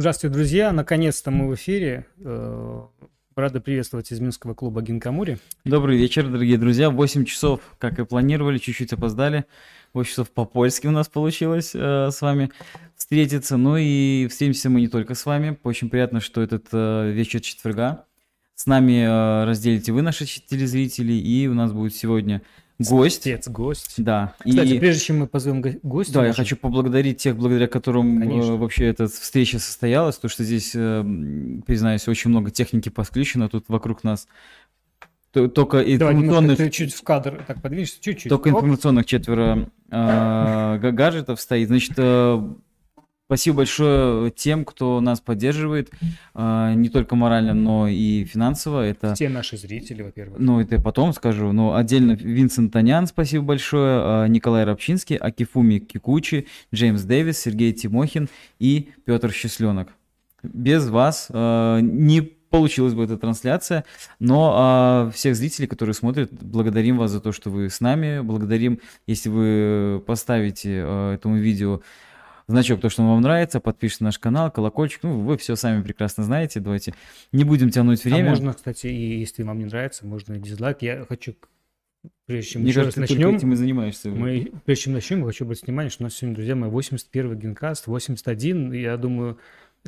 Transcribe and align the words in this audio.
Здравствуйте, 0.00 0.32
друзья. 0.32 0.72
Наконец-то 0.72 1.30
мы 1.30 1.46
в 1.46 1.54
эфире. 1.56 2.06
Э, 2.24 2.86
рады 3.36 3.60
приветствовать 3.60 4.10
из 4.10 4.18
Минского 4.18 4.54
клуба 4.54 4.80
Гинкамури. 4.80 5.38
Добрый 5.66 5.98
вечер, 5.98 6.26
дорогие 6.26 6.56
друзья. 6.56 6.88
8 6.88 7.26
часов, 7.26 7.60
как 7.78 7.98
и 7.98 8.06
планировали, 8.06 8.56
чуть-чуть 8.56 8.94
опоздали. 8.94 9.44
8 9.92 10.08
часов 10.08 10.30
по-польски 10.30 10.86
у 10.86 10.90
нас 10.90 11.10
получилось 11.10 11.72
э, 11.74 12.08
с 12.10 12.22
вами 12.22 12.50
встретиться. 12.96 13.58
Ну 13.58 13.76
и 13.76 14.26
встретимся 14.30 14.70
мы 14.70 14.80
не 14.80 14.88
только 14.88 15.14
с 15.14 15.26
вами. 15.26 15.58
Очень 15.64 15.90
приятно, 15.90 16.20
что 16.20 16.40
этот 16.40 16.68
э, 16.72 17.10
вечер 17.10 17.42
четверга. 17.42 18.06
С 18.54 18.64
нами 18.64 19.04
э, 19.04 19.44
разделите 19.44 19.92
вы, 19.92 20.00
наши 20.00 20.24
телезрители, 20.24 21.12
и 21.12 21.46
у 21.46 21.52
нас 21.52 21.74
будет 21.74 21.94
сегодня 21.94 22.40
гость. 22.88 23.26
Отец, 23.26 23.48
гость. 23.48 23.94
Да. 23.98 24.34
Кстати, 24.44 24.68
и... 24.68 24.78
прежде 24.78 25.04
чем 25.04 25.18
мы 25.20 25.26
позовем 25.26 25.62
гостя... 25.82 26.14
Да, 26.14 26.26
я 26.26 26.32
хочу 26.32 26.56
поблагодарить 26.56 27.18
тех, 27.18 27.36
благодаря 27.36 27.66
которым 27.66 28.22
э, 28.22 28.56
вообще 28.56 28.86
эта 28.86 29.08
встреча 29.08 29.58
состоялась, 29.58 30.16
потому 30.16 30.30
что 30.30 30.44
здесь, 30.44 30.72
э, 30.74 31.04
признаюсь, 31.66 32.08
очень 32.08 32.30
много 32.30 32.50
техники 32.50 32.88
подключено 32.88 33.48
тут 33.48 33.64
вокруг 33.68 34.04
нас. 34.04 34.26
Только 35.32 35.80
информационных... 35.80 36.56
Давай, 36.56 36.70
чуть 36.70 36.92
в 36.92 37.02
кадр 37.02 37.44
так 37.46 37.62
подвинешься, 37.62 37.98
чуть-чуть. 38.00 38.28
Только 38.28 38.48
Оп. 38.48 38.54
информационных 38.54 39.06
четверо 39.06 39.70
э, 39.90 40.78
гаджетов 40.90 41.40
стоит. 41.40 41.68
Значит, 41.68 41.92
э, 41.96 42.42
Спасибо 43.30 43.58
большое 43.58 44.32
тем, 44.32 44.64
кто 44.64 45.00
нас 45.00 45.20
поддерживает, 45.20 45.92
э, 46.34 46.72
не 46.74 46.88
только 46.88 47.14
морально, 47.14 47.54
но 47.54 47.86
и 47.86 48.24
финансово. 48.24 48.84
Это 48.84 49.14
все 49.14 49.28
наши 49.28 49.56
зрители, 49.56 50.02
во-первых. 50.02 50.40
Ну, 50.40 50.58
это 50.58 50.74
я 50.74 50.80
потом 50.80 51.12
скажу. 51.12 51.52
Но 51.52 51.76
отдельно 51.76 52.18
Винсент 52.20 52.72
Танян, 52.72 53.06
спасибо 53.06 53.44
большое, 53.44 54.24
э, 54.24 54.28
Николай 54.30 54.64
Рабчинский, 54.64 55.14
Акифуми 55.14 55.78
Кикучи, 55.78 56.48
Джеймс 56.74 57.02
Дэвис, 57.04 57.38
Сергей 57.38 57.72
Тимохин 57.72 58.28
и 58.58 58.88
Петр 59.04 59.30
Счастленок. 59.30 59.90
Без 60.42 60.88
вас 60.88 61.28
э, 61.30 61.78
не 61.82 62.22
получилась 62.22 62.94
бы 62.94 63.04
эта 63.04 63.16
трансляция. 63.16 63.84
Но 64.18 65.06
э, 65.08 65.12
всех 65.12 65.36
зрителей, 65.36 65.68
которые 65.68 65.94
смотрят, 65.94 66.32
благодарим 66.32 66.98
вас 66.98 67.12
за 67.12 67.20
то, 67.20 67.30
что 67.30 67.48
вы 67.48 67.70
с 67.70 67.80
нами. 67.80 68.22
Благодарим, 68.22 68.80
если 69.06 69.28
вы 69.28 70.02
поставите 70.04 70.82
э, 70.84 71.14
этому 71.14 71.36
видео 71.36 71.80
значок, 72.50 72.80
то, 72.80 72.88
что 72.88 73.02
вам 73.02 73.20
нравится, 73.20 73.60
подпишитесь 73.60 74.00
на 74.00 74.06
наш 74.06 74.18
канал, 74.18 74.50
колокольчик, 74.50 75.02
ну, 75.02 75.20
вы 75.20 75.36
все 75.36 75.56
сами 75.56 75.82
прекрасно 75.82 76.24
знаете, 76.24 76.60
давайте 76.60 76.94
не 77.32 77.44
будем 77.44 77.70
тянуть 77.70 78.04
время. 78.04 78.28
А 78.28 78.30
можно, 78.30 78.52
кстати, 78.52 78.86
и 78.88 79.18
если 79.20 79.42
вам 79.42 79.58
не 79.58 79.64
нравится, 79.64 80.06
можно 80.06 80.38
дизлайк. 80.38 80.82
Я 80.82 81.04
хочу, 81.08 81.34
прежде 82.26 82.52
чем 82.52 82.62
Мне 82.62 82.70
еще 82.70 82.80
кажется, 82.80 83.00
раз 83.00 83.10
начнем, 83.10 83.36
этим 83.36 83.52
и 83.52 83.56
занимаешься. 83.56 84.10
Мы, 84.10 84.52
прежде 84.64 84.84
чем 84.84 84.92
начнем, 84.94 85.20
я 85.20 85.26
хочу 85.26 85.44
обратить 85.44 85.66
внимание, 85.66 85.90
что 85.90 86.02
у 86.02 86.04
нас 86.04 86.14
сегодня, 86.14 86.34
друзья 86.36 86.56
мои, 86.56 86.70
81 86.70 87.38
генкаст, 87.38 87.86
81, 87.86 88.72
я 88.72 88.96
думаю, 88.96 89.38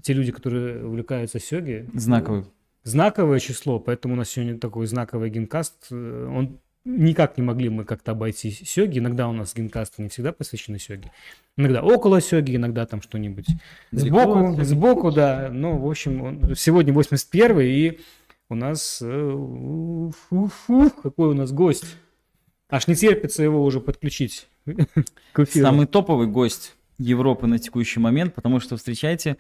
те 0.01 0.13
люди, 0.13 0.33
которые 0.33 0.87
увлекаются 0.87 1.39
сёги... 1.39 1.89
Знаковый. 1.95 2.47
Знаковое 2.85 3.39
число, 3.39 3.79
поэтому 3.79 4.15
у 4.15 4.17
нас 4.17 4.31
сегодня 4.31 4.59
такой 4.59 4.87
знаковый 4.87 5.31
генкаст, 5.31 5.87
э, 5.93 6.29
он 6.29 6.59
никак 6.85 7.37
не 7.37 7.43
могли 7.43 7.69
мы 7.69 7.85
как-то 7.85 8.13
обойти 8.13 8.51
сёги. 8.51 8.99
Иногда 8.99 9.29
у 9.29 9.33
нас 9.33 9.55
генкасты 9.55 10.03
не 10.03 10.09
всегда 10.09 10.33
посвящены 10.33 10.79
сёги. 10.79 11.11
Иногда 11.57 11.83
около 11.83 12.21
сёги, 12.21 12.57
иногда 12.57 12.87
там 12.87 13.03
что-нибудь 13.03 13.47
сбоку, 13.93 14.63
сбоку, 14.63 15.11
да. 15.13 15.49
Ну, 15.53 15.79
в 15.79 15.89
общем, 15.89 16.55
сегодня 16.55 16.93
81 16.93 17.61
и 17.61 18.01
у 18.49 18.55
нас... 18.55 19.01
Э, 19.03 20.11
фу, 20.29 20.51
фу, 20.67 20.91
какой 21.03 21.31
у 21.31 21.35
нас 21.35 21.53
гость. 21.53 21.97
Аж 22.69 22.87
не 22.87 22.95
терпится 22.95 23.43
его 23.43 23.63
уже 23.65 23.81
подключить 23.81 24.49
Самый 25.51 25.87
топовый 25.87 26.27
гость 26.27 26.75
Европы 26.99 27.47
на 27.47 27.59
текущий 27.59 28.01
момент, 28.01 28.35
потому 28.35 28.61
что 28.61 28.77
встречайте 28.77 29.37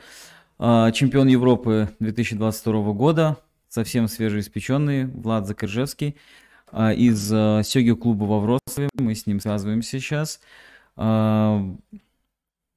а, 0.58 0.90
чемпион 0.92 1.28
Европы 1.28 1.90
2022 2.00 2.92
года, 2.92 3.38
совсем 3.68 4.08
свежеиспеченный 4.08 5.06
Влад 5.06 5.46
Закржевский. 5.46 6.16
А, 6.72 6.92
из 6.92 7.30
а, 7.32 7.62
Сёги 7.62 7.92
клуба 7.92 8.24
во 8.24 8.40
Вроцлаве. 8.40 8.88
Мы 8.94 9.14
с 9.14 9.26
ним 9.26 9.40
связываемся 9.40 9.90
сейчас. 9.90 10.40
А, 10.96 11.62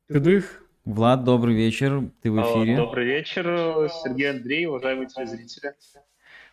Тыдых. 0.09 0.63
Влад, 0.83 1.23
добрый 1.23 1.55
вечер. 1.55 2.03
Ты 2.21 2.29
в 2.29 2.39
эфире. 2.41 2.75
Добрый 2.75 3.07
вечер, 3.07 3.89
Сергей 4.03 4.29
Андрей, 4.29 4.67
уважаемые 4.67 5.07
телезрители. 5.07 5.73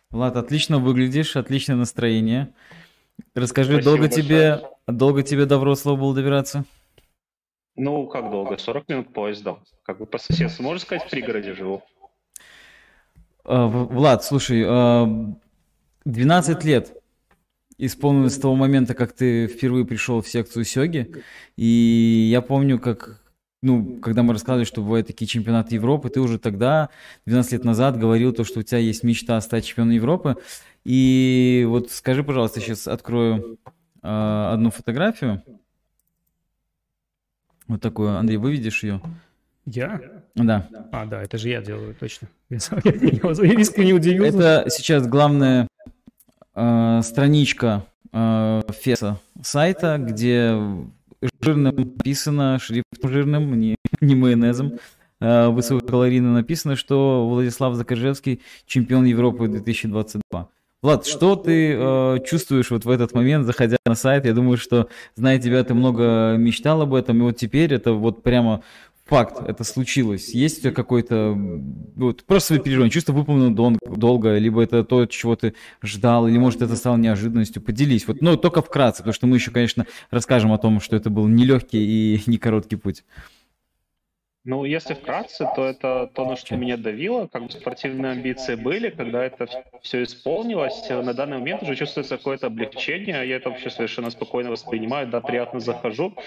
Влад, 0.09 0.37
отлично 0.37 0.79
выглядишь, 0.79 1.35
отличное 1.35 1.75
настроение. 1.75 2.53
Расскажи, 3.35 3.73
Спасибо 3.73 3.91
долго 3.91 4.09
тебе, 4.09 4.61
долго 4.87 5.21
тебе 5.21 5.45
до 5.45 5.59
Вроцлава 5.59 5.97
было 5.97 6.15
добираться? 6.15 6.63
Ну, 7.75 8.07
как 8.07 8.31
долго? 8.31 8.57
40 8.57 8.89
минут 8.89 9.13
поездом. 9.13 9.59
Как 9.83 9.99
бы 9.99 10.05
по 10.05 10.17
соседству, 10.17 10.63
можно 10.63 10.79
сказать, 10.79 11.03
в 11.05 11.09
пригороде 11.11 11.53
живу. 11.53 11.83
Влад, 13.43 14.23
слушай, 14.23 14.63
12 16.05 16.63
лет 16.63 17.02
исполнилось 17.85 18.35
с 18.35 18.39
того 18.39 18.55
момента, 18.55 18.93
как 18.93 19.13
ты 19.13 19.47
впервые 19.47 19.85
пришел 19.85 20.21
в 20.21 20.27
секцию 20.27 20.65
Сёги. 20.65 21.23
И 21.57 22.27
я 22.31 22.41
помню, 22.41 22.79
как 22.79 23.23
ну, 23.63 23.97
когда 24.01 24.23
мы 24.23 24.33
рассказывали, 24.33 24.65
что 24.65 24.81
бывают 24.81 25.07
такие 25.07 25.25
чемпионаты 25.25 25.75
Европы, 25.75 26.09
ты 26.09 26.19
уже 26.19 26.37
тогда, 26.37 26.89
12 27.25 27.53
лет 27.53 27.63
назад, 27.63 27.97
говорил 27.97 28.33
то, 28.33 28.43
что 28.43 28.59
у 28.59 28.63
тебя 28.63 28.79
есть 28.79 29.03
мечта 29.03 29.39
стать 29.39 29.65
чемпионом 29.65 29.93
Европы. 29.93 30.35
И 30.83 31.65
вот 31.69 31.89
скажи, 31.89 32.25
пожалуйста, 32.25 32.59
сейчас 32.59 32.89
открою 32.89 33.57
э, 34.01 34.49
одну 34.53 34.69
фотографию. 34.69 35.41
Вот 37.69 37.81
такую. 37.81 38.17
Андрей, 38.17 38.35
выведешь 38.35 38.83
ее? 38.83 39.01
Я? 39.65 40.01
Да. 40.35 40.67
А, 40.91 41.05
да, 41.05 41.23
это 41.23 41.37
же 41.37 41.47
я 41.47 41.61
делаю, 41.61 41.95
точно. 41.95 42.27
Я, 42.49 42.57
я 42.83 43.53
искренне 43.61 43.93
удивился. 43.93 44.37
Это 44.37 44.69
сейчас 44.69 45.07
главное 45.07 45.69
э, 46.55 47.01
страничка 47.03 47.85
э, 48.11 48.61
Феса 48.81 49.19
сайта, 49.41 49.97
где 49.99 50.57
жирным 51.41 51.75
написано, 51.75 52.59
шрифтом 52.59 53.09
жирным, 53.09 53.59
не, 53.59 53.75
не 54.01 54.15
майонезом, 54.15 54.79
э, 55.19 55.47
высококалорийно 55.47 56.33
написано, 56.33 56.75
что 56.75 57.27
Владислав 57.27 57.75
Закаржевский 57.75 58.41
чемпион 58.65 59.05
Европы 59.05 59.47
2022. 59.47 60.49
Влад, 60.81 61.05
что 61.05 61.37
ты 61.37 61.75
э, 61.77 62.17
чувствуешь 62.25 62.69
вот 62.69 62.83
в 62.83 62.89
этот 62.89 63.13
момент, 63.13 63.45
заходя 63.45 63.77
на 63.85 63.95
сайт? 63.95 64.25
Я 64.25 64.33
думаю, 64.33 64.57
что, 64.57 64.89
зная 65.15 65.39
тебя, 65.39 65.63
ты 65.63 65.73
много 65.73 66.35
мечтал 66.37 66.81
об 66.81 66.93
этом, 66.93 67.19
и 67.19 67.21
вот 67.21 67.37
теперь 67.37 67.73
это 67.73 67.93
вот 67.93 68.21
прямо 68.21 68.63
факт, 69.05 69.41
это 69.47 69.63
случилось? 69.63 70.33
Есть 70.33 70.59
у 70.59 70.61
тебя 70.61 70.71
какой-то 70.71 71.33
вот, 71.95 72.23
просто 72.23 72.47
свои 72.47 72.59
переживания, 72.59 72.91
чувство 72.91 73.13
выполнено 73.13 73.53
дол- 73.55 73.77
долго, 73.85 74.37
либо 74.37 74.63
это 74.63 74.83
то, 74.83 75.05
чего 75.05 75.35
ты 75.35 75.53
ждал, 75.81 76.27
или 76.27 76.37
может 76.37 76.61
это 76.61 76.75
стало 76.75 76.97
неожиданностью? 76.97 77.61
Поделись, 77.61 78.07
вот, 78.07 78.21
но 78.21 78.37
только 78.37 78.61
вкратце, 78.61 78.99
потому 78.99 79.13
что 79.13 79.27
мы 79.27 79.37
еще, 79.37 79.51
конечно, 79.51 79.85
расскажем 80.09 80.51
о 80.53 80.57
том, 80.57 80.79
что 80.79 80.95
это 80.95 81.09
был 81.09 81.27
нелегкий 81.27 82.15
и 82.15 82.21
не 82.27 82.37
короткий 82.37 82.75
путь. 82.75 83.03
Ну, 84.45 84.65
если 84.65 84.93
вкратце, 84.93 85.47
то 85.55 85.63
это 85.63 86.11
то, 86.13 86.25
на 86.25 86.35
что 86.35 86.57
меня 86.57 86.75
давило. 86.75 87.27
Как 87.27 87.45
бы 87.45 87.51
спортивные 87.51 88.11
амбиции 88.11 88.55
были, 88.55 88.89
когда 88.89 89.23
это 89.23 89.47
все 89.81 90.03
исполнилось, 90.03 90.89
на 90.89 91.13
данный 91.13 91.37
момент 91.37 91.63
уже 91.63 91.77
чувствуется 91.77 92.17
какое-то 92.17 92.47
облегчение. 92.47 93.25
Я 93.25 93.37
это 93.37 93.49
вообще 93.49 93.69
совершенно 93.69 94.09
спокойно 94.09 94.51
воспринимаю, 94.51 95.07
да, 95.07 95.21
приятно 95.21 95.61
захожу. 95.61 96.17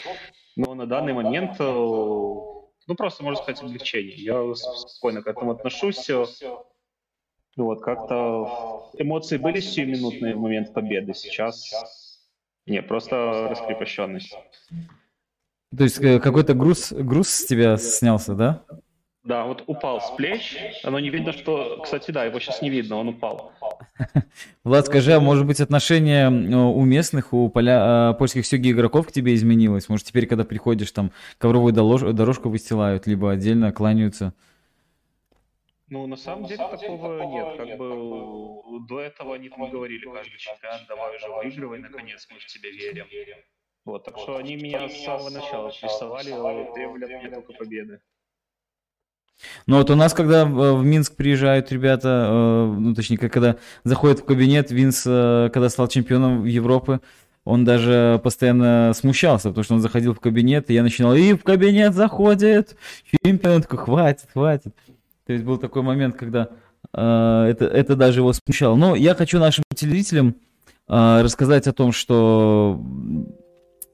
Но 0.57 0.75
на 0.75 0.87
данный 0.87 1.13
момент 1.13 1.57
э, 1.59 1.65
ну, 2.87 2.95
просто, 2.95 3.25
можно 3.25 3.43
сказать, 3.43 3.63
облегчение. 3.63 4.17
Я 4.17 4.55
спокойно 4.55 5.23
к 5.23 5.27
этому 5.27 5.53
отношусь. 5.53 6.09
Вот, 7.57 7.83
как-то 7.83 8.91
эмоции 8.99 9.39
были 9.39 9.61
сиюминутные 9.61 10.35
в 10.35 10.41
момент 10.41 10.75
победы. 10.75 11.15
Сейчас 11.15 12.21
не, 12.67 12.83
просто 12.83 13.49
раскрепощенность. 13.49 14.37
То 15.77 15.85
есть 15.85 15.99
э, 16.01 16.21
какой-то 16.21 16.55
груз, 16.55 16.93
груз 16.93 17.29
с 17.29 17.47
тебя 17.47 17.77
снялся, 17.77 18.35
да? 18.35 18.65
Да, 19.27 19.45
вот 19.45 19.65
упал 19.67 20.01
с 20.01 20.13
плеч. 20.13 20.57
Оно 20.85 21.01
не 21.01 21.11
видно, 21.11 21.33
что... 21.33 21.81
Кстати, 21.83 22.13
да, 22.13 22.25
его 22.25 22.39
сейчас 22.39 22.63
не 22.63 22.71
видно, 22.71 22.97
он 22.97 23.09
упал. 23.09 23.53
Влад, 24.65 24.87
скажи, 24.87 25.13
а 25.15 25.19
может 25.19 25.45
быть 25.47 25.61
отношение 25.61 26.29
у 26.29 26.85
местных, 26.85 27.33
у 27.33 27.49
поля, 27.49 28.11
а, 28.11 28.13
польских 28.13 28.47
сёги 28.47 28.71
игроков 28.71 29.09
к 29.09 29.13
тебе 29.13 29.35
изменилось? 29.35 29.89
Может 29.89 30.07
теперь, 30.07 30.29
когда 30.29 30.45
приходишь, 30.45 30.93
там 30.93 31.11
ковровую 31.39 31.73
дорожку 31.73 32.51
выстилают, 32.51 33.09
либо 33.09 33.33
отдельно 33.33 33.73
кланяются? 33.73 34.33
Ну, 35.89 36.07
на 36.07 36.17
самом 36.17 36.47
деле 36.47 36.59
такого 36.59 37.21
нет. 37.25 37.57
Как 37.57 37.79
бы 37.79 38.87
до 38.87 39.01
этого 39.01 39.35
они 39.35 39.49
там 39.49 39.69
говорили, 39.69 40.05
каждый 40.05 40.39
чемпионат, 40.39 40.83
давай 40.87 41.17
уже 41.17 41.29
выигрывай, 41.33 41.81
наконец, 41.81 42.29
мы 42.31 42.39
в 42.39 42.47
тебя 42.47 42.71
верим. 42.71 43.07
Вот, 43.85 44.05
так 44.05 44.19
что 44.19 44.37
они 44.37 44.55
меня 44.55 44.89
с 44.89 45.05
самого 45.05 45.31
начала 45.31 45.73
прессовали, 45.81 46.31
требовали 46.75 47.05
от 47.05 47.25
меня 47.25 47.35
только 47.35 47.55
победы. 47.55 48.01
Ну 49.67 49.79
вот 49.79 49.91
у 49.91 49.95
нас, 49.95 50.15
когда 50.15 50.45
в 50.45 50.85
Минск 50.85 51.17
приезжают 51.17 51.71
ребята, 51.73 52.27
э, 52.29 52.75
ну 52.79 52.95
точнее, 52.95 53.19
когда 53.19 53.57
заходят 53.85 54.21
в 54.21 54.25
кабинет, 54.25 54.71
Винс, 54.71 55.03
э, 55.07 55.51
когда 55.53 55.69
стал 55.69 55.89
чемпионом 55.89 56.45
Европы, 56.45 57.01
он 57.45 57.65
даже 57.65 58.21
постоянно 58.25 58.93
смущался, 58.95 59.49
потому 59.49 59.65
что 59.65 59.75
он 59.75 59.81
заходил 59.81 60.15
в 60.15 60.21
кабинет, 60.21 60.71
и 60.71 60.75
я 60.75 60.83
начинал, 60.83 61.15
и 61.15 61.35
в 61.35 61.43
кабинет 61.43 61.95
заходит 61.95 62.77
чемпион, 63.25 63.63
такой, 63.63 63.79
хватит, 63.79 64.29
хватит. 64.33 64.75
То 65.27 65.33
есть 65.33 65.45
был 65.45 65.59
такой 65.59 65.83
момент, 65.83 66.17
когда 66.17 66.49
э, 66.93 67.47
это, 67.51 67.67
это 67.67 67.97
даже 67.97 68.21
его 68.21 68.33
смущало. 68.33 68.77
Но 68.77 68.97
я 68.97 69.15
хочу 69.15 69.39
нашим 69.39 69.65
телезрителям 69.75 70.37
рассказать 70.89 71.67
о 71.67 71.73
том, 71.73 71.91
что 71.91 72.81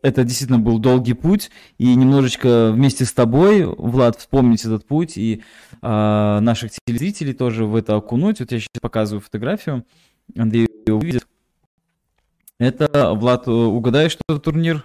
это 0.03 0.25
действительно 0.25 0.59
был 0.59 0.79
долгий 0.79 1.15
путь, 1.15 1.51
и 1.79 1.95
немножечко 1.95 2.73
вместе 2.73 3.05
с 3.05 3.13
тобой, 3.13 3.65
Влад, 3.65 4.19
вспомнить 4.19 4.65
этот 4.65 4.85
путь, 4.87 5.17
и 5.17 5.43
э, 5.81 6.41
наших 6.41 6.73
телезрителей 6.73 7.33
тоже 7.33 7.65
в 7.65 7.77
это 7.77 7.97
окунуть. 7.97 8.41
Вот 8.41 8.51
я 8.53 8.59
сейчас 8.59 8.81
показываю 8.81 9.23
фотографию, 9.23 9.87
Андрей 10.37 10.69
увидит. 10.89 11.27
Это, 12.59 13.15
Влад, 13.15 13.49
угадаешь, 13.49 14.13
что 14.13 14.23
это 14.29 14.39
турнир? 14.39 14.85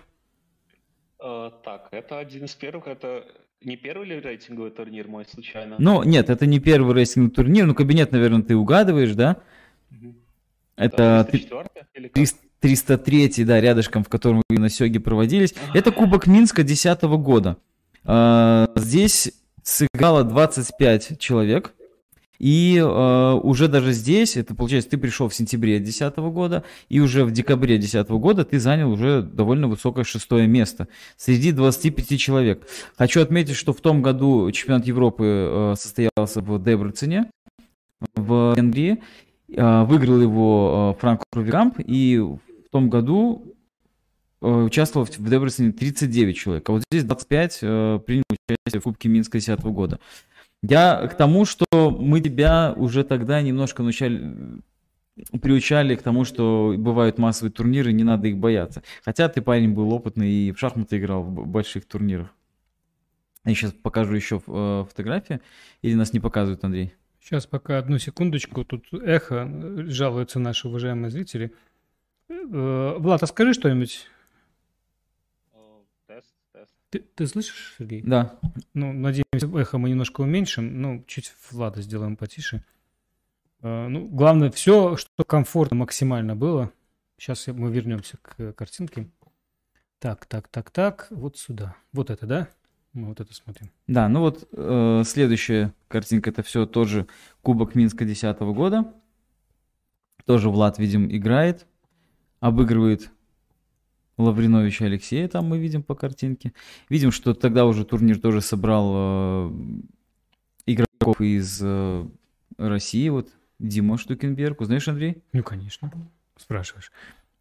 Uh, 1.20 1.52
так, 1.64 1.90
это 1.92 2.20
один 2.20 2.46
из 2.46 2.54
первых, 2.54 2.88
это 2.88 3.26
не 3.62 3.76
первый 3.76 4.08
ли 4.08 4.20
рейтинговый 4.20 4.72
турнир 4.72 5.08
мой 5.08 5.26
случайно? 5.26 5.76
Ну, 5.80 6.04
нет, 6.04 6.30
это 6.30 6.46
не 6.46 6.60
первый 6.60 6.94
рейтинговый 6.94 7.32
турнир, 7.32 7.66
ну, 7.66 7.74
кабинет, 7.74 8.12
наверное, 8.12 8.44
ты 8.44 8.56
угадываешь, 8.56 9.14
да? 9.14 9.38
Угу. 9.92 10.16
Это, 10.76 11.28
это 11.28 11.60
300, 12.14 12.38
303, 12.60 13.44
да, 13.46 13.62
рядышком, 13.62 14.04
в 14.04 14.10
котором 14.10 14.42
на 14.50 14.70
Сёге 14.70 15.00
проводились. 15.00 15.54
Это 15.74 15.92
Кубок 15.92 16.28
Минска 16.28 16.64
2010 16.64 17.04
года. 17.04 17.58
А, 18.04 18.70
здесь 18.76 19.34
сыграло 19.64 20.24
25 20.24 21.20
человек. 21.20 21.74
И 22.40 22.78
э, 22.78 23.40
уже 23.42 23.68
даже 23.68 23.94
здесь, 23.94 24.38
это 24.38 24.54
получается, 24.54 24.92
ты 24.92 25.00
пришел 25.00 25.28
в 25.28 25.34
сентябре 25.34 25.80
2010 25.80 26.18
года, 26.18 26.64
и 26.88 27.00
уже 27.00 27.26
в 27.26 27.32
декабре 27.32 27.78
2010 27.78 28.10
года 28.12 28.46
ты 28.46 28.60
занял 28.60 28.92
уже 28.92 29.24
довольно 29.24 29.68
высокое 29.68 30.04
шестое 30.04 30.46
место 30.46 30.88
среди 31.18 31.52
25 31.52 32.20
человек. 32.20 32.68
Хочу 32.96 33.22
отметить, 33.22 33.56
что 33.56 33.74
в 33.74 33.82
том 33.82 34.04
году 34.04 34.52
чемпионат 34.52 34.86
Европы 34.86 35.26
э, 35.26 35.74
состоялся 35.80 36.42
в 36.42 36.64
Дебрецене, 36.64 37.32
в 38.16 38.54
Венгрии. 38.56 39.02
Э, 39.50 39.84
выиграл 39.86 40.22
его 40.22 40.94
э, 40.96 41.02
Франко 41.02 41.24
Рувикамп, 41.34 41.80
и 41.80 42.24
в 42.68 42.72
том 42.72 42.90
году 42.90 43.56
э, 44.42 44.48
участвовало 44.48 45.06
в 45.06 45.30
Дебрецене 45.30 45.72
39 45.72 46.38
человек, 46.38 46.70
а 46.70 46.74
вот 46.74 46.84
здесь 46.92 47.04
25 47.04 47.60
э, 47.62 48.00
приняли 48.06 48.24
участие 48.40 48.82
в 48.82 48.84
Кубке 48.84 49.10
Минска 49.10 49.34
2010 49.34 49.64
года. 49.66 50.00
Я 50.64 51.08
к 51.08 51.16
тому, 51.16 51.46
что 51.46 51.66
мы 51.72 52.20
тебя 52.20 52.74
уже 52.76 53.04
тогда 53.04 53.42
немножко 53.42 53.84
научали, 53.84 54.36
приучали 55.42 55.96
к 55.96 56.02
тому, 56.02 56.26
что 56.26 56.74
бывают 56.78 57.18
массовые 57.20 57.52
турниры, 57.52 57.94
не 57.94 58.04
надо 58.04 58.28
их 58.28 58.38
бояться. 58.38 58.84
Хотя 59.06 59.30
ты 59.30 59.42
парень 59.42 59.74
был 59.74 59.94
опытный 59.94 60.30
и 60.30 60.52
в 60.52 60.60
шахматы 60.60 60.98
играл 60.98 61.24
в 61.24 61.48
больших 61.48 61.86
турнирах. 61.86 62.34
Я 63.46 63.56
сейчас 63.56 63.72
покажу 63.72 64.14
еще 64.14 64.42
э, 64.46 64.86
фотографии. 64.90 65.40
Или 65.82 65.94
нас 65.94 66.12
не 66.12 66.20
показывают, 66.20 66.64
Андрей? 66.66 66.94
Сейчас 67.22 67.46
пока 67.46 67.78
одну 67.78 67.98
секундочку. 67.98 68.66
Тут 68.66 68.86
эхо, 68.94 69.50
жалуются 69.88 70.40
наши 70.40 70.68
уважаемые 70.68 71.12
зрители. 71.12 71.54
Э, 72.30 72.96
Влад, 72.98 73.24
а 73.24 73.28
скажи 73.28 73.54
что-нибудь 73.54 74.08
ты, 76.90 77.00
ты 77.00 77.28
слышишь, 77.28 77.76
Сергей? 77.78 78.02
Да. 78.02 78.40
Ну, 78.74 78.94
надеемся, 78.94 79.48
эхо 79.58 79.78
мы 79.78 79.90
немножко 79.90 80.22
уменьшим, 80.22 80.82
ну, 80.82 81.04
чуть 81.06 81.34
Влада 81.52 81.82
сделаем 81.82 82.16
потише. 82.16 82.64
Uh, 83.62 83.88
ну, 83.88 84.08
главное, 84.08 84.52
все, 84.52 84.96
что 84.96 85.24
комфортно 85.24 85.78
максимально 85.78 86.36
было. 86.36 86.72
Сейчас 87.18 87.48
мы 87.48 87.72
вернемся 87.72 88.18
к 88.22 88.54
картинке. 88.54 89.10
Так, 90.00 90.26
так, 90.28 90.48
так, 90.48 90.70
так, 90.70 91.08
вот 91.10 91.38
сюда. 91.38 91.76
Вот 91.92 92.10
это, 92.10 92.28
да? 92.28 92.48
Мы 92.94 93.08
вот 93.08 93.20
это 93.20 93.34
смотрим. 93.34 93.72
Да, 93.88 94.08
ну 94.08 94.22
вот 94.22 94.48
э, 94.52 95.04
следующая 95.06 95.74
картинка, 95.88 96.30
это 96.30 96.44
все 96.44 96.66
тоже 96.66 97.08
Кубок 97.42 97.76
Минска 97.76 98.06
2010 98.06 98.40
года. 98.56 98.94
Тоже 100.26 100.50
Влад, 100.50 100.78
видим, 100.78 101.12
играет, 101.12 101.66
обыгрывает 102.40 103.12
Лавриновича 104.18 104.86
Алексея, 104.86 105.28
там 105.28 105.46
мы 105.46 105.60
видим 105.60 105.84
по 105.84 105.96
картинке. 105.96 106.54
Видим, 106.90 107.12
что 107.12 107.34
тогда 107.34 107.66
уже 107.66 107.86
турнир 107.86 108.20
тоже 108.20 108.42
собрал 108.42 108.94
э, 108.96 109.52
игроков 110.66 111.22
из 111.22 111.60
э, 111.62 112.08
России. 112.58 113.10
Вот 113.10 113.30
Дима 113.60 113.98
Штукенберг. 113.98 114.62
Узнаешь, 114.62 114.88
Андрей? 114.88 115.24
Ну, 115.34 115.44
конечно. 115.44 115.92
Спрашиваешь. 116.36 116.92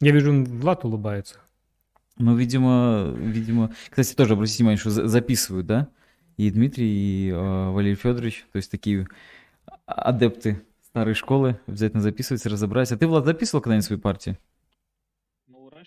Я 0.01 0.13
вижу, 0.13 0.45
Влад 0.45 0.85
улыбается. 0.85 1.41
Ну, 2.19 2.37
видимо, 2.37 3.13
видимо... 3.17 3.73
Кстати, 3.89 4.15
тоже 4.15 4.35
обратите 4.35 4.59
внимание, 4.59 4.79
что 4.79 4.91
записывают, 4.91 5.67
да? 5.67 5.89
И 6.37 6.51
Дмитрий, 6.51 6.89
и 6.89 7.31
э, 7.31 7.71
Валерий 7.71 7.97
Федорович, 7.97 8.47
то 8.53 8.57
есть 8.57 8.71
такие 8.71 9.07
адепты 9.87 10.63
старой 10.83 11.15
школы, 11.15 11.59
обязательно 11.67 12.03
записывать, 12.03 12.45
разобрать. 12.45 12.93
А 12.93 12.99
ты, 12.99 13.07
Влад, 13.07 13.25
записывал 13.25 13.63
когда-нибудь 13.63 13.87
свои 13.87 13.99
партии? 13.99 14.39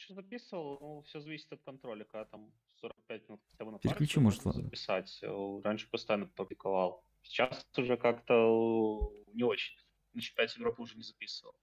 Раньше 0.09 0.13
записывал, 0.13 0.77
ну, 0.81 1.03
все 1.07 1.19
зависит 1.19 1.51
от 1.51 1.61
контроля, 1.61 2.05
когда 2.05 2.25
там 2.25 2.51
45 2.81 3.29
минут 3.29 3.41
хотя 3.51 3.65
бы 3.65 3.71
на 3.71 3.79
Переключи, 3.79 4.19
партию, 4.19 4.23
может, 4.23 4.43
записать. 4.43 5.19
Э, 5.21 5.61
раньше 5.63 5.89
постоянно 5.89 6.25
публиковал. 6.25 7.03
Сейчас 7.23 7.65
уже 7.77 7.97
как-то 7.97 9.11
не 9.33 9.43
очень. 9.43 9.75
На 10.13 10.21
чемпионате 10.21 10.59
Европы 10.59 10.81
уже 10.81 10.95
не 10.95 11.03
записывал. 11.03 11.53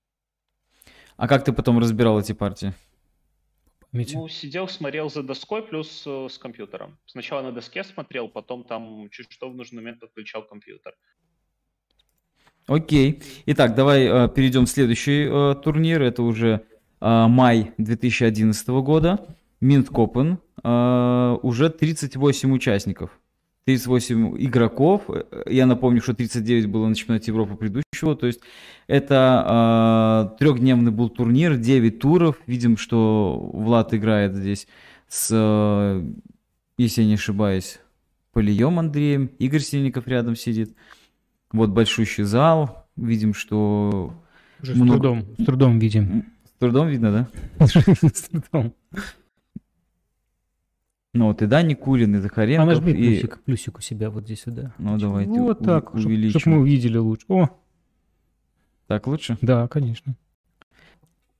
А 1.16 1.28
как 1.28 1.44
ты 1.44 1.52
потом 1.52 1.78
разбирал 1.78 2.20
эти 2.20 2.32
партии? 2.32 2.72
Митя. 3.92 4.18
Ну, 4.18 4.28
сидел, 4.28 4.68
смотрел 4.68 5.10
за 5.10 5.22
доской 5.22 5.62
плюс 5.62 6.04
э, 6.06 6.28
с 6.28 6.38
компьютером. 6.38 6.98
Сначала 7.06 7.42
на 7.42 7.52
доске 7.52 7.84
смотрел, 7.84 8.28
потом 8.28 8.64
там 8.64 9.08
чуть 9.10 9.32
что 9.32 9.48
в 9.48 9.54
нужный 9.54 9.82
момент 9.82 10.00
подключал 10.00 10.42
компьютер. 10.46 10.94
Окей. 12.66 13.22
Итак, 13.46 13.74
давай 13.74 14.06
э, 14.06 14.28
перейдем 14.28 14.66
в 14.66 14.68
следующий 14.68 15.24
э, 15.24 15.54
турнир. 15.62 16.02
Это 16.02 16.22
уже 16.22 16.66
май 17.00 17.72
2011 17.78 18.68
года, 18.82 19.26
Минткопен, 19.60 20.38
а, 20.62 21.38
уже 21.42 21.70
38 21.70 22.52
участников. 22.52 23.10
38 23.66 24.36
игроков. 24.38 25.10
Я 25.46 25.66
напомню, 25.66 26.00
что 26.00 26.14
39 26.14 26.66
было 26.66 26.86
на 26.86 26.94
чемпионате 26.94 27.32
Европы 27.32 27.56
предыдущего. 27.56 28.14
То 28.14 28.26
есть 28.26 28.40
это 28.86 30.32
э, 30.34 30.38
трехдневный 30.38 30.92
был 30.92 31.08
турнир, 31.08 31.56
9 31.56 31.98
туров. 31.98 32.36
Видим, 32.46 32.76
что 32.76 33.50
Влад 33.52 33.92
играет 33.92 34.36
здесь 34.36 34.68
с, 35.08 35.30
э, 35.32 36.04
если 36.78 37.02
я 37.02 37.08
не 37.08 37.14
ошибаюсь, 37.14 37.80
Полием 38.32 38.78
Андреем. 38.78 39.30
Игорь 39.40 39.62
Сильников 39.62 40.06
рядом 40.06 40.36
сидит. 40.36 40.76
Вот 41.50 41.70
большущий 41.70 42.22
зал. 42.22 42.86
Видим, 42.96 43.34
что... 43.34 44.14
Уже 44.62 44.74
много... 44.76 44.88
с, 44.88 44.92
трудом, 44.92 45.26
с 45.38 45.44
трудом 45.44 45.78
видим. 45.80 46.24
Трудом 46.58 46.88
видно, 46.88 47.28
да? 47.58 47.66
С 47.66 48.22
трудом. 48.22 48.74
Ну 51.12 51.26
вот 51.26 51.40
и 51.42 51.46
Дани 51.46 51.74
Курин, 51.74 52.14
и 52.16 52.18
Захаренко. 52.18 52.62
А 52.62 52.66
нажми 52.66 52.92
и... 52.92 52.94
плюсик, 52.94 53.42
плюсик 53.42 53.78
у 53.78 53.80
себя 53.80 54.10
вот 54.10 54.24
здесь 54.24 54.42
сюда. 54.42 54.74
Ну 54.78 54.98
давайте 54.98 55.40
Вот 55.40 55.64
так. 55.64 55.92
Чтобы 55.96 56.40
мы 56.46 56.58
увидели 56.60 56.98
лучше. 56.98 57.24
О! 57.28 57.48
Так 58.86 59.06
лучше? 59.06 59.36
Да, 59.40 59.66
конечно. 59.68 60.14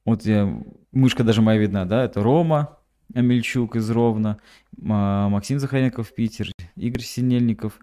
Вот 0.05 0.25
я, 0.25 0.63
мышка 0.93 1.25
даже 1.25 1.43
моя 1.43 1.61
видна, 1.61 1.85
да? 1.85 2.05
Это 2.05 2.23
Рома 2.23 2.79
Амельчук 3.15 3.77
из 3.77 3.89
Ровно, 3.91 4.39
Максим 4.77 5.59
Захаренков, 5.59 6.13
Питер, 6.15 6.51
Игорь 6.77 7.03
Синельников, 7.03 7.79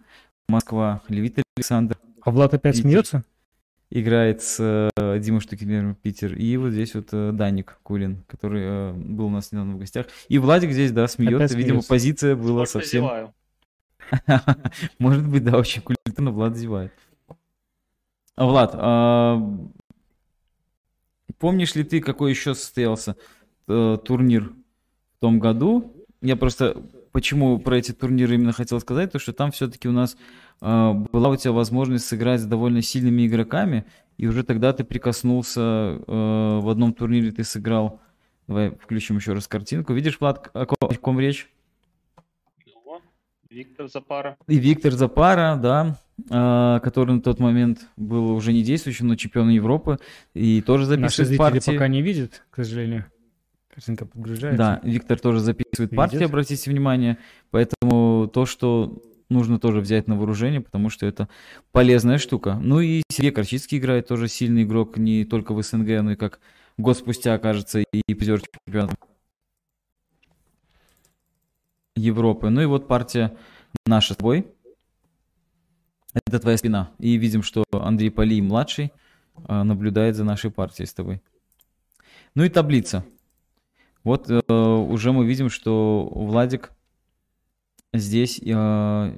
Москва, 0.48 1.02
Левит 1.08 1.40
Александр. 1.56 1.98
А 2.22 2.32
Влад 2.32 2.54
опять 2.54 2.76
Питер. 2.76 2.90
смеется? 2.90 3.24
Играет 3.94 4.42
с 4.42 4.90
э, 4.96 5.20
Димой 5.20 5.40
Штукенбергом 5.40 5.94
Питер. 5.94 6.34
И 6.34 6.58
вот 6.58 6.72
здесь 6.72 6.96
вот 6.96 7.10
э, 7.12 7.32
Даник 7.32 7.78
Кулин, 7.84 8.24
который 8.28 8.62
э, 8.64 8.94
был 8.94 9.28
у 9.28 9.30
нас 9.30 9.52
недавно 9.52 9.76
в 9.76 9.80
гостях. 9.80 10.08
И 10.30 10.40
Владик 10.40 10.72
здесь, 10.72 10.92
да, 10.92 11.08
смеется. 11.08 11.56
Видимо, 11.56 11.82
позиция 11.88 12.36
была 12.36 12.66
Сколько 12.66 12.86
совсем... 12.86 13.34
Может 15.00 15.28
быть, 15.28 15.44
да, 15.44 15.58
очень 15.58 15.84
культурно 15.84 16.32
Влад 16.32 16.58
зевает. 16.58 16.92
А, 18.36 18.46
Влад, 18.46 18.72
а... 18.74 19.40
помнишь 21.38 21.76
ли 21.76 21.84
ты, 21.84 22.02
какой 22.02 22.32
еще 22.32 22.56
состоялся 22.56 23.16
э, 23.68 23.98
турнир 24.04 24.54
в 25.18 25.20
том 25.20 25.40
году? 25.40 25.96
Я 26.22 26.36
просто 26.36 26.84
почему 27.14 27.60
про 27.60 27.78
эти 27.78 27.94
турниры 27.94 28.36
именно 28.36 28.52
хотел 28.52 28.82
сказать, 28.82 29.12
то 29.12 29.20
что 29.20 29.32
там 29.32 29.52
все-таки 29.52 29.88
у 29.88 29.92
нас 29.94 30.18
была 30.64 31.30
у 31.30 31.36
тебя 31.36 31.52
возможность 31.52 32.06
сыграть 32.06 32.40
с 32.40 32.46
довольно 32.46 32.82
сильными 32.82 33.28
игроками, 33.28 33.86
и 34.18 34.28
уже 34.28 34.44
тогда 34.44 34.72
ты 34.72 34.86
прикоснулся, 34.86 35.60
э, 35.60 36.60
в 36.62 36.70
одном 36.70 36.94
турнире 36.94 37.32
ты 37.32 37.44
сыграл, 37.44 38.00
давай 38.48 38.72
включим 38.72 39.18
еще 39.18 39.34
раз 39.34 39.48
картинку. 39.48 39.94
Видишь, 39.94 40.20
Влад, 40.22 40.50
о 40.54 40.66
ком, 40.66 40.78
о 40.80 40.94
ком 40.96 41.20
речь? 41.20 41.50
Виктор 43.50 43.88
Запара. 43.88 44.38
И 44.48 44.58
Виктор 44.58 44.94
Запара, 44.94 45.60
да, 45.62 46.00
а, 46.32 46.80
который 46.80 47.16
на 47.16 47.22
тот 47.22 47.40
момент 47.40 47.88
был 47.98 48.32
уже 48.32 48.52
не 48.52 48.64
действующим, 48.64 49.08
но 49.08 49.16
чемпионом 49.16 49.50
Европы, 49.50 50.00
и 50.34 50.62
тоже 50.62 50.86
записывает 50.86 51.30
Наши 51.30 51.38
партии. 51.38 51.72
пока 51.72 51.88
не 51.88 52.02
видят, 52.02 52.44
к 52.50 52.56
сожалению. 52.56 53.06
Картинка 53.72 54.06
подгружается. 54.06 54.58
Да, 54.58 54.80
Виктор 54.84 55.20
тоже 55.20 55.40
записывает 55.40 55.92
Видит? 55.92 55.96
партии, 55.96 56.24
обратите 56.24 56.70
внимание. 56.72 57.18
Поэтому 57.52 58.28
то, 58.28 58.46
что 58.46 59.02
нужно 59.34 59.60
тоже 59.60 59.80
взять 59.80 60.08
на 60.08 60.16
вооружение, 60.16 60.62
потому 60.62 60.90
что 60.90 61.06
это 61.06 61.28
полезная 61.72 62.18
штука. 62.18 62.60
Ну 62.62 62.80
и 62.80 63.04
Сергей 63.10 63.32
Корчицкий 63.32 63.78
играет 63.78 64.08
тоже 64.08 64.28
сильный 64.28 64.64
игрок 64.64 64.98
не 64.98 65.26
только 65.26 65.54
в 65.54 65.62
СНГ, 65.62 66.02
но 66.02 66.12
и 66.12 66.16
как 66.16 66.40
год 66.78 66.98
спустя, 66.98 67.38
кажется, 67.40 67.80
и 67.80 68.14
призер 68.14 68.42
чемпионата 68.66 68.96
Европы. 71.96 72.50
Ну 72.50 72.62
и 72.62 72.66
вот 72.66 72.88
партия 72.88 73.36
наша 73.86 74.14
с 74.14 74.18
тобой. 74.18 74.48
Это 76.14 76.40
твоя 76.40 76.58
спина. 76.58 76.92
И 77.00 77.18
видим, 77.18 77.44
что 77.44 77.64
Андрей 77.72 78.12
Полий 78.12 78.42
младший 78.42 78.92
а, 79.46 79.64
наблюдает 79.64 80.16
за 80.16 80.24
нашей 80.24 80.52
партией 80.52 80.88
с 80.88 80.94
тобой. 80.94 81.22
Ну 82.36 82.44
и 82.44 82.50
таблица. 82.50 83.04
Вот 84.04 84.30
э, 84.30 84.54
уже 84.54 85.12
мы 85.12 85.26
видим, 85.26 85.50
что 85.50 86.10
Владик 86.12 86.73
здесь 87.94 88.42
э, 88.44 89.14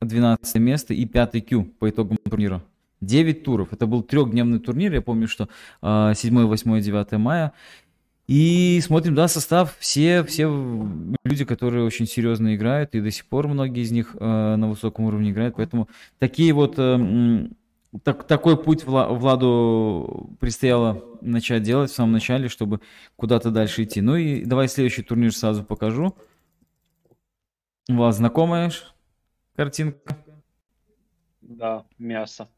12 0.00 0.56
место 0.56 0.94
и 0.94 1.06
5 1.06 1.46
Q 1.46 1.64
по 1.78 1.88
итогам 1.88 2.18
турнира. 2.18 2.62
9 3.00 3.42
туров. 3.42 3.72
Это 3.72 3.86
был 3.86 4.02
трехдневный 4.02 4.58
турнир. 4.58 4.92
Я 4.92 5.02
помню, 5.02 5.28
что 5.28 5.48
э, 5.82 6.12
7, 6.14 6.44
8, 6.44 6.80
9 6.80 7.12
мая. 7.12 7.52
И 8.28 8.80
смотрим, 8.82 9.14
да, 9.14 9.28
состав. 9.28 9.76
Все, 9.78 10.22
все 10.24 10.48
люди, 11.24 11.44
которые 11.44 11.84
очень 11.84 12.06
серьезно 12.06 12.54
играют, 12.54 12.94
и 12.94 13.00
до 13.00 13.10
сих 13.10 13.26
пор 13.26 13.48
многие 13.48 13.82
из 13.82 13.90
них 13.90 14.16
э, 14.18 14.56
на 14.56 14.68
высоком 14.68 15.06
уровне 15.06 15.30
играют. 15.30 15.56
Поэтому 15.56 15.88
такие 16.18 16.52
вот... 16.52 16.74
Э, 16.78 17.48
так, 18.04 18.26
такой 18.26 18.56
путь 18.56 18.84
Владу 18.86 20.30
предстояло 20.40 21.04
начать 21.20 21.62
делать 21.62 21.90
в 21.90 21.94
самом 21.94 22.12
начале, 22.12 22.48
чтобы 22.48 22.80
куда-то 23.16 23.50
дальше 23.50 23.82
идти. 23.82 24.00
Ну 24.00 24.16
и 24.16 24.46
давай 24.46 24.68
следующий 24.68 25.02
турнир 25.02 25.34
сразу 25.34 25.62
покажу. 25.62 26.16
У 27.88 27.94
вас 27.94 28.16
знакомая 28.16 28.70
картинка? 29.56 30.16
Да, 31.40 31.84
мясо. 31.98 32.48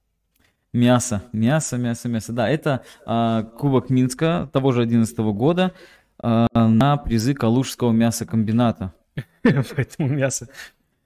Мясо, 0.73 1.23
мясо, 1.33 1.79
мясо, 1.79 2.09
мясо. 2.09 2.33
Да, 2.33 2.49
это 2.49 2.85
а, 3.07 3.43
Кубок 3.43 3.91
Минска 3.91 4.51
того 4.53 4.73
же 4.73 4.87
2011 4.87 5.19
года 5.37 5.73
а, 6.19 6.47
на 6.53 6.97
призы 6.97 7.33
Калужского 7.35 7.93
мясокомбината. 7.93 8.93
Поэтому 9.43 10.09
мясо 10.09 10.49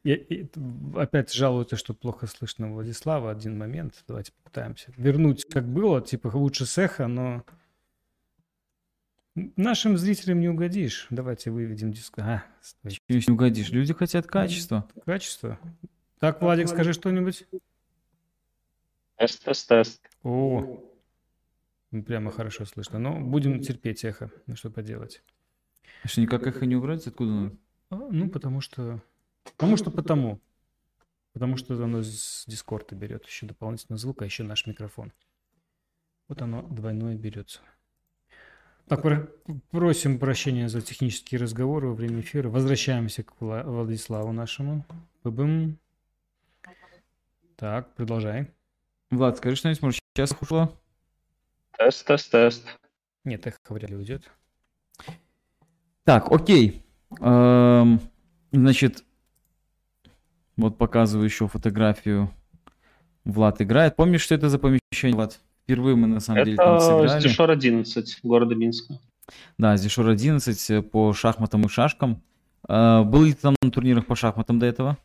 я, 0.04 0.14
и, 0.14 0.46
опять 0.96 1.32
жалуются, 1.32 1.76
что 1.76 1.92
плохо 1.94 2.26
слышно 2.26 2.72
Владислава. 2.72 3.30
Один 3.30 3.58
момент. 3.58 4.04
Давайте 4.08 4.32
попытаемся 4.32 4.92
вернуть, 4.96 5.44
как 5.44 5.68
было. 5.68 6.00
Типа 6.00 6.30
лучше 6.32 6.66
сеха, 6.66 7.06
но 7.08 7.44
нашим 9.56 9.96
зрителям 9.98 10.40
не 10.40 10.48
угодишь. 10.48 11.06
Давайте 11.10 11.50
выведем 11.50 11.92
диск. 11.92 12.18
А, 12.18 12.44
не 12.84 13.32
угодишь. 13.32 13.70
Люди 13.70 13.92
хотят 13.94 14.26
качества. 14.26 14.88
Качество. 15.04 15.58
Так, 16.18 16.40
Владик, 16.42 16.68
скажи 16.68 16.92
что-нибудь. 16.92 17.46
Тест, 19.16 19.44
тест, 19.44 19.68
тест. 19.68 20.10
О, 20.22 20.80
прямо 21.90 22.30
хорошо 22.30 22.64
слышно. 22.64 22.98
Но 22.98 23.20
будем 23.20 23.60
терпеть 23.60 24.04
эхо. 24.04 24.30
Ну 24.46 24.56
что 24.56 24.70
поделать. 24.70 25.22
А 26.02 26.08
что, 26.08 26.20
никак 26.20 26.46
эхо 26.46 26.66
не 26.66 26.76
убрать? 26.76 27.06
Откуда 27.06 27.52
А, 27.90 27.96
ну, 27.96 28.28
потому 28.28 28.60
что 28.60 29.02
Потому 29.56 29.76
что 29.76 29.90
потому. 29.90 30.40
Потому 31.32 31.56
что 31.56 31.82
оно 31.82 32.02
с 32.02 32.44
Дискорда 32.46 32.94
берет 32.94 33.24
еще 33.26 33.46
дополнительно 33.46 33.96
звук, 33.96 34.22
а 34.22 34.24
еще 34.24 34.42
наш 34.42 34.66
микрофон. 34.66 35.12
Вот 36.26 36.42
оно 36.42 36.62
двойное 36.62 37.14
берется. 37.16 37.60
Так, 38.88 39.02
просим 39.70 40.18
прощения 40.18 40.68
за 40.68 40.80
технические 40.80 41.40
разговоры 41.40 41.88
во 41.88 41.94
время 41.94 42.20
эфира. 42.20 42.48
Возвращаемся 42.48 43.22
к 43.22 43.34
Владиславу 43.38 44.32
нашему. 44.32 44.86
Бым. 45.24 45.78
Так, 47.56 47.94
продолжай. 47.94 48.50
Влад, 49.10 49.36
скажи 49.36 49.56
что-нибудь, 49.56 49.82
может, 49.82 50.00
сейчас 50.14 50.34
ушло? 50.40 50.80
Тест, 51.76 52.06
тест, 52.06 52.30
тест. 52.30 52.78
Нет, 53.24 53.46
эхо 53.46 53.58
вряд 53.70 53.90
ли 53.90 53.96
уйдет. 53.96 54.30
Так, 56.04 56.32
окей. 56.32 56.82
Эм, 57.20 58.00
значит, 58.52 59.04
вот 60.56 60.78
показываю 60.78 61.26
еще 61.26 61.46
фотографию. 61.46 62.32
Влад 63.24 63.60
играет. 63.60 63.96
Помнишь, 63.96 64.22
что 64.22 64.34
это 64.34 64.48
за 64.48 64.58
помещение, 64.58 65.14
Влад? 65.14 65.40
Впервые 65.68 65.96
мы 65.96 66.06
на 66.06 66.18
самом 66.18 66.38
это 66.38 66.44
деле 66.46 66.56
там 66.56 66.80
сыграли. 66.80 67.10
Это 67.10 67.20
Здешор 67.20 67.50
11 67.50 68.20
города 68.22 68.54
Минска. 68.54 68.98
Да, 69.58 69.76
Здешор 69.76 70.08
11 70.08 70.70
э, 70.70 70.80
по 70.80 71.12
шахматам 71.12 71.66
и 71.66 71.68
шашкам. 71.68 72.22
А, 72.66 73.02
был 73.04 73.24
ли 73.24 73.34
ты 73.34 73.42
там 73.42 73.54
на 73.60 73.70
турнирах 73.70 74.06
по 74.06 74.16
шахматам 74.16 74.58
до 74.58 74.64
этого? 74.64 74.96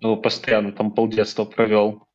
Ну, 0.00 0.18
постоянно 0.18 0.72
там 0.72 0.90
полдетства 0.90 1.46
провел. 1.46 2.06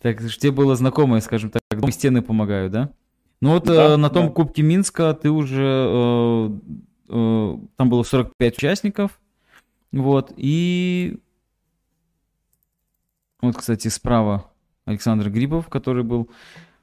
Так, 0.00 0.20
тебе 0.20 0.52
было 0.52 0.76
знакомое, 0.76 1.20
скажем 1.20 1.50
так, 1.50 1.62
дом 1.76 1.90
стены 1.90 2.22
помогают, 2.22 2.72
да? 2.72 2.90
Ну 3.40 3.54
вот 3.54 3.64
да, 3.64 3.94
э, 3.94 3.96
на 3.96 4.08
том 4.08 4.28
да. 4.28 4.32
Кубке 4.34 4.62
Минска 4.62 5.14
ты 5.14 5.30
уже... 5.30 5.64
Э, 5.64 6.50
э, 7.08 7.56
там 7.76 7.90
было 7.90 8.04
45 8.04 8.56
участников, 8.56 9.20
вот, 9.90 10.32
и 10.36 11.18
вот, 13.44 13.56
кстати, 13.56 13.88
справа 13.88 14.50
Александр 14.84 15.30
Грибов, 15.30 15.68
который 15.68 16.02
был 16.02 16.28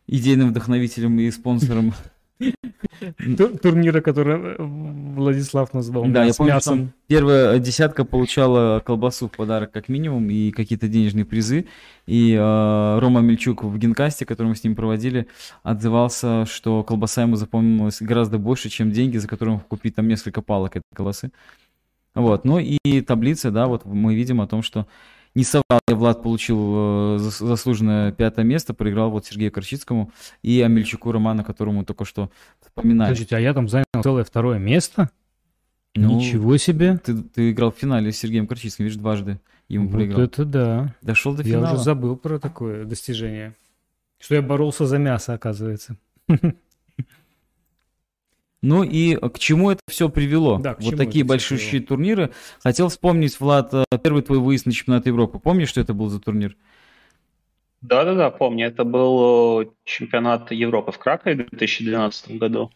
идейным 0.08 0.50
вдохновителем 0.50 1.20
и 1.20 1.30
спонсором 1.32 1.94
турнира, 3.62 4.02
который 4.02 4.56
Владислав 4.58 5.74
назвал. 5.74 6.06
Да, 6.08 6.26
я 6.26 6.34
помню, 6.34 6.54
мясом. 6.54 6.94
первая 7.08 7.60
десятка 7.60 8.06
получала 8.06 8.80
колбасу 8.80 9.28
в 9.28 9.32
подарок 9.32 9.72
как 9.72 9.90
минимум 9.90 10.30
и 10.30 10.52
какие-то 10.52 10.88
денежные 10.88 11.26
призы. 11.26 11.68
И 12.08 12.34
э, 12.34 13.00
Рома 13.00 13.22
Мельчук 13.22 13.64
в 13.64 13.78
генкасте, 13.78 14.26
который 14.26 14.48
мы 14.48 14.56
с 14.56 14.64
ним 14.64 14.76
проводили, 14.76 15.28
отзывался, 15.64 16.46
что 16.46 16.84
колбаса 16.84 17.24
ему 17.24 17.36
запомнилась 17.36 18.02
гораздо 18.02 18.38
больше, 18.38 18.70
чем 18.70 18.92
деньги, 18.92 19.18
за 19.18 19.28
которые 19.28 19.56
он 19.56 19.62
купить 19.62 19.96
там 19.96 20.08
несколько 20.08 20.42
палок 20.42 20.78
этой 20.78 20.96
колбасы. 20.96 21.32
Вот, 22.14 22.44
ну 22.44 22.60
и 22.60 23.02
таблица, 23.02 23.52
да, 23.52 23.68
вот 23.68 23.86
мы 23.86 24.16
видим 24.16 24.42
о 24.42 24.48
том, 24.48 24.64
что 24.64 24.86
не 25.36 25.44
соврал, 25.44 25.80
Влад 25.88 26.24
получил 26.24 27.16
э, 27.16 27.18
заслуженное 27.20 28.12
пятое 28.12 28.44
место, 28.44 28.74
проиграл 28.74 29.12
вот 29.12 29.26
Сергею 29.26 29.52
Корчицкому 29.52 30.12
и 30.42 30.62
Амельчуку 30.62 31.12
Романа, 31.12 31.44
которому 31.44 31.86
только 31.86 32.06
что 32.06 32.32
вспоминали. 32.62 33.10
Подождите, 33.10 33.36
а 33.36 33.40
я 33.40 33.54
там 33.54 33.68
занял 33.70 33.86
целое 34.02 34.24
второе 34.24 34.60
место? 34.60 35.10
Ну, 35.96 36.20
Ничего 36.20 36.58
себе. 36.58 36.98
Ты, 36.98 37.18
ты 37.18 37.52
играл 37.52 37.72
в 37.72 37.78
финале 37.78 38.12
с 38.12 38.18
Сергеем 38.18 38.48
Корчицким, 38.48 38.86
видишь, 38.86 38.98
дважды 38.98 39.40
ему 39.68 39.88
вот 39.88 39.94
проиграл. 39.94 40.22
это 40.22 40.46
да. 40.46 40.96
Дошел 41.02 41.34
до 41.34 41.44
финала. 41.44 41.66
Я 41.66 41.74
уже 41.74 41.84
забыл 41.84 42.16
про 42.16 42.40
такое 42.40 42.86
достижение. 42.86 43.56
Что 44.20 44.36
я 44.36 44.42
боролся 44.42 44.86
за 44.86 44.98
мясо, 44.98 45.34
оказывается. 45.34 45.98
Ну 48.62 48.84
и 48.84 49.16
к 49.16 49.40
чему 49.40 49.72
это 49.72 49.82
все 49.88 50.08
привело? 50.10 50.60
Да, 50.60 50.76
вот 50.80 50.96
такие 50.96 51.26
большущие 51.26 51.82
турниры. 51.82 52.32
Хотел 52.62 52.90
вспомнить, 52.90 53.40
Влад, 53.40 53.74
э, 53.74 53.86
первый 54.04 54.22
твой 54.22 54.40
выезд 54.40 54.68
на 54.68 54.72
чемпионат 54.72 55.08
Европы. 55.08 55.40
Помнишь, 55.40 55.70
что 55.70 55.82
это 55.82 55.94
был 55.94 56.10
за 56.10 56.20
турнир? 56.20 56.56
Да-да-да, 57.82 58.30
помню. 58.30 58.68
Это 58.68 58.84
был 58.84 59.62
э, 59.62 59.66
чемпионат 59.84 60.52
Европы 60.52 60.92
в 60.92 61.00
Кракове 61.00 61.46
в 61.46 61.50
2012 61.50 62.38
году. 62.38 62.72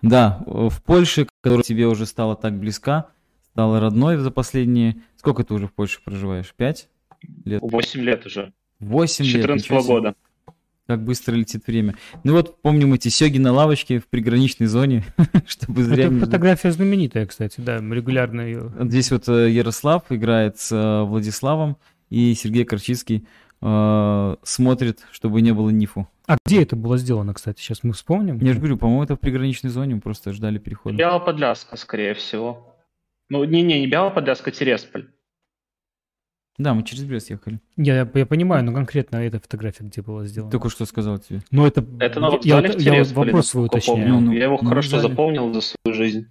Да, 0.00 0.44
э, 0.46 0.68
в 0.70 0.82
Польше, 0.82 1.26
которая 1.40 1.64
тебе 1.64 1.86
уже 1.86 2.06
стала 2.06 2.36
так 2.36 2.56
близка, 2.56 3.08
стала 3.52 3.80
родной 3.80 4.16
за 4.16 4.30
последние... 4.30 5.02
Сколько 5.16 5.42
ты 5.42 5.54
уже 5.54 5.66
в 5.66 5.72
Польше 5.72 6.00
проживаешь? 6.04 6.54
Пять 6.56 6.88
лет? 7.44 7.60
Восемь 7.62 8.02
лет 8.02 8.24
уже. 8.26 8.52
Восемь 8.78 9.24
лет. 9.24 9.42
14 9.42 9.86
года. 9.86 10.14
Как 10.90 11.04
быстро 11.04 11.36
летит 11.36 11.68
время. 11.68 11.94
Ну 12.24 12.32
вот, 12.32 12.60
помним 12.62 12.94
эти 12.94 13.06
сёги 13.06 13.38
на 13.38 13.52
лавочке 13.52 14.00
в 14.00 14.08
приграничной 14.08 14.66
зоне, 14.66 15.04
чтобы 15.46 15.84
зря... 15.84 16.06
Это 16.06 16.18
фотография 16.18 16.72
знаменитая, 16.72 17.26
кстати, 17.26 17.60
да, 17.60 17.76
регулярно 17.76 18.40
ее... 18.40 18.72
Здесь 18.80 19.12
вот 19.12 19.28
э, 19.28 19.50
Ярослав 19.50 20.02
играет 20.10 20.58
с 20.58 20.72
э, 20.72 21.02
Владиславом, 21.04 21.76
и 22.08 22.34
Сергей 22.34 22.64
Корчицкий 22.64 23.24
э, 23.62 24.36
смотрит, 24.42 25.06
чтобы 25.12 25.42
не 25.42 25.52
было 25.52 25.70
нифу. 25.70 26.08
А 26.26 26.38
где 26.44 26.60
это 26.60 26.74
было 26.74 26.98
сделано, 26.98 27.34
кстати? 27.34 27.60
Сейчас 27.60 27.84
мы 27.84 27.92
вспомним. 27.92 28.38
Я 28.38 28.52
же 28.52 28.58
говорю, 28.58 28.76
по-моему, 28.76 29.04
это 29.04 29.14
в 29.14 29.20
приграничной 29.20 29.70
зоне, 29.70 29.94
мы 29.94 30.00
просто 30.00 30.32
ждали 30.32 30.58
перехода. 30.58 30.96
Белоподляска, 30.96 31.76
скорее 31.76 32.14
всего. 32.14 32.74
Ну, 33.28 33.44
не-не, 33.44 33.78
не 33.78 33.86
Белоподляска, 33.86 34.50
Тересполь. 34.50 35.06
Да, 36.58 36.74
мы 36.74 36.82
через 36.82 37.04
Брест 37.04 37.30
ехали. 37.30 37.58
Я, 37.76 37.96
я, 37.96 38.08
я 38.12 38.26
понимаю, 38.26 38.64
но 38.64 38.72
конкретно 38.72 39.16
эта 39.16 39.40
фотография 39.40 39.84
где 39.84 40.02
была 40.02 40.26
сделана? 40.26 40.50
Только 40.50 40.68
что 40.68 40.84
сказал 40.84 41.18
тебе. 41.18 41.40
Ну 41.50 41.66
это... 41.66 41.84
Это 41.98 42.20
на 42.20 42.38
я, 42.42 42.60
я, 42.60 42.98
я 42.98 43.04
вопрос 43.04 43.48
свой 43.48 43.66
уточняю. 43.66 44.08
Ну, 44.08 44.20
ну, 44.20 44.32
я 44.32 44.44
его 44.44 44.58
ну, 44.60 44.68
хорошо 44.68 44.90
жаль. 44.90 45.00
запомнил 45.00 45.52
за 45.54 45.60
свою 45.62 45.94
жизнь. 45.96 46.26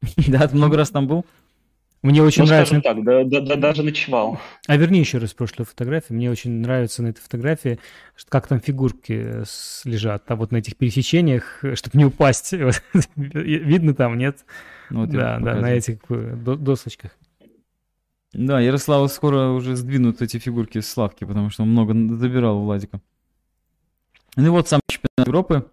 Да, 0.28 0.46
ты 0.46 0.56
много 0.56 0.76
раз 0.76 0.90
там 0.90 1.06
был? 1.06 1.26
Мне 2.02 2.22
очень 2.22 2.42
ну, 2.44 2.48
нравится... 2.48 2.80
так, 2.80 3.02
да, 3.02 3.24
да, 3.24 3.40
да, 3.40 3.56
даже 3.56 3.82
ночевал. 3.82 4.40
А 4.68 4.76
верни 4.76 5.00
еще 5.00 5.18
раз 5.18 5.34
прошлую 5.34 5.66
фотографию. 5.66 6.16
Мне 6.16 6.30
очень 6.30 6.52
нравится 6.52 7.02
на 7.02 7.08
этой 7.08 7.20
фотографии, 7.20 7.80
как 8.28 8.46
там 8.46 8.60
фигурки 8.60 9.42
лежат, 9.84 10.22
а 10.30 10.36
вот 10.36 10.52
на 10.52 10.58
этих 10.58 10.76
пересечениях, 10.76 11.58
чтобы 11.74 11.98
не 11.98 12.04
упасть. 12.04 12.54
Видно 13.16 13.94
там, 13.94 14.16
нет? 14.16 14.44
Ну, 14.90 15.00
вот 15.00 15.10
да, 15.10 15.38
да, 15.40 15.56
на 15.56 15.72
этих 15.72 15.98
э, 16.08 16.36
досочках. 16.36 17.10
Да, 18.38 18.60
Ярослава 18.60 19.08
скоро 19.08 19.48
уже 19.48 19.74
сдвинут 19.74 20.22
эти 20.22 20.38
фигурки 20.38 20.78
с 20.78 20.88
Славки, 20.88 21.24
потому 21.24 21.50
что 21.50 21.64
он 21.64 21.70
много 21.70 21.92
забирал 22.14 22.58
у 22.58 22.64
Владика. 22.66 23.00
Ну 24.36 24.46
и 24.46 24.48
вот 24.48 24.68
сам 24.68 24.80
чемпионат 24.86 25.26
Европы. 25.26 25.66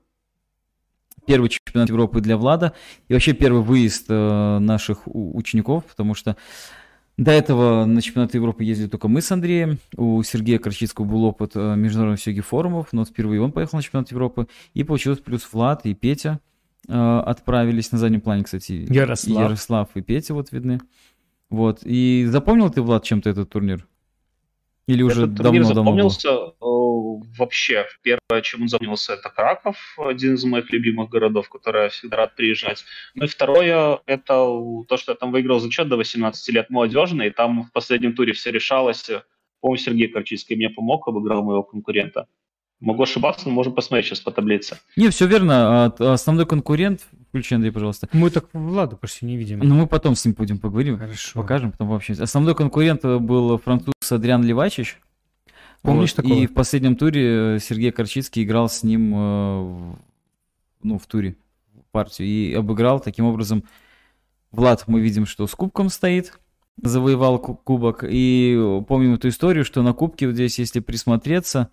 Первый 1.27 1.49
чемпионат 1.49 1.89
Европы 1.89 2.21
для 2.21 2.37
Влада. 2.37 2.73
И 3.07 3.13
вообще 3.13 3.33
первый 3.33 3.61
выезд 3.61 4.05
э, 4.09 4.57
наших 4.57 5.01
учеников, 5.05 5.83
потому 5.85 6.15
что 6.15 6.37
до 7.17 7.31
этого 7.31 7.85
на 7.85 8.01
чемпионат 8.01 8.33
Европы 8.33 8.63
ездили 8.63 8.87
только 8.87 9.09
мы 9.09 9.21
с 9.21 9.31
Андреем. 9.31 9.77
У 9.95 10.23
Сергея 10.23 10.57
Корчицкого 10.57 11.05
был 11.05 11.23
опыт 11.25 11.51
э, 11.53 11.75
международных 11.75 12.19
сёги 12.19 12.41
форумов, 12.41 12.87
но 12.93 13.05
впервые 13.05 13.41
он 13.41 13.51
поехал 13.51 13.77
на 13.77 13.83
чемпионат 13.83 14.09
Европы. 14.09 14.47
И 14.73 14.83
получилось 14.83 15.19
плюс 15.19 15.47
Влад 15.51 15.85
и 15.85 15.93
Петя 15.93 16.39
э, 16.87 16.93
отправились 16.93 17.91
на 17.91 17.99
заднем 17.99 18.21
плане, 18.21 18.43
кстати. 18.43 18.87
Ярослав. 18.89 19.43
Ярослав 19.43 19.89
и 19.93 20.01
Петя 20.01 20.33
вот 20.33 20.51
видны. 20.51 20.81
Вот. 21.49 21.79
И 21.83 22.25
запомнил 22.27 22.69
ты, 22.69 22.81
Влад, 22.81 23.03
чем-то 23.03 23.29
этот 23.29 23.49
турнир? 23.49 23.87
Или 24.87 25.01
уже 25.01 25.23
Этот 25.23 25.35
давно 25.35 25.49
турнир 25.51 25.63
давно 25.63 25.81
запомнился 25.81 26.29
э, 26.29 27.35
вообще. 27.39 27.85
Первое, 28.03 28.41
чем 28.43 28.63
он 28.63 28.67
запомнился, 28.67 29.13
это 29.13 29.29
Краков, 29.29 29.77
один 29.97 30.35
из 30.35 30.43
моих 30.43 30.71
любимых 30.71 31.09
городов, 31.09 31.49
который 31.49 31.83
я 31.83 31.89
всегда 31.89 32.17
рад 32.17 32.35
приезжать. 32.35 32.85
Ну 33.15 33.25
и 33.25 33.27
второе, 33.27 33.99
это 34.05 34.33
то, 34.87 34.97
что 34.97 35.13
я 35.13 35.15
там 35.15 35.31
выиграл 35.31 35.59
зачет 35.59 35.89
до 35.89 35.97
18 35.97 36.53
лет 36.53 36.69
молодежный, 36.69 37.27
и 37.27 37.31
там 37.31 37.63
в 37.63 37.71
последнем 37.71 38.13
туре 38.13 38.33
все 38.33 38.51
решалось. 38.51 39.09
По-моему, 39.59 39.77
Сергей 39.77 40.07
Корчинский 40.07 40.55
мне 40.55 40.69
помог, 40.69 41.07
обыграл 41.07 41.43
моего 41.43 41.63
конкурента. 41.63 42.27
Могу 42.79 43.03
ошибаться, 43.03 43.47
но 43.47 43.55
можем 43.55 43.73
посмотреть 43.73 44.07
сейчас 44.07 44.19
по 44.19 44.31
таблице. 44.31 44.77
Не, 44.95 45.09
все 45.09 45.25
верно. 45.25 45.85
А, 45.99 46.13
Основной 46.13 46.45
конкурент, 46.45 47.07
включи, 47.35 47.55
Андрей, 47.55 47.71
пожалуйста. 47.71 48.07
Мы 48.13 48.29
так 48.29 48.45
Влада 48.53 48.95
почти 48.95 49.25
не 49.25 49.35
видим. 49.35 49.59
Ну, 49.59 49.75
мы 49.75 49.87
потом 49.87 50.15
с 50.15 50.23
ним 50.23 50.33
будем 50.35 50.57
поговорим. 50.57 50.97
Хорошо. 50.97 51.41
Покажем, 51.41 51.71
потом 51.71 51.89
вообще. 51.89 52.13
Основной 52.13 52.55
конкурент 52.55 53.03
был 53.03 53.57
француз 53.57 53.93
Адриан 54.09 54.41
Левачич. 54.43 55.01
Помнишь 55.81 56.11
Вот, 56.15 56.23
такого? 56.23 56.39
И 56.39 56.47
в 56.47 56.53
последнем 56.53 56.95
туре 56.95 57.59
Сергей 57.59 57.91
Корчицкий 57.91 58.43
играл 58.43 58.69
с 58.69 58.83
ним 58.83 59.13
э, 59.13 59.17
в- 59.17 59.99
ну, 60.81 60.97
в 60.97 61.05
туре 61.07 61.35
партию 61.91 62.27
и 62.27 62.53
обыграл. 62.53 62.99
Таким 63.01 63.25
образом, 63.25 63.65
Влад, 64.51 64.85
мы 64.87 65.01
видим, 65.01 65.25
что 65.25 65.45
с 65.45 65.53
кубком 65.55 65.89
стоит, 65.89 66.39
завоевал 66.81 67.37
ку- 67.39 67.55
кубок. 67.55 68.03
И 68.07 68.57
помним 68.87 69.15
эту 69.15 69.27
историю, 69.27 69.65
что 69.65 69.83
на 69.83 69.93
кубке 69.93 70.27
вот 70.27 70.35
здесь, 70.35 70.57
если 70.57 70.79
присмотреться, 70.79 71.69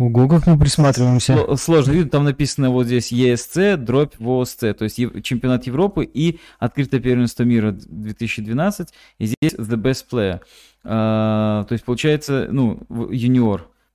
Ого, 0.00 0.28
как 0.28 0.46
мы 0.46 0.58
присматриваемся. 0.58 1.34
Сло- 1.34 1.56
Сложно 1.58 1.92
видно, 1.92 2.10
там 2.10 2.24
написано 2.24 2.70
вот 2.70 2.86
здесь 2.86 3.12
ЕСЦ, 3.12 3.76
дробь 3.76 4.14
ВОСЦ, 4.18 4.56
то 4.56 4.84
есть 4.84 4.96
чемпионат 5.22 5.66
Европы 5.66 6.04
и 6.04 6.40
открытое 6.58 7.00
первенство 7.00 7.42
мира 7.42 7.72
2012, 7.72 8.88
и 9.18 9.26
здесь 9.26 9.52
The 9.58 9.76
Best 9.76 10.06
Player. 10.10 10.40
А, 10.84 11.64
то 11.64 11.72
есть 11.74 11.84
получается, 11.84 12.48
ну, 12.50 12.80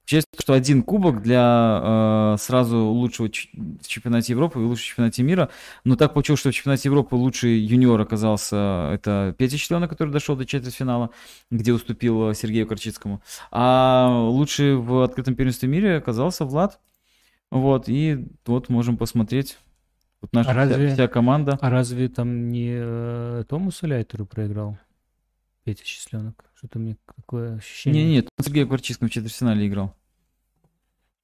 в-. 0.06 0.08
Получается, 0.08 0.30
что 0.40 0.54
один 0.54 0.84
кубок 0.84 1.22
для 1.24 1.42
а, 1.42 2.36
сразу 2.38 2.78
лучшего 2.78 3.30
ч- 3.30 3.50
в 3.54 3.88
чемпионате 3.88 4.34
Европы 4.34 4.60
и 4.60 4.64
лучшего 4.64 4.84
в 4.84 4.88
чемпионате 4.88 5.24
мира. 5.24 5.50
Но 5.84 5.96
так 5.96 6.14
получилось, 6.14 6.40
что 6.40 6.52
в 6.52 6.54
чемпионате 6.54 6.90
Европы 6.90 7.16
лучший 7.16 7.58
юниор 7.60 8.00
оказался 8.02 8.92
это 8.94 9.34
Петя 9.38 9.58
Четленок, 9.58 9.90
который 9.90 10.12
дошел 10.12 10.36
до 10.36 10.46
четвертьфинала, 10.46 11.10
где 11.50 11.74
уступил 11.74 12.30
э, 12.30 12.34
Сергею 12.36 12.68
Корчицкому. 12.68 13.22
А 13.52 14.10
лучший 14.30 14.76
в 14.76 15.02
открытом 15.04 15.36
первенстве 15.36 15.68
мира 15.70 15.98
оказался 15.98 16.46
Влад. 16.46 16.80
Вот, 17.52 17.90
и 17.90 18.28
вот 18.46 18.70
можем 18.70 18.98
посмотреть. 18.98 19.58
Вот 20.22 20.34
наша 20.34 20.50
А 20.50 20.54
вся- 20.54 20.60
разве- 20.70 20.94
вся, 20.94 21.08
команда. 21.08 21.58
А 21.62 21.70
разве 21.70 22.10
там 22.10 22.50
не 22.50 22.72
э, 22.76 23.44
Томасу 23.48 23.86
Ляйтеру 23.88 24.26
проиграл? 24.26 24.78
Петя 25.65 25.84
Счастленок. 25.84 26.45
Что-то 26.54 26.78
мне 26.78 26.95
такое 27.15 27.56
ощущение. 27.58 28.06
Не, 28.06 28.12
нет, 28.12 28.30
он 28.38 28.45
Сергей 28.45 28.67
Корчицким 28.67 29.08
в 29.08 29.12
четвертьфинале 29.12 29.67
играл. 29.67 29.95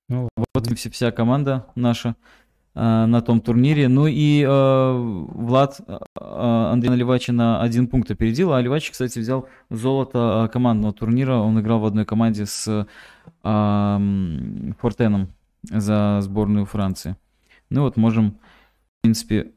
Ну, 0.09 0.29
Вот 0.35 0.69
и 0.69 0.75
вся, 0.75 0.89
вся 0.89 1.11
команда 1.11 1.67
наша 1.75 2.15
а, 2.73 3.05
на 3.05 3.21
том 3.21 3.39
турнире. 3.39 3.87
Ну 3.87 4.07
и 4.07 4.43
а, 4.43 4.97
Влад 4.97 5.79
а, 6.15 6.71
Андрея 6.73 6.95
Левача 6.95 7.33
на 7.33 7.61
один 7.61 7.87
пункт 7.87 8.09
опередил. 8.09 8.51
А 8.51 8.59
Левач, 8.59 8.89
кстати, 8.89 9.19
взял 9.19 9.47
золото 9.69 10.49
командного 10.51 10.91
турнира. 10.91 11.35
Он 11.35 11.59
играл 11.59 11.79
в 11.79 11.85
одной 11.85 12.05
команде 12.05 12.47
с 12.47 12.87
м, 13.43 14.75
Фортеном 14.79 15.33
за 15.63 16.17
сборную 16.21 16.65
Франции. 16.65 17.15
Ну 17.69 17.83
вот 17.83 17.95
можем, 17.95 18.31
в 18.31 19.01
принципе, 19.03 19.51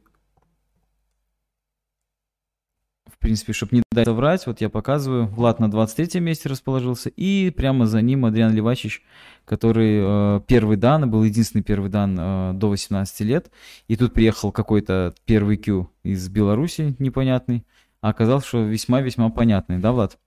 в 3.06 3.13
принципе, 3.24 3.54
чтобы 3.54 3.76
не 3.76 3.82
дать 3.90 4.06
врать, 4.06 4.46
вот 4.46 4.60
я 4.60 4.68
показываю. 4.68 5.26
Влад 5.26 5.58
на 5.58 5.70
23 5.70 6.20
месте 6.20 6.50
расположился. 6.50 7.08
И 7.08 7.50
прямо 7.50 7.86
за 7.86 8.02
ним 8.02 8.26
Адриан 8.26 8.52
Левачич, 8.54 9.02
который 9.46 10.00
э, 10.02 10.40
первый 10.46 10.76
дан, 10.76 11.10
был 11.10 11.24
единственный 11.24 11.62
первый 11.62 11.88
дан 11.88 12.16
э, 12.18 12.52
до 12.52 12.68
18 12.68 13.20
лет. 13.20 13.50
И 13.88 13.96
тут 13.96 14.12
приехал 14.12 14.52
какой-то 14.52 15.14
первый 15.24 15.56
Q 15.56 15.88
из 16.02 16.28
Беларуси 16.28 16.94
непонятный. 16.98 17.64
А 18.02 18.10
оказалось, 18.10 18.44
что 18.44 18.62
весьма-весьма 18.62 19.30
понятный, 19.30 19.78
да, 19.78 19.92
Влад? 19.92 20.18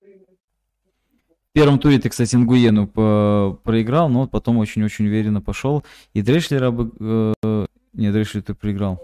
В 0.00 1.52
первом 1.52 1.78
туре 1.78 1.98
ты, 1.98 2.08
кстати, 2.08 2.36
Нгуену 2.36 2.86
по- 2.88 3.58
проиграл, 3.64 4.08
но 4.08 4.26
потом 4.28 4.56
очень-очень 4.56 5.06
уверенно 5.06 5.42
пошел. 5.42 5.84
И 6.14 6.22
Дрешлера... 6.22 6.70
обы- 6.70 7.34
э, 7.44 7.66
не, 7.92 8.10
Дрешлер 8.10 8.42
ты 8.42 8.54
проиграл. 8.54 9.02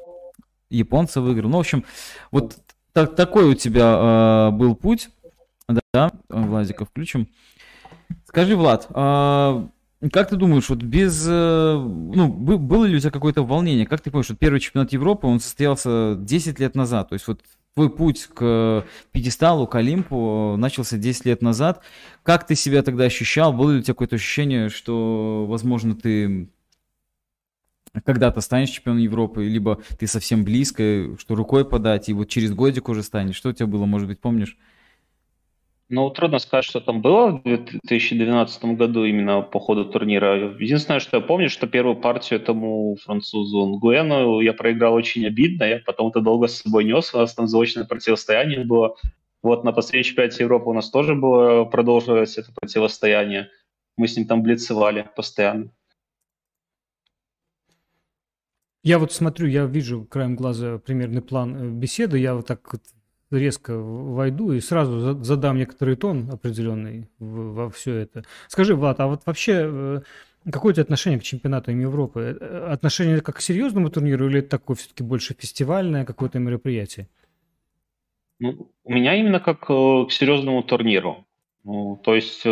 Японца 0.71 1.21
выиграл. 1.21 1.51
Ну, 1.51 1.59
в 1.59 1.61
общем, 1.61 1.85
вот 2.31 2.57
так, 2.97 3.15
такой 3.15 3.45
у 3.45 3.55
тебя 3.55 4.49
э, 4.49 4.57
был 4.57 4.75
путь. 4.75 5.11
Да, 5.93 6.13
Владика 6.31 6.87
включим. 6.87 7.29
Скажи, 8.25 8.57
Влад, 8.57 8.87
а 8.89 9.69
как 10.13 10.31
ты 10.31 10.37
думаешь, 10.37 10.71
вот 10.71 10.83
без, 10.83 11.27
э, 11.29 11.75
ну, 11.77 12.29
бы- 12.29 12.57
было 12.57 12.87
ли 12.87 12.97
у 12.97 12.99
тебя 12.99 13.11
какое-то 13.11 13.43
волнение? 13.43 13.85
Как 13.87 14.01
ты 14.01 14.11
понимаешь, 14.11 14.31
вот 14.31 14.39
первый 14.39 14.61
чемпионат 14.61 14.95
Европы, 14.95 15.27
он 15.27 15.41
состоялся 15.41 16.17
10 16.19 16.59
лет 16.59 16.75
назад, 16.75 17.11
то 17.11 17.13
есть 17.17 17.29
вот 17.29 17.43
твой 17.75 17.91
путь 17.91 18.29
к 18.35 18.87
пьедесталу, 19.13 19.67
к 19.67 19.75
Олимпу 19.75 20.55
э, 20.55 20.57
начался 20.57 20.97
10 20.97 21.27
лет 21.27 21.43
назад. 21.43 21.83
Как 22.23 22.47
ты 22.47 22.55
себя 22.55 22.83
тогда 22.83 23.05
ощущал? 23.05 23.53
Было 23.53 23.73
ли 23.73 23.79
у 23.81 23.83
тебя 23.83 23.93
какое-то 23.93 24.17
ощущение, 24.17 24.71
что, 24.71 25.45
возможно, 25.47 25.95
ты 25.95 26.49
когда-то 28.05 28.41
станешь 28.41 28.71
чемпионом 28.71 29.01
Европы, 29.01 29.45
либо 29.45 29.81
ты 29.99 30.07
совсем 30.07 30.45
близко, 30.45 31.17
что 31.19 31.35
рукой 31.35 31.65
подать, 31.69 32.09
и 32.09 32.13
вот 32.13 32.29
через 32.29 32.53
годик 32.53 32.89
уже 32.89 33.03
станешь? 33.03 33.37
Что 33.37 33.51
у 33.51 33.53
тебя 33.53 33.67
было, 33.67 33.87
может 33.87 34.09
быть, 34.09 34.21
помнишь? 34.21 34.57
Ну, 35.89 36.11
трудно 36.11 36.41
сказать, 36.41 36.65
что 36.65 36.81
там 36.81 37.01
было 37.01 37.31
в 37.31 37.43
2012 37.45 38.65
году 38.77 39.05
именно 39.05 39.41
по 39.43 39.61
ходу 39.61 39.85
турнира. 39.85 40.35
Единственное, 40.59 40.99
что 40.99 41.19
я 41.19 41.23
помню, 41.23 41.49
что 41.49 41.69
первую 41.69 41.95
партию 41.95 42.41
этому 42.41 42.97
французу 42.97 43.67
Нгуэну 43.67 44.41
я 44.41 44.53
проиграл 44.53 44.95
очень 44.95 45.25
обидно. 45.25 45.63
Я 45.63 45.79
потом 45.87 46.09
это 46.09 46.21
долго 46.21 46.49
с 46.49 46.63
собой 46.63 46.85
нес. 46.85 47.15
У 47.15 47.19
нас 47.19 47.35
там 47.35 47.47
заочное 47.47 47.85
противостояние 47.85 48.65
было. 48.65 48.97
Вот 49.43 49.63
на 49.63 49.71
последнем 49.71 50.09
чемпионате 50.11 50.43
Европы 50.43 50.71
у 50.71 50.73
нас 50.73 50.91
тоже 50.91 51.15
было, 51.15 51.65
продолжилось 51.67 52.37
это 52.37 52.53
противостояние. 52.53 53.49
Мы 53.97 54.09
с 54.09 54.17
ним 54.17 54.27
там 54.27 54.43
блицевали 54.43 55.09
постоянно. 55.15 55.71
Я 58.87 59.01
вот 59.01 59.11
смотрю, 59.13 59.49
я 59.49 59.65
вижу 59.65 60.05
краем 60.05 60.37
глаза 60.37 60.79
примерный 60.79 61.21
план 61.21 61.57
э, 61.57 61.69
беседы, 61.71 62.21
я 62.21 62.37
вот 62.37 62.47
так 62.47 62.73
вот 62.73 62.83
резко 63.33 63.77
войду 63.77 64.53
и 64.53 64.61
сразу 64.61 65.01
за- 65.01 65.25
задам 65.25 65.57
некоторый 65.57 65.97
тон 65.97 66.31
определенный 66.31 67.09
во 67.19 67.69
все 67.69 67.97
это. 67.97 68.23
Скажи, 68.47 68.77
Влад, 68.77 69.01
а 69.01 69.09
вот 69.09 69.23
вообще 69.27 69.53
э, 69.65 70.01
какое 70.53 70.71
у 70.71 70.73
тебя 70.75 70.85
отношение 70.85 71.19
к 71.19 71.25
чемпионатам 71.25 71.81
Европы? 71.81 72.39
Э, 72.41 72.69
Отношение 72.71 73.21
как 73.23 73.39
к 73.39 73.41
серьезному 73.41 73.91
турниру 73.91 74.29
или 74.29 74.39
это 74.39 74.51
такое 74.51 74.77
все-таки 74.77 75.03
больше 75.03 75.35
фестивальное 75.37 76.05
какое-то 76.05 76.39
мероприятие? 76.39 77.09
Ну, 78.39 78.71
у 78.85 78.93
меня 78.93 79.17
именно 79.17 79.41
как 79.41 79.67
к 79.67 80.07
серьезному 80.11 80.63
турниру. 80.63 81.27
Ну, 81.65 82.01
то 82.05 82.15
есть 82.15 82.45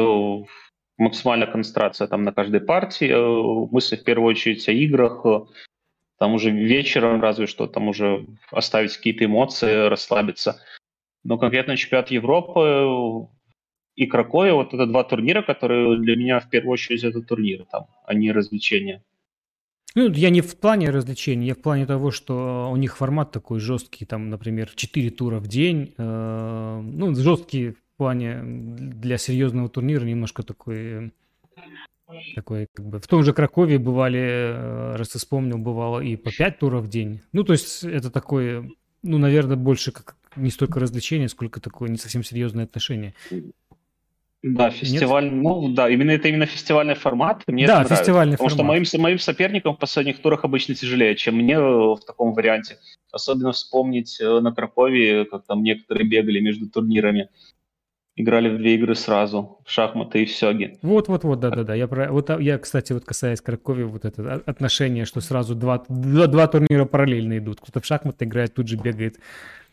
максимальная 0.98 1.46
концентрация 1.46 2.08
там 2.08 2.24
на 2.24 2.32
каждой 2.32 2.60
партии. 2.60 3.70
мысли 3.72 3.94
в 3.94 4.02
первую 4.02 4.30
очередь 4.30 4.68
о 4.68 4.72
играх. 4.72 5.24
Там 6.24 6.32
уже 6.32 6.50
вечером 6.50 7.20
разве 7.20 7.46
что, 7.46 7.66
там 7.66 7.88
уже 7.88 8.24
оставить 8.50 8.96
какие-то 8.96 9.26
эмоции, 9.26 9.88
расслабиться. 9.88 10.58
Но 11.22 11.36
конкретно 11.36 11.76
чемпионат 11.76 12.10
Европы 12.10 12.60
э, 12.60 13.26
и 13.96 14.06
Кракове, 14.06 14.54
вот 14.54 14.72
это 14.72 14.86
два 14.86 15.04
турнира, 15.04 15.42
которые 15.42 15.98
для 15.98 16.16
меня 16.16 16.40
в 16.40 16.48
первую 16.48 16.72
очередь 16.72 17.04
это 17.04 17.20
турниры 17.20 17.66
там, 17.70 17.88
а 18.06 18.14
не 18.14 18.32
развлечения. 18.32 19.02
Ну, 19.94 20.10
я 20.12 20.30
не 20.30 20.40
в 20.40 20.58
плане 20.58 20.88
развлечений, 20.88 21.48
я 21.48 21.54
в 21.54 21.60
плане 21.60 21.84
того, 21.84 22.10
что 22.10 22.70
у 22.72 22.76
них 22.76 22.96
формат 22.96 23.30
такой 23.30 23.60
жесткий, 23.60 24.06
там, 24.06 24.30
например, 24.30 24.70
4 24.74 25.10
тура 25.10 25.40
в 25.40 25.46
день. 25.46 25.92
э, 25.98 26.80
ну, 26.82 27.14
жесткий 27.14 27.72
в 27.72 27.96
плане 27.98 28.40
для 28.42 29.18
серьезного 29.18 29.68
турнира, 29.68 30.06
немножко 30.06 30.42
такой, 30.42 30.76
э, 30.76 31.10
такой 32.34 32.68
как 32.72 32.86
бы... 32.86 33.00
В 33.00 33.06
том 33.06 33.22
же 33.22 33.32
Кракове 33.32 33.78
бывали, 33.78 34.20
э, 34.20 34.96
раз 34.96 35.10
ты 35.10 35.18
вспомнил, 35.18 35.58
бывало 35.58 36.00
и 36.00 36.16
по 36.16 36.30
5 36.30 36.58
туров 36.58 36.84
в 36.84 36.88
день. 36.88 37.20
Ну, 37.32 37.44
то 37.44 37.52
есть 37.52 37.84
это 37.84 38.10
такое, 38.10 38.70
ну, 39.02 39.18
наверное, 39.18 39.56
больше 39.56 39.92
как 39.92 40.16
не 40.36 40.50
столько 40.50 40.80
развлечение, 40.80 41.28
сколько 41.28 41.60
такое 41.60 41.88
не 41.88 41.96
совсем 41.96 42.22
серьезное 42.22 42.64
отношение. 42.64 43.14
Да, 44.42 44.68
фестиваль, 44.68 45.24
Нет? 45.24 45.42
ну 45.42 45.72
да, 45.72 45.88
именно 45.88 46.10
это 46.10 46.28
именно 46.28 46.44
фестивальный 46.44 46.94
формат. 46.94 47.44
Мне 47.46 47.66
да, 47.66 47.80
это 47.80 47.96
фестивальный 47.96 48.36
потому 48.36 48.50
формат. 48.50 48.66
Потому 48.66 48.84
что 48.84 48.98
моим, 48.98 49.02
моим 49.02 49.18
соперникам 49.18 49.74
в 49.74 49.78
последних 49.78 50.20
турах 50.20 50.44
обычно 50.44 50.74
тяжелее, 50.74 51.16
чем 51.16 51.36
мне 51.36 51.58
в 51.58 51.98
таком 52.06 52.34
варианте. 52.34 52.76
Особенно 53.10 53.52
вспомнить 53.52 54.20
э, 54.20 54.40
на 54.40 54.52
Кракове, 54.52 55.24
как 55.24 55.46
там 55.46 55.62
некоторые 55.62 56.06
бегали 56.06 56.40
между 56.40 56.68
турнирами. 56.68 57.30
Играли 58.16 58.48
в 58.48 58.58
две 58.58 58.76
игры 58.76 58.94
сразу, 58.94 59.58
в 59.64 59.70
шахматы 59.70 60.22
и 60.22 60.26
в 60.26 60.30
сёги. 60.30 60.78
Вот, 60.82 61.08
вот, 61.08 61.24
вот, 61.24 61.40
да, 61.40 61.50
да, 61.50 61.64
да. 61.64 61.74
Я, 61.74 61.88
про... 61.88 62.12
вот, 62.12 62.30
а, 62.30 62.40
я, 62.40 62.58
кстати, 62.58 62.92
вот 62.92 63.04
касаясь 63.04 63.40
Кракови, 63.40 63.82
вот 63.82 64.04
это 64.04 64.40
отношение, 64.46 65.04
что 65.04 65.20
сразу 65.20 65.56
два, 65.56 65.84
два, 65.88 66.28
два 66.28 66.46
турнира 66.46 66.84
параллельно 66.84 67.38
идут. 67.38 67.60
Кто-то 67.60 67.80
в 67.80 67.86
шахматы 67.86 68.24
играет, 68.24 68.54
тут 68.54 68.68
же 68.68 68.76
бегает. 68.76 69.18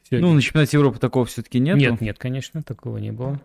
Сёги. 0.10 0.22
Ну, 0.22 0.34
на 0.34 0.42
чемпионате 0.42 0.78
Европы 0.78 0.98
такого 0.98 1.26
все-таки 1.26 1.60
нет. 1.60 1.78
Нет, 1.78 2.02
нет, 2.02 2.18
конечно, 2.18 2.64
такого 2.64 2.98
не 2.98 3.12
было. 3.12 3.40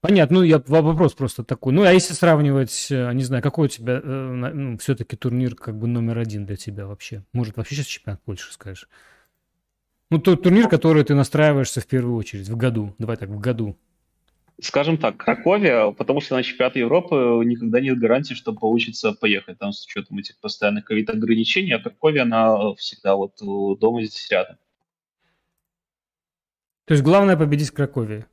Понятно, 0.00 0.36
ну 0.36 0.42
я 0.42 0.62
вопрос 0.66 1.14
просто 1.14 1.42
такой. 1.42 1.72
Ну, 1.72 1.82
а 1.82 1.92
если 1.92 2.14
сравнивать, 2.14 2.88
э, 2.90 3.12
не 3.12 3.24
знаю, 3.24 3.42
какой 3.42 3.66
у 3.66 3.68
тебя 3.68 4.00
э, 4.02 4.50
ну, 4.54 4.78
все-таки 4.78 5.16
турнир 5.16 5.56
как 5.56 5.76
бы 5.76 5.88
номер 5.88 6.18
один 6.18 6.46
для 6.46 6.56
тебя 6.56 6.86
вообще? 6.86 7.24
Может, 7.32 7.56
вообще 7.56 7.74
сейчас 7.74 7.86
чемпионат 7.86 8.22
Польши 8.22 8.52
скажешь? 8.52 8.88
Ну, 10.10 10.18
тот 10.18 10.42
турнир, 10.42 10.68
который 10.68 11.02
ты 11.04 11.14
настраиваешься 11.14 11.80
в 11.80 11.86
первую 11.86 12.16
очередь 12.16 12.48
в 12.48 12.56
году. 12.56 12.94
Давай 12.98 13.16
так, 13.16 13.28
в 13.28 13.40
году. 13.40 13.76
Скажем 14.60 14.96
так, 14.96 15.18
Кракове, 15.18 15.92
потому 15.92 16.20
что 16.20 16.36
на 16.36 16.42
чемпионат 16.42 16.76
Европы 16.76 17.42
никогда 17.44 17.80
нет 17.80 17.98
гарантии, 17.98 18.32
что 18.32 18.54
получится 18.54 19.12
поехать 19.12 19.58
там 19.58 19.72
с 19.72 19.84
учетом 19.84 20.18
этих 20.18 20.38
постоянных 20.38 20.84
ковид-ограничений, 20.86 21.72
а 21.72 21.78
Кракове, 21.78 22.22
она 22.22 22.74
всегда 22.74 23.16
вот 23.16 23.42
э, 23.42 23.78
дома 23.78 24.02
здесь 24.02 24.30
рядом. 24.30 24.56
То 26.86 26.94
есть 26.94 27.04
главное 27.04 27.36
победить 27.36 27.70
Кракове? 27.70 28.26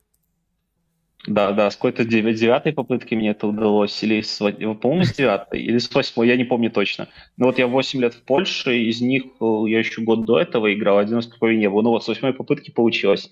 Да, 1.26 1.52
да, 1.52 1.70
с 1.70 1.76
какой-то 1.76 2.04
девятой 2.04 2.72
попытки 2.72 3.14
мне 3.14 3.30
это 3.30 3.46
удалось, 3.46 4.02
или 4.02 4.20
с, 4.20 4.38
по-моему, 4.38 5.04
с 5.04 5.14
девятой, 5.14 5.62
или 5.62 5.78
с 5.78 5.92
восьмой, 5.94 6.28
я 6.28 6.36
не 6.36 6.44
помню 6.44 6.70
точно. 6.70 7.08
Но 7.38 7.46
вот 7.46 7.58
я 7.58 7.66
8 7.66 8.00
лет 8.00 8.14
в 8.14 8.22
Польше, 8.22 8.78
из 8.78 9.00
них 9.00 9.24
э, 9.40 9.64
я 9.68 9.78
еще 9.78 10.02
год 10.02 10.26
до 10.26 10.38
этого 10.38 10.72
играл, 10.74 10.98
один 10.98 11.16
раз 11.16 11.28
такой 11.28 11.56
не 11.56 11.70
было. 11.70 11.80
Ну 11.80 11.90
вот 11.90 12.04
с 12.04 12.08
восьмой 12.08 12.34
попытки 12.34 12.70
получилось. 12.70 13.30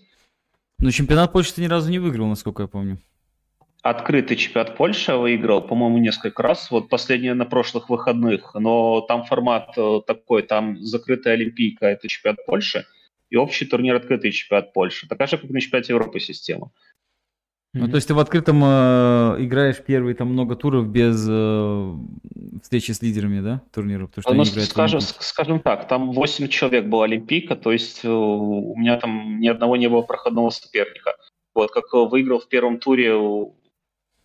Но 0.78 0.90
чемпионат 0.90 1.32
Польши 1.32 1.54
ты 1.54 1.62
ни 1.62 1.66
разу 1.66 1.90
не 1.90 1.98
выиграл, 1.98 2.28
насколько 2.28 2.62
я 2.62 2.68
помню. 2.68 2.98
Открытый 3.82 4.36
чемпионат 4.36 4.76
Польши 4.76 5.14
выиграл, 5.14 5.60
по-моему, 5.60 5.98
несколько 5.98 6.42
раз. 6.42 6.70
Вот 6.70 6.88
последнее 6.88 7.34
на 7.34 7.44
прошлых 7.44 7.90
выходных. 7.90 8.54
Но 8.54 9.02
там 9.02 9.24
формат 9.24 9.74
э, 9.76 10.00
такой, 10.06 10.44
там 10.44 10.78
закрытая 10.80 11.34
Олимпийка, 11.34 11.86
это 11.86 12.08
чемпионат 12.08 12.46
Польши, 12.46 12.86
и 13.28 13.36
общий 13.36 13.66
турнир 13.66 13.96
открытый 13.96 14.32
чемпионат 14.32 14.72
Польши. 14.72 15.08
Такая 15.08 15.28
же, 15.28 15.36
как 15.36 15.50
на 15.50 15.60
чемпионате 15.60 15.92
Европы 15.92 16.20
система. 16.20 16.70
Ну, 17.74 17.88
то 17.88 17.96
есть 17.96 18.06
ты 18.06 18.14
в 18.14 18.18
открытом 18.18 18.62
э, 18.62 19.36
играешь 19.38 19.82
первые 19.82 20.14
там 20.14 20.28
много 20.28 20.56
туров 20.56 20.88
без 20.88 21.26
э, 21.26 21.94
встречи 22.62 22.92
с 22.92 23.00
лидерами, 23.00 23.40
да, 23.40 23.62
турниров? 23.72 24.10
Потому 24.10 24.44
что 24.44 24.56
ну, 24.56 24.60
они 24.60 24.66
скажем, 24.66 25.00
скажем 25.00 25.60
так, 25.60 25.88
там 25.88 26.12
8 26.12 26.48
человек 26.48 26.84
была 26.84 27.04
Олимпийка, 27.04 27.56
то 27.56 27.72
есть 27.72 28.04
э, 28.04 28.10
у 28.10 28.76
меня 28.76 28.98
там 28.98 29.40
ни 29.40 29.48
одного 29.48 29.76
не 29.76 29.88
было 29.88 30.02
проходного 30.02 30.50
соперника. 30.50 31.14
Вот, 31.54 31.70
как 31.70 31.84
э, 31.94 31.96
выиграл 31.96 32.40
в 32.40 32.48
первом 32.48 32.78
туре, 32.78 33.14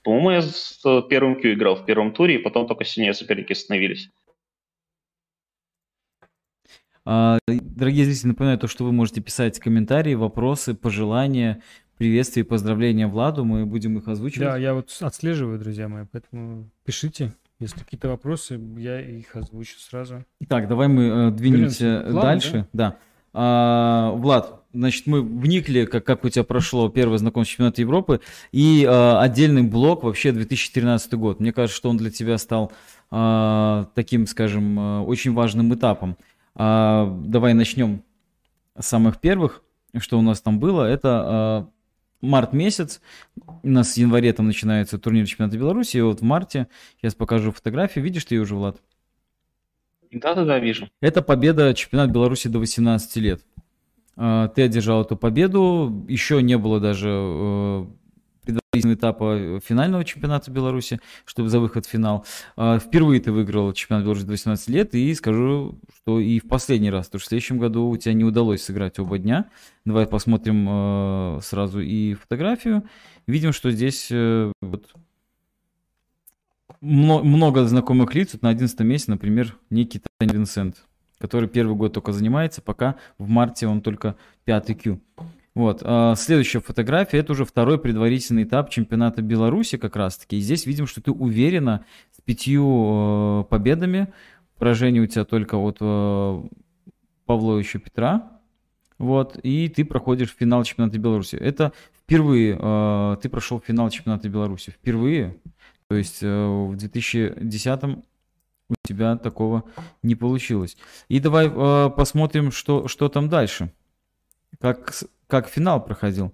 по-моему, 0.03 0.31
я 0.31 0.41
с 0.41 0.81
э, 0.85 1.01
первым 1.09 1.39
Q 1.39 1.53
играл 1.53 1.75
в 1.75 1.85
первом 1.85 2.11
туре, 2.13 2.35
и 2.35 2.43
потом 2.43 2.67
только 2.67 2.83
сильнее 2.83 3.13
соперники 3.13 3.53
становились. 3.53 4.09
А, 7.05 7.39
дорогие 7.47 8.03
зрители, 8.03 8.27
напоминаю 8.27 8.59
то, 8.59 8.67
что 8.67 8.83
вы 8.83 8.91
можете 8.91 9.21
писать 9.21 9.59
комментарии, 9.59 10.15
вопросы, 10.15 10.75
пожелания, 10.75 11.61
приветствия 11.97 12.41
и 12.41 12.45
поздравления 12.45 13.07
Владу, 13.07 13.43
мы 13.43 13.65
будем 13.65 13.97
их 13.97 14.07
озвучивать. 14.07 14.47
Да, 14.47 14.57
я 14.57 14.73
вот 14.73 14.95
отслеживаю, 15.01 15.59
друзья 15.59 15.87
мои, 15.87 16.05
поэтому 16.11 16.69
пишите. 16.85 17.33
Если 17.59 17.79
какие-то 17.79 18.09
вопросы, 18.09 18.59
я 18.77 19.01
их 19.01 19.35
озвучу 19.35 19.79
сразу. 19.79 20.23
Так, 20.47 20.67
давай 20.67 20.87
мы 20.87 21.03
э, 21.03 21.31
двинемся 21.31 22.05
Влад, 22.07 22.23
дальше. 22.23 22.67
Да. 22.71 22.89
да. 22.89 22.97
А, 23.33 24.11
Влад, 24.11 24.63
значит, 24.73 25.07
мы 25.07 25.21
вникли, 25.21 25.85
как, 25.85 26.03
как 26.03 26.23
у 26.23 26.29
тебя 26.29 26.43
прошло 26.43 26.89
первое 26.89 27.17
знакомство 27.17 27.51
с 27.51 27.53
чемпионатом 27.53 27.81
Европы, 27.81 28.21
и 28.51 28.85
а, 28.87 29.21
отдельный 29.21 29.63
блок 29.63 30.03
вообще 30.03 30.31
2013 30.31 31.13
год. 31.15 31.39
Мне 31.39 31.51
кажется, 31.51 31.77
что 31.77 31.89
он 31.89 31.97
для 31.97 32.11
тебя 32.11 32.37
стал 32.37 32.71
а, 33.09 33.89
таким, 33.95 34.27
скажем, 34.27 34.79
а, 34.79 35.01
очень 35.01 35.33
важным 35.33 35.73
этапом. 35.73 36.15
А, 36.55 37.11
давай 37.25 37.53
начнем 37.53 38.03
с 38.77 38.87
самых 38.87 39.19
первых, 39.19 39.63
что 39.97 40.19
у 40.19 40.21
нас 40.21 40.41
там 40.41 40.59
было. 40.59 40.83
Это 40.83 41.09
а, 41.25 41.67
март 42.21 42.53
месяц, 42.53 43.01
у 43.63 43.69
нас 43.69 43.93
в 43.93 43.97
январе 43.97 44.33
там 44.33 44.47
начинается 44.47 44.97
турнир 44.97 45.25
чемпионата 45.25 45.57
Беларуси, 45.57 45.97
и 45.97 46.01
вот 46.01 46.21
в 46.21 46.23
марте, 46.23 46.67
сейчас 46.99 47.15
покажу 47.15 47.51
фотографию, 47.51 48.03
видишь 48.03 48.25
ты 48.25 48.35
ее 48.35 48.41
уже, 48.41 48.55
Влад? 48.55 48.81
Да-да-да, 50.11 50.59
вижу. 50.59 50.89
Это 51.01 51.21
победа 51.21 51.73
чемпионата 51.73 52.13
Беларуси 52.13 52.47
до 52.47 52.59
18 52.59 53.15
лет. 53.17 53.41
А, 54.15 54.47
ты 54.47 54.63
одержал 54.63 55.03
эту 55.03 55.15
победу, 55.15 56.05
еще 56.07 56.41
не 56.41 56.57
было 56.57 56.79
даже 56.79 57.09
э, 57.09 57.85
предварительного 58.47 58.95
этапа 58.95 59.59
финального 59.63 60.03
чемпионата 60.05 60.51
Беларуси, 60.51 60.99
чтобы 61.25 61.49
за 61.49 61.59
выход 61.59 61.85
в 61.85 61.89
финал. 61.89 62.25
А, 62.55 62.79
впервые 62.79 63.21
ты 63.21 63.31
выиграл 63.31 63.73
чемпионат 63.73 64.05
Беларуси 64.05 64.25
до 64.25 64.31
18 64.31 64.69
лет, 64.69 64.95
и 64.95 65.13
скажу, 65.13 65.79
что 65.95 66.19
и 66.19 66.39
в 66.39 66.47
последний 66.47 66.89
раз, 66.89 67.07
потому 67.07 67.19
что 67.19 67.27
в 67.27 67.29
следующем 67.29 67.59
году 67.59 67.89
у 67.89 67.97
тебя 67.97 68.13
не 68.13 68.23
удалось 68.23 68.63
сыграть 68.63 68.99
оба 68.99 69.17
дня. 69.17 69.49
Давай 69.85 70.07
посмотрим 70.07 70.67
э, 70.69 71.39
сразу 71.41 71.79
и 71.81 72.13
фотографию. 72.13 72.83
Видим, 73.25 73.51
что 73.53 73.71
здесь 73.71 74.07
э, 74.11 74.51
вот, 74.61 74.93
много 76.81 77.65
знакомых 77.65 78.13
лиц. 78.15 78.29
Вот 78.33 78.41
на 78.41 78.49
11 78.49 78.79
месте, 78.81 79.11
например, 79.11 79.57
некий 79.69 80.01
Тань 80.17 80.29
Винсент, 80.29 80.83
который 81.19 81.49
первый 81.49 81.75
год 81.75 81.93
только 81.93 82.11
занимается, 82.11 82.61
пока 82.61 82.95
в 83.17 83.27
марте 83.27 83.67
он 83.67 83.81
только 83.81 84.15
пятый 84.45 84.75
Q. 84.75 84.99
Вот. 85.57 85.81
А, 85.83 86.13
следующая 86.13 86.59
фотография, 86.59 87.17
это 87.17 87.31
уже 87.31 87.43
второй 87.43 87.79
предварительный 87.79 88.43
этап 88.43 88.69
чемпионата 88.69 89.23
Беларуси 89.23 89.79
как 89.79 89.95
раз-таки. 89.95 90.37
И 90.37 90.39
здесь 90.39 90.67
видим, 90.67 90.85
что 90.85 91.01
ты 91.01 91.09
уверена 91.09 91.83
с 92.15 92.21
пятью 92.21 93.41
э, 93.41 93.43
победами. 93.49 94.13
Поражение 94.59 95.01
у 95.01 95.07
тебя 95.07 95.25
только 95.25 95.55
от 95.55 95.77
э, 95.81 96.43
Павловича 97.25 97.79
Петра. 97.79 98.39
Вот. 98.99 99.39
И 99.41 99.67
ты 99.69 99.83
проходишь 99.83 100.35
финал 100.37 100.63
чемпионата 100.63 100.99
Беларуси. 100.99 101.37
Это 101.37 101.73
впервые 102.03 102.55
э, 102.61 103.17
ты 103.23 103.27
прошел 103.27 103.59
финал 103.59 103.89
чемпионата 103.89 104.29
Беларуси. 104.29 104.69
Впервые. 104.69 105.37
То 105.87 105.95
есть 105.95 106.21
в 106.21 106.75
2010 106.75 107.83
у 108.69 108.75
тебя 108.83 109.17
такого 109.17 109.63
не 110.03 110.13
получилось. 110.13 110.77
И 111.07 111.19
давай 111.19 111.49
посмотрим, 111.49 112.51
что, 112.51 112.87
что 112.87 113.09
там 113.09 113.27
дальше. 113.27 113.71
Как 114.59 114.93
как 115.27 115.47
финал 115.47 115.83
проходил. 115.83 116.33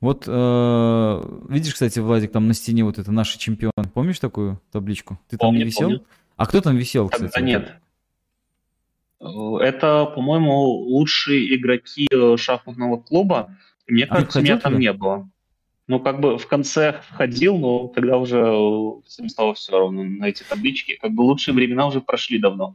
Вот 0.00 0.24
э, 0.26 1.22
видишь, 1.48 1.74
кстати, 1.74 2.00
Владик, 2.00 2.32
там 2.32 2.48
на 2.48 2.54
стене 2.54 2.84
вот 2.84 2.98
это 2.98 3.12
наши 3.12 3.38
чемпионы. 3.38 3.88
Помнишь 3.94 4.18
такую 4.18 4.60
табличку? 4.72 5.20
Ты 5.28 5.38
помню, 5.38 5.60
там 5.60 5.64
не 5.64 5.64
висел? 5.64 5.88
Помню. 5.88 6.04
А 6.36 6.46
кто 6.46 6.60
там 6.60 6.76
висел, 6.76 7.08
кстати? 7.08 7.30
Тогда 7.30 7.46
нет. 7.46 7.72
Это, 9.20 10.06
по-моему, 10.06 10.52
лучшие 10.64 11.54
игроки 11.54 12.08
э, 12.10 12.36
шахматного 12.36 12.96
клуба. 12.96 13.56
Мне 13.86 14.04
а 14.04 14.16
кажется, 14.16 14.40
меня 14.40 14.58
там 14.58 14.80
не 14.80 14.92
было. 14.92 15.30
Ну, 15.86 16.00
как 16.00 16.20
бы 16.20 16.36
в 16.36 16.48
конце 16.48 17.00
входил, 17.08 17.56
но 17.58 17.86
тогда 17.86 18.16
уже 18.16 18.40
всем 19.06 19.28
стало 19.28 19.54
все 19.54 19.78
равно 19.78 20.02
на 20.02 20.24
эти 20.24 20.42
таблички. 20.42 20.98
Как 21.00 21.12
бы 21.12 21.22
лучшие 21.22 21.54
времена 21.54 21.86
уже 21.86 22.00
прошли 22.00 22.40
давно. 22.40 22.74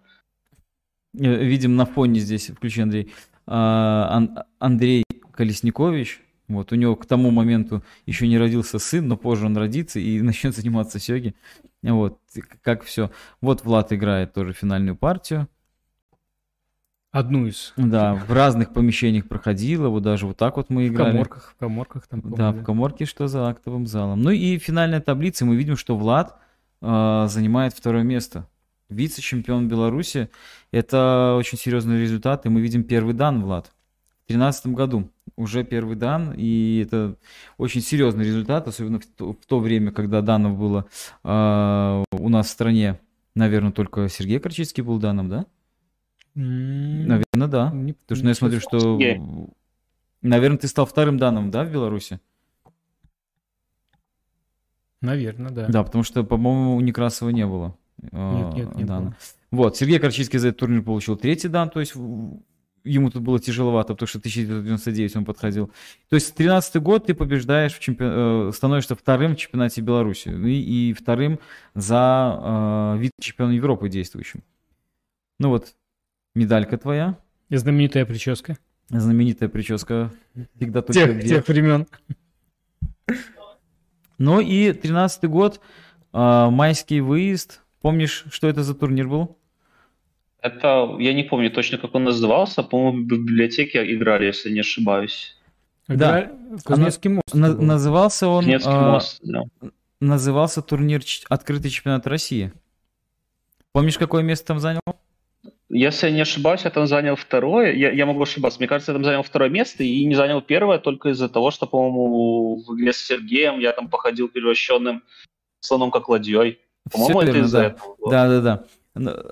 Э, 1.19 1.43
видим 1.43 1.75
на 1.75 1.85
фоне 1.85 2.21
здесь, 2.21 2.49
включи, 2.49 2.81
Андрей. 2.81 3.11
А, 3.47 4.45
Андрей 4.59 5.03
Колесникович. 5.31 6.21
Вот, 6.47 6.71
у 6.71 6.75
него 6.75 6.95
к 6.95 7.05
тому 7.05 7.31
моменту 7.31 7.83
еще 8.05 8.27
не 8.27 8.37
родился 8.37 8.79
сын, 8.79 9.07
но 9.07 9.17
позже 9.17 9.45
он 9.45 9.57
родится 9.57 9.99
и 9.99 10.21
начнет 10.21 10.55
заниматься 10.55 10.99
сёги. 10.99 11.35
Вот, 11.81 12.19
как 12.61 12.83
все. 12.83 13.11
Вот 13.41 13.63
Влад 13.63 13.91
играет 13.93 14.33
тоже 14.33 14.53
финальную 14.53 14.95
партию. 14.95 15.47
Одну 17.11 17.47
из. 17.47 17.73
Да, 17.77 18.15
в 18.15 18.31
разных 18.31 18.73
помещениях 18.73 19.27
проходила, 19.27 19.87
вот 19.87 20.03
даже 20.03 20.27
вот 20.27 20.37
так 20.37 20.57
вот 20.57 20.69
мы 20.69 20.87
играли. 20.87 21.09
В 21.09 21.11
коморках, 21.13 21.53
в 21.55 21.59
коморках 21.59 22.07
там. 22.07 22.21
Да, 22.23 22.51
в 22.51 22.63
коморке, 22.63 23.05
что 23.05 23.27
за 23.27 23.47
актовым 23.47 23.87
залом. 23.87 24.21
Ну 24.21 24.29
и 24.29 24.57
финальная 24.57 24.99
таблица, 24.99 25.45
мы 25.45 25.55
видим, 25.55 25.77
что 25.77 25.97
Влад 25.97 26.37
э, 26.81 27.25
занимает 27.29 27.73
второе 27.73 28.03
место. 28.03 28.47
Вице-чемпион 28.89 29.67
Беларуси. 29.67 30.29
Это 30.71 31.35
очень 31.37 31.57
серьезный 31.57 32.01
результат, 32.01 32.45
и 32.45 32.49
мы 32.49 32.61
видим 32.61 32.83
первый 32.83 33.13
дан, 33.13 33.41
Влад. 33.41 33.73
2013 34.27 34.67
году 34.67 35.09
уже 35.37 35.63
первый 35.63 35.95
дан, 35.95 36.33
и 36.35 36.83
это 36.85 37.15
очень 37.57 37.81
серьезный 37.81 38.25
результат, 38.25 38.67
особенно 38.67 38.99
в 38.99 39.05
то, 39.05 39.33
в 39.33 39.45
то 39.45 39.59
время, 39.59 39.91
когда 39.91 40.21
данов 40.21 40.57
было 40.57 40.85
э, 41.23 42.03
у 42.11 42.29
нас 42.29 42.47
в 42.47 42.49
стране, 42.49 42.99
наверное, 43.35 43.71
только 43.71 44.09
Сергей 44.09 44.39
Корчицкий 44.39 44.83
был 44.83 44.99
данным, 44.99 45.29
да? 45.29 45.45
Наверное, 46.35 47.47
да. 47.47 47.71
Не, 47.73 47.93
Потому 47.93 48.15
что 48.15 48.23
ну, 48.23 48.29
я 48.29 48.35
смотрю, 48.35 48.59
что... 48.59 48.99
Наверное, 50.21 50.57
ты 50.57 50.67
стал 50.67 50.85
вторым 50.85 51.17
данным, 51.17 51.49
да, 51.49 51.63
в 51.63 51.71
Беларуси? 51.71 52.19
Наверное, 54.99 55.51
да. 55.51 55.67
Да, 55.67 55.83
потому 55.83 56.03
что, 56.03 56.23
по-моему, 56.23 56.75
у 56.75 56.81
Некрасова 56.81 57.29
не 57.29 57.45
было. 57.45 57.77
Нет, 58.01 58.53
нет, 58.53 58.75
не 58.75 58.83
дана. 58.83 59.01
было. 59.01 59.15
Вот, 59.51 59.77
Сергей 59.77 59.99
Корчинский 59.99 60.39
за 60.39 60.49
этот 60.49 60.59
турнир 60.59 60.81
получил 60.83 61.15
третий 61.17 61.47
дан, 61.47 61.69
то 61.69 61.79
есть 61.79 61.95
ему 61.95 63.09
тут 63.11 63.21
было 63.23 63.39
тяжеловато, 63.39 63.93
потому 63.93 64.07
что 64.07 64.19
1999 64.19 65.15
он 65.17 65.25
подходил. 65.25 65.71
То 66.09 66.15
есть 66.15 66.33
13 66.35 66.81
год 66.81 67.05
ты 67.07 67.13
побеждаешь, 67.13 67.73
в 67.73 67.79
чемпион- 67.79 68.49
э, 68.49 68.51
становишься 68.53 68.95
вторым 68.95 69.33
в 69.35 69.37
чемпионате 69.37 69.81
Беларуси 69.81 70.29
ну 70.29 70.47
и, 70.47 70.59
и 70.89 70.93
вторым 70.93 71.39
за 71.75 72.95
э, 72.95 72.99
вице-чемпиона 73.01 73.51
Европы 73.51 73.89
действующим. 73.89 74.43
Ну 75.39 75.49
вот, 75.49 75.75
медалька 76.35 76.77
твоя, 76.77 77.17
И 77.49 77.55
знаменитая 77.57 78.05
прическа. 78.05 78.57
знаменитая 78.89 79.49
прическа, 79.49 80.11
всегда 80.55 80.81
только 80.81 80.93
Тех, 80.93 81.09
вверх. 81.15 81.27
тех 81.27 81.47
времен. 81.47 81.87
Ну 84.17 84.39
и 84.39 84.73
13 84.73 85.25
год, 85.29 85.59
э, 86.13 86.49
майский 86.49 87.01
выезд. 87.01 87.61
Помнишь, 87.87 88.25
что 88.31 88.49
это 88.49 88.63
за 88.63 88.75
турнир 88.75 89.07
был? 89.07 89.37
Это, 90.41 90.97
я 90.99 91.13
не 91.13 91.23
помню 91.23 91.49
точно, 91.49 91.77
как 91.77 91.95
он 91.95 92.03
назывался, 92.03 92.61
по-моему, 92.61 93.05
в 93.05 93.07
библиотеке 93.07 93.81
играли, 93.93 94.25
если 94.25 94.51
не 94.51 94.59
ошибаюсь. 94.59 95.37
Да. 95.87 96.29
Кузнецкий 96.65 97.09
мост. 97.09 97.33
На- 97.33 97.55
назывался 97.55 98.27
он... 98.27 98.43
Кузнецкий 98.43 98.73
мост, 98.73 99.19
да. 99.23 99.43
назывался 100.01 100.61
турнир 100.61 101.01
ч- 101.01 101.25
«Открытый 101.29 101.71
чемпионат 101.71 102.05
России». 102.07 102.51
Помнишь, 103.71 103.97
какое 103.97 104.21
место 104.21 104.47
там 104.47 104.59
занял? 104.59 104.81
Если 105.69 106.07
я 106.07 106.13
не 106.13 106.19
ошибаюсь, 106.19 106.65
я 106.65 106.71
там 106.71 106.87
занял 106.87 107.15
второе. 107.15 107.71
Я, 107.73 107.91
я 107.93 108.05
могу 108.05 108.21
ошибаться. 108.21 108.59
Мне 108.59 108.67
кажется, 108.67 108.91
я 108.91 108.97
там 108.97 109.05
занял 109.05 109.23
второе 109.23 109.49
место 109.49 109.85
и 109.85 110.03
не 110.03 110.15
занял 110.15 110.41
первое 110.41 110.79
только 110.79 111.11
из-за 111.11 111.29
того, 111.29 111.51
что, 111.51 111.67
по-моему, 111.67 112.65
в 112.67 112.75
игре 112.75 112.91
с 112.91 112.97
Сергеем 112.97 113.59
я 113.59 113.71
там 113.71 113.89
походил 113.89 114.27
превращенным 114.27 115.03
слоном 115.61 115.89
как 115.89 116.09
ладьей. 116.09 116.59
По-моему, 116.89 117.19
Всё 117.19 117.21
это 117.21 117.31
верно, 117.31 117.45
из-за 117.45 117.57
да. 117.57 117.65
этого. 117.65 118.11
Да, 118.11 118.41
да, 118.41 118.63
да. 118.95 119.23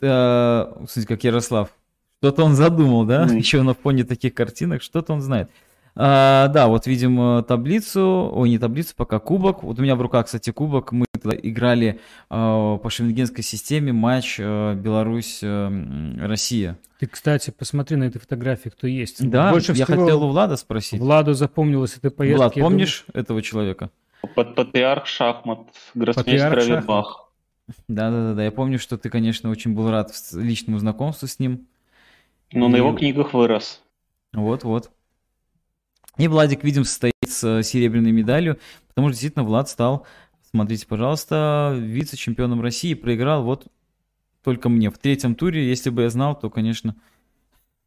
Э, 0.00 0.72
Смотрите, 0.86 1.08
как 1.08 1.24
Ярослав. 1.24 1.68
Что-то 2.20 2.44
он 2.44 2.54
задумал, 2.54 3.04
да? 3.04 3.26
Мгм. 3.26 3.36
Еще 3.36 3.62
на 3.62 3.74
фоне 3.74 4.04
таких 4.04 4.34
картинок, 4.34 4.82
что-то 4.82 5.12
он 5.12 5.20
знает. 5.20 5.50
А, 5.96 6.48
да, 6.48 6.66
вот 6.66 6.86
видим 6.86 7.38
э, 7.38 7.42
таблицу, 7.44 8.30
ой, 8.34 8.48
не 8.48 8.58
таблицу, 8.58 8.94
пока 8.96 9.20
кубок. 9.20 9.62
Вот 9.62 9.78
у 9.78 9.82
меня 9.82 9.94
в 9.94 10.02
руках, 10.02 10.26
кстати, 10.26 10.50
кубок. 10.50 10.90
Мы 10.90 11.06
играли 11.42 12.00
э, 12.30 12.78
по 12.82 12.90
шенгенской 12.90 13.44
системе 13.44 13.92
матч 13.92 14.36
э, 14.40 14.74
Беларусь-Россия. 14.74 16.78
Ты, 16.98 17.06
кстати, 17.06 17.52
посмотри 17.56 17.96
на 17.96 18.04
этой 18.04 18.18
фотографии, 18.18 18.70
кто 18.70 18.88
есть. 18.88 19.28
Да, 19.28 19.52
Больше 19.52 19.72
я 19.72 19.84
всего 19.84 20.00
хотел 20.00 20.24
у 20.24 20.30
Влада 20.30 20.56
спросить. 20.56 20.98
Владу 20.98 21.34
запомнилась 21.34 21.96
эта 21.96 22.10
поездка. 22.10 22.38
Влад, 22.38 22.56
я 22.56 22.62
думаю, 22.62 22.72
помнишь 22.72 23.04
этого 23.12 23.42
человека? 23.42 23.90
Пат- 24.26 24.54
Патриарх 24.54 25.06
шахмат, 25.06 25.60
гроссмейстер. 25.94 26.58
Авербах. 26.58 27.30
Да, 27.88 28.10
да, 28.10 28.28
да, 28.28 28.34
да. 28.34 28.44
Я 28.44 28.52
помню, 28.52 28.78
что 28.78 28.98
ты, 28.98 29.08
конечно, 29.08 29.50
очень 29.50 29.74
был 29.74 29.90
рад 29.90 30.12
личному 30.32 30.78
знакомству 30.78 31.26
с 31.26 31.38
ним. 31.38 31.66
Но 32.52 32.68
на 32.68 32.76
И- 32.76 32.78
его 32.78 32.92
книгах 32.92 33.32
вырос. 33.32 33.82
Вот, 34.32 34.64
вот. 34.64 34.90
И 36.18 36.28
Владик, 36.28 36.62
видим, 36.62 36.84
состоит 36.84 37.14
с 37.26 37.42
э, 37.42 37.62
серебряной 37.62 38.12
медалью, 38.12 38.58
потому 38.88 39.08
что 39.08 39.14
действительно 39.14 39.44
Влад 39.44 39.68
стал, 39.68 40.06
смотрите, 40.48 40.86
пожалуйста, 40.86 41.74
вице-чемпионом 41.76 42.60
России, 42.60 42.94
проиграл 42.94 43.42
вот 43.42 43.66
только 44.44 44.68
мне. 44.68 44.90
В 44.90 44.98
третьем 44.98 45.34
туре, 45.34 45.66
если 45.68 45.90
бы 45.90 46.02
я 46.02 46.10
знал, 46.10 46.38
то, 46.38 46.50
конечно, 46.50 46.94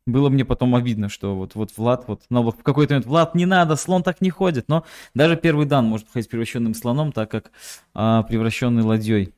было 0.08 0.30
мне 0.30 0.46
потом 0.46 0.74
обидно, 0.76 1.10
что 1.10 1.36
вот, 1.36 1.56
вот 1.56 1.72
Влад, 1.78 2.06
вот, 2.08 2.22
но 2.30 2.42
вот 2.42 2.58
в 2.58 2.64
какой-то 2.64 2.94
момент, 2.94 3.06
Влад, 3.06 3.36
не 3.36 3.46
надо, 3.46 3.76
слон 3.76 4.02
так 4.04 4.22
не 4.22 4.30
ходит, 4.30 4.68
но 4.68 4.86
даже 5.14 5.36
первый 5.36 5.66
дан 5.66 5.86
может 5.86 6.08
ходить 6.10 6.30
превращенным 6.30 6.74
слоном, 6.74 7.12
так 7.12 7.30
как 7.30 7.52
а, 7.94 8.24
превращенный 8.24 8.84
ладьей. 8.84 9.34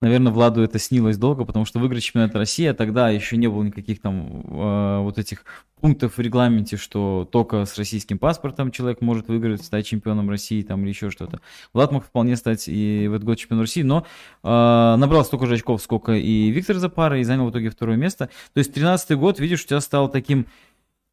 Наверное, 0.00 0.32
Владу 0.32 0.62
это 0.62 0.78
снилось 0.78 1.16
долго, 1.16 1.44
потому 1.44 1.64
что 1.64 1.78
выиграть 1.78 2.02
чемпионат 2.02 2.34
России, 2.34 2.66
а 2.66 2.74
тогда 2.74 3.08
еще 3.08 3.36
не 3.38 3.46
было 3.46 3.62
никаких 3.62 4.02
там 4.02 4.42
э, 4.44 4.98
вот 5.00 5.18
этих 5.18 5.44
пунктов 5.80 6.18
в 6.18 6.20
регламенте, 6.20 6.76
что 6.76 7.26
только 7.30 7.64
с 7.64 7.78
российским 7.78 8.18
паспортом 8.18 8.70
человек 8.70 9.00
может 9.00 9.28
выиграть, 9.28 9.64
стать 9.64 9.86
чемпионом 9.86 10.28
России 10.28 10.62
там 10.62 10.82
или 10.82 10.90
еще 10.90 11.10
что-то. 11.10 11.40
Влад 11.72 11.92
мог 11.92 12.04
вполне 12.04 12.36
стать 12.36 12.68
и 12.68 13.06
в 13.08 13.14
этот 13.14 13.24
год 13.24 13.38
чемпионом 13.38 13.62
России, 13.62 13.82
но 13.82 14.06
э, 14.42 14.46
набрал 14.48 15.24
столько 15.24 15.46
же 15.46 15.54
очков, 15.54 15.80
сколько 15.80 16.12
и 16.12 16.50
Виктор 16.50 16.76
Запара, 16.76 17.18
и 17.18 17.24
занял 17.24 17.46
в 17.46 17.50
итоге 17.50 17.70
второе 17.70 17.96
место. 17.96 18.28
То 18.52 18.58
есть 18.58 18.74
13 18.74 19.16
год, 19.16 19.38
видишь, 19.38 19.64
у 19.64 19.68
тебя 19.68 19.80
стал 19.80 20.10
таким 20.10 20.46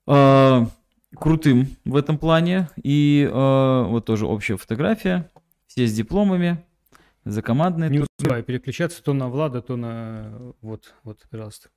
э, 0.07 0.65
крутым 1.15 1.67
в 1.85 1.95
этом 1.95 2.17
плане. 2.17 2.69
И 2.81 3.25
э, 3.31 3.85
вот 3.87 4.05
тоже 4.05 4.25
общая 4.25 4.57
фотография, 4.57 5.29
все 5.67 5.87
с 5.87 5.93
дипломами, 5.93 6.63
за 7.25 7.41
командные 7.41 7.89
Не 7.89 7.99
успевай 7.99 8.43
переключаться 8.43 9.03
то 9.03 9.13
на 9.13 9.29
Влада, 9.29 9.61
то 9.61 9.75
на... 9.75 10.53
Вот, 10.61 10.93
вот, 11.03 11.25
пожалуйста. 11.29 11.69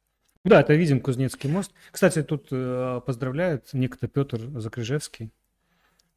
Да, 0.44 0.60
это 0.60 0.74
видим 0.74 1.00
Кузнецкий 1.00 1.48
мост. 1.48 1.72
Кстати, 1.90 2.22
тут 2.22 2.48
э, 2.50 3.00
поздравляет 3.06 3.72
некто 3.72 4.08
Петр 4.08 4.38
Закрыжевский. 4.60 5.32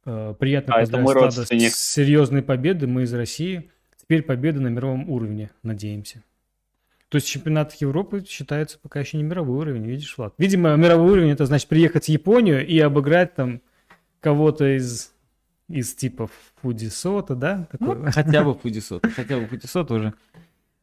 Э, 0.04 0.34
приятно 0.38 0.74
А, 0.74 0.82
это 0.82 0.82
поздравить 0.82 1.04
мой 1.06 1.14
Влада 1.14 1.36
родственник. 1.36 1.72
с 1.72 1.92
серьезной 1.92 2.42
победы. 2.42 2.86
Мы 2.86 3.02
из 3.02 3.14
России. 3.14 3.70
Теперь 3.96 4.22
победа 4.22 4.60
на 4.60 4.68
мировом 4.68 5.08
уровне, 5.08 5.50
надеемся. 5.62 6.22
То 7.08 7.16
есть 7.16 7.26
чемпионат 7.26 7.72
Европы 7.74 8.22
считается 8.26 8.78
пока 8.78 9.00
еще 9.00 9.16
не 9.16 9.22
мировой 9.22 9.58
уровень, 9.58 9.86
видишь, 9.86 10.16
Влад? 10.18 10.34
Видимо, 10.36 10.76
мировой 10.76 11.12
уровень 11.12 11.30
это 11.30 11.46
значит 11.46 11.68
приехать 11.68 12.04
в 12.04 12.08
Японию 12.08 12.66
и 12.66 12.78
обыграть 12.80 13.34
там 13.34 13.62
кого-то 14.20 14.76
из, 14.76 15.14
из 15.68 15.94
типа 15.94 16.30
Фудисота, 16.62 17.34
да? 17.34 17.68
Ну, 17.78 17.94
Такое. 17.94 18.10
хотя 18.10 18.42
бы 18.44 18.54
Фудисот. 18.54 19.06
Хотя 19.14 19.38
бы 19.38 19.46
Фудисот 19.46 19.90
уже 19.90 20.14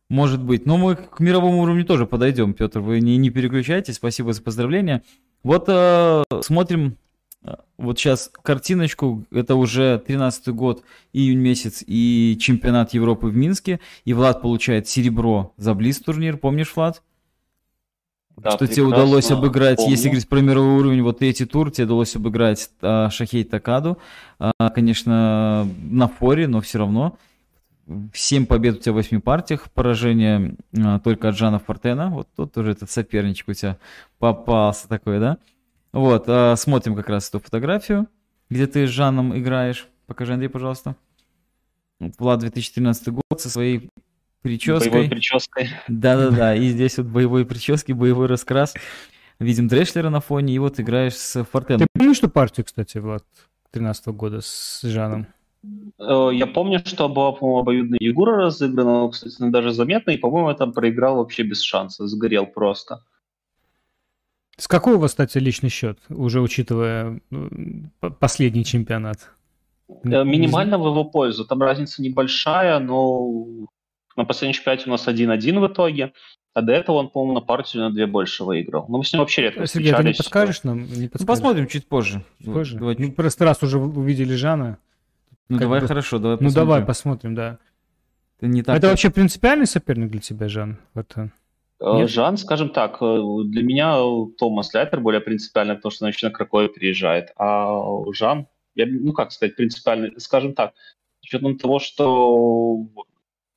может 0.10 0.42
быть. 0.42 0.66
Но 0.66 0.78
мы 0.78 0.96
к 0.96 1.20
мировому 1.20 1.62
уровню 1.62 1.86
тоже 1.86 2.06
подойдем, 2.06 2.54
Петр. 2.54 2.80
Вы 2.80 3.02
не, 3.02 3.18
не 3.18 3.30
переключайтесь. 3.30 3.96
Спасибо 3.96 4.34
за 4.34 4.42
поздравления. 4.42 5.04
Вот 5.44 5.66
э, 5.68 6.24
смотрим 6.42 6.98
э, 7.44 7.56
вот 7.78 8.00
сейчас 8.00 8.32
картиночку. 8.42 9.26
Это 9.32 9.56
уже 9.56 10.00
13 10.06 10.50
год, 10.50 10.84
июнь 11.14 11.40
месяц 11.40 11.84
и 11.86 12.38
чемпионат 12.40 12.94
Европы 12.94 13.28
в 13.28 13.36
Минске. 13.36 13.80
И 14.06 14.14
Влад 14.14 14.42
получает 14.42 14.88
серебро 14.88 15.54
за 15.58 15.74
Близ 15.74 16.00
турнир. 16.00 16.38
Помнишь, 16.38 16.76
Влад? 16.76 17.02
Да, 18.38 18.52
что 18.52 18.68
тебе 18.68 18.84
прекрасно 18.84 19.04
удалось 19.04 19.32
обыграть, 19.32 19.78
помню. 19.78 19.92
если 19.92 20.08
говорить 20.10 20.28
про 20.28 20.42
мировой 20.42 20.80
уровень, 20.80 21.02
вот 21.02 21.20
третий 21.20 21.46
тур, 21.46 21.72
тебе 21.72 21.86
удалось 21.86 22.16
обыграть 22.16 22.70
а, 22.82 23.10
Шахей 23.10 23.44
Такаду, 23.44 23.98
А, 24.40 24.70
конечно, 24.72 25.68
на 25.90 26.08
форе, 26.08 26.48
но 26.48 26.62
все 26.62 26.80
равно. 26.80 27.18
Семь 28.14 28.46
побед 28.46 28.78
у 28.78 28.80
тебя 28.80 28.94
в 28.94 28.96
восьми 28.96 29.20
партиях, 29.20 29.72
поражение 29.72 30.56
а, 30.78 31.00
только 31.00 31.30
от 31.30 31.38
Жана 31.38 31.60
Фортена, 31.60 32.10
вот 32.10 32.28
тут 32.36 32.52
тоже 32.54 32.72
этот 32.72 32.92
соперничек 32.92 33.48
у 33.48 33.54
тебя 33.54 33.78
попался 34.20 34.90
такой, 34.90 35.20
да? 35.20 35.38
Вот, 35.94 36.26
а, 36.28 36.56
смотрим 36.58 36.96
как 36.96 37.08
раз 37.08 37.30
эту 37.30 37.40
фотографию, 37.40 38.08
где 38.50 38.68
ты 38.68 38.86
с 38.86 38.90
Жаном 38.90 39.38
играешь. 39.38 39.88
Покажи, 40.08 40.34
Андрей, 40.34 40.50
пожалуйста. 40.50 40.96
Влад 42.20 42.42
2013 42.42 43.08
год 43.10 43.40
со 43.40 43.50
своей 43.50 43.90
прической. 44.46 44.92
Боевой 44.92 45.10
прической. 45.10 45.70
Да-да-да, 45.88 46.56
и 46.56 46.68
здесь 46.70 46.98
вот 46.98 47.08
боевой 47.08 47.46
прически, 47.46 47.94
боевой 47.94 48.28
раскрас. 48.28 48.74
Видим 49.40 49.68
Дрешлера 49.68 50.10
на 50.10 50.22
фоне, 50.22 50.54
и 50.54 50.60
вот 50.60 50.80
играешь 50.80 51.16
с 51.16 51.44
Фортеном. 51.44 51.82
Ты 51.82 51.88
помнишь 52.00 52.20
ту 52.20 52.30
партию, 52.30 52.66
кстати, 52.66 53.00
Влад, 53.00 53.24
13 53.72 54.08
года 54.08 54.40
с 54.42 54.82
Жаном? 54.84 55.28
Э, 56.00 56.30
Я 56.32 56.48
помню, 56.48 56.80
что 56.86 57.10
была, 57.10 57.32
по-моему, 57.32 57.60
обоюдная 57.60 58.00
Егора 58.00 58.38
разыграна, 58.38 58.92
но, 58.92 59.10
кстати, 59.10 59.36
даже 59.40 59.72
заметно, 59.72 60.12
и, 60.12 60.18
по-моему, 60.18 60.50
я 60.50 60.56
там 60.56 60.72
проиграл 60.74 61.18
вообще 61.18 61.44
без 61.44 61.62
шанса, 61.62 62.08
сгорел 62.08 62.46
просто. 62.46 63.04
С 64.58 64.68
какой 64.68 64.94
у 64.94 65.00
вас, 65.00 65.12
кстати, 65.12 65.38
личный 65.40 65.70
счет, 65.70 66.00
уже 66.08 66.40
учитывая 66.40 67.20
э, 67.32 68.10
последний 68.20 68.64
чемпионат? 68.64 69.32
Э, 69.90 70.24
Минимально 70.24 70.78
в 70.78 70.86
его 70.86 71.04
пользу, 71.04 71.46
там 71.46 71.62
разница 71.62 72.02
небольшая, 72.02 72.80
но 72.80 73.68
на 74.16 74.26
последнем 74.26 74.54
чемпионате 74.54 74.86
у 74.88 74.92
нас 74.92 75.08
1-1 75.08 75.60
в 75.60 75.68
итоге, 75.72 76.14
а 76.54 76.62
до 76.62 76.72
этого 76.74 76.98
он, 76.98 77.10
по-моему, 77.10 77.34
на 77.40 77.42
партию 77.46 77.84
на 77.84 77.92
две 77.92 78.08
больше 78.08 78.44
выиграл. 78.44 78.86
Но 78.88 78.98
мы 79.00 79.04
с 79.04 79.12
ним 79.12 79.20
вообще 79.20 79.42
редко 79.44 79.68
Сергей, 79.68 79.92
ты 79.92 80.04
не 80.04 80.14
встречались. 80.14 80.18
подскажешь 80.18 80.64
нам? 80.64 80.78
Не 80.78 80.84
Ну, 80.84 81.10
подскажешь? 81.10 81.28
посмотрим 81.28 81.68
чуть 81.68 81.88
позже. 81.88 82.24
Позже? 82.46 82.78
Давай, 82.78 82.96
Ну, 82.98 83.12
просто 83.12 83.44
раз 83.46 83.62
уже 83.64 83.78
увидели 83.78 84.34
Жана. 84.36 84.78
ну, 85.50 85.58
как 85.58 85.66
давай 85.66 85.82
бы- 85.82 85.88
хорошо, 85.88 86.18
давай 86.20 86.38
Ну, 86.40 86.50
давай 86.52 86.82
посмотрим. 86.82 86.86
посмотрим, 86.88 87.36
да. 87.36 87.58
Это 88.40 88.48
не 88.48 88.64
так. 88.64 88.78
Это 88.78 88.88
вообще 88.88 89.10
принципиальный 89.10 89.66
соперник 89.68 90.10
для 90.12 90.20
тебя, 90.22 90.48
Жан? 90.50 90.78
Вот, 90.94 91.12
э, 91.18 91.28
Нет? 91.82 92.10
Жан, 92.10 92.38
скажем 92.38 92.70
так, 92.70 92.98
э, 93.02 93.22
для 93.46 93.64
меня 93.64 93.98
Томас 94.38 94.74
Лятер 94.74 95.02
более 95.02 95.22
принципиальный, 95.22 95.76
потому 95.76 95.92
что 95.92 96.06
он 96.06 96.12
еще 96.12 96.28
на 96.28 96.32
Кракове 96.34 96.70
приезжает. 96.70 97.32
А 97.38 97.80
Жан, 98.14 98.48
я, 98.76 98.86
ну 98.88 99.12
как 99.14 99.32
сказать, 99.34 99.56
принципиальный, 99.58 100.14
скажем 100.20 100.54
так, 100.54 100.74
с 101.22 101.26
учетом 101.28 101.58
того, 101.58 101.80
что 101.80 102.86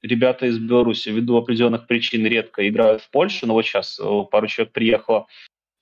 ребята 0.02 0.46
из 0.46 0.58
Беларуси 0.58 1.08
ввиду 1.08 1.36
определенных 1.36 1.86
причин 1.86 2.26
редко 2.26 2.68
играют 2.68 3.02
в 3.02 3.10
Польше, 3.10 3.46
но 3.46 3.54
вот 3.54 3.64
сейчас 3.64 3.98
э, 3.98 4.24
пару 4.30 4.46
человек 4.46 4.72
приехало 4.72 5.26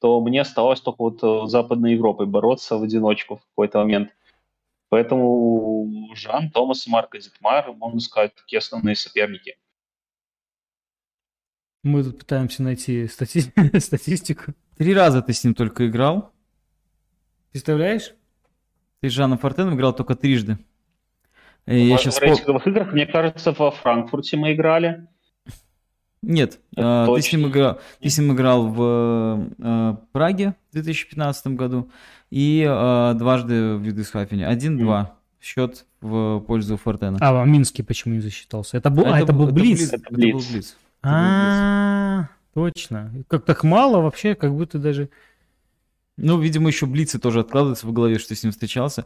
то 0.00 0.20
мне 0.20 0.42
оставалось 0.42 0.80
только 0.80 1.02
вот 1.02 1.48
с 1.48 1.50
Западной 1.50 1.94
Европой 1.94 2.26
бороться 2.26 2.76
в 2.76 2.82
одиночку 2.82 3.36
в 3.36 3.46
какой-то 3.50 3.78
момент. 3.78 4.14
Поэтому 4.88 6.12
Жан, 6.14 6.50
Томас 6.50 6.86
и 6.86 6.90
Марко 6.90 7.18
Зитмар, 7.18 7.72
можно 7.72 8.00
сказать, 8.00 8.34
такие 8.34 8.58
основные 8.58 8.94
соперники. 8.94 9.56
Мы 11.82 12.04
тут 12.04 12.18
пытаемся 12.18 12.62
найти 12.62 13.06
стати... 13.08 13.52
статистику. 13.80 14.54
Три 14.76 14.94
раза 14.94 15.22
ты 15.22 15.32
с 15.32 15.42
ним 15.42 15.54
только 15.54 15.88
играл. 15.88 16.32
Представляешь? 17.50 18.14
Ты 19.00 19.08
с 19.10 19.12
Жаном 19.12 19.38
Фортеном 19.38 19.74
играл 19.74 19.94
только 19.94 20.14
трижды. 20.14 20.58
В, 21.66 21.72
я 21.72 21.98
сейчас 21.98 22.18
в 22.18 22.22
рейтинговых 22.22 22.66
играх, 22.66 22.92
мне 22.92 23.06
кажется, 23.06 23.52
во 23.52 23.70
Франкфурте 23.70 24.36
мы 24.36 24.52
играли. 24.52 25.08
Нет, 26.22 26.60
э, 26.76 27.06
ты, 27.14 27.22
с 27.22 27.32
ним 27.32 27.48
играл, 27.48 27.80
ты 28.00 28.08
с 28.08 28.18
ним 28.18 28.32
играл 28.32 28.66
в 28.68 29.48
э, 29.58 29.96
Праге 30.12 30.54
в 30.70 30.74
2015 30.74 31.46
году 31.48 31.90
и 32.30 32.66
э, 32.68 33.14
дважды 33.14 33.76
в 33.76 33.82
Людвигсхафене. 33.84 34.44
1-2 34.44 34.78
mm. 34.78 35.06
счет 35.40 35.86
в 36.00 36.40
пользу 36.40 36.76
Фортена. 36.76 37.18
А 37.20 37.42
в 37.44 37.46
Минске 37.46 37.84
почему 37.84 38.14
не 38.14 38.20
засчитался? 38.20 38.76
Это 38.76 38.90
был, 38.90 39.02
это, 39.02 39.14
а, 39.14 39.20
это 39.20 39.32
был 39.32 39.46
Блиц. 39.48 39.88
Это, 39.88 39.96
это 39.96 40.14
был 40.14 40.40
Блиц. 40.50 40.76
А, 41.02 42.28
точно. 42.54 43.12
Как 43.28 43.44
так 43.44 43.62
мало 43.64 44.00
вообще, 44.00 44.34
как 44.34 44.52
будто 44.52 44.78
даже... 44.78 45.10
Ну, 46.18 46.40
видимо, 46.40 46.68
еще 46.68 46.86
блицы 46.86 47.18
тоже 47.18 47.40
откладываются 47.40 47.86
в 47.86 47.92
голове, 47.92 48.18
что 48.18 48.34
с 48.34 48.42
ним 48.42 48.50
встречался. 48.50 49.04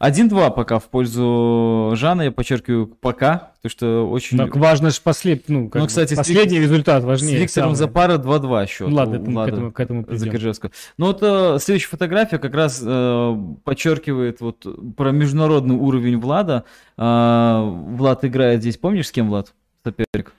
1-2 0.00 0.52
пока 0.52 0.80
в 0.80 0.84
пользу 0.86 1.92
Жана, 1.94 2.22
я 2.22 2.32
подчеркиваю, 2.32 2.88
пока, 2.88 3.52
потому 3.62 3.70
что 3.70 4.10
очень... 4.10 4.38
Так 4.38 4.56
важно 4.56 4.90
же 4.90 5.00
послед... 5.00 5.48
ну, 5.48 5.70
ну, 5.72 5.86
кстати, 5.86 6.16
последний 6.16 6.58
результат 6.58 7.04
важнее. 7.04 7.38
С 7.38 7.40
Виктором 7.42 7.76
Запара 7.76 8.18
2-2 8.18 8.66
счет. 8.66 8.88
Ну, 8.88 8.96
ладно, 8.96 9.14
это, 9.14 9.30
Влада, 9.30 9.50
к 9.50 9.54
этому, 9.54 9.72
к 9.72 9.80
этому 9.80 10.04
придем. 10.04 10.52
Ну 10.96 11.06
вот 11.06 11.18
э, 11.22 11.58
следующая 11.60 11.90
фотография 11.90 12.38
как 12.38 12.54
раз 12.54 12.82
э, 12.84 13.36
подчеркивает 13.62 14.40
вот 14.40 14.66
про 14.96 15.12
международный 15.12 15.76
уровень 15.76 16.18
Влада. 16.18 16.64
Э, 16.96 17.62
Влад 17.62 18.24
играет 18.24 18.62
здесь, 18.62 18.78
помнишь, 18.78 19.06
с 19.06 19.12
кем 19.12 19.28
Влад 19.28 19.54
соперник? 19.84 20.32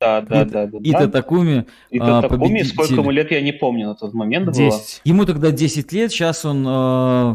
Да, 0.00 0.20
да, 0.20 0.44
да, 0.44 0.66
да. 0.66 0.78
И 0.78 0.92
Татакуми. 0.92 1.66
И 1.90 1.98
Татакуми, 1.98 2.62
сколько 2.62 2.94
ему 2.94 3.10
лет, 3.10 3.30
я 3.32 3.40
не 3.40 3.52
помню 3.52 3.88
на 3.88 3.94
тот 3.94 4.14
момент 4.14 4.52
10. 4.52 4.58
было. 4.58 4.80
Ему 5.04 5.26
тогда 5.26 5.50
10 5.50 5.92
лет, 5.92 6.12
сейчас 6.12 6.44
он 6.44 6.64
э, 6.68 7.34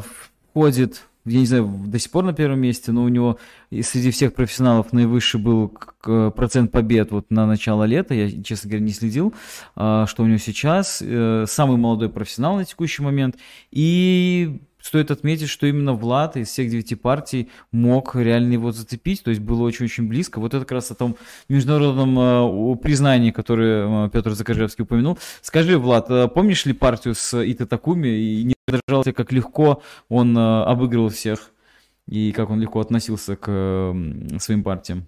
входит, 0.51 1.01
я 1.25 1.39
не 1.39 1.45
знаю, 1.45 1.69
до 1.85 1.99
сих 1.99 2.09
пор 2.09 2.23
на 2.23 2.33
первом 2.33 2.59
месте, 2.59 2.93
но 2.93 3.03
у 3.03 3.09
него 3.09 3.37
среди 3.69 4.11
всех 4.11 4.33
профессионалов 4.33 4.93
наивысший 4.93 5.41
был 5.41 5.73
процент 5.99 6.71
побед 6.71 7.11
вот 7.11 7.31
на 7.31 7.45
начало 7.45 7.83
лета. 7.83 8.13
Я, 8.13 8.31
честно 8.43 8.69
говоря, 8.69 8.85
не 8.85 8.93
следил, 8.93 9.33
э, 9.75 10.05
что 10.07 10.23
у 10.23 10.25
него 10.25 10.37
сейчас. 10.37 11.03
Э, 11.05 11.43
самый 11.45 11.75
молодой 11.75 12.07
профессионал 12.07 12.55
на 12.55 12.63
текущий 12.63 13.03
момент. 13.03 13.35
И 13.71 14.61
Стоит 14.83 15.11
отметить, 15.11 15.47
что 15.47 15.65
именно 15.65 15.93
Влад 15.93 16.35
из 16.35 16.49
всех 16.49 16.69
девяти 16.69 16.95
партий 16.95 17.49
мог 17.71 18.17
реально 18.17 18.51
его 18.51 18.73
зацепить, 18.73 19.23
то 19.23 19.29
есть 19.29 19.41
было 19.41 19.63
очень-очень 19.63 20.09
близко. 20.09 20.41
Вот 20.41 20.53
это 20.53 20.65
как 20.65 20.73
раз 20.73 20.91
о 20.91 20.95
том 20.95 21.15
международном 21.47 22.19
э, 22.19 22.75
признании, 22.75 23.31
которое 23.31 24.07
э, 24.07 24.09
Петр 24.09 24.31
Закажевский 24.31 24.83
упомянул. 24.83 25.17
Скажи, 25.41 25.77
Влад, 25.79 26.11
э, 26.11 26.27
помнишь 26.27 26.65
ли 26.65 26.73
партию 26.73 27.15
с 27.15 27.33
Ита 27.33 27.65
Такуми 27.65 28.09
и 28.09 28.43
не 28.43 28.55
тебя, 28.67 29.13
как 29.13 29.31
легко 29.31 29.81
он 30.09 30.37
обыгрывал 30.37 31.07
всех 31.07 31.51
и 32.09 32.33
как 32.33 32.49
он 32.49 32.59
легко 32.59 32.81
относился 32.81 33.37
к 33.37 33.95
своим 34.39 34.63
партиям? 34.65 35.05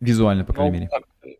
Визуально, 0.00 0.44
по 0.44 0.52
крайней 0.52 0.72
ну, 0.72 0.78
мере 0.80 1.38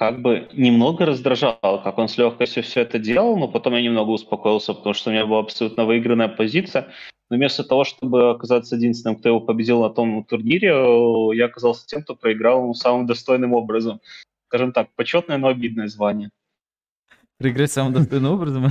как 0.00 0.22
бы 0.22 0.48
немного 0.54 1.04
раздражал, 1.04 1.58
как 1.60 1.98
он 1.98 2.08
с 2.08 2.16
легкостью 2.16 2.62
все 2.62 2.80
это 2.80 2.98
делал, 2.98 3.36
но 3.36 3.48
потом 3.48 3.74
я 3.74 3.82
немного 3.82 4.08
успокоился, 4.08 4.72
потому 4.72 4.94
что 4.94 5.10
у 5.10 5.12
меня 5.12 5.26
была 5.26 5.40
абсолютно 5.40 5.84
выигранная 5.84 6.28
позиция. 6.28 6.88
Но 7.28 7.36
вместо 7.36 7.64
того, 7.64 7.84
чтобы 7.84 8.30
оказаться 8.30 8.76
единственным, 8.76 9.16
кто 9.16 9.28
его 9.28 9.40
победил 9.40 9.82
на 9.82 9.90
том 9.90 10.24
турнире, 10.24 10.68
я 11.36 11.44
оказался 11.44 11.86
тем, 11.86 12.02
кто 12.02 12.14
проиграл 12.14 12.62
ему 12.62 12.72
самым 12.72 13.06
достойным 13.06 13.52
образом. 13.52 14.00
Скажем 14.48 14.72
так, 14.72 14.88
почетное, 14.96 15.36
но 15.36 15.48
обидное 15.48 15.88
звание. 15.88 16.30
Проиграть 17.36 17.70
самым 17.70 17.92
достойным 17.92 18.32
образом? 18.32 18.68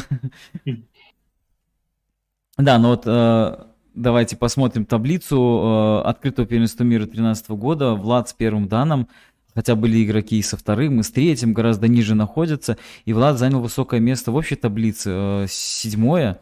Да, 2.58 2.80
ну 2.80 2.90
вот 2.90 3.04
э, 3.06 3.66
давайте 3.94 4.36
посмотрим 4.36 4.84
таблицу 4.84 5.38
э, 5.38 6.08
открытого 6.10 6.48
первенства 6.48 6.84
мира 6.84 7.04
2013 7.04 7.52
года. 7.52 7.94
Влад 7.94 8.30
с 8.30 8.34
первым 8.34 8.68
данным– 8.68 9.08
Хотя 9.56 9.76
были 9.76 10.04
игроки 10.04 10.38
и 10.38 10.42
со 10.42 10.58
вторым, 10.58 11.00
и 11.00 11.04
с 11.04 11.12
третьим, 11.12 11.54
гораздо 11.54 11.88
ниже 11.88 12.16
находятся. 12.16 12.78
И 13.06 13.14
Влад 13.14 13.38
занял 13.38 13.62
высокое 13.62 14.00
место 14.00 14.32
в 14.32 14.36
общей 14.36 14.56
таблице, 14.56 15.10
э, 15.12 15.46
седьмое. 15.50 16.40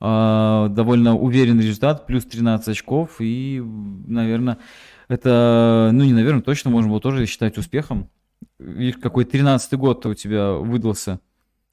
Э, 0.00 0.68
довольно 0.70 1.16
уверенный 1.16 1.64
результат, 1.64 2.06
плюс 2.06 2.24
13 2.24 2.68
очков. 2.68 3.16
И, 3.20 3.62
наверное, 4.06 4.58
это, 5.08 5.90
ну 5.92 6.04
не 6.04 6.12
наверное, 6.12 6.42
точно 6.42 6.70
можно 6.70 6.90
было 6.90 7.00
тоже 7.00 7.26
считать 7.26 7.58
успехом. 7.58 8.10
Видишь, 8.58 8.98
какой 9.00 9.24
13-й 9.24 9.76
год 9.76 10.04
у 10.06 10.14
тебя 10.14 10.52
выдался. 10.52 11.20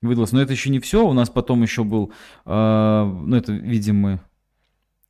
выдался. 0.01 0.35
Но 0.35 0.41
это 0.41 0.53
еще 0.53 0.69
не 0.69 0.79
все. 0.79 1.07
У 1.07 1.13
нас 1.13 1.29
потом 1.29 1.61
еще 1.61 1.83
был, 1.83 2.11
э, 2.45 2.51
ну 3.25 3.35
это 3.35 3.51
видим 3.51 3.97
мы, 3.97 4.21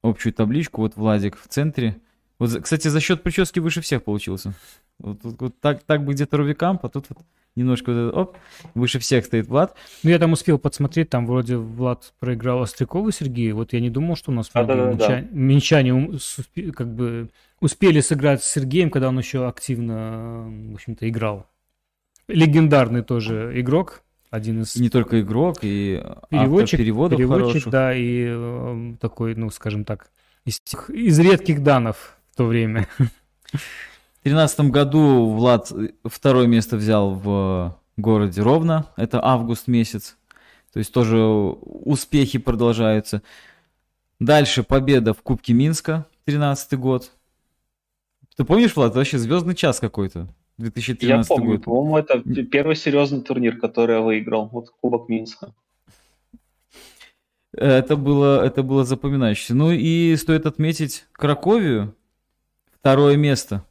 общую 0.01 0.33
табличку. 0.33 0.81
Вот 0.81 0.95
Владик 0.97 1.37
в 1.37 1.47
центре. 1.47 1.97
Вот, 2.43 2.61
кстати, 2.61 2.89
за 2.89 2.99
счет 2.99 3.23
прически 3.23 3.59
выше 3.59 3.79
всех 3.79 4.03
получился. 4.03 4.53
Вот, 4.99 5.19
вот, 5.23 5.35
вот 5.39 5.59
так, 5.61 5.81
так 5.83 6.03
бы 6.03 6.13
где-то 6.13 6.35
Рувикамп, 6.35 6.85
а 6.85 6.89
тут 6.89 7.05
вот 7.07 7.19
немножко 7.55 7.93
вот, 7.93 8.13
оп, 8.13 8.37
выше 8.75 8.99
всех 8.99 9.25
стоит 9.25 9.47
Влад. 9.47 9.77
Ну, 10.03 10.09
я 10.09 10.19
там 10.19 10.33
успел 10.33 10.59
подсмотреть, 10.59 11.09
там 11.09 11.25
вроде 11.25 11.55
Влад 11.55 12.13
проиграл 12.19 12.61
Острякову 12.61 13.11
Сергею. 13.11 13.55
Вот 13.55 13.71
я 13.71 13.79
не 13.79 13.89
думал, 13.89 14.17
что 14.17 14.31
у 14.31 14.33
нас 14.33 14.49
а, 14.51 14.65
да, 14.65 14.75
да, 14.75 14.91
минчане, 14.91 15.21
да. 15.21 15.27
минчане 15.31 16.71
как 16.73 16.93
бы 16.93 17.29
успели 17.61 18.01
сыграть 18.01 18.43
с 18.43 18.51
Сергеем, 18.51 18.89
когда 18.89 19.07
он 19.07 19.17
еще 19.17 19.47
активно, 19.47 20.43
в 20.71 20.73
общем-то, 20.73 21.07
играл. 21.07 21.47
Легендарный 22.27 23.03
тоже 23.03 23.53
игрок, 23.55 24.03
один 24.31 24.63
из... 24.63 24.75
И 24.75 24.81
не 24.81 24.89
только 24.89 25.21
игрок, 25.21 25.59
и 25.61 26.03
переводчик, 26.29 26.77
переводов 26.77 27.17
переводчик, 27.17 27.45
хороших. 27.45 27.71
да, 27.71 27.95
и 27.95 28.25
э, 28.27 28.95
такой, 28.99 29.35
ну, 29.35 29.49
скажем 29.49 29.85
так, 29.85 30.09
из, 30.43 30.59
из 30.89 31.19
редких 31.19 31.63
данов 31.63 32.17
в 32.33 32.35
то 32.35 32.45
время. 32.45 32.87
2013 34.23 34.71
году 34.71 35.29
Влад 35.29 35.71
второе 36.03 36.47
место 36.47 36.77
взял 36.77 37.13
в 37.13 37.77
городе 37.95 38.41
Ровно. 38.41 38.87
Это 38.97 39.23
август 39.23 39.67
месяц. 39.67 40.17
То 40.73 40.79
есть 40.79 40.91
тоже 40.91 41.19
успехи 41.19 42.39
продолжаются. 42.39 43.21
Дальше 44.19 44.63
победа 44.63 45.13
в 45.13 45.21
Кубке 45.21 45.53
Минска, 45.53 46.07
13 46.25 46.79
год. 46.79 47.11
Ты 48.35 48.45
помнишь, 48.45 48.75
Влад, 48.75 48.95
вообще 48.95 49.19
звездный 49.19 49.53
час 49.53 49.79
какой-то? 49.79 50.27
2013 50.57 51.29
я 51.29 51.35
помню, 51.35 51.57
год. 51.57 51.65
По-моему, 51.65 51.97
это 51.97 52.19
первый 52.45 52.75
серьезный 52.75 53.21
турнир, 53.21 53.59
который 53.59 53.97
я 53.97 54.01
выиграл. 54.01 54.47
Вот 54.47 54.71
Кубок 54.81 55.07
Минска. 55.07 55.53
Это 57.55 57.95
было, 57.95 58.43
это 58.43 58.63
было 58.63 58.83
запоминающееся. 58.83 59.53
Ну 59.53 59.71
и 59.71 60.15
стоит 60.15 60.47
отметить 60.47 61.05
Краковию. 61.11 61.95
Второе 62.83 63.15
место. 63.15 63.63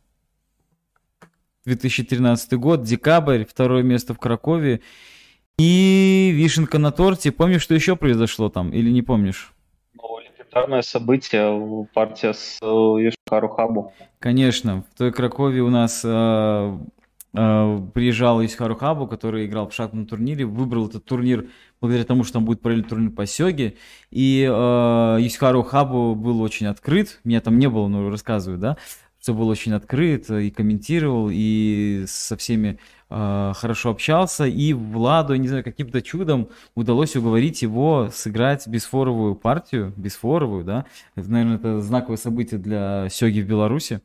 2013 1.67 2.55
год, 2.55 2.83
декабрь, 2.83 3.45
второе 3.45 3.83
место 3.83 4.15
в 4.15 4.19
Кракове. 4.19 4.81
И 5.59 6.31
вишенка 6.33 6.79
на 6.79 6.93
торте. 6.93 7.31
Помнишь, 7.31 7.61
что 7.61 7.75
еще 7.75 7.95
произошло 7.95 8.49
там 8.49 8.73
или 8.73 8.89
не 8.89 9.03
помнишь? 9.03 9.53
Ну, 9.93 10.19
легендарное 10.19 10.81
событие, 10.81 11.87
партия 11.93 12.33
с 12.33 12.59
э, 12.63 13.11
Хабу. 13.29 13.93
Конечно, 14.19 14.83
в 14.91 14.97
той 14.97 15.13
Кракове 15.13 15.61
у 15.61 15.69
нас 15.69 16.01
э, 16.03 16.79
приезжал 17.33 18.45
Исхару 18.45 18.77
Хабу, 18.77 19.07
который 19.07 19.47
играл 19.47 19.69
в 19.69 19.75
шахматном 19.75 20.07
турнире, 20.07 20.45
выбрал 20.45 20.89
этот 20.89 21.05
турнир 21.05 21.49
благодаря 21.81 22.05
тому, 22.05 22.25
что 22.25 22.35
там 22.35 22.45
будет 22.45 22.61
параллельный 22.61 22.89
турнир 22.89 23.11
по 23.11 23.27
Сёге. 23.27 23.77
И 24.11 24.47
э, 24.49 24.53
Исхару 24.53 25.63
Хабу 25.63 26.15
был 26.15 26.43
очень 26.43 26.67
открыт, 26.67 27.21
меня 27.25 27.41
там 27.41 27.59
не 27.59 27.69
было, 27.69 27.89
но 27.89 28.11
рассказываю, 28.11 28.59
да, 28.59 28.77
все 29.23 29.35
был 29.35 29.49
очень 29.49 29.73
открыт 29.73 30.29
и 30.31 30.51
комментировал, 30.51 31.29
и 31.31 32.05
со 32.09 32.37
всеми 32.37 32.81
э, 33.09 33.53
хорошо 33.55 33.91
общался. 33.91 34.47
И 34.47 34.73
Владу, 34.73 35.37
не 35.37 35.47
знаю, 35.47 35.63
каким-то 35.63 36.03
чудом 36.03 36.49
удалось 36.75 37.15
уговорить 37.15 37.63
его 37.63 38.11
сыграть 38.13 38.67
бесфоровую 38.67 39.37
партию, 39.37 39.95
бесфоровую, 39.97 40.65
да. 40.65 40.87
Это, 41.15 41.31
наверное, 41.31 41.57
это 41.57 41.81
знаковое 41.81 42.17
событие 42.17 42.59
для 42.59 43.09
Сёги 43.11 43.41
в 43.41 43.47
Беларуси. 43.47 44.01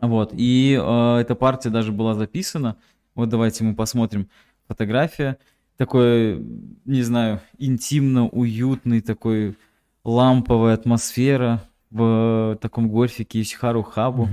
Вот, 0.00 0.32
и 0.32 0.78
э, 0.80 1.16
эта 1.18 1.34
партия 1.34 1.70
даже 1.70 1.92
была 1.92 2.14
записана. 2.14 2.76
Вот 3.14 3.28
давайте 3.28 3.64
мы 3.64 3.74
посмотрим 3.74 4.28
фотография. 4.66 5.38
Такой, 5.76 6.38
не 6.84 7.02
знаю, 7.02 7.40
интимно, 7.58 8.28
уютный, 8.28 9.00
такой 9.00 9.56
ламповая 10.04 10.74
атмосфера, 10.74 11.62
в 11.90 12.58
таком 12.60 12.88
гольфике 12.88 13.40
Исхару 13.40 13.82
Хабу. 13.82 14.28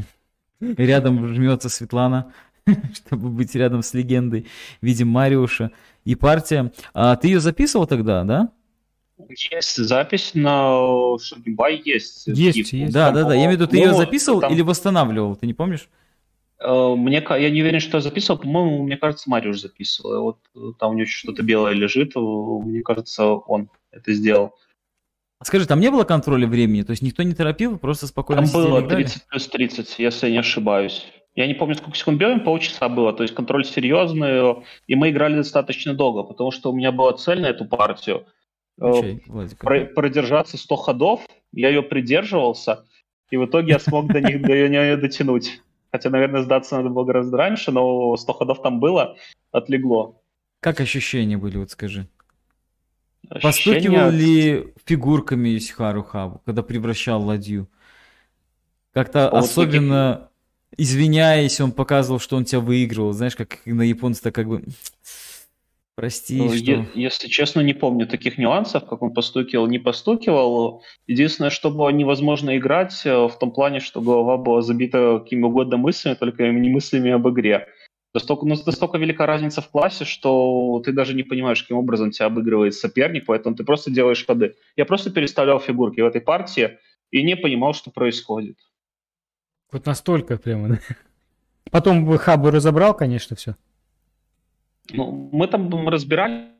Рядом 0.59 1.27
жмется 1.27 1.69
Светлана. 1.69 2.31
чтобы 2.93 3.29
быть 3.29 3.55
рядом 3.55 3.81
с 3.81 3.93
легендой 3.93 4.47
в 4.81 4.85
виде 4.85 5.05
Мариуша 5.05 5.71
и 6.03 6.15
партия. 6.15 6.71
А 6.93 7.15
ты 7.15 7.27
ее 7.27 7.39
записывал 7.39 7.87
тогда, 7.87 8.23
да? 8.23 8.49
Есть 9.51 9.77
запись 9.77 10.31
на 10.35 11.17
Шагибай, 11.19 11.81
есть. 11.83 12.27
Есть, 12.27 12.71
есть. 12.73 12.93
Да, 12.93 13.11
да, 13.11 13.23
да. 13.23 13.33
Я 13.33 13.45
имею 13.45 13.51
в 13.57 13.61
виду, 13.61 13.67
ты 13.67 13.77
Ну, 13.77 13.83
ее 13.85 13.93
записывал 13.93 14.41
там- 14.41 14.53
или 14.53 14.61
восстанавливал, 14.61 15.35
ты 15.35 15.47
не 15.47 15.53
помнишь? 15.53 15.89
Э, 16.59 16.95
Мне, 16.95 17.23
я 17.29 17.49
не 17.49 17.61
уверен, 17.61 17.79
что 17.79 17.97
я 17.97 18.01
записывал. 18.01 18.39
По-моему, 18.39 18.83
мне 18.83 18.97
кажется, 18.97 19.29
Мариуш 19.29 19.59
записывал. 19.59 20.21
Вот 20.23 20.37
э, 20.55 20.73
там 20.79 20.91
у 20.91 20.93
него 20.93 21.07
что-то 21.07 21.43
белое 21.43 21.73
лежит. 21.73 22.15
э, 22.15 22.19
Мне 22.19 22.81
кажется, 22.81 23.25
он 23.25 23.69
это 23.91 24.13
сделал. 24.13 24.53
А 25.39 25.45
Скажи, 25.45 25.67
там 25.67 25.79
не 25.79 25.91
было 25.91 26.03
контроля 26.03 26.47
времени? 26.47 26.81
То 26.81 26.91
есть 26.91 27.03
никто 27.03 27.21
не 27.21 27.33
торопил, 27.33 27.77
просто 27.77 28.07
спокойно 28.07 28.43
Там 28.43 28.51
было 28.51 28.79
играли? 28.79 29.03
30 29.03 29.27
плюс 29.27 29.47
30, 29.47 29.99
если 29.99 30.27
я 30.27 30.31
не 30.31 30.39
ошибаюсь. 30.39 31.05
Я 31.35 31.45
не 31.45 31.53
помню, 31.53 31.75
сколько 31.75 31.95
секунд 31.95 32.17
бьем, 32.17 32.39
полчаса 32.43 32.89
было. 32.89 33.13
То 33.13 33.21
есть 33.21 33.35
контроль 33.35 33.63
серьезный. 33.63 34.63
И 34.87 34.95
мы 34.95 35.11
играли 35.11 35.35
достаточно 35.35 35.93
долго, 35.93 36.23
потому 36.23 36.49
что 36.49 36.71
у 36.71 36.75
меня 36.75 36.91
была 36.91 37.13
цель 37.13 37.41
на 37.41 37.47
эту 37.47 37.65
партию. 37.65 38.25
Э, 38.79 39.17
Владик. 39.27 39.57
про- 39.57 39.85
продержаться 39.85 40.57
100 40.57 40.75
ходов. 40.75 41.21
Я 41.51 41.69
ее 41.69 41.81
придерживался. 41.83 42.85
И 43.29 43.37
в 43.37 43.45
итоге 43.45 43.73
я 43.73 43.79
смог 43.79 44.07
до 44.07 44.21
них 44.21 44.41
до 44.41 44.67
нее 44.69 44.97
дотянуть. 44.97 45.61
Хотя, 45.91 46.09
наверное, 46.09 46.43
сдаться 46.43 46.77
надо 46.77 46.89
было 46.89 47.03
гораздо 47.05 47.37
раньше, 47.37 47.71
но 47.71 48.15
100 48.15 48.33
ходов 48.33 48.61
там 48.61 48.79
было, 48.79 49.15
отлегло. 49.51 50.15
Как 50.59 50.79
ощущения 50.81 51.37
были, 51.37 51.57
вот 51.57 51.71
скажи? 51.71 52.07
Ощущение- 53.29 53.81
Постукивал 53.81 54.11
ли 54.11 54.73
фигурками 54.85 55.57
Исихару 55.57 56.03
Хабу, 56.03 56.41
когда 56.45 56.63
превращал 56.63 57.21
ладью? 57.23 57.67
Как-то 58.93 59.29
Вот 59.31 59.43
особенно 59.43 60.29
извиняясь, 60.77 61.59
он 61.61 61.71
показывал, 61.71 62.19
что 62.19 62.35
он 62.37 62.45
тебя 62.45 62.59
выигрывал. 62.61 63.13
Знаешь, 63.13 63.35
как 63.35 63.59
на 63.65 63.81
японца 63.83 64.31
как 64.31 64.47
бы 64.47 64.63
прости, 65.97 66.37
Ну, 66.37 66.49
что... 66.49 66.71
е- 66.71 66.85
Если 66.93 67.27
честно, 67.27 67.61
не 67.61 67.73
помню 67.73 68.07
таких 68.07 68.37
нюансов, 68.37 68.85
как 68.85 69.01
он 69.01 69.13
постукивал, 69.13 69.67
не 69.67 69.79
постукивал. 69.79 70.83
Единственное, 71.07 71.49
что 71.49 71.71
было 71.71 71.89
невозможно 71.89 72.55
играть 72.55 73.01
э, 73.05 73.27
в 73.27 73.37
том 73.39 73.51
плане, 73.51 73.79
что 73.79 73.99
голова 73.99 74.37
была 74.37 74.61
забита 74.61 75.19
какими 75.19 75.43
угодно 75.43 75.77
мыслями, 75.77 76.15
только 76.15 76.47
не 76.51 76.69
мыслями 76.69 77.11
об 77.11 77.27
игре. 77.27 77.67
Настолько, 78.13 78.45
ну, 78.45 78.55
настолько 78.65 78.97
велика 78.99 79.25
разница 79.25 79.61
в 79.61 79.69
классе, 79.69 80.05
что 80.05 80.81
ты 80.85 80.91
даже 80.93 81.13
не 81.15 81.23
понимаешь, 81.23 81.61
каким 81.63 81.77
образом 81.77 82.11
тебя 82.11 82.27
обыгрывает 82.27 82.73
соперник, 82.75 83.25
поэтому 83.25 83.55
ты 83.55 83.63
просто 83.63 83.91
делаешь 83.91 84.25
ходы. 84.25 84.55
Я 84.75 84.85
просто 84.85 85.09
переставлял 85.11 85.59
фигурки 85.59 86.01
в 86.01 86.05
этой 86.05 86.21
партии 86.21 86.77
и 87.11 87.23
не 87.23 87.35
понимал, 87.35 87.73
что 87.73 87.91
происходит. 87.91 88.57
Вот 89.71 89.85
настолько 89.87 90.37
прямо. 90.37 90.69
да. 90.69 90.79
Потом 91.71 92.05
бы 92.05 92.17
хабы 92.17 92.51
разобрал, 92.51 92.93
конечно, 92.95 93.35
все. 93.35 93.55
Ну, 94.89 95.29
мы 95.31 95.47
там 95.47 95.89
разбирали 95.89 96.51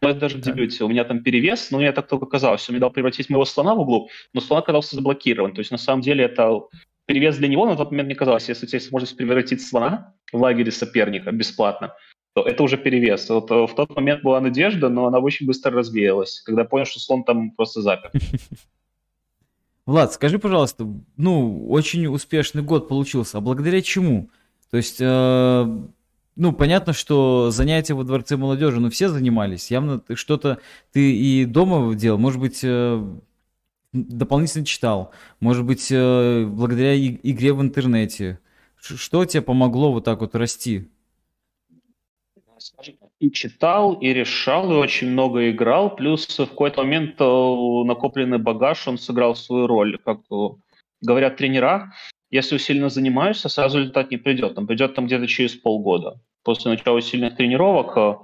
даже 0.00 0.38
в 0.38 0.40
дебюте. 0.40 0.84
У 0.84 0.88
меня 0.88 1.04
там 1.04 1.22
перевес, 1.22 1.70
но 1.70 1.78
мне 1.78 1.92
так 1.92 2.08
только 2.08 2.26
казалось. 2.26 2.68
Он 2.68 2.74
мне 2.74 2.80
дал 2.80 2.90
превратить 2.90 3.28
моего 3.28 3.44
слона 3.44 3.74
в 3.74 3.80
углу, 3.80 4.08
но 4.32 4.40
слон 4.40 4.60
оказался 4.60 4.96
заблокирован. 4.96 5.52
То 5.52 5.60
есть 5.60 5.70
на 5.70 5.78
самом 5.78 6.02
деле 6.02 6.24
это 6.24 6.62
перевес 7.06 7.36
для 7.36 7.48
него, 7.48 7.64
но 7.64 7.72
на 7.72 7.76
тот 7.76 7.90
момент 7.90 8.06
мне 8.06 8.14
казалось, 8.14 8.48
если 8.48 8.64
у 8.64 8.68
тебя 8.68 8.76
есть 8.76 8.86
возможность 8.86 9.16
превратить 9.16 9.66
слона 9.66 10.14
в 10.32 10.40
лагере 10.40 10.70
соперника 10.70 11.32
бесплатно, 11.32 11.94
то 12.34 12.46
это 12.46 12.62
уже 12.62 12.76
перевес. 12.76 13.28
Вот 13.28 13.50
э, 13.50 13.66
в 13.66 13.74
тот 13.74 13.94
момент 13.94 14.22
была 14.22 14.40
надежда, 14.40 14.88
но 14.88 15.06
она 15.06 15.18
очень 15.18 15.46
быстро 15.46 15.72
развеялась, 15.72 16.40
когда 16.42 16.64
понял, 16.64 16.86
что 16.86 17.00
слон 17.00 17.24
там 17.24 17.50
просто 17.50 17.82
запер. 17.82 18.10
Влад, 19.86 20.12
скажи, 20.12 20.38
пожалуйста, 20.38 20.86
ну, 21.16 21.68
очень 21.68 22.06
успешный 22.06 22.62
год 22.62 22.88
получился, 22.88 23.38
а 23.38 23.40
благодаря 23.40 23.82
чему? 23.82 24.30
То 24.70 24.76
есть, 24.76 24.98
э, 25.00 25.78
ну, 26.36 26.52
понятно, 26.52 26.92
что 26.92 27.50
занятия 27.50 27.94
во 27.94 28.04
Дворце 28.04 28.36
молодежи, 28.36 28.80
ну, 28.80 28.90
все 28.90 29.08
занимались, 29.08 29.70
явно 29.70 30.02
что-то 30.14 30.58
ты 30.92 31.12
и 31.14 31.44
дома 31.44 31.94
делал, 31.94 32.18
может 32.18 32.40
быть, 32.40 32.60
э, 32.62 33.04
дополнительно 33.92 34.64
читал, 34.64 35.10
может 35.40 35.64
быть, 35.64 35.88
э, 35.90 36.44
благодаря 36.46 36.94
и- 36.94 37.18
игре 37.22 37.52
в 37.52 37.60
интернете. 37.60 38.38
Ш- 38.80 38.96
Что 38.96 39.24
тебе 39.24 39.42
помогло 39.42 39.92
вот 39.92 40.04
так 40.04 40.20
вот 40.20 40.34
расти? 40.34 40.88
и 43.18 43.30
читал, 43.30 43.94
и 43.94 44.08
решал, 44.12 44.70
и 44.72 44.76
очень 44.76 45.10
много 45.10 45.50
играл. 45.50 45.94
Плюс 45.94 46.26
в 46.38 46.46
какой-то 46.46 46.82
момент 46.82 47.20
э, 47.20 47.24
накопленный 47.24 48.38
багаж, 48.38 48.86
он 48.88 48.98
сыграл 48.98 49.34
свою 49.34 49.66
роль. 49.66 49.98
Как 49.98 50.20
э, 50.30 50.34
говорят 51.02 51.36
тренера, 51.36 51.92
если 52.30 52.56
усиленно 52.56 52.88
занимаешься, 52.88 53.48
сразу 53.48 53.78
результат 53.78 54.10
не 54.10 54.16
придет. 54.16 54.56
Он 54.58 54.66
придет 54.66 54.94
там 54.94 55.06
где-то 55.06 55.26
через 55.26 55.54
полгода. 55.54 56.20
После 56.44 56.70
начала 56.70 57.00
сильных 57.02 57.36
тренировок. 57.36 57.96
э, 57.96 58.14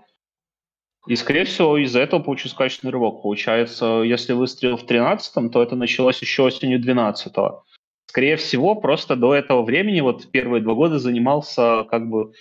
И, 1.09 1.17
скорее 1.17 1.45
всего, 1.45 1.77
из-за 1.79 2.01
этого 2.01 2.21
получился 2.23 2.57
качественный 2.57 2.93
рывок. 2.93 3.23
Получается, 3.23 4.03
если 4.05 4.33
выстрелил 4.33 4.77
в 4.77 4.85
13-м, 4.85 5.51
то 5.51 5.63
это 5.63 5.77
началось 5.77 6.21
еще 6.21 6.43
осенью 6.43 6.81
12-го. 6.81 7.65
Скорее 8.07 8.37
всего, 8.37 8.75
просто 8.75 9.15
до 9.17 9.35
этого 9.35 9.63
времени, 9.63 10.01
вот 10.01 10.31
первые 10.31 10.63
два 10.63 10.75
года 10.75 10.99
занимался 10.99 11.85
как 11.91 12.09
бы 12.09 12.33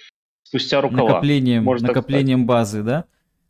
спустя 0.44 0.82
рукава. 0.82 1.10
Накоплением, 1.10 1.64
можно 1.64 1.88
накоплением 1.90 2.46
базы, 2.46 2.82
да? 2.84 3.06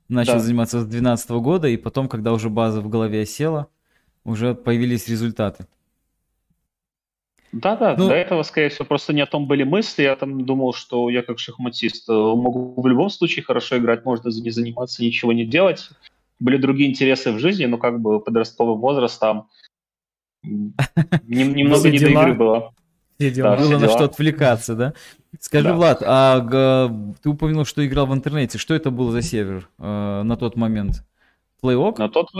Начал 0.09 0.33
Да. 0.33 0.39
заниматься 0.39 0.79
с 0.79 0.85
2012 0.85 1.29
года, 1.41 1.67
и 1.67 1.77
потом, 1.77 2.07
когда 2.07 2.31
уже 2.33 2.49
база 2.49 2.81
в 2.81 2.89
голове 2.89 3.21
осела, 3.21 3.67
уже 4.23 4.53
появились 4.55 5.07
результаты. 5.07 5.67
Да, 7.55 7.77
да, 7.77 7.95
Ну- 7.97 8.09
до 8.09 8.13
этого, 8.13 8.43
скорее 8.43 8.67
всего, 8.67 8.83
просто 8.85 9.13
не 9.13 9.21
о 9.21 9.25
том 9.25 9.47
были 9.47 9.63
мысли. 9.63 10.03
Я 10.03 10.17
там 10.17 10.45
думал, 10.45 10.73
что 10.73 11.09
я 11.09 11.21
как 11.21 11.39
шахматист 11.39 12.09
э, 12.09 12.11
могу 12.13 12.73
в 12.81 12.85
любом 12.85 13.09
случае 13.09 13.45
хорошо 13.45 13.77
играть, 13.77 14.03
можно 14.03 14.27
не 14.29 14.49
заниматься, 14.49 15.01
ничего 15.03 15.31
не 15.31 15.45
делать. 15.45 15.89
Были 16.39 16.57
другие 16.57 16.89
интересы 16.89 17.31
в 17.31 17.39
жизни, 17.39 17.63
но 17.65 17.77
как 17.77 18.01
бы 18.01 18.19
подростковый 18.19 18.75
возраст 18.75 19.17
там 19.21 19.47
немного 20.43 21.89
не 21.89 21.99
до 21.99 22.09
игры 22.09 22.33
было. 22.33 22.73
Все 23.17 23.31
дела. 23.31 23.51
Да, 23.51 23.55
Было 23.55 23.65
все 23.67 23.75
на 23.79 23.85
дела. 23.85 23.91
что 23.97 24.03
отвлекаться, 24.05 24.75
да? 24.75 24.93
Скажи, 25.39 25.69
Да. 25.69 25.73
Влад, 25.75 26.03
а 26.05 26.41
ты 27.23 27.29
упомянул, 27.29 27.63
что 27.63 27.85
играл 27.87 28.05
в 28.07 28.13
интернете. 28.13 28.57
Что 28.57 28.73
это 28.75 28.91
был 28.91 29.11
за 29.11 29.21
сервер 29.21 29.69
э, 29.79 30.21
на 30.23 30.35
тот 30.35 30.57
момент? 30.57 31.05
Playok? 31.65 31.95
На 31.99 32.09
тот, 32.09 32.27
э, 32.35 32.39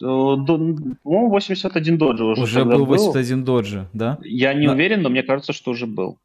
по-моему, 0.00 1.28
81 1.30 1.98
доджи 1.98 2.24
уже, 2.24 2.42
Уже 2.42 2.64
был 2.64 2.84
81 2.86 3.44
доджи, 3.44 3.88
да? 3.92 4.18
Я 4.22 4.54
не 4.54 4.66
На- 4.66 4.72
уверен, 4.72 5.02
но 5.02 5.08
мне 5.10 5.22
кажется, 5.22 5.52
что 5.52 5.70
уже 5.72 5.86
был. 5.86 6.18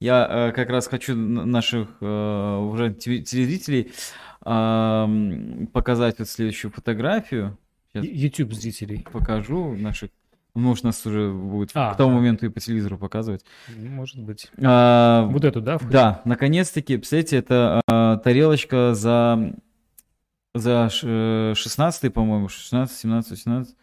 Я 0.00 0.26
э, 0.48 0.52
как 0.52 0.68
раз 0.70 0.86
хочу 0.88 1.14
наших 1.16 1.88
э, 2.00 2.56
уже 2.58 2.92
те- 2.94 3.20
телезрителей 3.22 3.92
ам, 4.42 5.66
показать 5.72 6.18
вот 6.18 6.28
следующую 6.28 6.70
фотографию. 6.70 7.56
Сейчас 7.92 8.04
YouTube 8.06 8.52
зрителей. 8.54 9.06
покажу 9.12 9.74
наших. 9.74 10.10
Может, 10.54 10.84
нас 10.84 11.04
уже 11.06 11.32
будет 11.32 11.70
А. 11.74 11.94
к 11.94 11.96
тому 11.96 12.14
моменту 12.16 12.46
и 12.46 12.48
по 12.48 12.60
телевизору 12.60 12.96
показывать. 12.96 13.44
Ну, 13.76 13.90
Может 13.90 14.20
быть. 14.20 14.48
А, 14.62 15.26
Вот 15.26 15.44
эту, 15.44 15.60
да? 15.60 15.78
в- 15.78 15.90
Да, 15.90 16.22
наконец-таки, 16.24 16.96
представляете, 16.96 17.38
это 17.38 17.80
а, 17.90 18.18
тарелочка 18.18 18.94
за, 18.94 19.52
за 20.54 20.88
ш- 20.88 21.54
16 21.54 22.12
по-моему, 22.12 22.48
16, 22.48 22.96
17, 22.96 23.32
18. 23.32 23.76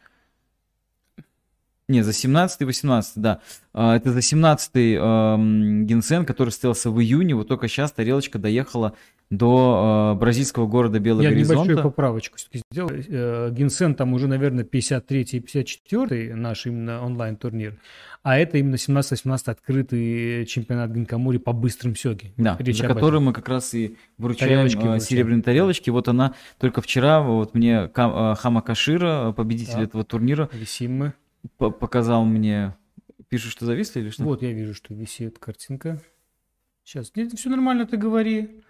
Не, 1.92 2.04
за 2.04 2.14
17 2.14 2.62
18 2.62 3.14
да. 3.18 3.40
А, 3.74 3.96
Это 3.98 4.12
за 4.12 4.22
17 4.22 4.98
ам, 5.00 5.86
Гинсен, 5.86 6.26
который 6.26 6.50
состоялся 6.50 6.90
в 6.90 7.02
июне. 7.02 7.36
Вот 7.36 7.48
только 7.48 7.68
сейчас 7.68 7.92
тарелочка 7.92 8.40
доехала 8.40 8.94
до 9.30 10.12
а, 10.12 10.16
бразильского 10.16 10.68
города 10.68 11.00
Белый 11.00 11.24
Я 11.26 11.30
Горизонт. 11.32 11.60
небольшую 11.68 11.84
поправочку 11.84 12.38
все-таки 12.38 12.62
сделал. 12.72 12.90
Э, 12.92 13.50
Гинсен 13.52 13.96
там 13.96 14.14
уже, 14.14 14.28
наверное, 14.28 14.64
53 14.66 15.22
и 15.22 15.40
54 15.40 16.36
наш 16.36 16.66
именно 16.66 17.02
онлайн-турнир, 17.02 17.78
а 18.24 18.38
это 18.38 18.58
именно 18.58 18.76
17-18 18.76 19.50
открытый 19.50 20.46
чемпионат 20.48 20.92
Гинкамури 20.92 21.38
по 21.38 21.54
быстрым 21.54 21.96
сёге. 21.96 22.34
Да, 22.38 22.58
Речь 22.60 22.78
за 22.80 22.88
которую 22.88 23.22
мы 23.22 23.32
как 23.34 23.48
раз 23.48 23.74
и 23.74 23.96
вручаем 24.18 24.50
Тарелочки 24.52 24.78
а, 24.78 24.82
вручаем. 24.82 25.00
серебряные 25.00 25.44
тарелочки. 25.44 25.90
Вот 25.90 26.08
она 26.10 26.34
только 26.60 26.82
вчера, 26.82 27.22
вот 27.22 27.54
мне 27.56 27.90
а, 27.96 28.36
Хама 28.36 28.62
Кашира, 28.62 29.32
победитель 29.32 29.76
Да. 29.76 29.84
этого 29.84 30.04
турнира, 30.04 30.50
Висим 30.52 30.98
мы. 30.98 31.10
по- 31.10 31.16
показал 31.58 32.26
мне. 32.26 32.76
Пишут, 33.30 33.52
что 33.52 33.66
зависли 33.66 34.02
или 34.02 34.10
что? 34.10 34.24
Вот 34.24 34.42
я 34.42 34.52
вижу, 34.52 34.74
что 34.74 34.94
висит 34.94 35.40
картинка. 35.40 36.02
Сейчас, 36.84 37.12
все 37.12 37.50
нормально, 37.50 37.86
ты 37.86 37.98
говори. 37.98 38.62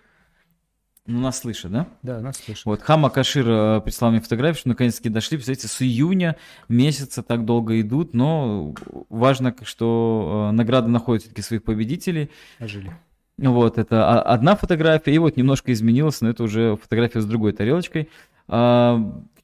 Ну, 1.07 1.19
нас 1.19 1.39
слышат, 1.39 1.71
да? 1.71 1.87
Да, 2.03 2.21
нас 2.21 2.37
слышно. 2.37 2.71
Вот, 2.71 2.81
Хама 2.81 3.09
Кашира 3.09 3.77
э, 3.77 3.81
прислал 3.81 4.11
мне 4.11 4.21
фотографию, 4.21 4.59
что 4.59 4.69
наконец-таки 4.69 5.09
дошли. 5.09 5.37
Представляете, 5.37 5.67
с 5.67 5.81
июня 5.81 6.37
месяца 6.69 7.23
так 7.23 7.43
долго 7.43 7.81
идут, 7.81 8.13
но 8.13 8.75
важно, 9.09 9.55
что 9.63 10.49
э, 10.49 10.55
награды 10.55 10.89
находят 10.89 11.23
все-таки 11.23 11.41
своих 11.41 11.63
победителей. 11.63 12.29
Ожили. 12.59 12.93
Вот, 13.37 13.79
это 13.79 14.21
одна 14.21 14.55
фотография, 14.55 15.15
и 15.15 15.17
вот 15.17 15.37
немножко 15.37 15.73
изменилось, 15.73 16.21
но 16.21 16.29
это 16.29 16.43
уже 16.43 16.77
фотография 16.77 17.21
с 17.21 17.25
другой 17.25 17.53
тарелочкой. 17.53 18.07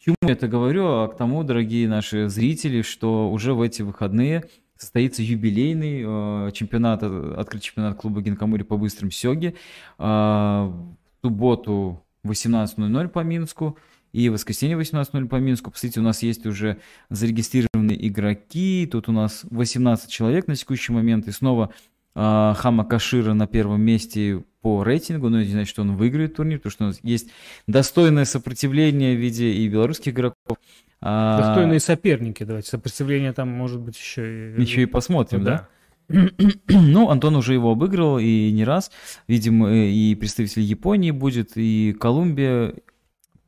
Чему 0.07 0.15
я 0.21 0.31
это 0.31 0.47
говорю? 0.47 0.85
А 0.87 1.07
к 1.09 1.17
тому, 1.17 1.43
дорогие 1.43 1.85
наши 1.89 2.29
зрители, 2.29 2.81
что 2.81 3.29
уже 3.29 3.53
в 3.53 3.61
эти 3.61 3.81
выходные 3.81 4.45
состоится 4.77 5.21
юбилейный 5.21 6.47
э, 6.47 6.51
чемпионат, 6.53 7.03
открытый 7.03 7.59
чемпионат 7.59 7.97
клуба 7.97 8.21
Гинкамури 8.21 8.63
по 8.63 8.77
быстрым 8.77 9.11
сёге. 9.11 9.55
В 9.97 10.73
субботу 11.21 12.05
18.00 12.23 13.09
по 13.09 13.19
Минску 13.19 13.77
и 14.13 14.29
в 14.29 14.33
воскресенье 14.33 14.77
18.00 14.77 15.27
по 15.27 15.35
Минску. 15.35 15.71
Посмотрите, 15.71 15.99
у 15.99 16.03
нас 16.03 16.23
есть 16.23 16.45
уже 16.45 16.77
зарегистрированные 17.09 18.07
игроки. 18.07 18.87
Тут 18.89 19.09
у 19.09 19.11
нас 19.11 19.43
18 19.49 20.09
человек 20.09 20.47
на 20.47 20.55
текущий 20.55 20.93
момент. 20.93 21.27
И 21.27 21.33
снова 21.33 21.73
э, 21.73 21.96
Хама 22.17 22.83
Кашира 22.83 23.33
на 23.33 23.45
первом 23.45 23.81
месте 23.81 24.43
по 24.61 24.83
рейтингу. 24.83 25.29
Но 25.29 25.39
это 25.39 25.47
не 25.47 25.53
значит, 25.53 25.69
что 25.69 25.83
он 25.83 25.95
выиграет 25.95 26.35
турнир, 26.35 26.57
потому 26.57 26.71
что 26.71 26.83
у 26.85 26.87
нас 26.87 26.99
есть 27.03 27.29
достойное 27.67 28.25
сопротивление 28.25 29.15
в 29.15 29.19
виде 29.19 29.51
и 29.51 29.67
белорусских 29.67 30.13
игроков. 30.13 30.57
А, 30.99 31.37
достойные 31.37 31.79
соперники, 31.79 32.43
давайте. 32.43 32.69
Сопротивление 32.69 33.33
там 33.33 33.49
может 33.49 33.79
быть 33.79 33.97
еще 33.97 34.55
и... 34.55 34.61
Еще 34.61 34.81
и 34.81 34.85
посмотрим, 34.87 35.43
да? 35.43 35.69
да? 36.09 36.29
Ну, 36.67 37.09
Антон 37.09 37.35
уже 37.35 37.53
его 37.53 37.71
обыграл 37.71 38.17
и 38.17 38.51
не 38.51 38.63
раз. 38.63 38.91
Видимо, 39.27 39.71
и 39.71 40.15
представитель 40.15 40.63
Японии 40.63 41.11
будет, 41.11 41.51
и 41.55 41.95
Колумбия, 41.99 42.73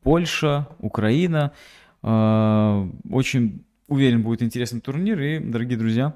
Польша, 0.04 0.68
Украина. 0.78 1.54
А, 2.04 2.88
очень 3.10 3.66
уверен, 3.88 4.22
будет 4.22 4.44
интересный 4.44 4.80
турнир. 4.80 5.20
И, 5.20 5.40
дорогие 5.40 5.78
друзья, 5.78 6.16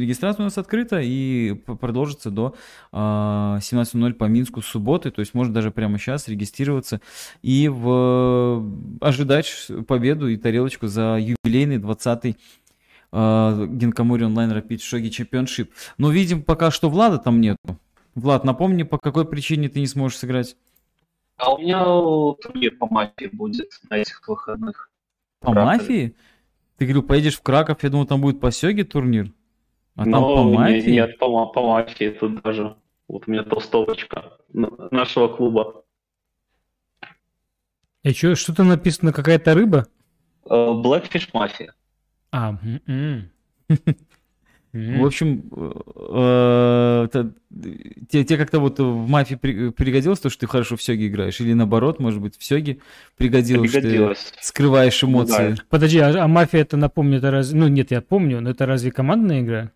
регистрация 0.00 0.42
у 0.42 0.44
нас 0.44 0.58
открыта 0.58 1.00
и 1.00 1.54
продолжится 1.54 2.30
до 2.30 2.54
17.00 2.92 4.10
а, 4.10 4.14
по 4.14 4.24
Минску 4.24 4.62
с 4.62 4.66
субботы. 4.66 5.10
То 5.10 5.20
есть 5.20 5.34
можно 5.34 5.54
даже 5.54 5.70
прямо 5.70 5.98
сейчас 5.98 6.28
регистрироваться 6.28 7.00
и 7.42 7.68
в... 7.68 8.64
ожидать 9.00 9.68
победу 9.86 10.28
и 10.28 10.36
тарелочку 10.36 10.86
за 10.86 11.18
юбилейный 11.18 11.78
20-й 11.78 12.36
Uh, 13.12 13.66
Генкамури 13.66 14.22
онлайн 14.22 14.52
Rapid 14.52 14.78
Шоги 14.82 15.08
Чемпионшип. 15.08 15.72
Но 15.98 16.12
видим 16.12 16.44
пока 16.44 16.70
что 16.70 16.88
Влада 16.88 17.18
там 17.18 17.40
нету. 17.40 17.76
Влад, 18.14 18.44
напомни, 18.44 18.84
по 18.84 18.98
какой 18.98 19.26
причине 19.26 19.68
ты 19.68 19.80
не 19.80 19.88
сможешь 19.88 20.18
сыграть? 20.18 20.56
А 21.36 21.52
у 21.52 21.58
меня 21.58 21.82
турнир 22.40 22.76
по 22.76 22.86
мафии 22.86 23.28
будет 23.32 23.80
на 23.88 23.96
этих 23.96 24.28
выходных. 24.28 24.90
По 25.40 25.52
мафии? 25.52 26.14
Ты 26.76 26.84
говорил, 26.84 27.02
поедешь 27.02 27.36
в 27.36 27.42
Краков, 27.42 27.82
я 27.82 27.90
думал, 27.90 28.06
там 28.06 28.20
будет 28.20 28.40
по 28.40 28.50
Сёге 28.50 28.84
турнир. 28.84 29.32
А 29.96 30.04
там 30.04 30.22
по 30.22 30.44
мафии? 30.44 30.90
Нет, 30.90 31.18
по, 31.18 31.46
по 31.46 31.66
мафии 31.66 32.10
тут 32.10 32.42
даже. 32.42 32.76
Вот 33.08 33.24
у 33.26 33.30
меня 33.30 33.42
толстовочка 33.42 34.38
нашего 34.52 35.28
клуба. 35.28 35.84
И 38.02 38.12
что, 38.12 38.34
что-то 38.34 38.64
написано, 38.64 39.12
какая-то 39.12 39.54
рыба? 39.54 39.86
Uh, 40.44 40.82
Blackfish 40.82 41.30
Mafia. 41.34 41.70
А, 42.32 42.56
м-м. 42.62 43.30
В 44.72 45.04
общем, 45.04 45.50
э, 46.12 47.08
тебе, 48.08 48.36
как-то 48.36 48.60
вот 48.60 48.78
в 48.78 49.08
мафии 49.08 49.34
пригодилось 49.34 50.20
то, 50.20 50.30
что 50.30 50.40
ты 50.40 50.46
хорошо 50.46 50.76
в 50.76 50.82
Сёге 50.82 51.08
играешь? 51.08 51.40
Или 51.40 51.54
наоборот, 51.54 51.98
может 51.98 52.20
быть, 52.20 52.38
в 52.38 52.44
Сёге 52.44 52.78
пригодилось, 53.16 53.70
что 53.70 53.80
ты 53.80 54.14
скрываешь 54.40 55.02
эмоции? 55.02 55.56
Подожди, 55.68 55.98
а, 55.98 56.24
а 56.24 56.28
мафия 56.28 56.60
это, 56.60 56.76
напомню, 56.76 57.18
это 57.18 57.32
разве... 57.32 57.58
Ну, 57.58 57.66
нет, 57.66 57.90
я 57.90 58.00
помню, 58.00 58.40
но 58.40 58.50
это 58.50 58.64
разве 58.64 58.92
командная 58.92 59.40
игра? 59.40 59.72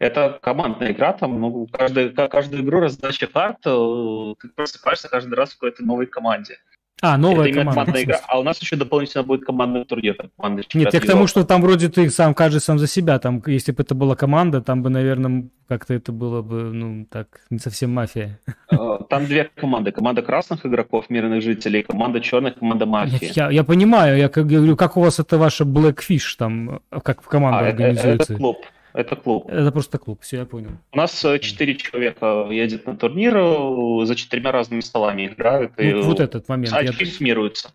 Это 0.00 0.38
командная 0.40 0.92
игра, 0.92 1.12
там, 1.12 1.38
ну, 1.38 1.66
каждую, 1.70 2.14
каждую 2.14 2.62
игру 2.62 2.80
раздача 2.80 3.26
карт, 3.26 3.58
э, 3.66 4.34
ты 4.40 4.48
просыпаешься 4.48 5.10
каждый 5.10 5.34
раз 5.34 5.50
в 5.50 5.58
какой-то 5.58 5.84
новой 5.84 6.06
команде. 6.06 6.56
А, 7.02 7.18
новая 7.18 7.48
это 7.48 7.58
команда. 7.58 7.80
командная 7.80 8.02
игра. 8.04 8.20
А 8.26 8.40
у 8.40 8.42
нас 8.42 8.60
еще 8.60 8.76
дополнительно 8.76 9.24
будет 9.24 9.44
командный 9.44 9.84
турнир. 9.84 10.16
Командный 10.36 10.64
Нет, 10.72 10.94
я 10.94 11.00
к 11.00 11.06
тому, 11.06 11.26
что 11.26 11.44
там 11.44 11.60
вроде 11.60 11.90
ты 11.90 12.08
сам 12.08 12.34
каждый 12.34 12.60
сам 12.60 12.78
за 12.78 12.86
себя. 12.86 13.18
Там, 13.18 13.42
если 13.46 13.72
бы 13.72 13.82
это 13.82 13.94
была 13.94 14.16
команда, 14.16 14.62
там 14.62 14.82
бы, 14.82 14.88
наверное, 14.88 15.48
как-то 15.68 15.92
это 15.92 16.12
было 16.12 16.40
бы, 16.40 16.72
ну, 16.72 17.06
так, 17.10 17.40
не 17.50 17.58
совсем 17.58 17.92
мафия. 17.92 18.40
Э, 18.70 18.98
там 19.08 19.26
две 19.26 19.50
команды. 19.54 19.92
Команда 19.92 20.22
красных 20.22 20.64
игроков, 20.64 21.10
мирных 21.10 21.42
жителей, 21.42 21.82
команда 21.82 22.20
черных, 22.20 22.58
команда 22.58 22.86
мафии. 22.86 23.32
Я, 23.34 23.50
я 23.50 23.64
понимаю, 23.64 24.16
я 24.16 24.30
как 24.30 24.46
говорю, 24.46 24.76
как 24.76 24.96
у 24.96 25.02
вас 25.02 25.18
это 25.18 25.36
ваша 25.36 25.64
Blackfish 25.64 26.36
там, 26.38 26.80
как 27.02 27.22
в 27.22 27.26
команду 27.26 27.64
а, 27.64 27.68
организуется? 27.68 28.32
Это 28.32 28.36
клуб. 28.36 28.56
Это 28.92 29.16
клуб. 29.16 29.48
Это 29.48 29.70
просто 29.72 29.98
клуб, 29.98 30.20
все, 30.22 30.38
я 30.38 30.46
понял. 30.46 30.70
У 30.92 30.96
нас 30.96 31.24
э, 31.24 31.38
четыре 31.38 31.76
человека 31.76 32.48
едет 32.50 32.86
на 32.86 32.96
турнир, 32.96 33.36
э, 33.36 34.06
за 34.06 34.14
четырьмя 34.14 34.52
разными 34.52 34.80
столами 34.80 35.26
играют. 35.26 35.72
Ну, 35.76 35.84
и 35.84 35.92
вот 36.02 36.20
этот 36.20 36.48
момент. 36.48 36.72
Очки 36.72 37.04
я... 37.04 37.10
суммируются. 37.10 37.72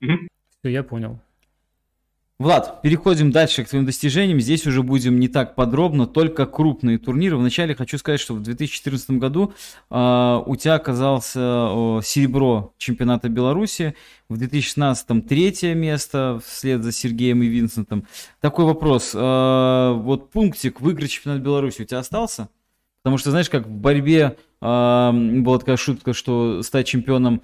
Угу. 0.00 0.28
Все, 0.60 0.70
я 0.70 0.82
понял. 0.82 1.20
Влад, 2.40 2.82
переходим 2.82 3.32
дальше 3.32 3.64
к 3.64 3.68
твоим 3.68 3.84
достижениям. 3.84 4.38
Здесь 4.38 4.64
уже 4.64 4.84
будем 4.84 5.18
не 5.18 5.26
так 5.26 5.56
подробно, 5.56 6.06
только 6.06 6.46
крупные 6.46 6.96
турниры. 6.96 7.36
Вначале 7.36 7.74
хочу 7.74 7.98
сказать, 7.98 8.20
что 8.20 8.34
в 8.34 8.40
2014 8.40 9.10
году 9.10 9.54
э, 9.90 10.42
у 10.46 10.54
тебя 10.54 10.74
оказался 10.74 11.40
э, 11.40 12.00
серебро 12.04 12.74
чемпионата 12.78 13.28
Беларуси, 13.28 13.96
в 14.28 14.36
2016 14.36 15.26
третье 15.26 15.74
место 15.74 16.40
вслед 16.46 16.84
за 16.84 16.92
Сергеем 16.92 17.42
и 17.42 17.46
Винсентом. 17.46 18.06
Такой 18.40 18.66
вопрос. 18.66 19.16
Э, 19.16 19.94
вот 19.96 20.30
пунктик 20.30 20.80
выиграть 20.80 21.10
чемпионат 21.10 21.42
Беларуси 21.42 21.82
у 21.82 21.86
тебя 21.86 21.98
остался? 21.98 22.50
Потому 23.02 23.18
что, 23.18 23.32
знаешь, 23.32 23.50
как 23.50 23.66
в 23.66 23.70
борьбе 23.70 24.36
э, 24.60 25.10
была 25.12 25.58
такая 25.58 25.76
шутка, 25.76 26.12
что 26.12 26.62
стать 26.62 26.86
чемпионом 26.86 27.42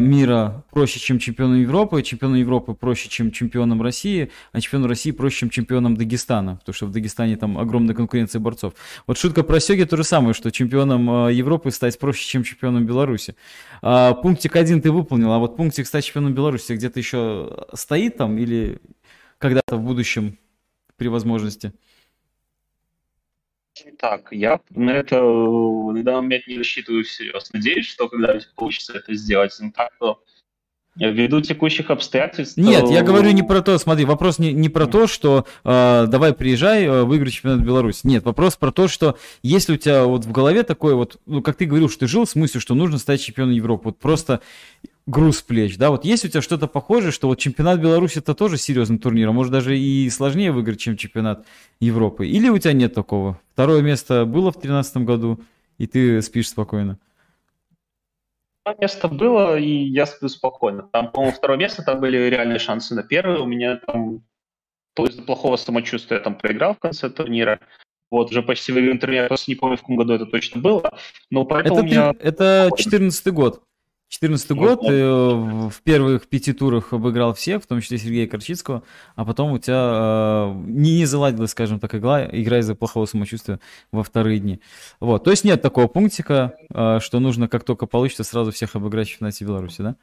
мира 0.00 0.64
проще, 0.70 0.98
чем 0.98 1.18
чемпионом 1.18 1.60
Европы, 1.60 2.02
чемпионом 2.02 2.36
Европы 2.36 2.74
проще, 2.74 3.08
чем 3.08 3.30
чемпионом 3.30 3.82
России, 3.82 4.30
а 4.52 4.60
чемпионом 4.60 4.88
России 4.88 5.10
проще, 5.10 5.40
чем 5.40 5.50
чемпионом 5.50 5.96
Дагестана, 5.96 6.56
потому 6.56 6.74
что 6.74 6.86
в 6.86 6.92
Дагестане 6.92 7.36
там 7.36 7.58
огромная 7.58 7.94
конкуренция 7.94 8.40
борцов. 8.40 8.74
Вот 9.06 9.18
шутка 9.18 9.42
про 9.42 9.60
Сёги 9.60 9.84
то 9.84 9.96
же 9.96 10.04
самое, 10.04 10.34
что 10.34 10.50
чемпионом 10.50 11.10
а, 11.10 11.28
Европы 11.28 11.70
стать 11.70 11.98
проще, 11.98 12.26
чем 12.26 12.42
чемпионом 12.42 12.86
Беларуси. 12.86 13.36
А, 13.82 14.14
пунктик 14.14 14.56
один 14.56 14.80
ты 14.80 14.90
выполнил, 14.90 15.32
а 15.32 15.38
вот 15.38 15.56
пунктик 15.56 15.86
стать 15.86 16.04
чемпионом 16.04 16.34
Беларуси 16.34 16.72
где-то 16.72 16.98
еще 16.98 17.66
стоит 17.74 18.16
там 18.16 18.38
или 18.38 18.80
когда-то 19.38 19.76
в 19.76 19.82
будущем 19.82 20.38
при 20.96 21.08
возможности? 21.08 21.72
Так, 23.98 24.28
я 24.30 24.60
на 24.70 24.90
это 24.90 25.20
на 25.20 26.02
данный 26.02 26.22
момент 26.22 26.46
не 26.46 26.58
рассчитываю 26.58 27.04
всерьез. 27.04 27.52
Надеюсь, 27.52 27.86
что 27.86 28.08
когда-нибудь 28.08 28.52
получится 28.54 28.94
это 28.94 29.14
сделать. 29.14 29.54
Но 29.60 29.70
так, 29.70 29.90
то 29.98 30.22
Ввиду 30.98 31.42
текущих 31.42 31.90
обстоятельств... 31.90 32.56
Нет, 32.56 32.88
я 32.88 33.02
говорю 33.02 33.30
не 33.30 33.42
про 33.42 33.60
то, 33.60 33.76
смотри, 33.76 34.06
вопрос 34.06 34.38
не, 34.38 34.54
не 34.54 34.70
про 34.70 34.86
то, 34.86 35.06
что 35.06 35.46
э, 35.62 36.06
давай 36.08 36.32
приезжай, 36.32 36.84
э, 36.84 37.02
выиграй 37.02 37.30
чемпионат 37.30 37.60
Беларуси. 37.60 38.00
Нет, 38.04 38.24
вопрос 38.24 38.56
про 38.56 38.72
то, 38.72 38.88
что 38.88 39.18
если 39.42 39.74
у 39.74 39.76
тебя 39.76 40.04
вот 40.04 40.24
в 40.24 40.32
голове 40.32 40.62
такой 40.62 40.94
вот, 40.94 41.20
ну, 41.26 41.42
как 41.42 41.56
ты 41.56 41.66
говорил, 41.66 41.90
что 41.90 42.00
ты 42.00 42.06
жил 42.06 42.24
в 42.24 42.30
смысле, 42.30 42.60
что 42.60 42.74
нужно 42.74 42.96
стать 42.96 43.20
чемпионом 43.20 43.52
Европы, 43.52 43.88
вот 43.88 43.98
просто 43.98 44.40
груз 45.06 45.42
плеч, 45.42 45.78
да, 45.78 45.90
вот 45.90 46.04
есть 46.04 46.24
у 46.24 46.28
тебя 46.28 46.42
что-то 46.42 46.66
похожее, 46.66 47.12
что 47.12 47.28
вот 47.28 47.38
чемпионат 47.38 47.80
Беларуси 47.80 48.18
это 48.18 48.34
тоже 48.34 48.56
серьезный 48.58 48.98
турнир, 48.98 49.28
а 49.28 49.32
может 49.32 49.52
даже 49.52 49.78
и 49.78 50.10
сложнее 50.10 50.52
выиграть, 50.52 50.80
чем 50.80 50.96
чемпионат 50.96 51.46
Европы, 51.80 52.26
или 52.26 52.48
у 52.48 52.58
тебя 52.58 52.72
нет 52.72 52.94
такого? 52.94 53.40
Второе 53.52 53.82
место 53.82 54.24
было 54.24 54.50
в 54.50 54.54
2013 54.54 54.96
году, 54.98 55.40
и 55.78 55.86
ты 55.86 56.20
спишь 56.22 56.48
спокойно? 56.48 56.98
место 58.78 59.08
было, 59.08 59.56
и 59.56 59.70
я 59.70 60.06
сплю 60.06 60.28
спокойно. 60.28 60.88
Там, 60.92 61.10
по-моему, 61.10 61.36
второе 61.36 61.58
место, 61.58 61.82
там 61.82 62.00
были 62.00 62.16
реальные 62.16 62.58
шансы 62.58 62.94
на 62.94 63.02
первое. 63.02 63.38
У 63.38 63.46
меня 63.46 63.76
там, 63.76 64.22
то 64.94 65.04
есть 65.06 65.24
плохого 65.24 65.56
самочувствия, 65.56 66.16
я 66.16 66.22
там 66.22 66.36
проиграл 66.36 66.74
в 66.74 66.78
конце 66.78 67.08
турнира. 67.08 67.60
Вот, 68.10 68.30
уже 68.30 68.42
почти 68.42 68.72
выиграл 68.72 68.98
турнир, 68.98 69.22
я 69.22 69.28
просто 69.28 69.50
не 69.50 69.56
помню, 69.56 69.76
в 69.76 69.80
каком 69.80 69.96
году 69.96 70.14
это 70.14 70.26
точно 70.26 70.60
было. 70.60 70.98
Но 71.30 71.44
поэтому 71.44 71.78
это, 71.78 71.86
меня... 71.86 72.14
это 72.20 72.70
14 72.76 73.32
год. 73.32 73.62
2014 74.08 74.50
год, 74.52 74.80
ты 74.82 74.92
э, 74.92 75.68
в 75.68 75.82
первых 75.82 76.28
пяти 76.28 76.52
турах 76.52 76.92
обыграл 76.92 77.34
всех, 77.34 77.64
в 77.64 77.66
том 77.66 77.80
числе 77.80 77.98
Сергея 77.98 78.28
Корчицкого, 78.28 78.84
а 79.16 79.24
потом 79.24 79.50
у 79.50 79.58
тебя 79.58 79.74
э, 79.74 80.52
не, 80.66 80.98
не 80.98 81.06
заладилась, 81.06 81.50
скажем 81.50 81.80
так, 81.80 81.92
игра, 81.94 82.24
игра 82.24 82.60
из-за 82.60 82.76
плохого 82.76 83.06
самочувствия 83.06 83.58
во 83.90 84.04
вторые 84.04 84.38
дни. 84.38 84.60
Вот, 85.00 85.24
то 85.24 85.32
есть 85.32 85.42
нет 85.42 85.60
такого 85.60 85.88
пунктика, 85.88 86.54
э, 86.72 87.00
что 87.00 87.18
нужно, 87.18 87.48
как 87.48 87.64
только 87.64 87.86
получится, 87.86 88.22
сразу 88.22 88.52
всех 88.52 88.76
обыграть 88.76 89.08
в 89.08 89.10
чемпионате 89.10 89.44
Беларуси, 89.44 89.82
да? 89.82 89.96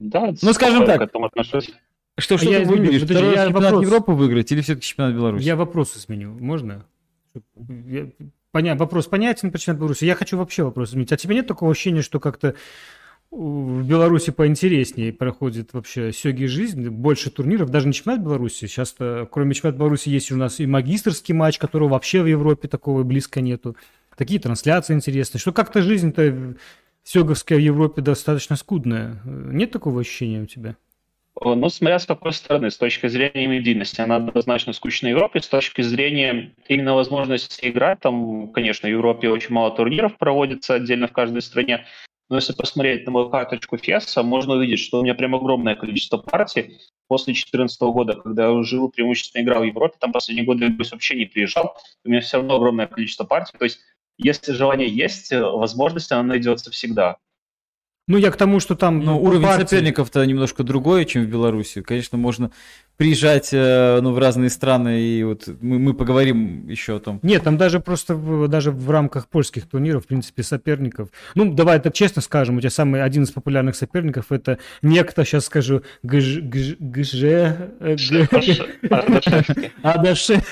Да, 0.00 0.34
ну 0.42 0.52
скажем 0.52 0.84
так. 0.84 0.98
К 0.98 1.02
этому 1.02 1.26
отношусь. 1.26 1.70
Что, 2.18 2.38
что 2.38 2.50
а 2.50 2.60
ты 2.60 2.64
выберешь? 2.64 3.02
Второй 3.02 3.34
я 3.34 3.44
чемпионат 3.46 3.72
вопрос... 3.72 3.84
Европы 3.84 4.12
выиграть 4.12 4.50
или 4.50 4.62
все-таки 4.62 4.86
чемпионат 4.86 5.14
Беларуси? 5.14 5.44
Я 5.44 5.54
вопрос 5.54 5.96
изменю, 5.96 6.36
можно? 6.40 6.84
Я 7.68 8.08
Поня... 8.52 8.74
Вопрос 8.74 9.06
понятен, 9.06 9.50
почему 9.50 9.76
Беларуси. 9.76 10.04
Я 10.04 10.14
хочу 10.14 10.36
вообще 10.38 10.62
вопрос 10.62 10.90
изменить. 10.90 11.12
А 11.12 11.16
тебе 11.16 11.34
нет 11.34 11.46
такого 11.46 11.72
ощущения, 11.72 12.02
что 12.02 12.20
как-то 12.20 12.54
в 13.30 13.86
Беларуси 13.86 14.30
поинтереснее 14.30 15.12
проходит 15.12 15.74
вообще 15.74 16.12
сёги 16.12 16.46
жизнь, 16.46 16.88
больше 16.88 17.30
турниров, 17.30 17.68
даже 17.68 17.86
не 17.86 17.92
чемпионат 17.92 18.24
Беларуси. 18.24 18.64
Сейчас, 18.66 18.94
кроме 19.30 19.52
чемпионата 19.52 19.78
Беларуси, 19.78 20.08
есть 20.08 20.32
у 20.32 20.36
нас 20.36 20.60
и 20.60 20.66
магистрский 20.66 21.34
матч, 21.34 21.58
которого 21.58 21.90
вообще 21.90 22.22
в 22.22 22.26
Европе 22.26 22.68
такого 22.68 23.02
близко 23.02 23.42
нету. 23.42 23.76
Такие 24.16 24.40
трансляции 24.40 24.94
интересные. 24.94 25.40
Что 25.40 25.52
как-то 25.52 25.82
жизнь-то 25.82 26.56
сёговская 27.04 27.58
в 27.58 27.60
Европе 27.60 28.00
достаточно 28.00 28.56
скудная. 28.56 29.20
Нет 29.24 29.72
такого 29.72 30.00
ощущения 30.00 30.42
у 30.42 30.46
тебя? 30.46 30.76
Ну, 31.40 31.68
смотря 31.68 31.98
с 31.98 32.06
какой 32.06 32.32
стороны. 32.32 32.70
С 32.70 32.76
точки 32.76 33.06
зрения 33.06 33.46
медийности 33.46 34.00
она 34.00 34.16
однозначно 34.16 34.72
скучна 34.72 35.08
Европе. 35.08 35.40
С 35.40 35.48
точки 35.48 35.82
зрения 35.82 36.54
именно 36.66 36.94
возможности 36.94 37.68
играть, 37.68 38.00
там, 38.00 38.52
конечно, 38.52 38.88
в 38.88 38.92
Европе 38.92 39.28
очень 39.28 39.54
мало 39.54 39.70
турниров 39.70 40.16
проводится 40.18 40.74
отдельно 40.74 41.06
в 41.06 41.12
каждой 41.12 41.42
стране. 41.42 41.86
Но 42.28 42.36
если 42.36 42.52
посмотреть 42.52 43.06
на 43.06 43.12
мою 43.12 43.30
карточку 43.30 43.78
Феса, 43.78 44.22
можно 44.22 44.54
увидеть, 44.54 44.80
что 44.80 44.98
у 44.98 45.02
меня 45.02 45.14
прям 45.14 45.34
огромное 45.34 45.76
количество 45.76 46.18
партий 46.18 46.78
после 47.06 47.32
2014 47.32 47.80
года, 47.82 48.14
когда 48.14 48.48
я 48.48 48.62
жил, 48.64 48.90
преимущественно 48.90 49.42
играл 49.42 49.62
в 49.62 49.66
Европе, 49.66 49.96
там 49.98 50.12
последние 50.12 50.44
годы 50.44 50.66
я 50.66 50.90
вообще 50.90 51.16
не 51.16 51.24
приезжал, 51.24 51.76
у 52.04 52.10
меня 52.10 52.20
все 52.20 52.36
равно 52.36 52.56
огромное 52.56 52.86
количество 52.86 53.24
партий. 53.24 53.56
То 53.56 53.64
есть 53.64 53.80
если 54.18 54.52
желание 54.52 54.88
есть, 54.88 55.32
возможность 55.32 56.12
она 56.12 56.24
найдется 56.24 56.70
всегда. 56.70 57.16
Ну, 58.08 58.16
я 58.16 58.30
к 58.30 58.36
тому, 58.36 58.58
что 58.58 58.74
там... 58.74 59.00
Ну, 59.00 59.20
уровень 59.22 59.42
партии... 59.42 59.64
соперников-то 59.64 60.24
немножко 60.24 60.64
другой, 60.64 61.04
чем 61.04 61.24
в 61.24 61.28
Беларуси. 61.28 61.82
Конечно, 61.82 62.16
можно 62.16 62.50
приезжать 62.96 63.50
э, 63.52 64.00
ну, 64.00 64.12
в 64.12 64.18
разные 64.18 64.48
страны, 64.48 65.00
и 65.02 65.22
вот 65.22 65.46
мы, 65.60 65.78
мы 65.78 65.92
поговорим 65.92 66.66
еще 66.68 66.96
о 66.96 67.00
том. 67.00 67.20
Нет, 67.22 67.44
там 67.44 67.58
даже 67.58 67.80
просто 67.80 68.14
в, 68.14 68.48
даже 68.48 68.70
в 68.70 68.90
рамках 68.90 69.28
польских 69.28 69.68
турниров, 69.68 70.04
в 70.04 70.06
принципе, 70.06 70.42
соперников. 70.42 71.10
Ну, 71.34 71.52
давай 71.52 71.80
так 71.80 71.92
честно 71.92 72.22
скажем, 72.22 72.56
у 72.56 72.60
тебя 72.60 72.70
самый 72.70 73.02
один 73.02 73.24
из 73.24 73.30
популярных 73.30 73.76
соперников 73.76 74.32
это 74.32 74.58
некто, 74.80 75.24
сейчас 75.26 75.44
скажу, 75.44 75.82
ГЖ... 76.02 76.38
ГЖ... 76.40 77.56
Адаше. 79.82 80.42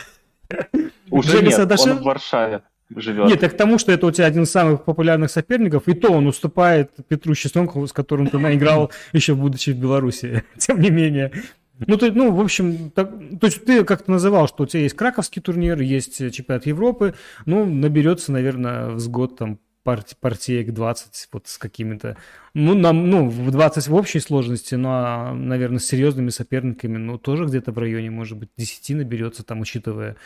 Уже 1.10 1.42
нет, 1.42 1.58
он 1.58 1.98
в 1.98 2.02
Варшаве 2.02 2.60
живет. 2.94 3.26
Нет, 3.26 3.40
так 3.40 3.54
к 3.54 3.56
тому, 3.56 3.78
что 3.78 3.92
это 3.92 4.06
у 4.06 4.10
тебя 4.10 4.26
один 4.26 4.44
из 4.44 4.50
самых 4.50 4.84
популярных 4.84 5.30
соперников, 5.30 5.88
и 5.88 5.94
то 5.94 6.12
он 6.12 6.26
уступает 6.26 6.92
Петру 7.08 7.34
Чеснонкову, 7.34 7.86
с 7.86 7.92
которым 7.92 8.28
ты 8.28 8.38
наиграл 8.38 8.92
еще 9.12 9.34
будучи 9.34 9.70
в 9.70 9.76
Беларуси, 9.76 10.44
тем 10.58 10.80
не 10.80 10.90
менее. 10.90 11.32
Ну, 11.78 11.98
ты, 11.98 12.10
ну, 12.10 12.32
в 12.32 12.40
общем, 12.40 12.90
так, 12.90 13.10
то 13.38 13.46
есть 13.46 13.64
ты 13.66 13.84
как-то 13.84 14.10
называл, 14.10 14.48
что 14.48 14.62
у 14.62 14.66
тебя 14.66 14.82
есть 14.82 14.96
краковский 14.96 15.42
турнир, 15.42 15.78
есть 15.80 16.16
чемпионат 16.32 16.64
Европы, 16.64 17.14
ну, 17.44 17.66
наберется, 17.66 18.32
наверное, 18.32 18.96
с 18.96 19.08
год 19.08 19.36
там 19.36 19.58
парти, 19.82 20.16
партиек 20.18 20.72
20 20.72 21.28
вот 21.32 21.46
с 21.46 21.58
какими-то, 21.58 22.16
ну, 22.54 22.74
нам, 22.74 23.10
ну, 23.10 23.28
в 23.28 23.50
20 23.50 23.88
в 23.88 23.94
общей 23.94 24.20
сложности, 24.20 24.74
ну, 24.74 24.88
а, 24.90 25.34
наверное, 25.34 25.78
с 25.78 25.86
серьезными 25.86 26.30
соперниками, 26.30 26.96
ну, 26.96 27.18
тоже 27.18 27.44
где-то 27.44 27.72
в 27.72 27.78
районе, 27.78 28.10
может 28.10 28.38
быть, 28.38 28.48
10 28.56 28.96
наберется, 28.96 29.44
там, 29.44 29.60
учитывая 29.60 30.16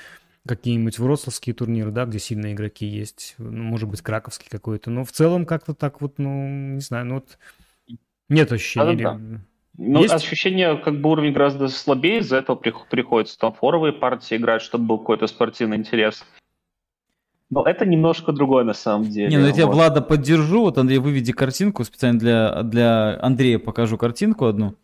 какие-нибудь 0.47 0.99
вроцлавские 0.99 1.55
турниры, 1.55 1.91
да, 1.91 2.07
где 2.07 2.19
сильные 2.19 2.55
игроки 2.55 2.87
есть, 2.87 3.35
ну, 3.39 3.63
может 3.63 3.89
быть, 3.89 4.01
краковский 4.01 4.49
какой-то, 4.51 4.91
но 4.91 5.05
в 5.05 5.13
целом 5.13 5.47
как-то 5.47 5.75
так 5.75 6.01
вот, 6.01 6.19
ну, 6.19 6.49
не 6.75 6.81
знаю, 6.81 7.07
ну 7.07 7.15
вот 7.17 7.39
нет 8.29 8.51
ощущения. 8.53 8.97
Да, 8.97 9.13
да, 9.13 9.19
да. 9.19 9.41
Ну, 9.77 10.03
есть? 10.03 10.13
ощущение, 10.13 10.77
как 10.77 11.01
бы 11.01 11.11
уровень 11.11 11.33
гораздо 11.33 11.69
слабее, 11.69 12.19
из-за 12.19 12.37
этого 12.37 12.57
приходится 12.57 13.39
там 13.39 13.53
форовые 13.53 13.93
партии 13.93 14.37
играть, 14.37 14.63
чтобы 14.63 14.85
был 14.85 14.99
какой-то 14.99 15.27
спортивный 15.27 15.79
интерес. 15.79 16.25
Но 17.49 17.65
это 17.65 17.85
немножко 17.85 18.33
другое 18.33 18.63
на 18.63 18.75
самом 18.75 19.09
деле. 19.09 19.29
Не, 19.29 19.39
ну 19.39 19.47
я 19.47 19.53
тебя, 19.53 19.67
Влада, 19.67 20.01
поддержу. 20.03 20.63
Вот, 20.63 20.79
Андрей, 20.79 20.99
выведи 20.99 21.33
картинку. 21.33 21.83
Специально 21.85 22.19
для, 22.19 22.63
для 22.63 23.19
Андрея 23.21 23.59
покажу 23.59 23.99
картинку 23.99 24.45
одну. 24.45 24.77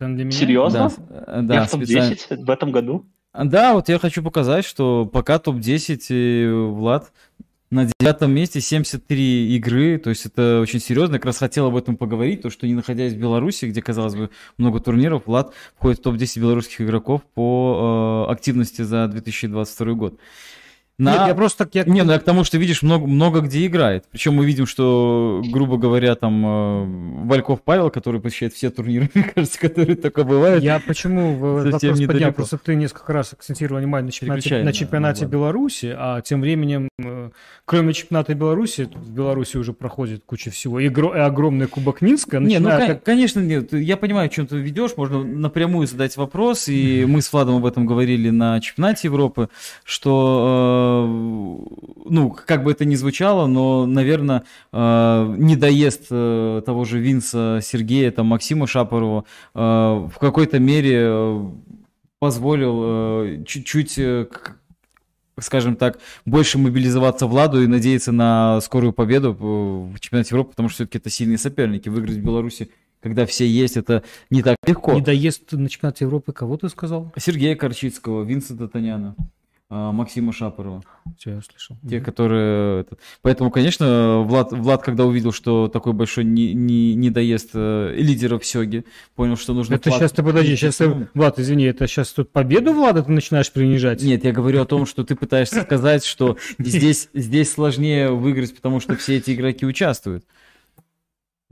Для 0.00 0.08
меня? 0.08 0.30
Серьезно? 0.32 0.90
Да, 1.08 1.42
да 1.42 1.54
я 1.54 1.64
в 1.66 1.70
топ-10 1.70 2.44
в 2.44 2.50
этом 2.50 2.72
году? 2.72 3.06
Да, 3.34 3.74
вот 3.74 3.88
я 3.88 3.98
хочу 3.98 4.22
показать, 4.22 4.64
что 4.64 5.06
пока 5.06 5.40
топ-10 5.40 6.06
э, 6.08 6.52
Влад 6.68 7.12
на 7.68 7.90
девятом 7.98 8.30
месте 8.30 8.60
73 8.60 9.56
игры, 9.56 9.98
то 9.98 10.10
есть 10.10 10.26
это 10.26 10.60
очень 10.60 10.78
серьезно. 10.78 11.14
Я 11.14 11.18
как 11.18 11.26
раз 11.26 11.38
хотел 11.38 11.66
об 11.66 11.74
этом 11.74 11.96
поговорить, 11.96 12.42
то 12.42 12.50
что 12.50 12.68
не 12.68 12.74
находясь 12.74 13.12
в 13.12 13.18
Беларуси, 13.18 13.64
где, 13.64 13.82
казалось 13.82 14.14
бы, 14.14 14.30
много 14.56 14.78
турниров, 14.78 15.26
Влад 15.26 15.52
входит 15.76 15.98
в 15.98 16.02
топ-10 16.02 16.38
белорусских 16.38 16.82
игроков 16.82 17.22
по 17.34 18.26
э, 18.28 18.32
активности 18.32 18.82
за 18.82 19.08
2022 19.08 19.92
год. 19.94 20.20
На... 20.96 21.12
Нет, 21.12 21.28
я 21.28 21.34
просто 21.34 21.64
так... 21.64 21.74
Я... 21.74 21.84
Не, 21.84 22.04
ну 22.04 22.12
я 22.12 22.20
к 22.20 22.22
тому, 22.22 22.44
что 22.44 22.56
видишь, 22.56 22.82
много, 22.82 23.06
много 23.06 23.40
где 23.40 23.66
играет. 23.66 24.04
Причем 24.12 24.34
мы 24.34 24.46
видим, 24.46 24.64
что, 24.64 25.42
грубо 25.50 25.76
говоря, 25.76 26.14
там 26.14 26.46
э, 26.46 27.24
Вальков 27.26 27.62
Павел, 27.62 27.90
который 27.90 28.20
посещает 28.20 28.52
все 28.52 28.70
турниры, 28.70 29.10
мне 29.14 29.24
кажется, 29.24 29.58
которые 29.58 29.96
только 29.96 30.22
бывают. 30.22 30.62
Я 30.62 30.78
почему 30.78 31.34
вопрос 31.34 31.80
поднял? 31.80 32.32
Просто 32.32 32.58
ты 32.58 32.76
несколько 32.76 33.12
раз 33.12 33.32
акцентировал 33.32 33.80
внимание 33.80 34.06
на 34.06 34.12
чемпионате, 34.12 34.62
на 34.62 34.72
чемпионате 34.72 35.24
да, 35.24 35.32
Беларуси, 35.32 35.92
а 35.96 36.20
тем 36.20 36.40
временем, 36.40 36.88
э, 37.02 37.30
кроме 37.64 37.92
чемпионата 37.92 38.34
Беларуси, 38.34 38.88
в 38.94 39.10
Беларуси 39.10 39.56
уже 39.56 39.72
проходит 39.72 40.22
куча 40.24 40.52
всего. 40.52 40.78
И, 40.78 40.88
гро... 40.88 41.12
и 41.16 41.18
огромный 41.18 41.66
Кубок 41.66 42.02
Минска. 42.02 42.38
Не, 42.38 42.60
ну, 42.60 42.68
как... 42.68 43.02
конечно, 43.02 43.40
нет. 43.40 43.72
Я 43.72 43.96
понимаю, 43.96 44.26
о 44.26 44.28
чем 44.28 44.46
ты 44.46 44.58
ведешь. 44.58 44.92
Можно 44.96 45.24
напрямую 45.24 45.88
задать 45.88 46.16
вопрос. 46.16 46.68
И 46.68 47.04
мы 47.04 47.20
с 47.20 47.32
Владом 47.32 47.56
об 47.56 47.66
этом 47.66 47.84
говорили 47.84 48.30
на 48.30 48.60
чемпионате 48.60 49.08
Европы, 49.08 49.48
что 49.82 50.82
э, 50.82 50.83
ну, 51.06 52.30
как 52.30 52.64
бы 52.64 52.72
это 52.72 52.84
ни 52.84 52.94
звучало, 52.94 53.46
но, 53.46 53.86
наверное, 53.86 54.44
э, 54.72 55.34
недоезд 55.38 56.06
э, 56.10 56.62
того 56.64 56.84
же 56.84 56.98
Винса, 56.98 57.60
Сергея, 57.62 58.10
там, 58.10 58.26
Максима 58.26 58.66
Шапорова 58.66 59.24
э, 59.54 59.58
в 59.58 60.14
какой-то 60.20 60.58
мере 60.58 61.52
позволил 62.18 63.44
чуть-чуть 63.44 63.98
скажем 65.40 65.76
так, 65.76 65.98
больше 66.24 66.58
мобилизоваться 66.58 67.26
Владу 67.26 67.62
и 67.62 67.66
надеяться 67.66 68.12
на 68.12 68.60
скорую 68.60 68.92
победу 68.92 69.32
в 69.32 69.98
чемпионате 69.98 70.30
Европы, 70.30 70.50
потому 70.50 70.68
что 70.68 70.76
все-таки 70.76 70.98
это 70.98 71.10
сильные 71.10 71.38
соперники. 71.38 71.88
Выиграть 71.88 72.16
в 72.16 72.24
Беларуси, 72.24 72.70
когда 73.00 73.26
все 73.26 73.46
есть, 73.46 73.76
это 73.76 74.04
не 74.30 74.42
так 74.42 74.56
легко. 74.66 74.94
Недоезд 74.94 75.52
на 75.52 75.68
чемпионате 75.68 76.04
Европы 76.04 76.32
кого 76.32 76.56
ты 76.56 76.68
сказал? 76.68 77.12
Сергея 77.18 77.56
Корчицкого, 77.56 78.22
Винсента 78.22 78.68
Таняна. 78.68 79.16
А, 79.76 79.90
Максима 79.90 80.32
Шапорова. 80.32 80.84
Все, 81.18 81.32
я 81.32 81.40
слышал. 81.42 81.76
Те, 81.90 81.96
угу. 81.96 82.04
которые... 82.04 82.86
Поэтому, 83.22 83.50
конечно, 83.50 84.20
Влад, 84.20 84.52
Влад, 84.52 84.84
когда 84.84 85.04
увидел, 85.04 85.32
что 85.32 85.66
такой 85.66 85.92
большой 85.92 86.22
не, 86.22 86.54
не, 86.54 86.94
недоезд 86.94 87.50
э, 87.54 87.92
лидеров 87.96 88.46
Сёги, 88.46 88.84
понял, 89.16 89.36
что 89.36 89.52
нужно... 89.52 89.74
Это 89.74 89.90
сейчас 89.90 90.12
ты 90.12 90.22
подожди, 90.22 90.54
сейчас 90.54 90.76
ты... 90.76 91.08
Влад, 91.14 91.40
извини, 91.40 91.64
это 91.64 91.88
сейчас 91.88 92.12
тут 92.12 92.30
победу 92.30 92.72
Влада 92.72 93.02
ты 93.02 93.10
начинаешь 93.10 93.50
принижать? 93.50 94.00
Нет, 94.00 94.24
я 94.24 94.30
говорю 94.30 94.62
о 94.62 94.64
том, 94.64 94.86
что 94.86 95.02
ты 95.02 95.16
пытаешься 95.16 95.62
сказать, 95.62 96.04
что 96.04 96.36
здесь, 96.58 97.08
здесь 97.12 97.50
сложнее 97.50 98.12
выиграть, 98.12 98.54
потому 98.54 98.78
что 98.78 98.94
все 98.94 99.16
эти 99.16 99.32
игроки 99.32 99.66
участвуют. 99.66 100.24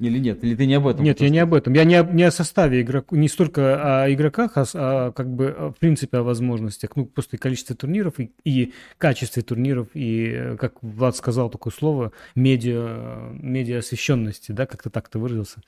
Или 0.03 0.18
нет? 0.18 0.42
Или 0.42 0.57
ты 0.57 0.66
не 0.66 0.74
об 0.74 0.88
этом? 0.88 1.05
Нет, 1.05 1.20
я 1.20 1.28
не 1.28 1.38
об 1.38 1.55
этом. 1.55 1.72
Я 1.74 1.84
не 1.84 1.94
о, 1.94 2.03
не 2.03 2.24
о 2.24 2.32
составе 2.32 2.82
игроков, 2.82 3.16
не 3.16 3.28
столько 3.28 4.03
о 4.03 4.12
игроках, 4.12 4.57
а, 4.57 4.64
а 4.74 5.12
как 5.12 5.32
бы 5.32 5.72
в 5.76 5.78
принципе 5.78 6.18
о 6.18 6.22
возможностях. 6.24 6.96
Ну, 6.96 7.07
просто 7.07 7.38
количестве 7.38 7.76
турниров 7.76 8.18
и, 8.18 8.32
и 8.44 8.72
качестве 8.98 9.42
турниров, 9.42 9.88
и, 9.94 10.57
как 10.59 10.74
Влад 10.82 11.16
сказал 11.16 11.50
такое 11.50 11.72
слово, 11.72 12.11
медиа, 12.34 13.30
медиа 13.32 13.78
освещенности, 13.78 14.50
да, 14.50 14.66
как-то 14.66 14.90
так 14.90 15.09
ты 15.09 15.20
выразился. 15.20 15.61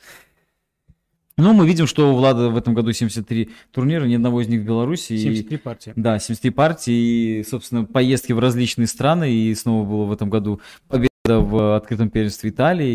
Ну, 1.36 1.52
мы 1.52 1.66
видим, 1.66 1.86
что 1.86 2.12
у 2.12 2.16
Влада 2.16 2.48
в 2.48 2.56
этом 2.56 2.74
году 2.74 2.92
73 2.92 3.50
турнира, 3.72 4.04
ни 4.04 4.16
одного 4.16 4.40
из 4.40 4.48
них 4.48 4.62
в 4.62 4.64
Беларуси. 4.64 5.16
73 5.16 5.56
и, 5.56 5.60
партии. 5.60 5.92
Да, 5.94 6.18
73 6.18 6.50
партии, 6.50 7.38
и, 7.38 7.44
собственно, 7.44 7.84
поездки 7.84 8.32
в 8.32 8.40
различные 8.40 8.88
страны, 8.88 9.32
и 9.32 9.54
снова 9.54 9.88
было 9.88 10.04
в 10.06 10.12
этом 10.12 10.28
году 10.28 10.60
победа 10.88 11.13
в 11.26 11.76
открытом 11.76 12.10
первенстве 12.10 12.50
Италии 12.50 12.92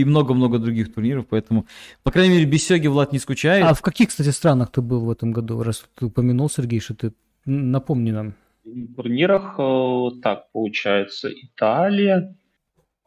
и 0.00 0.04
много-много 0.04 0.58
других 0.58 0.92
турниров, 0.92 1.26
поэтому, 1.26 1.66
по 2.02 2.10
крайней 2.10 2.34
мере, 2.34 2.44
без 2.44 2.66
Сёги 2.66 2.86
Влад 2.86 3.12
не 3.12 3.18
скучает. 3.18 3.64
А 3.64 3.72
в 3.72 3.80
каких, 3.80 4.10
кстати, 4.10 4.28
странах 4.28 4.70
ты 4.72 4.82
был 4.82 5.00
в 5.00 5.10
этом 5.10 5.32
году, 5.32 5.62
раз 5.62 5.84
ты 5.98 6.06
упомянул, 6.06 6.50
Сергей, 6.50 6.80
что 6.80 6.94
ты 6.94 7.12
напомни 7.46 8.10
нам. 8.10 8.34
В 8.64 8.94
турнирах, 8.94 9.54
э, 9.58 10.20
так, 10.22 10.52
получается, 10.52 11.30
Италия, 11.30 12.36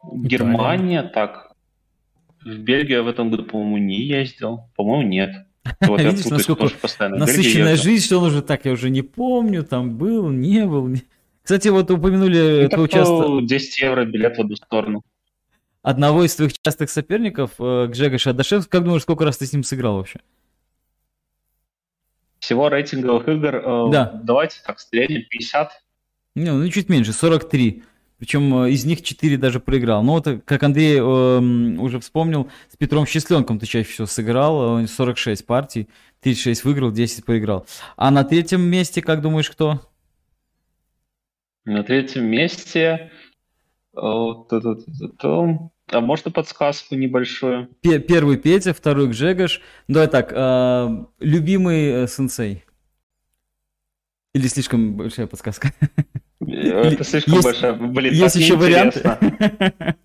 Италия. 0.02 0.28
Германия, 0.28 1.02
так, 1.02 1.52
в 2.44 2.58
Бельгию 2.58 3.04
в 3.04 3.08
этом 3.08 3.30
году, 3.30 3.44
по-моему, 3.44 3.78
не 3.78 4.02
ездил, 4.02 4.62
по-моему, 4.74 5.08
нет. 5.08 5.30
Вот 5.80 6.00
Видишь, 6.00 6.24
насколько 6.24 6.66
насыщенная 7.08 7.76
жизнь, 7.76 8.04
что 8.04 8.18
он 8.18 8.24
уже 8.24 8.42
так, 8.42 8.64
я 8.64 8.72
уже 8.72 8.90
не 8.90 9.02
помню, 9.02 9.62
там 9.62 9.96
был, 9.96 10.30
не 10.30 10.66
был. 10.66 10.88
Не... 10.88 11.02
Кстати, 11.42 11.68
вот 11.68 11.90
упомянули 11.90 12.68
ну, 12.70 12.82
участок... 12.82 13.46
10 13.46 13.78
евро 13.80 14.04
билет 14.04 14.36
в 14.36 14.40
одну 14.40 14.56
сторону. 14.56 15.02
Одного 15.82 16.24
из 16.24 16.34
твоих 16.34 16.52
частых 16.60 16.90
соперников, 16.90 17.52
э, 17.58 17.86
Гжегош 17.86 18.26
Адашев, 18.26 18.68
как 18.68 18.84
думаешь, 18.84 19.02
сколько 19.02 19.24
раз 19.24 19.38
ты 19.38 19.46
с 19.46 19.52
ним 19.52 19.64
сыграл 19.64 19.96
вообще? 19.96 20.20
Всего 22.38 22.68
рейтинговых 22.68 23.28
игр, 23.28 23.56
э, 23.56 23.90
да. 23.90 24.20
давайте 24.22 24.60
так, 24.66 24.78
среднем 24.78 25.22
50. 25.28 25.70
Не, 26.34 26.52
ну 26.52 26.68
чуть 26.68 26.88
меньше, 26.88 27.12
43. 27.12 27.82
Причем 28.18 28.64
э, 28.64 28.70
из 28.70 28.84
них 28.84 29.02
4 29.02 29.38
даже 29.38 29.60
проиграл. 29.60 30.02
Но 30.02 30.12
вот, 30.12 30.28
как 30.44 30.62
Андрей 30.62 30.98
э, 30.98 31.00
уже 31.00 31.98
вспомнил, 32.00 32.50
с 32.70 32.76
Петром 32.76 33.06
Счастленком 33.06 33.58
ты 33.58 33.64
чаще 33.64 33.90
всего 33.90 34.06
сыграл. 34.06 34.86
46 34.86 35.46
партий, 35.46 35.88
36 36.20 36.64
выиграл, 36.64 36.92
10 36.92 37.24
проиграл. 37.24 37.66
А 37.96 38.10
на 38.10 38.24
третьем 38.24 38.60
месте, 38.60 39.00
как 39.00 39.22
думаешь, 39.22 39.50
кто? 39.50 39.80
На 41.64 41.82
третьем 41.82 42.24
месте... 42.24 43.10
Э, 43.94 44.00
А 45.92 46.00
можно 46.00 46.30
подсказку 46.30 46.94
небольшую? 46.94 47.68
Первый 47.82 48.36
Петя, 48.38 48.72
второй 48.72 49.08
Гжегош. 49.08 49.60
Давай 49.88 50.08
так, 50.08 50.32
э, 50.32 51.04
любимый 51.18 52.04
э, 52.04 52.06
сенсей. 52.06 52.64
Или 54.32 54.46
слишком 54.46 54.94
большая 54.94 55.26
подсказка? 55.26 55.72
Это 56.40 57.04
слишком 57.04 57.34
есть, 57.34 57.44
большая. 57.44 57.72
Блин, 57.74 58.14
есть 58.14 58.36
еще 58.36 58.56
вариант. 58.56 59.02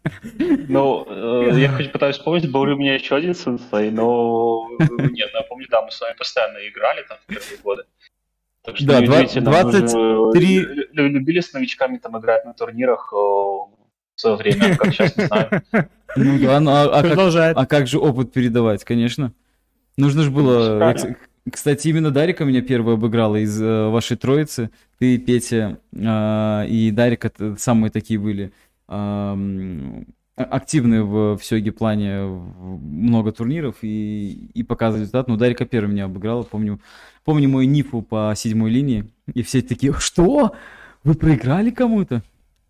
Ну, 0.67 1.05
э, 1.07 1.59
я 1.59 1.69
хочу 1.69 1.89
пытаюсь 1.91 2.17
вспомнить, 2.17 2.51
был 2.51 2.65
ли 2.65 2.73
у 2.73 2.77
меня 2.77 2.95
еще 2.95 3.15
один 3.15 3.35
сенсей, 3.35 3.91
но 3.91 4.67
нет, 4.79 5.29
я 5.33 5.41
помню, 5.43 5.67
да, 5.69 5.81
мы 5.83 5.91
с 5.91 6.01
вами 6.01 6.15
постоянно 6.17 6.57
играли 6.67 7.05
там 7.07 7.17
в 7.23 7.27
первые 7.27 7.57
годы. 7.63 7.83
Так 8.65 8.77
что, 8.77 8.87
да, 8.87 9.01
23... 9.01 10.67
Любили 10.93 11.39
с 11.39 11.53
новичками 11.53 11.97
там 11.97 12.17
играть 12.19 12.45
на 12.45 12.53
турнирах 12.53 13.11
в 13.11 13.69
свое 14.15 14.35
время, 14.37 14.75
как 14.75 14.93
сейчас 14.93 15.15
не 15.17 15.25
знаю. 15.25 15.61
Ну 16.17 16.39
да, 16.39 16.61
ну 16.61 16.71
а, 16.71 16.83
а, 16.83 17.03
как, 17.03 17.57
а 17.57 17.65
как 17.65 17.87
же 17.87 17.99
опыт 17.99 18.31
передавать, 18.31 18.85
конечно. 18.85 19.33
Нужно 19.97 20.23
же 20.23 20.31
было... 20.31 20.95
Кстати, 21.51 21.89
именно 21.89 22.09
Дарика 22.09 22.43
меня 22.43 22.61
первый 22.61 22.95
обыграла 22.95 23.35
из 23.35 23.61
э, 23.61 23.89
вашей 23.89 24.17
троицы. 24.17 24.71
Ты, 24.97 25.19
Петя 25.19 25.77
э, 25.93 26.67
и 26.67 26.89
Дарик 26.89 27.25
это 27.25 27.55
самые 27.57 27.91
такие 27.91 28.19
были 28.19 28.51
э, 28.87 30.03
активные 30.35 31.03
в, 31.03 31.37
в 31.37 31.45
Сёге 31.45 31.71
плане, 31.71 32.23
много 32.23 33.31
турниров 33.31 33.75
и, 33.83 34.49
и 34.55 34.63
показывали 34.63 35.01
результат. 35.01 35.27
Но 35.27 35.37
Дарика 35.37 35.65
первый 35.65 35.91
меня 35.91 36.05
обыграла, 36.05 36.41
помню, 36.41 36.79
помню 37.25 37.49
мой 37.49 37.65
Нифу 37.65 38.01
по 38.01 38.33
седьмой 38.37 38.69
линии, 38.69 39.11
и 39.33 39.43
все 39.43 39.61
такие, 39.61 39.93
что? 39.93 40.55
Вы 41.03 41.15
проиграли 41.15 41.71
кому-то? 41.71 42.23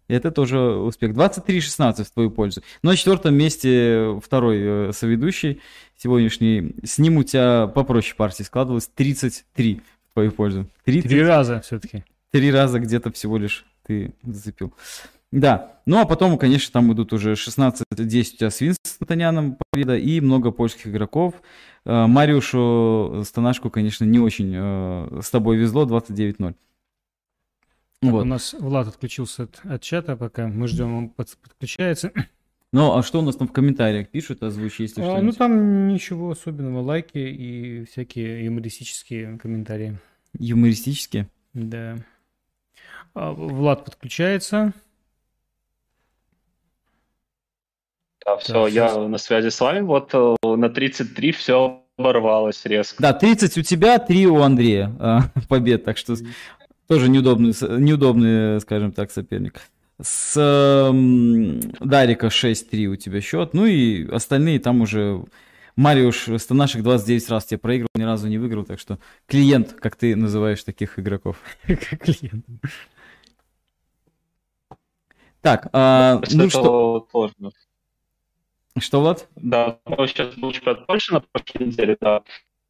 Это 0.07 0.31
тоже 0.31 0.59
успех. 0.59 1.11
23-16 1.11 2.03
в 2.03 2.11
твою 2.11 2.31
пользу. 2.31 2.61
Но 2.83 2.91
на 2.91 2.97
четвертом 2.97 3.35
месте 3.35 4.19
второй 4.23 4.89
э, 4.89 4.91
соведущий 4.93 5.61
сегодняшний. 5.97 6.75
С 6.83 6.99
ним 6.99 7.17
у 7.17 7.23
тебя 7.23 7.67
попроще 7.67 8.15
партии 8.15 8.43
складывалось 8.43 8.87
33 8.87 9.81
в 10.11 10.13
твою 10.13 10.31
пользу. 10.31 10.67
30... 10.85 11.09
Три 11.09 11.23
раза 11.23 11.61
все-таки. 11.61 12.03
Три 12.31 12.51
раза 12.51 12.79
где-то 12.79 13.11
всего 13.11 13.37
лишь 13.37 13.65
ты 13.85 14.13
зацепил. 14.23 14.73
Да, 15.35 15.81
ну 15.85 15.99
а 15.99 16.05
потом, 16.05 16.37
конечно, 16.37 16.71
там 16.71 16.93
идут 16.93 17.11
уже 17.11 17.33
16-10 17.33 17.83
у 17.91 18.03
тебя 18.05 18.49
с 18.49 18.61
Винстонтоняном 18.61 19.57
победа 19.69 19.97
и 19.97 20.21
много 20.21 20.51
польских 20.51 20.87
игроков. 20.87 21.33
Э, 21.83 22.07
Мариушу 22.07 23.21
Станашку, 23.25 23.69
конечно, 23.69 24.05
не 24.05 24.17
очень 24.17 24.53
э, 24.55 25.19
с 25.21 25.29
тобой 25.29 25.57
везло, 25.57 25.85
29-0. 25.85 26.55
Вот. 28.01 28.21
У 28.21 28.25
нас 28.25 28.55
Влад 28.57 28.87
отключился 28.87 29.43
от, 29.43 29.59
от 29.65 29.81
чата, 29.81 30.15
пока 30.15 30.47
мы 30.47 30.69
ждем, 30.69 30.95
он 30.95 31.09
под, 31.09 31.37
подключается. 31.37 32.11
Ну, 32.71 32.97
а 32.97 33.03
что 33.03 33.19
у 33.19 33.21
нас 33.21 33.37
там 33.37 33.47
в 33.47 33.53
комментариях 33.53 34.09
пишут, 34.09 34.43
озвучи, 34.43 34.81
если 34.81 35.01
а, 35.01 35.21
Ну, 35.21 35.31
там 35.31 35.87
ничего 35.87 36.31
особенного, 36.31 36.81
лайки 36.81 37.19
и 37.19 37.85
всякие 37.85 38.43
юмористические 38.43 39.37
комментарии. 39.37 39.97
Юмористические? 40.37 41.29
Да. 41.53 41.95
А, 43.13 43.31
Влад 43.31 43.85
подключается. 43.85 44.73
Да, 48.25 48.37
все, 48.37 48.53
да, 48.53 48.67
я 48.67 48.87
все. 48.87 49.07
на 49.07 49.17
связи 49.17 49.49
с 49.49 49.59
вами. 49.59 49.81
Вот 49.81 50.09
э, 50.13 50.35
на 50.43 50.69
33 50.69 51.31
все 51.31 51.83
оборвалось 51.97 52.65
резко. 52.65 53.01
Да, 53.01 53.13
30 53.13 53.57
у 53.57 53.61
тебя, 53.61 53.99
3 53.99 54.27
у 54.27 54.41
Андрея 54.41 54.91
э, 54.99 55.19
побед, 55.47 55.83
так 55.83 55.97
что 55.97 56.15
тоже 56.87 57.09
неудобный, 57.09 57.53
неудобный, 57.79 58.59
скажем 58.61 58.91
так, 58.91 59.11
соперник. 59.11 59.61
С 60.01 60.33
э, 60.37 60.91
Дарика 61.79 62.27
6-3 62.27 62.85
у 62.87 62.95
тебя 62.95 63.21
счет. 63.21 63.53
Ну 63.53 63.65
и 63.65 64.09
остальные 64.09 64.59
там 64.59 64.81
уже... 64.81 65.23
Мариуш 65.75 66.29
Станашек 66.37 66.83
29 66.83 67.29
раз 67.29 67.45
тебе 67.45 67.57
проиграл, 67.57 67.89
ни 67.95 68.03
разу 68.03 68.29
не 68.29 68.37
выиграл, 68.37 68.63
так 68.63 68.79
что 68.79 68.97
клиент, 69.27 69.73
как 69.73 69.97
ты 69.97 70.15
называешь 70.15 70.63
таких 70.63 70.97
игроков. 70.97 71.37
Клиент. 71.65 72.45
Так, 75.41 75.67
а, 75.73 76.21
ну 76.31 76.49
что... 76.49 77.05
Что, 78.77 78.99
Влад? 78.99 79.29
Да, 79.35 79.79
сейчас 79.85 80.35
был 80.35 80.51
чемпионат 80.51 80.85
Польши 80.85 81.13
на 81.13 81.21
прошлой 81.21 81.67
неделе, 81.67 81.97
да. 81.99 82.23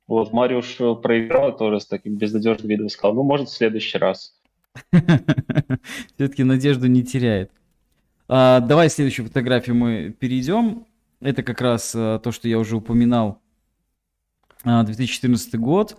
Вот, 0.08 0.32
Мариуш 0.32 0.78
проиграл 1.02 1.58
тоже 1.58 1.80
с 1.80 1.88
таким 1.88 2.18
безнадежным 2.18 2.68
видом, 2.68 2.90
сказал, 2.90 3.16
ну, 3.16 3.24
может, 3.24 3.50
в 3.50 3.54
следующий 3.54 3.98
раз. 3.98 4.40
Все-таки 6.16 6.44
надежду 6.44 6.88
не 6.88 7.04
теряет. 7.04 7.52
А, 8.28 8.60
давай 8.60 8.90
следующую 8.90 9.28
фотографию 9.28 9.76
мы 9.76 10.16
перейдем. 10.20 10.86
Это 11.22 11.42
как 11.42 11.62
раз 11.62 11.94
а, 11.96 12.20
то, 12.20 12.32
что 12.32 12.48
я 12.48 12.60
уже 12.60 12.76
упоминал. 12.76 13.42
А, 14.64 14.84
2014 14.84 15.56
год. 15.56 15.98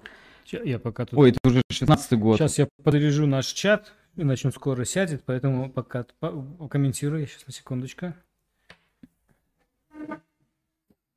Я 0.50 0.78
пока 0.78 1.06
тут... 1.06 1.18
Ой, 1.18 1.30
это 1.30 1.38
уже 1.44 1.62
16 1.70 2.18
год. 2.18 2.38
Сейчас 2.38 2.58
я 2.58 2.68
подрежу 2.84 3.26
наш 3.26 3.46
чат, 3.46 3.92
иначе 4.14 4.48
он 4.48 4.52
скоро 4.52 4.84
сядет, 4.84 5.24
поэтому 5.24 5.70
пока 5.70 6.06
комментирую. 6.70 7.26
Сейчас 7.26 7.46
на 7.46 7.52
секундочку. 7.52 8.14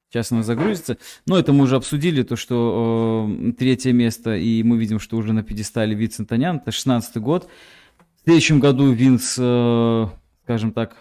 Сейчас 0.10 0.32
она 0.32 0.42
загрузится. 0.42 0.98
Но 1.28 1.38
это 1.38 1.54
мы 1.54 1.66
уже 1.66 1.76
обсудили, 1.76 2.24
то, 2.24 2.36
что 2.36 3.30
э, 3.30 3.52
третье 3.54 3.94
место, 3.94 4.36
и 4.36 4.64
мы 4.64 4.78
видим, 4.78 5.00
что 5.00 5.18
уже 5.18 5.34
на 5.34 5.44
пьедестале 5.44 5.94
Винс 5.94 6.20
Антонян, 6.20 6.58
это 6.58 6.72
16 6.72 7.18
год. 7.18 7.48
В 8.16 8.24
следующем 8.24 8.60
году 8.60 8.92
Винс, 8.92 9.36
э, 9.38 10.08
скажем 10.44 10.72
так, 10.72 10.98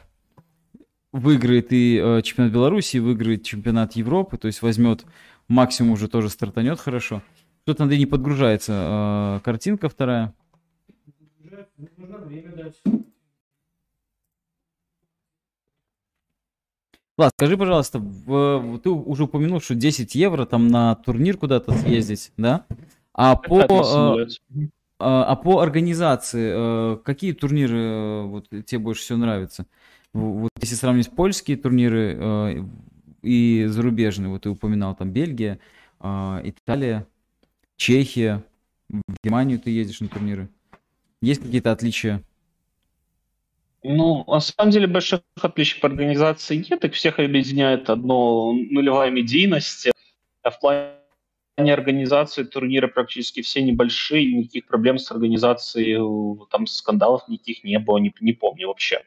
выиграет 1.12 1.72
и 1.72 1.98
э, 2.02 2.22
чемпионат 2.22 2.52
Беларуси, 2.52 2.98
выиграет 2.98 3.44
чемпионат 3.44 3.96
Европы, 3.96 4.36
то 4.36 4.46
есть 4.46 4.60
возьмет 4.60 5.06
максимум 5.48 5.92
уже 5.92 6.08
тоже 6.08 6.28
стартанет 6.28 6.78
хорошо. 6.78 7.22
Тут 7.64 7.78
надо 7.78 7.96
не 7.96 8.06
подгружается 8.06 9.38
э, 9.38 9.44
картинка 9.44 9.88
вторая. 9.88 10.34
Нужно 11.96 12.18
время 12.18 12.52
дать. 12.54 12.82
Влад, 17.18 17.32
скажи, 17.36 17.56
пожалуйста, 17.56 17.98
в, 17.98 18.78
ты 18.78 18.90
уже 18.90 19.24
упомянул, 19.24 19.60
что 19.60 19.74
10 19.74 20.14
евро 20.14 20.46
там 20.46 20.68
на 20.68 20.94
турнир 20.94 21.36
куда-то 21.36 21.72
съездить, 21.72 22.30
да? 22.36 22.64
А 23.12 23.34
по, 23.34 23.60
э, 23.60 24.26
а, 25.00 25.24
а 25.24 25.34
по 25.34 25.58
организации, 25.58 26.52
э, 26.54 26.96
какие 27.04 27.32
турниры 27.32 27.76
э, 27.76 28.22
вот, 28.22 28.48
тебе 28.64 28.78
больше 28.78 29.02
всего 29.02 29.18
нравятся? 29.18 29.66
Вот 30.12 30.50
если 30.60 30.76
сравнить 30.76 31.10
польские 31.10 31.56
турниры 31.56 32.64
и 33.22 33.66
зарубежные, 33.68 34.30
вот 34.30 34.42
ты 34.42 34.50
упоминал 34.50 34.94
там 34.94 35.10
Бельгия, 35.10 35.58
Италия, 36.00 37.04
Чехия, 37.76 38.44
в 38.88 39.14
Германию 39.24 39.58
ты 39.58 39.70
ездишь 39.70 40.00
на 40.00 40.08
турниры. 40.08 40.48
Есть 41.20 41.42
какие-то 41.42 41.72
отличия? 41.72 42.22
Ну, 43.84 44.24
на 44.26 44.40
самом 44.40 44.70
деле 44.72 44.86
больших 44.86 45.20
отличий 45.40 45.80
по 45.80 45.86
организации 45.86 46.64
нет, 46.68 46.84
их 46.84 46.94
всех 46.94 47.18
объединяет 47.18 47.88
одно 47.90 48.52
нулевая 48.52 49.10
медийность. 49.10 49.88
А 50.42 50.50
в 50.50 50.58
плане 50.60 50.98
организации 51.58 52.44
турнира 52.44 52.88
практически 52.88 53.42
все 53.42 53.62
небольшие, 53.62 54.32
никаких 54.32 54.66
проблем 54.66 54.98
с 54.98 55.10
организацией, 55.10 55.98
там 56.50 56.66
скандалов 56.66 57.28
никаких 57.28 57.64
не 57.64 57.78
было, 57.78 57.98
не, 57.98 58.12
не 58.20 58.32
помню 58.32 58.68
вообще. 58.68 59.02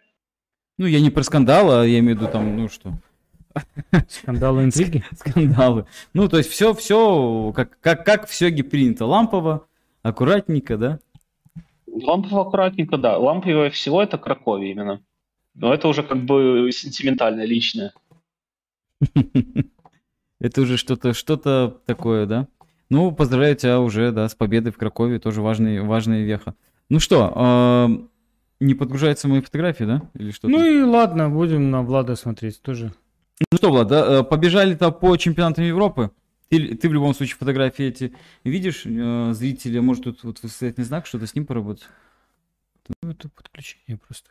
Ну, 0.77 0.85
я 0.85 0.99
не 0.99 1.09
про 1.09 1.23
скандалы, 1.23 1.81
а 1.81 1.85
я 1.85 1.99
имею 1.99 2.17
в 2.17 2.21
виду 2.21 2.31
там, 2.31 2.57
ну 2.57 2.69
что... 2.69 2.93
Скандалы, 4.07 4.63
интриги? 4.65 5.03
Скандалы. 5.13 5.85
Ну, 6.13 6.29
то 6.29 6.37
есть 6.37 6.49
все, 6.49 6.73
все, 6.73 7.51
как, 7.55 7.79
как, 7.81 8.05
как 8.05 8.27
в 8.27 8.33
Сёге 8.33 8.63
принято. 8.63 9.05
Лампово, 9.05 9.67
аккуратненько, 10.01 10.77
да? 10.77 10.99
Лампово 11.91 12.41
аккуратненько, 12.41 12.97
да. 12.97 13.17
Ламповое 13.17 13.69
всего 13.69 14.01
это 14.01 14.17
Кракове 14.17 14.71
именно. 14.71 15.01
Но 15.53 15.73
это 15.73 15.87
уже 15.87 16.03
как 16.03 16.23
бы 16.25 16.69
сентиментальное, 16.71 17.45
личное. 17.45 17.93
Это 20.39 20.61
уже 20.61 20.77
что-то 20.77 21.13
что 21.13 21.37
такое, 21.85 22.25
да? 22.25 22.47
Ну, 22.89 23.11
поздравляю 23.11 23.55
тебя 23.55 23.79
уже, 23.79 24.11
да, 24.11 24.27
с 24.27 24.33
победой 24.33 24.71
в 24.71 24.77
Кракове, 24.77 25.19
тоже 25.19 25.41
важный, 25.41 25.81
важная 25.81 26.23
веха. 26.23 26.55
Ну 26.89 26.99
что, 26.99 27.31
э, 27.35 27.87
не 28.59 28.73
подгружаются 28.73 29.27
мои 29.27 29.41
фотографии, 29.41 29.83
да? 29.83 30.01
Или 30.15 30.31
что? 30.31 30.47
Ну 30.47 30.65
и 30.65 30.81
ладно, 30.81 31.29
будем 31.29 31.69
на 31.69 31.83
Влада 31.83 32.15
смотреть 32.15 32.61
тоже. 32.61 32.91
Ну 33.51 33.57
что, 33.57 33.69
Влад, 33.69 33.87
да, 33.87 34.19
э, 34.19 34.23
побежали-то 34.23 34.91
по 34.91 35.15
чемпионатам 35.15 35.63
Европы? 35.63 36.11
Ты, 36.51 36.75
ты 36.75 36.89
в 36.89 36.93
любом 36.93 37.13
случае 37.13 37.37
фотографии 37.37 37.85
эти 37.85 38.13
видишь, 38.43 38.85
э, 38.85 39.31
зрители, 39.33 39.79
может 39.79 40.03
тут 40.03 40.21
вот 40.25 40.43
восклицательный 40.43 40.85
знак, 40.85 41.05
что-то 41.05 41.25
с 41.25 41.33
ним 41.33 41.45
поработать? 41.45 41.87
Ну, 43.01 43.11
это 43.11 43.29
подключение 43.29 43.97
просто. 43.97 44.29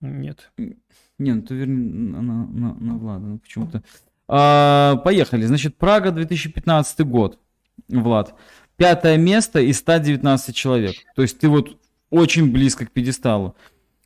Нет. 0.00 0.50
Не, 0.58 1.34
ну 1.34 1.42
ты 1.42 1.54
верни 1.54 1.76
на, 1.76 2.20
на, 2.20 2.46
на, 2.46 2.74
на 2.74 2.98
Влада, 2.98 3.24
ну 3.24 3.38
почему-то. 3.38 3.84
А, 4.26 4.96
поехали. 4.96 5.46
Значит, 5.46 5.76
Прага 5.76 6.10
2015 6.10 7.06
год, 7.06 7.38
Влад. 7.86 8.34
Пятое 8.76 9.16
место 9.16 9.60
из 9.60 9.78
119 9.78 10.56
человек. 10.56 10.96
То 11.14 11.22
есть 11.22 11.38
ты 11.38 11.48
вот 11.48 11.78
очень 12.10 12.50
близко 12.50 12.84
к 12.84 12.90
пьедесталу. 12.90 13.54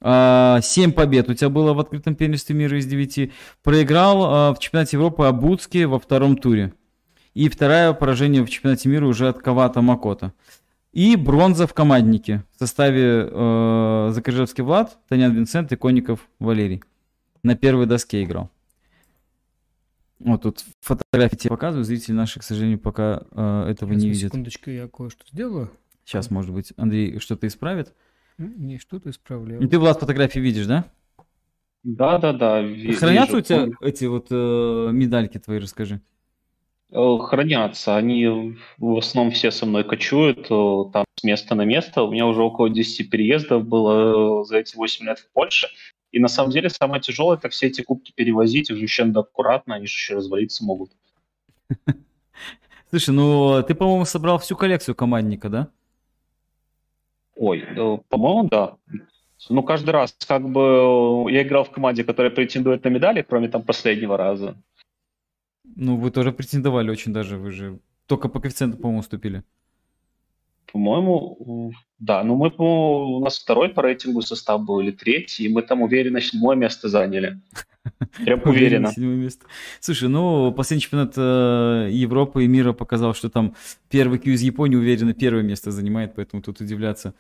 А, 0.01 0.61
7 0.63 0.93
побед 0.93 1.29
у 1.29 1.35
тебя 1.35 1.49
было 1.49 1.73
в 1.73 1.81
открытом 1.81 2.15
первенстве 2.15 2.55
мира 2.55 2.79
из 2.79 2.87
9. 2.87 3.33
Проиграл 3.63 4.25
а, 4.25 4.55
в 4.55 4.59
чемпионате 4.59 4.97
Европы 4.97 5.25
Абуцки 5.25 5.85
во 5.85 5.99
втором 5.99 6.37
туре. 6.37 6.73
И 7.35 7.49
второе 7.49 7.93
поражение 7.93 8.43
в 8.43 8.51
чемпионате 8.51 8.89
мира 8.89 9.07
уже 9.07 9.29
от 9.29 9.39
Кавата 9.39 9.81
Макота. 9.81 10.33
И 10.93 11.17
бронза 11.17 11.67
в 11.67 11.75
команднике 11.75 12.45
в 12.55 12.59
составе 12.59 13.29
э, 13.31 14.11
Закрыжевский 14.13 14.65
Влад, 14.65 14.99
Танян 15.09 15.33
Винсент 15.33 15.71
и 15.71 15.77
Конников 15.77 16.29
Валерий. 16.41 16.83
На 17.43 17.55
первой 17.55 17.87
доске 17.87 18.25
играл. 18.25 18.51
Вот 20.19 20.43
тут 20.43 20.65
фотографии 20.81 21.37
тебе 21.37 21.51
показываю, 21.51 21.85
зрители 21.85 22.15
наши, 22.15 22.41
к 22.41 22.43
сожалению, 22.43 22.79
пока 22.81 23.23
э, 23.31 23.67
этого 23.71 23.93
Сейчас, 23.93 24.03
не 24.03 24.09
видят. 24.09 24.33
Секундочку, 24.33 24.71
я 24.71 24.89
кое-что 24.89 25.25
сделаю. 25.31 25.71
Сейчас, 26.05 26.31
может 26.31 26.53
быть, 26.53 26.73
Андрей 26.77 27.21
что-то 27.21 27.47
исправит. 27.47 27.89
М, 27.89 27.95
Не, 28.39 28.79
что-то 28.79 29.11
исправляю. 29.11 29.61
Ну, 29.61 29.69
Ты, 29.69 29.79
Влад, 29.79 29.99
фотографии 29.99 30.39
видишь, 30.39 30.67
да? 30.67 30.85
Да, 31.83 32.19
да, 32.19 32.33
да. 32.33 32.61
ви- 32.61 32.93
Хранятся 32.93 33.37
вижу. 33.37 33.39
у 33.39 33.41
тебя 33.43 33.69
эти 33.81 34.05
вот 34.05 34.29
э, 34.31 34.91
медальки 34.93 35.39
твои, 35.39 35.59
расскажи. 35.59 36.01
Э, 36.91 37.19
Хранятся. 37.21 37.97
Они 37.97 38.57
в 38.79 38.99
основном 38.99 39.33
все 39.33 39.51
со 39.51 39.67
мной 39.67 39.85
кочуют 39.85 40.47
э, 40.51 40.85
там 40.93 41.05
с 41.17 41.25
места 41.25 41.55
на 41.55 41.65
место. 41.65 42.03
У 42.03 42.13
меня 42.13 42.27
уже 42.27 42.43
около 42.43 42.71
10 42.71 43.11
переездов 43.11 43.67
было 43.67 44.43
э, 44.43 44.45
за 44.45 44.59
эти 44.59 44.77
8 44.77 45.07
лет 45.07 45.19
в 45.19 45.31
Польше. 45.33 45.69
И 46.13 46.19
на 46.21 46.29
самом 46.29 46.53
деле 46.53 46.71
самое 46.71 47.03
тяжелое 47.03 47.37
это 47.37 47.49
все 47.49 47.67
эти 47.67 47.83
кубки 47.83 48.13
перевозить. 48.15 48.71
Их 48.71 48.77
же 48.77 48.83
еще 48.83 49.05
надо 49.05 49.21
аккуратно, 49.21 49.75
они 49.75 49.87
же 49.87 49.93
еще 49.93 50.15
развалиться 50.15 50.65
могут. 50.65 50.93
Слушай, 52.91 53.11
ну 53.11 53.63
ты, 53.63 53.75
по-моему, 53.75 54.05
собрал 54.05 54.39
всю 54.39 54.57
коллекцию 54.57 54.95
командника, 54.95 55.49
да? 55.49 55.69
Ой, 57.39 57.61
э, 57.61 57.99
по-моему, 58.09 58.49
да. 58.49 58.77
Ну, 59.49 59.63
каждый 59.63 59.91
раз, 59.91 60.13
как 60.27 60.43
бы, 60.49 61.29
э, 61.29 61.33
я 61.33 61.43
играл 61.43 61.63
в 61.63 61.71
команде, 61.71 62.03
которая 62.03 62.33
претендует 62.33 62.83
на 62.83 62.89
медали, 62.89 63.25
кроме 63.27 63.49
там 63.49 63.63
последнего 63.63 64.17
раза. 64.17 64.61
Ну, 65.77 65.97
вы 65.97 66.11
тоже 66.11 66.33
претендовали 66.33 66.91
очень 66.91 67.13
даже, 67.13 67.37
вы 67.37 67.53
же 67.53 67.79
только 68.07 68.29
по 68.29 68.41
коэффициенту, 68.41 68.79
по-моему, 68.79 69.01
уступили. 69.01 69.45
По-моему, 70.73 71.73
да. 71.99 72.23
Ну, 72.23 72.37
мы, 72.37 72.51
по 72.51 73.17
у 73.17 73.21
нас 73.25 73.39
второй 73.39 73.71
по 73.71 73.83
рейтингу 73.83 74.23
состав 74.23 74.65
был 74.65 74.81
или 74.81 74.91
третий, 74.91 75.45
и 75.45 75.49
мы 75.49 75.63
там 75.63 75.83
уверенно 75.83 76.21
седьмое 76.21 76.57
место 76.57 76.89
заняли. 76.89 77.41
Прям 78.25 78.43
уверенно. 78.45 78.93
Седьмое 78.93 79.17
место. 79.17 79.47
Слушай, 79.81 80.09
ну, 80.09 80.53
последний 80.53 80.83
чемпионат 80.83 81.15
э, 81.17 81.89
Европы 81.91 82.45
и 82.45 82.49
мира 82.49 82.73
показал, 82.73 83.15
что 83.15 83.31
там 83.31 83.55
первый 83.89 84.19
Q 84.19 84.31
из 84.33 84.43
Японии 84.43 84.77
уверенно 84.77 85.15
первое 85.15 85.43
место 85.43 85.71
занимает, 85.71 86.15
поэтому 86.15 86.43
тут 86.43 86.61
удивляться 86.61 87.15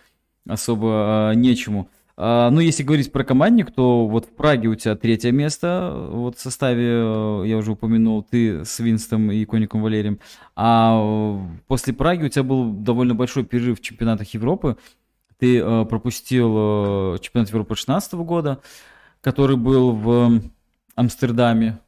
особо 0.47 1.33
э, 1.33 1.37
нечему. 1.37 1.89
А, 2.21 2.51
ну, 2.51 2.59
если 2.59 2.83
говорить 2.83 3.13
про 3.13 3.23
командник, 3.23 3.71
то 3.71 4.09
вот 4.09 4.27
в 4.27 4.31
Праге 4.31 4.67
у 4.67 4.75
тебя 4.75 4.97
третье 4.97 5.31
место, 5.31 5.95
вот 6.11 6.37
в 6.37 6.41
составе, 6.41 6.85
э, 6.85 7.43
я 7.47 7.57
уже 7.57 7.71
упомянул, 7.71 8.25
ты 8.25 8.65
с 8.65 8.81
Винстом 8.81 9.31
и 9.31 9.45
Коником 9.45 9.83
Валерием. 9.83 10.19
А 10.57 10.99
э, 11.01 11.39
после 11.69 11.95
Праги 11.95 12.25
у 12.25 12.29
тебя 12.29 12.43
был 12.43 12.73
довольно 12.73 13.15
большой 13.15 13.45
перерыв 13.45 13.79
в 13.79 13.83
чемпионатах 13.83 14.35
Европы. 14.35 14.77
Ты 15.39 15.59
э, 15.59 15.85
пропустил 15.85 17.15
э, 17.15 17.19
чемпионат 17.21 17.51
Европы 17.51 17.69
2016 17.69 18.15
года, 18.15 18.63
который 19.21 19.57
был 19.57 19.93
в 19.93 20.43
Амстердаме. 20.97 21.79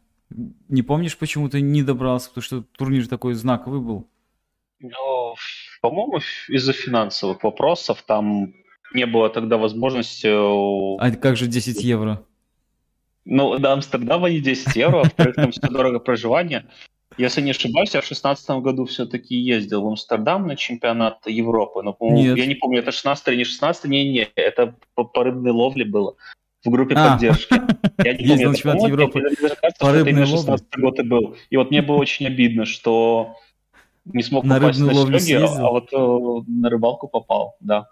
Не 0.68 0.82
помнишь, 0.82 1.18
почему 1.18 1.48
ты 1.48 1.60
не 1.60 1.82
добрался, 1.82 2.28
потому 2.28 2.44
что 2.44 2.62
турнир 2.78 3.08
такой 3.08 3.34
знаковый 3.34 3.80
был? 3.80 4.08
Ну, 4.78 5.34
по-моему, 5.82 6.20
из-за 6.46 6.72
финансовых 6.72 7.42
вопросов 7.42 8.04
там 8.06 8.54
не 8.94 9.06
было 9.06 9.28
тогда 9.30 9.56
возможности... 9.56 10.26
э, 10.26 10.96
А 11.00 11.10
как 11.16 11.36
же 11.36 11.46
10 11.46 11.82
евро? 11.82 12.24
Ну, 13.24 13.58
до 13.58 13.72
Амстердама 13.72 14.30
не 14.30 14.40
10 14.40 14.74
евро, 14.76 15.00
а 15.00 15.02
во-вторых, 15.04 15.34
там 15.36 15.52
все 15.52 15.68
дорого 15.68 16.00
проживание. 16.00 16.66
Если 17.18 17.42
не 17.42 17.50
ошибаюсь, 17.50 17.92
я 17.94 18.00
в 18.00 18.04
2016 18.08 18.50
году 18.62 18.86
все-таки 18.86 19.34
ездил 19.36 19.82
в 19.82 19.88
Амстердам 19.88 20.46
на 20.46 20.56
чемпионат 20.56 21.26
Европы. 21.26 21.82
Но, 21.82 21.92
по-моему, 21.92 22.22
Нет. 22.22 22.38
я 22.38 22.46
не 22.46 22.54
помню, 22.54 22.78
это 22.78 22.92
16 22.92 23.28
или 23.28 23.36
не 23.36 23.44
16, 23.44 23.84
не-не, 23.86 24.28
это 24.36 24.74
по, 24.94 25.04
по 25.04 25.24
рыбной 25.24 25.50
ловле 25.52 25.84
было 25.84 26.14
в 26.64 26.70
группе 26.70 26.94
А. 26.96 27.10
поддержки. 27.12 27.54
Я 28.04 28.14
не 28.14 28.26
помню, 28.28 28.48
это, 28.50 28.56
чемпионат 28.56 28.80
по-моему, 28.80 28.88
Европы 28.88 29.22
по 29.78 29.92
рыбной 29.92 30.12
ловле. 30.24 30.26
16 30.36 30.66
год 30.78 30.98
и 30.98 31.02
был. 31.02 31.36
И 31.50 31.56
вот 31.56 31.70
мне 31.70 31.82
было 31.82 31.96
очень 31.96 32.26
обидно, 32.26 32.64
что 32.64 33.34
не 34.04 34.22
смог 34.22 34.44
На 34.44 34.54
попасть 34.58 34.80
на 34.80 35.18
съездил? 35.18 35.66
а 35.66 35.70
вот 35.70 35.92
э, 35.92 36.50
на 36.50 36.70
рыбалку 36.70 37.08
попал, 37.08 37.56
да. 37.60 37.88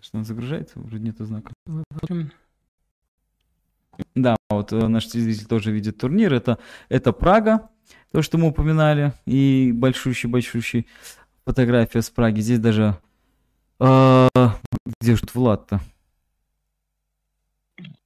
Что 0.00 0.18
он 0.18 0.24
загружается? 0.24 0.78
Вроде 0.78 1.04
нету 1.04 1.24
знака. 1.24 1.52
Да, 4.14 4.36
вот 4.48 4.72
э, 4.72 4.88
наш 4.88 5.06
телезритель 5.06 5.46
тоже 5.46 5.72
видит 5.72 5.98
турнир. 5.98 6.32
Это, 6.32 6.58
это 6.88 7.12
Прага, 7.12 7.68
то, 8.12 8.22
что 8.22 8.38
мы 8.38 8.48
упоминали, 8.48 9.12
и 9.26 9.72
большущий-большущий 9.74 10.86
фотография 11.44 12.00
с 12.00 12.10
Праги. 12.10 12.40
Здесь 12.40 12.58
даже... 12.58 12.98
э, 13.78 14.28
где 15.00 15.14
же 15.14 15.20
тут 15.20 15.34
Влад-то? 15.34 15.80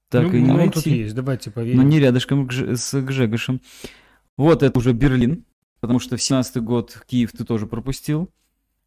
Так 0.09 0.25
ну, 0.25 0.33
и 0.33 0.41
не 0.41 0.49
ну, 0.49 0.55
он 0.55 0.71
тут 0.71 0.87
найти. 0.87 0.99
есть, 0.99 1.15
давайте 1.15 1.51
Но 1.51 1.55
поверим. 1.55 1.89
не 1.89 1.99
рядышком 1.99 2.49
с 2.51 3.01
Гжегошем. 3.01 3.61
Вот 4.37 4.63
это 4.63 4.79
уже 4.79 4.93
Берлин, 4.93 5.45
потому 5.81 5.99
что 5.99 6.17
в 6.17 6.23
17 6.23 6.59
год 6.59 7.03
Киев 7.07 7.33
ты 7.33 7.45
тоже 7.45 7.67
пропустил. 7.67 8.31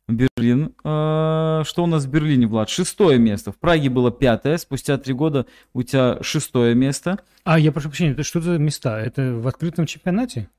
Берлин. 0.08 0.74
А, 0.84 1.64
Что 1.66 1.84
у 1.84 1.88
нас 1.88 2.06
в 2.06 2.10
Берлине, 2.10 2.48
Влад? 2.48 2.70
Шестое 2.70 3.20
место. 3.20 3.52
В 3.52 3.58
Праге 3.58 3.90
было 3.90 4.12
пятое. 4.12 4.58
Спустя 4.58 4.98
три 4.98 5.14
года 5.14 5.46
у 5.74 5.84
тебя 5.84 6.18
шестое 6.22 6.76
место. 6.76 7.20
А, 7.44 7.60
я 7.60 7.72
прошу 7.72 7.90
прощения, 7.90 8.12
это 8.12 8.24
что 8.24 8.40
за 8.42 8.58
места? 8.58 9.00
Это 9.00 9.34
в 9.34 9.48
открытом 9.48 9.86
чемпионате? 9.86 10.50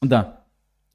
Да. 0.00 0.38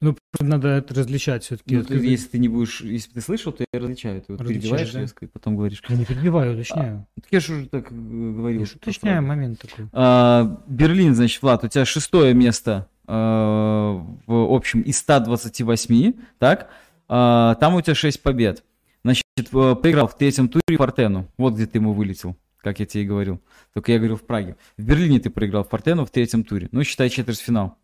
Ну, 0.00 0.16
надо 0.38 0.68
это 0.68 0.94
различать 0.94 1.42
все-таки. 1.44 1.76
Ну, 1.76 1.82
ты- 1.84 1.96
если 1.96 2.28
ты 2.28 2.38
не 2.38 2.48
будешь, 2.48 2.80
если 2.82 3.10
ты 3.10 3.20
слышал, 3.20 3.50
то 3.52 3.64
я 3.72 3.80
различаю. 3.80 4.20
Ты 4.22 4.32
вот 4.32 4.40
Различаешь, 4.40 4.62
перебиваешь 4.62 4.92
да? 4.92 5.00
резко 5.00 5.24
и 5.24 5.28
потом 5.28 5.56
говоришь. 5.56 5.82
Я 5.88 5.96
не 5.96 6.04
перебиваю, 6.04 6.54
уточняю. 6.54 7.06
Так 7.16 7.24
я 7.32 7.40
же 7.40 7.52
уже 7.54 7.66
так 7.66 7.90
э, 7.90 7.94
говорил. 7.94 8.60
Я 8.60 8.66
ж 8.66 8.74
уточняю 8.76 9.22
момент 9.24 9.58
такой. 9.58 9.86
А, 9.92 10.62
Берлин, 10.68 11.16
значит, 11.16 11.42
Влад, 11.42 11.64
у 11.64 11.68
тебя 11.68 11.84
шестое 11.84 12.32
место 12.32 12.86
а, 13.08 13.94
в 14.26 14.54
общем 14.54 14.82
из 14.82 14.98
128, 14.98 16.12
так? 16.38 16.70
А, 17.08 17.54
Там 17.56 17.74
у 17.74 17.80
тебя 17.80 17.94
6 17.94 18.22
побед. 18.22 18.64
Значит, 19.04 19.24
э, 19.38 19.74
проиграл 19.76 20.08
в 20.08 20.16
третьем 20.16 20.48
туре 20.48 20.76
Фортену. 20.76 21.28
Вот 21.36 21.54
где 21.54 21.66
ты 21.66 21.78
ему 21.78 21.92
вылетел, 21.92 22.36
как 22.58 22.80
я 22.80 22.86
тебе 22.86 23.04
и 23.04 23.06
говорил. 23.06 23.40
Только 23.72 23.92
я 23.92 23.98
говорил 23.98 24.16
в 24.16 24.26
Праге. 24.26 24.56
В 24.76 24.84
Берлине 24.84 25.20
ты 25.20 25.30
проиграл 25.30 25.64
Фортену 25.64 26.04
в 26.04 26.10
третьем 26.10 26.44
туре. 26.44 26.68
Ну, 26.72 26.82
считай 26.84 27.08
четвертьфинал. 27.08 27.76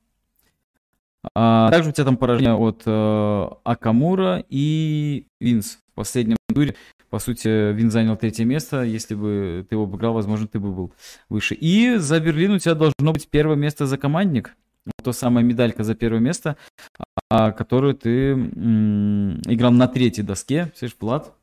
А, 1.34 1.70
также 1.70 1.90
у 1.90 1.92
тебя 1.92 2.04
там 2.04 2.16
поражение 2.16 2.54
от 2.54 2.82
э, 2.84 3.48
Акамура 3.64 4.44
и 4.48 5.26
Винс 5.40 5.78
в 5.92 5.94
последнем 5.94 6.36
туре. 6.52 6.76
По 7.08 7.18
сути, 7.18 7.72
Вин 7.72 7.90
занял 7.90 8.16
третье 8.16 8.44
место. 8.44 8.82
Если 8.82 9.14
бы 9.14 9.64
ты 9.68 9.76
его 9.76 9.84
обыграл, 9.84 10.14
возможно, 10.14 10.46
ты 10.48 10.58
бы 10.58 10.72
был 10.72 10.92
выше. 11.28 11.54
И 11.54 11.96
за 11.96 12.20
Берлин 12.20 12.52
у 12.52 12.58
тебя 12.58 12.74
должно 12.74 13.12
быть 13.12 13.28
первое 13.28 13.56
место 13.56 13.86
за 13.86 13.96
командник. 13.96 14.56
То 15.02 15.12
самая 15.12 15.44
медалька 15.44 15.82
за 15.82 15.94
первое 15.94 16.20
место, 16.20 16.56
которую 17.56 17.94
ты 17.94 18.32
играл 18.32 19.72
на 19.72 19.88
третьей 19.88 20.24
доске. 20.24 20.72
Слышишь, 20.76 20.96
Влад, 21.00 21.34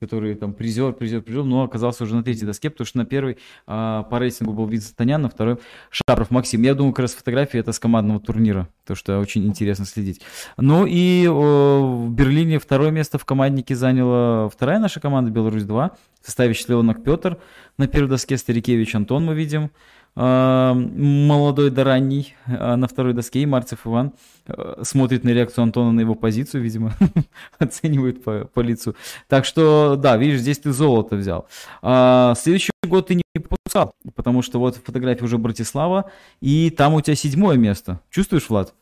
который 0.00 0.34
там 0.34 0.52
призер, 0.52 0.92
призер, 0.92 1.22
призер, 1.22 1.44
но 1.44 1.62
оказался 1.62 2.04
уже 2.04 2.14
на 2.14 2.22
третьей 2.22 2.46
доске, 2.46 2.68
потому 2.68 2.86
что 2.86 2.98
на 2.98 3.06
первой 3.06 3.38
а, 3.66 4.02
по 4.04 4.18
рейтингу 4.18 4.52
был 4.52 4.66
Винсент 4.66 4.96
Танян, 4.96 5.22
на 5.22 5.28
второй 5.28 5.58
Шапров 5.90 6.30
Максим. 6.30 6.62
Я 6.62 6.74
думаю, 6.74 6.92
как 6.92 7.04
раз 7.04 7.14
фотографии 7.14 7.58
это 7.58 7.72
с 7.72 7.78
командного 7.78 8.20
турнира, 8.20 8.68
то 8.84 8.94
что 8.94 9.18
очень 9.18 9.46
интересно 9.46 9.86
следить. 9.86 10.20
Ну 10.56 10.84
и 10.86 11.26
о, 11.28 12.04
в 12.06 12.10
Берлине 12.12 12.58
второе 12.58 12.90
место 12.90 13.18
в 13.18 13.24
команднике 13.24 13.74
заняла 13.74 14.48
вторая 14.48 14.78
наша 14.78 15.00
команда 15.00 15.30
Беларусь-2 15.30 15.92
в 16.20 16.26
составе 16.26 16.54
Члеонок 16.54 17.02
Петр. 17.02 17.38
На 17.78 17.86
первой 17.86 18.08
доске 18.08 18.36
Старикевич 18.36 18.94
Антон 18.94 19.24
мы 19.24 19.34
видим. 19.34 19.70
Молодой 20.16 21.70
да 21.70 21.82
ранний 21.82 22.34
а, 22.46 22.76
на 22.76 22.86
второй 22.86 23.14
доске. 23.14 23.40
И 23.40 23.46
Марцев 23.46 23.84
Иван 23.84 24.12
а, 24.46 24.80
смотрит 24.84 25.24
на 25.24 25.30
реакцию 25.30 25.64
Антона 25.64 25.90
на 25.90 26.00
его 26.00 26.14
позицию, 26.14 26.62
видимо, 26.62 26.94
оценивает 27.58 28.22
по, 28.22 28.44
по 28.44 28.60
лицу. 28.60 28.94
Так 29.28 29.44
что, 29.44 29.96
да, 29.96 30.16
видишь, 30.16 30.40
здесь 30.40 30.58
ты 30.58 30.72
золото 30.72 31.16
взял. 31.16 31.48
А, 31.82 32.34
следующий 32.36 32.70
год 32.86 33.08
ты 33.08 33.16
не 33.16 33.22
пропускал, 33.34 33.92
потому 34.14 34.42
что 34.42 34.60
вот 34.60 34.76
фотография 34.76 35.24
уже 35.24 35.36
Братислава, 35.38 36.10
и 36.40 36.70
там 36.70 36.94
у 36.94 37.00
тебя 37.00 37.16
седьмое 37.16 37.56
место. 37.56 38.00
Чувствуешь, 38.10 38.48
Влад? 38.48 38.72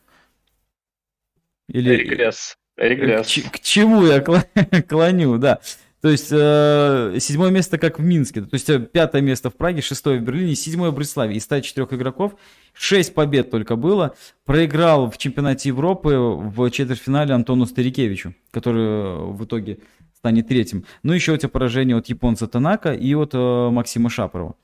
Или... 1.68 1.94
Регресс. 1.96 2.56
К, 2.76 2.82
Регресс. 2.82 3.26
ч- 3.26 3.48
к 3.48 3.60
чему 3.60 4.04
я 4.04 4.20
клоню, 4.88 5.38
да. 5.38 5.60
То 6.03 6.09
есть 6.09 6.30
э, 6.32 7.16
седьмое 7.20 7.53
место 7.53 7.78
как 7.78 8.00
в 8.00 8.03
Минске, 8.03 8.42
то 8.42 8.55
есть 8.55 8.68
э, 8.68 8.80
пятое 8.80 9.22
место 9.22 9.50
в 9.50 9.55
Праге, 9.55 9.82
шестое 9.82 10.18
в 10.18 10.22
Берлине, 10.24 10.57
седьмое 10.57 10.90
в 10.90 10.96
Бреславе. 10.96 11.36
Из 11.36 11.44
104 11.44 11.86
игроков 11.92 12.34
шесть 12.72 13.14
побед 13.14 13.53
только 13.53 13.76
было. 13.76 14.16
Проиграл 14.44 15.09
в 15.09 15.16
чемпионате 15.16 15.68
Европы 15.68 16.16
в 16.16 16.68
четвертьфинале 16.70 17.32
Антону 17.32 17.66
Старикевичу, 17.66 18.34
который 18.50 18.82
э, 18.82 19.16
в 19.32 19.44
итоге 19.44 19.78
станет 20.16 20.48
третьим. 20.48 20.84
Ну, 21.05 21.12
еще 21.12 21.34
у 21.34 21.36
тебя 21.36 21.50
поражение 21.50 21.96
от 21.96 22.09
японца 22.09 22.48
Танака 22.48 22.92
и 22.94 23.14
от 23.14 23.30
э, 23.34 23.70
Максима 23.70 24.11
Шапорова. 24.11 24.57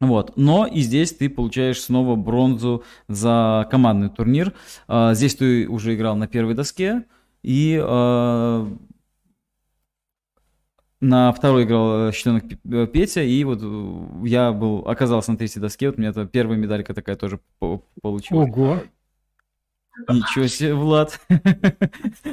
Вот. 0.00 0.32
Но 0.36 0.66
и 0.66 0.80
здесь 0.80 1.12
ты 1.12 1.28
получаешь 1.28 1.82
снова 1.82 2.16
бронзу 2.16 2.84
за 3.06 3.68
командный 3.70 4.08
турнир. 4.08 4.54
А, 4.88 5.12
здесь 5.12 5.36
ты 5.36 5.68
уже 5.68 5.94
играл 5.94 6.16
на 6.16 6.26
первой 6.26 6.54
доске. 6.54 7.04
И 7.42 7.78
на 11.04 11.32
второй 11.32 11.64
играл 11.64 12.12
щитенок 12.12 12.44
Петя, 12.92 13.22
и 13.22 13.44
вот 13.44 13.60
я 14.24 14.52
был, 14.52 14.78
оказался 14.88 15.32
на 15.32 15.38
третьей 15.38 15.60
доске, 15.60 15.88
вот 15.88 15.98
у 15.98 16.00
меня 16.00 16.10
это 16.10 16.26
первая 16.26 16.58
медалька 16.58 16.94
такая 16.94 17.16
тоже 17.16 17.40
получилась. 18.00 18.50
Ого! 18.50 18.80
Ничего 20.08 20.48
себе, 20.48 20.74
Влад. 20.74 21.20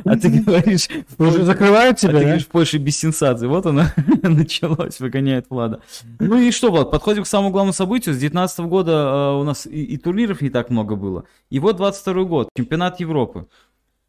А 0.03 0.17
ты 0.17 0.29
говоришь... 0.29 0.87
Уже 1.19 1.43
закрывают 1.43 1.99
тебя, 1.99 2.17
а 2.17 2.19
ты 2.19 2.25
говоришь, 2.25 2.45
в 2.45 2.47
Польше 2.47 2.77
без 2.79 2.97
сенсаций. 2.97 3.47
Вот 3.47 3.67
оно 3.67 3.83
началось, 4.23 4.99
выгоняет 4.99 5.45
Влада. 5.51 5.81
Ну 6.19 6.39
и 6.39 6.49
что, 6.49 6.71
Влад, 6.71 6.89
подходим 6.89 7.23
к 7.23 7.27
самому 7.27 7.51
главному 7.51 7.73
событию. 7.73 8.15
С 8.15 8.17
2019 8.17 8.59
года 8.61 9.33
у 9.33 9.43
нас 9.43 9.67
и, 9.67 9.83
и 9.83 9.97
турниров 9.97 10.41
не 10.41 10.49
так 10.49 10.71
много 10.71 10.95
было. 10.95 11.25
И 11.51 11.59
вот 11.59 11.77
22 11.77 12.23
год, 12.23 12.49
чемпионат 12.57 12.99
Европы. 12.99 13.47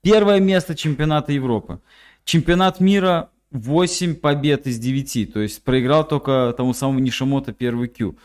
Первое 0.00 0.40
место 0.40 0.74
чемпионата 0.74 1.32
Европы. 1.32 1.80
Чемпионат 2.24 2.80
мира 2.80 3.28
8 3.52 4.14
побед 4.16 4.66
из 4.66 4.78
9. 4.78 5.32
То 5.32 5.40
есть 5.40 5.62
проиграл 5.62 6.06
только 6.06 6.54
тому 6.56 6.74
самому 6.74 6.98
Нишимото 6.98 7.52
первый 7.52 7.88
Q. 7.88 8.16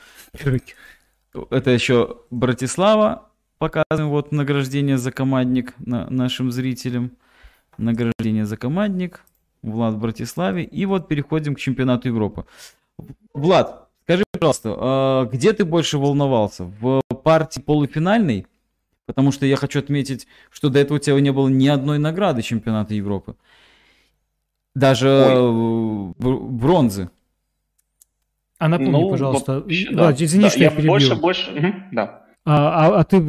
Это 1.50 1.72
еще 1.72 2.18
Братислава, 2.32 3.30
показываем 3.58 4.10
вот 4.10 4.32
награждение 4.32 4.98
за 4.98 5.12
командник 5.12 5.74
на, 5.80 6.10
нашим 6.10 6.52
зрителям. 6.52 7.12
Награждение 7.78 8.46
за 8.46 8.58
командник. 8.58 9.22
Влад 9.62 9.96
в 9.96 10.00
Братиславе. 10.00 10.64
И 10.64 10.86
вот 10.86 11.08
переходим 11.08 11.56
к 11.56 11.60
чемпионату 11.60 12.08
Европы. 12.08 12.46
Влад, 13.34 13.88
скажи, 14.04 14.24
пожалуйста, 14.32 14.76
а 14.78 15.26
где 15.26 15.54
ты 15.54 15.66
больше 15.66 15.98
волновался? 15.98 16.64
В 16.80 17.02
партии 17.24 17.60
полуфинальной? 17.60 18.48
Потому 19.06 19.32
что 19.32 19.46
я 19.46 19.56
хочу 19.56 19.80
отметить, 19.80 20.28
что 20.50 20.70
до 20.70 20.80
этого 20.80 20.98
у 20.98 21.00
тебя 21.00 21.20
не 21.20 21.32
было 21.32 21.48
ни 21.48 21.68
одной 21.68 21.98
награды 21.98 22.42
чемпионата 22.42 22.94
Европы. 22.94 23.36
Даже 24.78 25.10
Ой. 25.10 26.14
бронзы. 26.20 27.10
А 28.60 28.68
напомни, 28.68 28.92
ну, 28.92 29.10
пожалуйста. 29.10 29.54
Вообще, 29.62 29.90
да, 29.90 30.12
да, 30.12 30.24
извини, 30.24 30.44
да, 30.44 30.50
что 30.52 30.60
я, 30.60 30.66
я 30.66 30.72
перебью. 30.72 30.92
Больше, 30.92 31.16
больше, 31.16 31.52
угу, 31.52 31.74
да. 31.92 32.22
А, 32.46 32.86
а, 32.86 33.00
а 33.00 33.04
ты, 33.04 33.24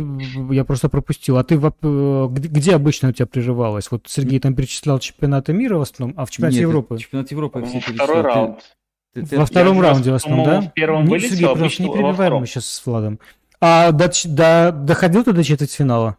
я 0.50 0.64
просто 0.64 0.90
пропустил, 0.90 1.38
а 1.38 1.44
ты 1.44 1.54
э, 1.54 2.26
где, 2.30 2.48
где 2.48 2.74
обычно 2.74 3.08
у 3.08 3.12
тебя 3.12 3.26
приживалось? 3.26 3.90
Вот 3.90 4.04
Сергей 4.06 4.40
там 4.40 4.54
перечислял 4.54 4.98
чемпионаты 4.98 5.54
мира 5.54 5.78
в 5.78 5.80
основном, 5.80 6.14
а 6.18 6.26
в 6.26 6.30
чемпионате 6.30 6.58
Нет, 6.58 6.68
Европы? 6.68 6.98
Чемпионат 6.98 7.30
Европы 7.30 7.64
все 7.64 7.80
Второй 7.80 8.20
раунд. 8.20 8.58
Ты, 9.14 9.24
ты, 9.24 9.38
Во 9.38 9.46
втором 9.46 9.80
раунде 9.80 10.12
в 10.12 10.14
основном, 10.14 10.44
да? 10.44 10.60
В 10.60 10.72
первом 10.74 11.04
ну, 11.06 11.12
вылетел, 11.12 11.30
Сергей, 11.30 11.56
просто 11.56 11.82
не 11.82 11.92
перебиваем 11.92 12.34
мы 12.34 12.46
сейчас 12.46 12.66
с 12.66 12.86
Владом. 12.86 13.18
А 13.60 13.90
до, 13.90 14.10
до, 14.26 14.70
доходил 14.72 15.24
ты 15.24 15.32
до 15.32 15.42
четвертьфинала? 15.42 16.18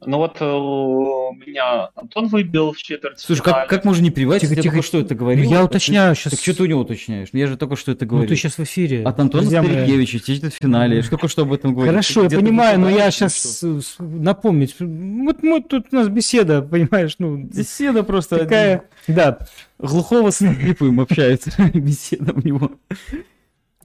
Ну 0.00 0.18
вот 0.18 0.36
э, 0.40 0.44
меня 0.44 1.90
Антон 1.94 2.28
выбил 2.28 2.72
в 2.72 2.78
четверть. 2.78 3.18
Слушай, 3.18 3.42
как, 3.42 3.68
как 3.68 3.84
можно 3.84 4.02
не 4.02 4.10
привать, 4.10 4.40
тихо, 4.40 4.56
тихо, 4.56 4.82
что 4.82 5.00
это 5.00 5.14
говорил? 5.14 5.48
Я 5.50 5.64
уточняю 5.64 6.14
сейчас. 6.14 6.32
Так 6.32 6.40
что 6.40 6.56
ты 6.56 6.62
у 6.62 6.66
него 6.66 6.80
уточняешь? 6.80 7.28
Я 7.32 7.46
же 7.46 7.56
только 7.56 7.76
что 7.76 7.92
это 7.92 8.06
говорил. 8.06 8.24
Ну 8.24 8.28
ты 8.28 8.36
сейчас 8.36 8.58
в 8.58 8.60
эфире. 8.60 9.04
От 9.04 9.18
Антона 9.20 9.46
Старикевича, 9.46 10.18
в 10.18 10.54
финале. 10.54 10.96
Я 10.96 11.02
же 11.02 11.10
только 11.10 11.28
что 11.28 11.42
об 11.42 11.52
этом 11.52 11.74
говорил. 11.74 11.92
Хорошо, 11.92 12.24
я 12.24 12.30
понимаю, 12.30 12.80
но 12.80 12.90
я 12.90 13.10
сейчас 13.10 13.64
напомнить. 13.98 14.76
Вот 14.78 15.42
мы 15.42 15.62
тут 15.62 15.86
у 15.92 15.96
нас 15.96 16.08
беседа, 16.08 16.62
понимаешь, 16.62 17.16
ну... 17.18 17.36
Беседа 17.36 18.02
просто... 18.02 18.38
Такая, 18.38 18.84
да. 19.06 19.38
Глухого 19.78 20.30
с 20.30 20.36
слепым 20.36 21.00
общается. 21.00 21.50
Беседа 21.74 22.32
у 22.32 22.40
него. 22.40 22.72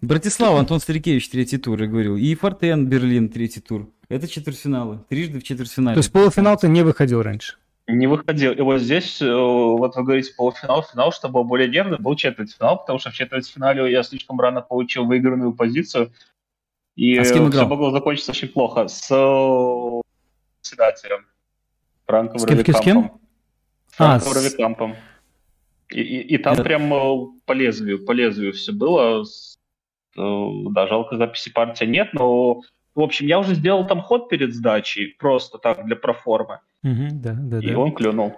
Братислава, 0.02 0.60
Антон 0.60 0.80
Старикевич, 0.80 1.30
третий 1.30 1.58
тур, 1.58 1.82
я 1.82 1.88
говорил. 1.88 2.16
И 2.16 2.34
Фортен, 2.36 2.88
Берлин, 2.88 3.30
третий 3.30 3.60
тур. 3.60 3.90
Это 4.08 4.28
четвертьфиналы. 4.28 5.00
Трижды 5.10 5.40
в 5.40 5.44
четвертьфинале. 5.44 5.96
То 5.96 6.00
есть 6.00 6.12
полуфинал 6.12 6.58
ты 6.58 6.70
не 6.70 6.84
выходил 6.84 7.22
раньше? 7.22 7.58
Не 7.88 8.08
выходил. 8.08 8.54
И 8.54 8.62
вот 8.62 8.80
здесь, 8.80 9.22
э, 9.22 9.30
вот 9.30 9.96
вы 9.96 10.04
говорите 10.04 10.34
полуфинал, 10.36 10.84
финал, 10.84 11.12
чтобы 11.12 11.34
был 11.36 11.44
более 11.44 11.68
нервный, 11.68 11.98
был 11.98 12.16
четвертьфинал, 12.16 12.80
потому 12.80 13.00
что 13.00 13.10
в 13.10 13.14
четвертьфинале 13.14 13.92
я 13.92 14.04
слишком 14.04 14.40
рано 14.40 14.62
получил 14.62 15.06
выигранную 15.06 15.54
позицию. 15.54 16.14
И 16.96 17.18
а 17.18 17.26
с 17.26 17.32
кем 17.32 17.50
играл? 17.50 17.66
все 17.66 17.68
могло 17.68 17.92
закончиться 17.92 18.32
очень 18.32 18.50
плохо. 18.50 18.88
С 18.88 19.10
э, 19.12 20.02
председателем. 20.62 21.26
Франком 22.06 22.40
с 22.40 22.46
кем, 22.46 22.60
с 22.60 22.80
кем? 22.80 23.12
Франком 23.88 24.32
а, 24.32 24.34
Равикампом. 24.34 24.96
И, 25.90 26.02
и, 26.02 26.36
и 26.36 26.38
там 26.38 26.54
Это... 26.54 26.64
прям 26.64 26.94
э, 26.94 27.28
по 27.46 27.54
лезвию, 27.54 28.06
по 28.06 28.12
лезвию 28.12 28.54
все 28.54 28.72
было. 28.72 29.26
Да, 30.20 30.88
жалко 30.88 31.18
записи 31.18 31.52
партии 31.52 31.86
нет, 31.86 32.10
но 32.14 32.62
в 32.96 33.02
общем, 33.02 33.28
я 33.28 33.40
уже 33.40 33.56
сделал 33.56 33.88
там 33.88 34.02
ход 34.02 34.30
перед 34.30 34.54
сдачей, 34.54 35.16
просто 35.18 35.58
так, 35.58 35.86
для 35.86 35.96
проформы. 35.96 36.60
Угу, 36.84 37.08
да, 37.14 37.36
да, 37.38 37.60
и 37.60 37.72
да. 37.72 37.80
он 37.80 37.94
клюнул. 37.94 38.34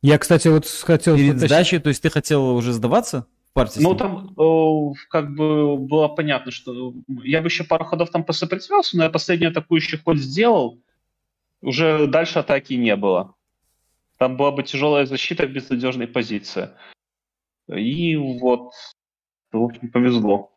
Я, 0.00 0.18
кстати, 0.18 0.48
вот 0.48 0.66
хотел... 0.66 1.16
Перед 1.16 1.36
уточнить... 1.36 1.50
сдачей, 1.50 1.78
то 1.80 1.88
есть 1.88 2.02
ты 2.02 2.10
хотел 2.10 2.54
уже 2.54 2.72
сдаваться? 2.72 3.26
партии? 3.56 3.80
Ну, 3.80 3.94
там 3.94 4.34
э, 4.38 4.94
как 5.08 5.34
бы 5.34 5.76
было 5.78 6.08
понятно, 6.08 6.52
что 6.52 6.92
я 7.08 7.40
бы 7.40 7.48
еще 7.48 7.64
пару 7.64 7.84
ходов 7.84 8.10
там 8.10 8.22
посопротивлялся, 8.22 8.96
но 8.96 9.04
я 9.04 9.10
последний 9.10 9.46
атакующий 9.46 9.98
ход 9.98 10.18
сделал. 10.18 10.78
Уже 11.62 12.06
дальше 12.06 12.38
атаки 12.38 12.74
не 12.74 12.94
было. 12.94 13.34
Там 14.18 14.36
была 14.36 14.52
бы 14.52 14.62
тяжелая 14.62 15.06
защита 15.06 15.46
в 15.46 15.50
безнадежной 15.50 16.06
позиции. 16.06 16.70
И 17.68 18.14
вот, 18.16 18.72
в 19.50 19.62
общем, 19.62 19.90
повезло. 19.90 20.52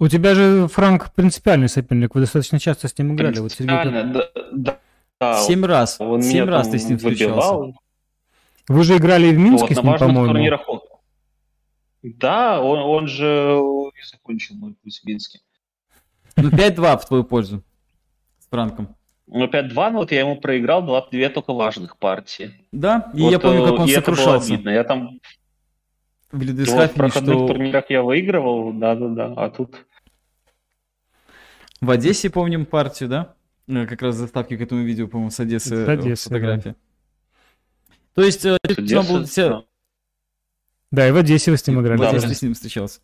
У 0.00 0.08
тебя 0.08 0.34
же 0.34 0.66
Франк 0.68 1.12
принципиальный 1.14 1.68
соперник, 1.68 2.14
вы 2.14 2.22
достаточно 2.22 2.58
часто 2.58 2.88
с 2.88 2.98
ним 2.98 3.14
играли. 3.14 3.38
Вот 3.38 3.52
Сергей... 3.52 3.90
да, 4.12 4.28
да, 4.52 4.78
да. 5.20 5.40
Семь 5.40 5.64
раз. 5.64 6.00
Он 6.00 6.22
Семь 6.22 6.48
раз 6.48 6.68
ты 6.68 6.78
с 6.78 6.88
ним 6.88 6.98
встречался. 6.98 7.78
Вы 8.68 8.84
же 8.84 8.96
играли 8.96 9.30
в 9.30 9.38
Минске 9.38 9.74
вот, 9.74 9.78
с 9.78 9.82
ним, 9.82 9.98
по-моему. 9.98 10.32
Турнирах... 10.32 10.66
Да, 12.02 12.60
он, 12.60 12.80
он 12.80 13.08
же 13.08 13.60
и 13.94 14.02
закончил 14.12 14.56
мой 14.56 14.74
путь 14.74 15.00
в 15.02 15.06
Минске. 15.06 15.40
Ну, 16.36 16.50
5-2 16.50 16.98
в 16.98 17.06
твою 17.06 17.24
пользу 17.24 17.62
с 18.38 18.46
Франком. 18.48 18.96
Ну, 19.26 19.46
5-2, 19.46 19.90
но 19.90 19.98
вот 20.00 20.12
я 20.12 20.20
ему 20.20 20.36
проиграл 20.36 20.82
два, 20.82 21.06
две 21.10 21.30
только 21.30 21.54
важных 21.54 21.96
партии. 21.96 22.52
Да, 22.72 23.10
и 23.14 23.22
вот, 23.22 23.30
я 23.30 23.38
помню, 23.38 23.64
как 23.64 23.80
он 23.80 23.88
и 23.88 23.92
сокрушался. 23.92 24.32
Это 24.34 24.38
было 24.38 24.56
обидно. 24.56 24.70
Я 24.70 24.84
там 24.84 25.20
в 26.34 26.42
Лидесхафене, 26.42 26.88
в 26.88 26.94
проходных 26.94 27.34
что... 27.34 27.46
турнирах 27.46 27.84
я 27.90 28.02
выигрывал, 28.02 28.72
да-да-да, 28.72 29.32
а 29.36 29.50
тут... 29.50 29.86
В 31.80 31.90
Одессе 31.90 32.30
помним 32.30 32.66
партию, 32.66 33.08
да? 33.08 33.34
Э, 33.68 33.86
как 33.86 34.02
раз 34.02 34.16
заставки 34.16 34.56
к 34.56 34.60
этому 34.60 34.82
видео, 34.82 35.06
по-моему, 35.06 35.30
с 35.30 35.38
Одессы, 35.40 35.84
с 35.84 35.88
Одессы 35.88 36.28
фотография. 36.28 36.70
Да. 36.70 37.94
То 38.14 38.22
есть, 38.22 38.44
э, 38.44 38.56
Одесса, 38.62 39.12
был 39.12 39.24
все... 39.24 39.48
да. 39.48 39.64
да, 40.90 41.08
и 41.08 41.12
в 41.12 41.16
Одессе 41.16 41.50
вы 41.50 41.56
с 41.56 41.66
ним 41.66 41.80
играли. 41.80 42.00
Да, 42.00 42.12
в 42.12 42.14
Одессе 42.14 42.34
с 42.34 42.42
ним 42.42 42.54
встречался. 42.54 43.00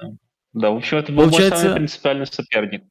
Да. 0.00 0.10
да, 0.52 0.70
в 0.70 0.76
общем, 0.76 0.98
это 0.98 1.12
был 1.12 1.24
Получается... 1.24 1.56
мой 1.56 1.62
самый 1.62 1.76
принципиальный 1.76 2.26
соперник. 2.26 2.84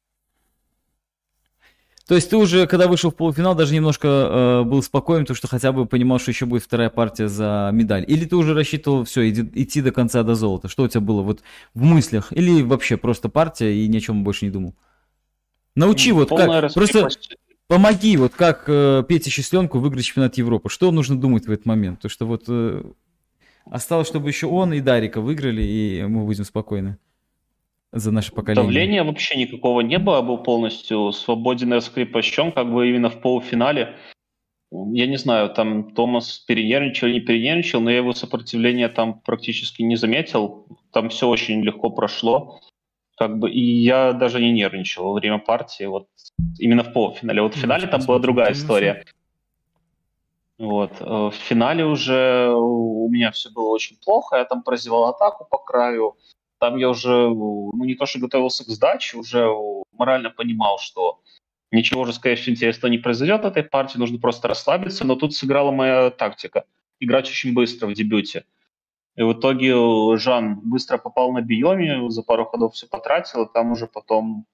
То 2.06 2.14
есть 2.14 2.28
ты 2.28 2.36
уже, 2.36 2.66
когда 2.66 2.86
вышел 2.86 3.10
в 3.10 3.14
полуфинал, 3.14 3.54
даже 3.54 3.74
немножко 3.74 4.08
э, 4.08 4.62
был 4.64 4.82
спокоен, 4.82 5.22
потому 5.22 5.36
что 5.36 5.48
хотя 5.48 5.72
бы 5.72 5.86
понимал, 5.86 6.18
что 6.18 6.30
еще 6.32 6.44
будет 6.44 6.62
вторая 6.62 6.90
партия 6.90 7.28
за 7.28 7.70
медаль. 7.72 8.04
Или 8.06 8.26
ты 8.26 8.36
уже 8.36 8.52
рассчитывал 8.52 9.04
все, 9.04 9.26
иди, 9.30 9.48
идти 9.54 9.80
до 9.80 9.90
конца 9.90 10.22
до 10.22 10.34
золота? 10.34 10.68
Что 10.68 10.82
у 10.82 10.88
тебя 10.88 11.00
было 11.00 11.22
вот 11.22 11.40
в 11.72 11.82
мыслях? 11.82 12.30
Или 12.30 12.62
вообще 12.62 12.98
просто 12.98 13.30
партия 13.30 13.74
и 13.74 13.88
ни 13.88 13.96
о 13.96 14.00
чем 14.00 14.22
больше 14.22 14.44
не 14.44 14.50
думал? 14.50 14.74
Научи 15.76 16.12
вот 16.12 16.28
как, 16.28 16.74
просто 16.74 17.08
помоги 17.68 18.18
вот 18.18 18.34
как 18.34 18.64
э, 18.66 19.02
Пете 19.08 19.30
Счастленку 19.30 19.78
выиграть 19.78 20.04
чемпионат 20.04 20.36
Европы. 20.36 20.68
Что 20.68 20.90
нужно 20.90 21.18
думать 21.18 21.46
в 21.46 21.50
этот 21.50 21.64
момент? 21.64 22.00
То 22.00 22.10
что 22.10 22.26
вот 22.26 22.44
э, 22.48 22.84
осталось, 23.64 24.08
чтобы 24.08 24.28
еще 24.28 24.46
он 24.46 24.74
и 24.74 24.80
Дарика 24.80 25.22
выиграли, 25.22 25.62
и 25.62 26.02
мы 26.06 26.26
будем 26.26 26.44
спокойны 26.44 26.98
за 27.98 28.10
наше 28.10 28.32
поколение? 28.32 28.62
Давления 28.62 29.04
вообще 29.04 29.36
никакого 29.36 29.80
не 29.80 29.98
было, 29.98 30.20
был 30.22 30.38
полностью 30.38 31.12
свободен 31.12 31.72
и 31.72 31.76
раскрепощен, 31.76 32.52
как 32.52 32.72
бы 32.72 32.88
именно 32.88 33.10
в 33.10 33.20
полуфинале. 33.20 33.96
Я 34.70 35.06
не 35.06 35.16
знаю, 35.16 35.50
там 35.50 35.94
Томас 35.94 36.38
перенервничал 36.38 37.08
не 37.08 37.20
перенервничал, 37.20 37.80
но 37.80 37.90
я 37.90 37.98
его 37.98 38.12
сопротивления 38.12 38.88
там 38.88 39.20
практически 39.20 39.82
не 39.82 39.96
заметил. 39.96 40.66
Там 40.92 41.10
все 41.10 41.28
очень 41.28 41.62
легко 41.62 41.90
прошло. 41.90 42.60
Как 43.16 43.38
бы, 43.38 43.48
и 43.50 43.60
я 43.60 44.12
даже 44.12 44.40
не 44.40 44.50
нервничал 44.50 45.04
во 45.04 45.12
время 45.12 45.38
партии, 45.38 45.84
вот 45.84 46.08
именно 46.58 46.82
в 46.82 46.92
полуфинале. 46.92 47.42
Вот 47.42 47.54
в 47.54 47.58
финале 47.58 47.86
там 47.86 48.04
была 48.04 48.18
другая 48.18 48.52
история. 48.52 49.04
Вот. 50.58 50.92
Э, 51.00 51.30
в 51.30 51.34
финале 51.34 51.84
уже 51.84 52.52
у 52.52 53.08
меня 53.08 53.30
все 53.30 53.50
было 53.50 53.68
очень 53.68 53.96
плохо, 54.04 54.36
я 54.36 54.44
там 54.44 54.62
прозевал 54.62 55.06
атаку 55.06 55.46
по 55.48 55.58
краю, 55.58 56.16
там 56.58 56.76
я 56.76 56.88
уже, 56.88 57.28
ну 57.28 57.84
не 57.84 57.94
то 57.94 58.06
что 58.06 58.18
готовился 58.18 58.64
к 58.64 58.68
сдаче, 58.68 59.18
уже 59.18 59.48
морально 59.92 60.30
понимал, 60.30 60.78
что 60.78 61.20
ничего 61.70 62.02
уже, 62.02 62.12
скорее 62.12 62.36
всего, 62.36 62.52
интересного 62.52 62.90
не 62.90 62.98
произойдет 62.98 63.44
этой 63.44 63.62
партии, 63.62 63.98
нужно 63.98 64.18
просто 64.18 64.48
расслабиться, 64.48 65.04
но 65.04 65.16
тут 65.16 65.34
сыграла 65.34 65.70
моя 65.70 66.10
тактика. 66.10 66.64
Играть 67.00 67.28
очень 67.28 67.54
быстро 67.54 67.86
в 67.86 67.94
дебюте. 67.94 68.44
И 69.16 69.22
в 69.22 69.32
итоге 69.32 69.74
Жан 70.16 70.60
быстро 70.64 70.98
попал 70.98 71.32
на 71.32 71.40
биоме, 71.40 72.10
за 72.10 72.22
пару 72.22 72.44
ходов 72.46 72.74
все 72.74 72.86
потратил, 72.86 73.44
и 73.44 73.52
там 73.52 73.72
уже 73.72 73.86
потом 73.86 74.46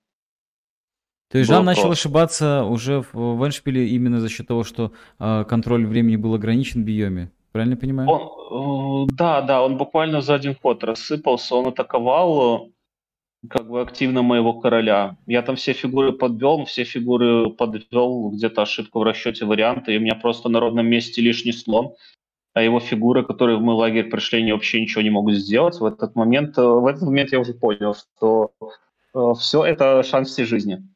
то 1.30 1.38
есть 1.38 1.48
Жан 1.48 1.64
начал 1.64 1.92
ошибаться 1.92 2.64
уже 2.64 3.03
в, 3.03 3.14
в 3.14 3.46
Эншпиле 3.46 3.88
именно 3.88 4.18
за 4.18 4.28
счет 4.28 4.48
того, 4.48 4.64
что 4.64 4.92
э, 5.20 5.44
контроль 5.48 5.86
времени 5.86 6.16
был 6.16 6.34
ограничен 6.34 6.82
в 6.82 6.84
биоме. 6.84 7.30
Правильно 7.53 7.76
понимаю? 7.76 8.09
Он, 8.09 9.09
э, 9.09 9.12
да, 9.12 9.42
да, 9.42 9.62
он 9.62 9.76
буквально 9.76 10.20
за 10.20 10.34
один 10.34 10.55
ход 10.55 10.84
рассыпался, 10.84 11.57
он 11.57 11.68
атаковал 11.68 12.66
э, 12.66 13.48
как 13.48 13.68
бы 13.68 13.80
активно 13.80 14.22
моего 14.22 14.55
короля. 14.55 15.16
Я 15.26 15.42
там 15.42 15.57
все 15.57 15.72
фигуры 15.72 16.12
подвел, 16.12 16.64
все 16.64 16.84
фигуры 16.84 17.51
подвел, 17.51 18.30
где-то 18.30 18.62
ошибку 18.62 19.01
в 19.01 19.03
расчете 19.03 19.46
варианта, 19.46 19.90
и 19.90 19.98
у 19.98 20.01
меня 20.01 20.14
просто 20.14 20.48
на 20.48 20.61
ровном 20.61 20.86
месте 20.86 21.20
лишний 21.22 21.53
слон, 21.53 21.94
а 22.55 22.62
его 22.62 22.78
фигуры, 22.78 23.24
которые 23.24 23.59
в 23.59 23.62
мой 23.62 23.74
лагерь 23.74 24.11
пришли, 24.11 24.40
они 24.40 24.53
вообще 24.53 24.80
ничего 24.80 25.03
не 25.03 25.11
могут 25.11 25.34
сделать. 25.34 25.80
В 25.80 25.84
этот 25.84 26.14
момент, 26.14 26.57
э, 26.57 26.62
в 26.62 26.86
этот 26.86 27.03
момент 27.03 27.32
я 27.32 27.40
уже 27.40 27.55
понял, 27.55 27.94
что 27.94 28.53
э, 29.12 29.32
все 29.40 29.64
это 29.64 30.05
шанс 30.05 30.30
всей 30.30 30.44
жизни. 30.44 30.86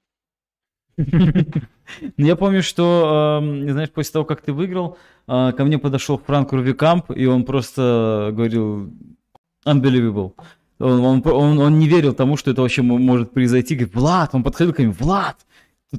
Ну, 2.16 2.24
я 2.26 2.34
помню, 2.34 2.62
что, 2.62 3.40
знаешь, 3.42 3.90
после 3.90 4.12
того, 4.14 4.24
как 4.24 4.40
ты 4.40 4.54
выиграл, 4.54 4.96
а, 5.26 5.52
ко 5.52 5.64
мне 5.64 5.78
подошел 5.78 6.18
Франк 6.18 6.52
Рувикамп, 6.52 7.10
и 7.10 7.26
он 7.26 7.44
просто 7.44 8.30
говорил 8.32 8.92
unbelievable. 9.66 10.32
Он, 10.78 11.00
он, 11.04 11.22
он, 11.24 11.58
он 11.58 11.78
не 11.78 11.88
верил 11.88 12.14
тому, 12.14 12.36
что 12.36 12.50
это 12.50 12.62
вообще 12.62 12.82
может 12.82 13.32
произойти. 13.32 13.74
Говорит, 13.74 13.94
Влад, 13.94 14.30
он 14.34 14.42
подходил 14.42 14.74
к 14.74 14.80
нему, 14.80 14.92
Влад, 14.92 15.36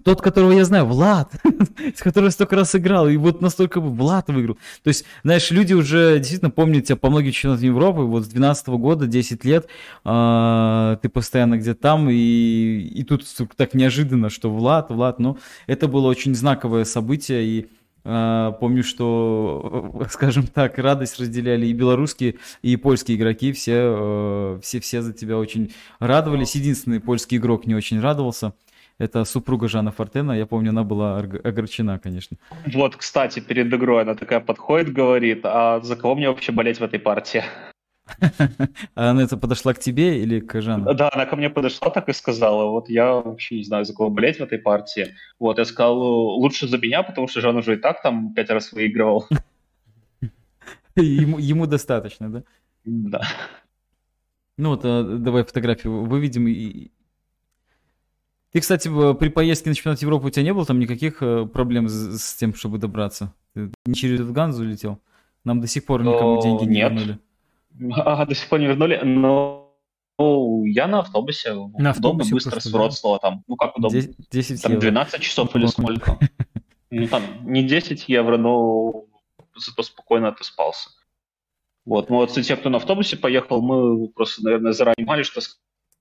тот, 0.04 0.22
которого 0.22 0.52
я 0.52 0.66
знаю, 0.66 0.86
Влад, 0.86 1.34
с 1.96 2.02
которым 2.02 2.28
я 2.28 2.32
столько 2.32 2.56
раз 2.56 2.76
играл, 2.76 3.08
и 3.08 3.18
вот 3.18 3.42
настолько 3.42 3.80
Влад 3.80 4.28
выиграл. 4.28 4.58
То 4.84 4.90
есть, 4.90 5.06
знаешь, 5.24 5.52
люди 5.52 5.74
уже 5.74 6.18
действительно 6.20 6.52
помнят 6.52 6.86
тебя 6.86 6.98
по 6.98 7.10
многим 7.10 7.32
чемпионатам 7.32 7.66
Европы, 7.66 8.02
вот 8.02 8.26
с 8.26 8.28
12 8.28 8.68
года, 8.68 9.08
10 9.08 9.46
лет, 9.46 9.68
э, 10.04 10.98
ты 11.02 11.10
постоянно 11.10 11.58
где-то 11.58 11.80
там, 11.80 12.10
и, 12.10 12.16
и 12.16 13.04
тут 13.04 13.26
так 13.56 13.74
неожиданно, 13.74 14.30
что 14.30 14.52
Влад, 14.52 14.90
Влад, 14.90 15.20
ну, 15.20 15.38
это 15.68 15.88
было 15.88 16.08
очень 16.08 16.36
знаковое 16.36 16.84
событие, 16.84 17.46
и 17.46 17.68
помню, 18.06 18.84
что, 18.84 20.06
скажем 20.10 20.46
так, 20.48 20.78
радость 20.78 21.20
разделяли 21.20 21.66
и 21.66 21.74
белорусские, 21.74 22.36
и 22.62 22.76
польские 22.78 23.18
игроки. 23.18 23.52
Все, 23.52 23.74
uh, 23.74 24.62
все, 24.62 24.80
все 24.80 25.02
за 25.02 25.14
тебя 25.14 25.38
очень 25.38 25.74
радовались. 26.00 26.56
Единственный 26.56 27.00
польский 27.00 27.38
игрок 27.38 27.66
не 27.66 27.74
очень 27.74 28.00
радовался. 28.00 28.54
Это 28.98 29.26
супруга 29.26 29.68
Жана 29.68 29.92
Фортена. 29.92 30.32
Я 30.32 30.46
помню, 30.46 30.70
она 30.70 30.84
была 30.84 31.18
огорчена, 31.18 32.00
конечно. 32.00 32.38
Вот, 32.74 32.96
кстати, 32.96 33.42
перед 33.42 33.74
игрой 33.74 34.04
она 34.04 34.16
такая 34.16 34.40
подходит, 34.40 34.94
говорит, 34.94 35.42
а 35.44 35.82
за 35.82 35.96
кого 35.96 36.16
мне 36.16 36.30
вообще 36.30 36.52
болеть 36.52 36.80
в 36.80 36.84
этой 36.84 37.00
партии? 37.00 37.44
А 38.96 39.12
она 39.12 39.24
это 39.24 39.38
подошла 39.38 39.74
к 39.74 39.80
тебе 39.80 40.22
или 40.22 40.40
к 40.40 40.62
Жану? 40.62 40.94
Да, 40.94 41.10
она 41.12 41.26
ко 41.26 41.36
мне 41.36 41.50
подошла, 41.50 41.90
так 41.90 42.08
и 42.10 42.14
сказала. 42.14 42.70
Вот 42.70 42.90
я 42.90 43.14
вообще 43.14 43.58
не 43.58 43.64
знаю, 43.64 43.86
за 43.86 43.94
кого 43.94 44.10
болеть 44.10 44.38
в 44.38 44.44
этой 44.44 44.60
партии. 44.60 45.16
Вот, 45.40 45.58
я 45.58 45.66
сказал, 45.66 45.98
лучше 45.98 46.68
за 46.68 46.78
меня, 46.78 47.04
потому 47.04 47.28
что 47.28 47.42
Жан 47.42 47.58
уже 47.58 47.74
и 47.74 47.78
так 47.78 48.02
там 48.02 48.34
пять 48.34 48.50
раз 48.50 48.72
выигрывал. 48.72 49.28
Ему, 50.96 51.40
ему 51.40 51.66
достаточно, 51.66 52.32
да? 52.32 52.44
Да. 52.86 53.22
Ну 54.58 54.70
вот, 54.70 54.82
а, 54.86 55.04
давай 55.04 55.44
фотографию 55.44 56.06
выведем 56.06 56.48
и, 56.48 56.92
ты, 58.56 58.62
кстати, 58.62 58.88
при 59.16 59.28
поездке 59.28 59.70
на 59.70 59.76
чемпионат 59.76 60.02
Европы 60.02 60.28
у 60.28 60.30
тебя 60.30 60.44
не 60.44 60.54
было 60.54 60.66
там 60.66 60.80
никаких 60.80 61.22
э, 61.22 61.46
проблем 61.46 61.90
с, 61.90 62.18
с 62.18 62.36
тем, 62.36 62.54
чтобы 62.54 62.78
добраться? 62.78 63.34
Ты 63.54 63.70
не 63.86 63.94
через 63.94 64.26
Ганзу 64.32 64.64
летел? 64.64 65.02
Нам 65.44 65.60
до 65.60 65.68
сих 65.68 65.86
пор 65.86 66.04
никому 66.04 66.42
деньги 66.42 66.64
не 66.64 66.80
вернули. 66.80 67.20
А, 67.92 68.26
до 68.26 68.36
сих 68.36 68.48
пор 68.50 68.60
не 68.60 68.68
вернули, 68.68 69.00
но 69.04 69.66
ну, 70.18 70.64
я 70.66 70.88
на 70.88 71.00
автобусе. 71.00 71.54
На 71.78 71.90
автобусе 71.92 72.34
удобно, 72.34 72.36
быстро 72.36 72.60
с 72.60 72.72
Вроцлава 72.72 73.20
там. 73.20 73.44
Ну, 73.48 73.56
как 73.56 73.78
удобно. 73.78 74.00
10, 74.00 74.30
10 74.30 74.62
там 74.62 74.80
12 74.80 75.22
часов 75.22 75.56
или 75.56 75.66
сколько. 75.66 76.18
Ну, 76.92 77.08
там 77.08 77.24
не 77.42 77.64
10 77.64 78.08
евро, 78.08 78.38
но 78.38 79.06
зато 79.56 79.84
спокойно 79.84 80.30
отоспался. 80.30 80.92
Вот, 81.84 82.10
ну 82.10 82.18
вот 82.18 82.32
те, 82.32 82.56
кто 82.56 82.70
на 82.70 82.78
автобусе 82.78 83.18
поехал, 83.18 83.62
мы 83.62 84.08
просто, 84.10 84.44
наверное, 84.44 84.72
заранее 84.72 84.96
понимали, 84.98 85.24
что 85.24 85.42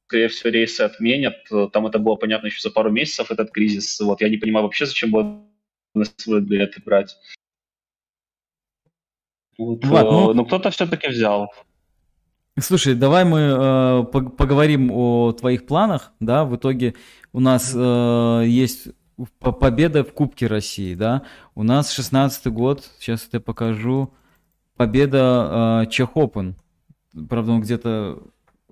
скорее 0.06 0.28
всего, 0.28 0.50
рейсы 0.50 0.82
отменят. 0.82 1.36
Там 1.72 1.86
это 1.86 1.98
было 1.98 2.14
понятно 2.14 2.46
еще 2.46 2.60
за 2.60 2.70
пару 2.70 2.90
месяцев, 2.92 3.30
этот 3.30 3.50
кризис. 3.50 3.98
Вот 4.00 4.20
я 4.20 4.28
не 4.28 4.36
понимаю 4.36 4.64
вообще, 4.64 4.86
зачем 4.86 5.10
было 5.10 5.42
на 5.94 6.04
свой 6.16 6.40
билеты 6.42 6.80
брать. 6.84 7.16
Вот, 9.58 9.84
Влад, 9.84 10.04
ну... 10.04 10.34
ну 10.34 10.44
кто-то 10.44 10.70
все-таки 10.70 11.08
взял. 11.08 11.48
Слушай, 12.58 12.94
давай 12.94 13.24
мы 13.24 13.38
э, 13.40 14.04
поговорим 14.12 14.90
о 14.92 15.32
твоих 15.32 15.66
планах, 15.66 16.12
да, 16.20 16.44
в 16.44 16.54
итоге 16.54 16.94
у 17.32 17.40
нас 17.40 17.72
э, 17.74 18.44
есть 18.46 18.88
победа 19.40 20.04
в 20.04 20.12
Кубке 20.12 20.46
России, 20.46 20.94
да, 20.94 21.22
у 21.56 21.64
нас 21.64 21.90
16 21.90 22.46
год, 22.48 22.88
сейчас 23.00 23.28
я 23.32 23.40
покажу, 23.40 24.14
победа 24.76 25.82
э, 25.84 25.90
Чех 25.90 26.10
Open, 26.14 26.54
правда 27.28 27.52
он 27.52 27.60
где-то 27.60 28.22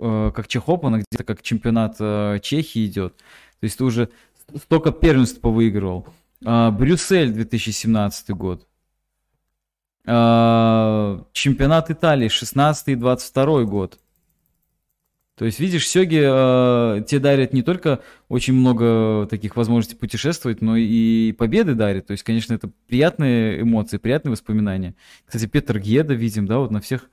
Э, 0.05 0.33
как 0.35 0.49
Чехопан, 0.49 0.95
где-то 0.95 1.24
как 1.24 1.43
чемпионат 1.43 1.97
э, 2.01 2.39
Чехии 2.43 2.87
идет. 2.87 3.16
То 3.16 3.64
есть 3.64 3.78
ты 3.78 3.85
уже 3.85 4.09
столько 4.57 4.91
первенств 4.91 5.41
повыигрывал. 5.41 6.09
А, 6.45 6.72
Брюссель 6.72 7.30
2017 7.30 8.30
год. 8.30 8.66
А, 10.05 11.24
чемпионат 11.32 11.90
Италии 11.90 12.28
16 12.28 12.88
и 12.88 12.94
22 12.96 13.64
год. 13.64 13.98
То 15.36 15.46
есть, 15.46 15.61
видишь, 15.61 15.88
Сёги 15.88 16.20
э, 16.22 17.03
тебе 17.05 17.18
дарят 17.18 17.53
не 17.53 17.62
только 17.62 18.00
очень 18.28 18.53
много 18.53 19.26
таких 19.28 19.57
возможностей 19.57 19.96
путешествовать, 19.96 20.61
но 20.61 20.76
и 20.76 21.32
победы 21.32 21.74
дарят. 21.74 22.07
То 22.07 22.12
есть, 22.12 22.22
конечно, 22.22 22.53
это 22.53 22.70
приятные 22.86 23.62
эмоции, 23.62 23.96
приятные 23.96 24.32
воспоминания. 24.32 24.94
Кстати, 25.24 25.46
Петр 25.46 25.78
Геда 25.78 26.14
видим, 26.14 26.46
да, 26.46 26.59
вот 26.59 26.70
на 26.70 26.80
всех 26.80 27.09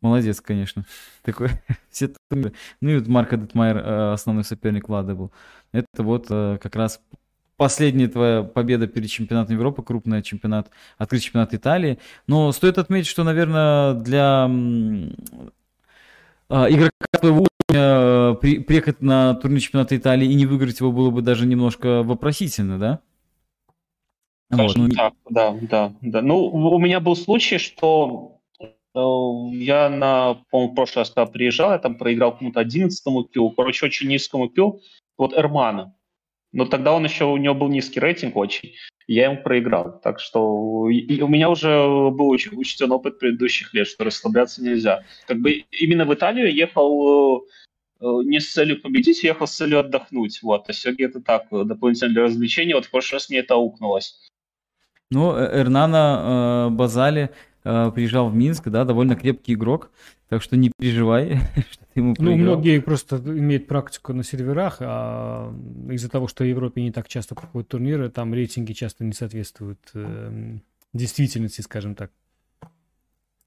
Молодец, 0.00 0.40
конечно. 0.40 0.84
Такой, 1.22 1.50
все 1.90 2.10
Ну 2.30 2.88
и 2.88 2.98
вот 2.98 3.08
Марко 3.08 3.36
Детмайер, 3.36 3.78
э, 3.78 4.12
основной 4.12 4.44
соперник 4.44 4.88
Влада 4.88 5.14
был. 5.14 5.32
Это 5.72 6.02
вот 6.02 6.28
как 6.28 6.76
раз 6.76 7.00
последняя 7.58 8.08
твоя 8.08 8.42
победа 8.42 8.86
перед 8.86 9.10
чемпионатом 9.10 9.56
Европы, 9.56 9.82
крупный 9.82 10.22
чемпионат, 10.22 10.70
открытый 10.96 11.26
чемпионат 11.26 11.52
Италии. 11.52 11.98
Но 12.26 12.50
стоит 12.52 12.78
отметить, 12.78 13.08
что, 13.08 13.24
наверное, 13.24 13.92
для 13.92 14.48
а, 16.48 16.70
игрока 16.70 16.90
твоего 17.20 17.46
уровня 17.68 18.34
при, 18.36 18.60
приехать 18.60 19.02
на 19.02 19.34
турнир 19.34 19.60
чемпионата 19.60 19.94
Италии 19.94 20.26
и 20.26 20.34
не 20.34 20.46
выиграть 20.46 20.80
его 20.80 20.90
было 20.90 21.10
бы 21.10 21.20
даже 21.20 21.44
немножко 21.46 22.02
вопросительно, 22.02 22.78
да? 22.78 23.00
вот, 24.48 24.74
ну... 24.76 24.88
так, 24.88 25.12
да, 25.28 25.54
да, 25.60 25.92
да. 26.00 26.22
Ну, 26.22 26.46
у 26.46 26.78
меня 26.78 27.00
был 27.00 27.14
случай, 27.14 27.58
что 27.58 28.38
Э, 28.94 29.00
я 29.52 29.88
на, 29.88 30.34
по-моему, 30.50 30.74
прошлый 30.74 31.02
раз, 31.02 31.10
когда 31.10 31.30
приезжал, 31.30 31.72
я 31.72 31.78
там 31.78 31.96
проиграл 31.96 32.36
кому-то 32.36 32.60
11 32.60 33.04
кю, 33.32 33.50
короче, 33.50 33.86
очень 33.86 34.08
низкому 34.08 34.48
кю, 34.48 34.80
вот 35.16 35.34
Эрмана. 35.34 35.94
Но 36.52 36.64
тогда 36.64 36.92
он 36.92 37.04
еще, 37.04 37.24
у 37.24 37.36
него 37.36 37.54
был 37.54 37.68
низкий 37.68 38.00
рейтинг 38.00 38.36
очень, 38.36 38.74
я 39.06 39.24
ему 39.24 39.42
проиграл. 39.42 40.00
Так 40.02 40.20
что 40.20 40.88
и 40.88 41.20
у 41.20 41.28
меня 41.28 41.50
уже 41.50 41.68
был 41.68 42.28
очень 42.28 42.58
учтен 42.58 42.90
опыт 42.92 43.18
предыдущих 43.18 43.74
лет, 43.74 43.86
что 43.86 44.04
расслабляться 44.04 44.62
нельзя. 44.62 45.04
Как 45.26 45.38
бы 45.40 45.64
именно 45.70 46.04
в 46.04 46.14
Италию 46.14 46.54
ехал 46.54 47.38
э, 47.38 48.06
не 48.24 48.40
с 48.40 48.52
целью 48.52 48.80
победить, 48.80 49.22
ехал 49.22 49.46
с 49.46 49.56
целью 49.56 49.80
отдохнуть. 49.80 50.42
Вот. 50.42 50.68
А 50.68 50.72
сегодня 50.72 51.06
это 51.06 51.20
так, 51.20 51.48
дополнительно 51.50 52.12
для 52.12 52.22
развлечения. 52.24 52.74
Вот 52.74 52.86
в 52.86 52.90
прошлый 52.90 53.16
раз 53.16 53.28
мне 53.28 53.38
это 53.38 53.54
аукнулось. 53.54 54.18
Ну, 55.10 55.34
э, 55.34 55.60
Эрнана 55.60 56.68
э, 56.68 56.74
Базали 56.74 57.30
э, 57.64 57.90
приезжал 57.94 58.28
в 58.28 58.34
Минск, 58.34 58.68
да, 58.68 58.84
довольно 58.84 59.16
крепкий 59.16 59.54
игрок, 59.54 59.90
так 60.28 60.42
что 60.42 60.56
не 60.56 60.70
переживай, 60.78 61.40
что 61.70 61.84
ты 61.92 62.00
ему 62.00 62.14
проиграл. 62.14 62.36
Ну, 62.36 62.42
многие 62.42 62.80
просто 62.80 63.16
имеют 63.16 63.66
практику 63.66 64.12
на 64.12 64.22
серверах, 64.22 64.78
а 64.80 65.52
из-за 65.90 66.08
того, 66.10 66.28
что 66.28 66.44
в 66.44 66.46
Европе 66.46 66.82
не 66.82 66.92
так 66.92 67.08
часто 67.08 67.34
проходят 67.34 67.68
турниры, 67.68 68.10
там 68.10 68.34
рейтинги 68.34 68.72
часто 68.72 69.04
не 69.04 69.12
соответствуют 69.12 69.80
э, 69.94 70.58
действительности, 70.92 71.60
скажем 71.60 71.94
так. 71.94 72.10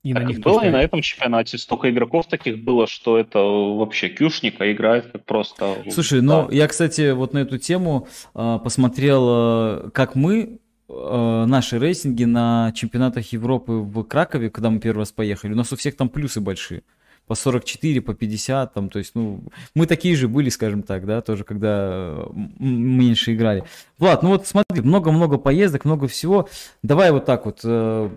И 0.04 0.14
так 0.14 0.24
на 0.24 0.28
них 0.28 0.40
было 0.40 0.56
тоже... 0.56 0.68
и 0.68 0.72
на 0.72 0.82
этом 0.82 1.02
чемпионате 1.02 1.60
столько 1.60 1.92
игроков 1.92 2.26
таких 2.28 2.64
было, 2.64 2.88
что 2.88 3.20
это 3.20 3.38
вообще 3.40 4.10
кюшник, 4.10 4.60
а 4.60 4.72
играет 4.72 5.12
как 5.12 5.26
просто... 5.26 5.84
Слушай, 5.92 6.22
ну, 6.22 6.32
да. 6.32 6.42
ну 6.44 6.52
я, 6.52 6.68
кстати, 6.68 7.12
вот 7.12 7.34
на 7.34 7.40
эту 7.40 7.60
тему 7.60 8.08
э, 8.34 8.60
посмотрел, 8.64 9.28
э, 9.30 9.90
как 9.92 10.16
мы 10.16 10.60
э, 10.92 11.46
наши 11.48 11.80
рейтинги 11.80 12.26
на 12.26 12.72
чемпионатах 12.76 13.32
Европы 13.34 13.74
в 13.74 14.04
Кракове, 14.04 14.50
когда 14.50 14.70
мы 14.70 14.80
первый 14.80 15.00
раз 15.00 15.12
поехали, 15.12 15.54
у 15.54 15.56
нас 15.56 15.72
у 15.72 15.76
всех 15.76 15.96
там 15.96 16.10
плюсы 16.10 16.42
большие. 16.42 16.84
По 17.28 17.36
44, 17.36 18.02
по 18.02 18.14
50, 18.14 18.74
там, 18.74 18.90
то 18.90 19.00
есть, 19.00 19.16
ну, 19.16 19.44
мы 19.74 19.86
такие 19.86 20.16
же 20.16 20.28
были, 20.28 20.50
скажем 20.50 20.84
так, 20.84 21.06
да, 21.06 21.22
тоже, 21.22 21.44
когда 21.44 22.26
меньше 22.60 23.34
играли. 23.36 23.64
Влад, 24.00 24.24
ну 24.24 24.30
вот 24.30 24.48
смотри, 24.48 24.82
много-много 24.82 25.38
поездок, 25.38 25.86
много 25.86 26.08
всего. 26.08 26.50
Давай 26.84 27.12
вот 27.12 27.26
так 27.26 27.46
вот, 27.46 27.62
э, 27.64 28.10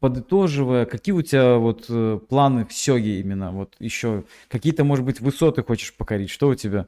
подытоживая, 0.00 0.86
какие 0.86 1.14
у 1.14 1.22
тебя 1.22 1.56
вот 1.56 1.86
э, 1.88 2.18
планы 2.28 2.64
в 2.64 2.72
Сёге 2.72 3.20
именно, 3.20 3.52
вот 3.52 3.74
еще 3.78 4.24
какие-то, 4.48 4.82
может 4.82 5.04
быть, 5.04 5.20
высоты 5.20 5.62
хочешь 5.62 5.94
покорить, 5.94 6.30
что 6.30 6.48
у 6.48 6.54
тебя? 6.54 6.86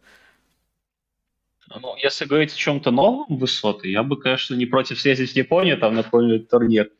Ну, 1.80 1.96
если 1.96 2.24
говорить 2.24 2.52
о 2.52 2.56
чем-то 2.56 2.90
новом 2.90 3.36
высоты, 3.36 3.88
я 3.88 4.02
бы, 4.02 4.16
конечно, 4.16 4.54
не 4.54 4.66
против 4.66 5.00
съездить 5.00 5.32
в 5.32 5.36
Японию, 5.36 5.78
там, 5.78 5.94
на 5.94 6.02
какой-нибудь 6.02 6.48
турнир, 6.48 6.90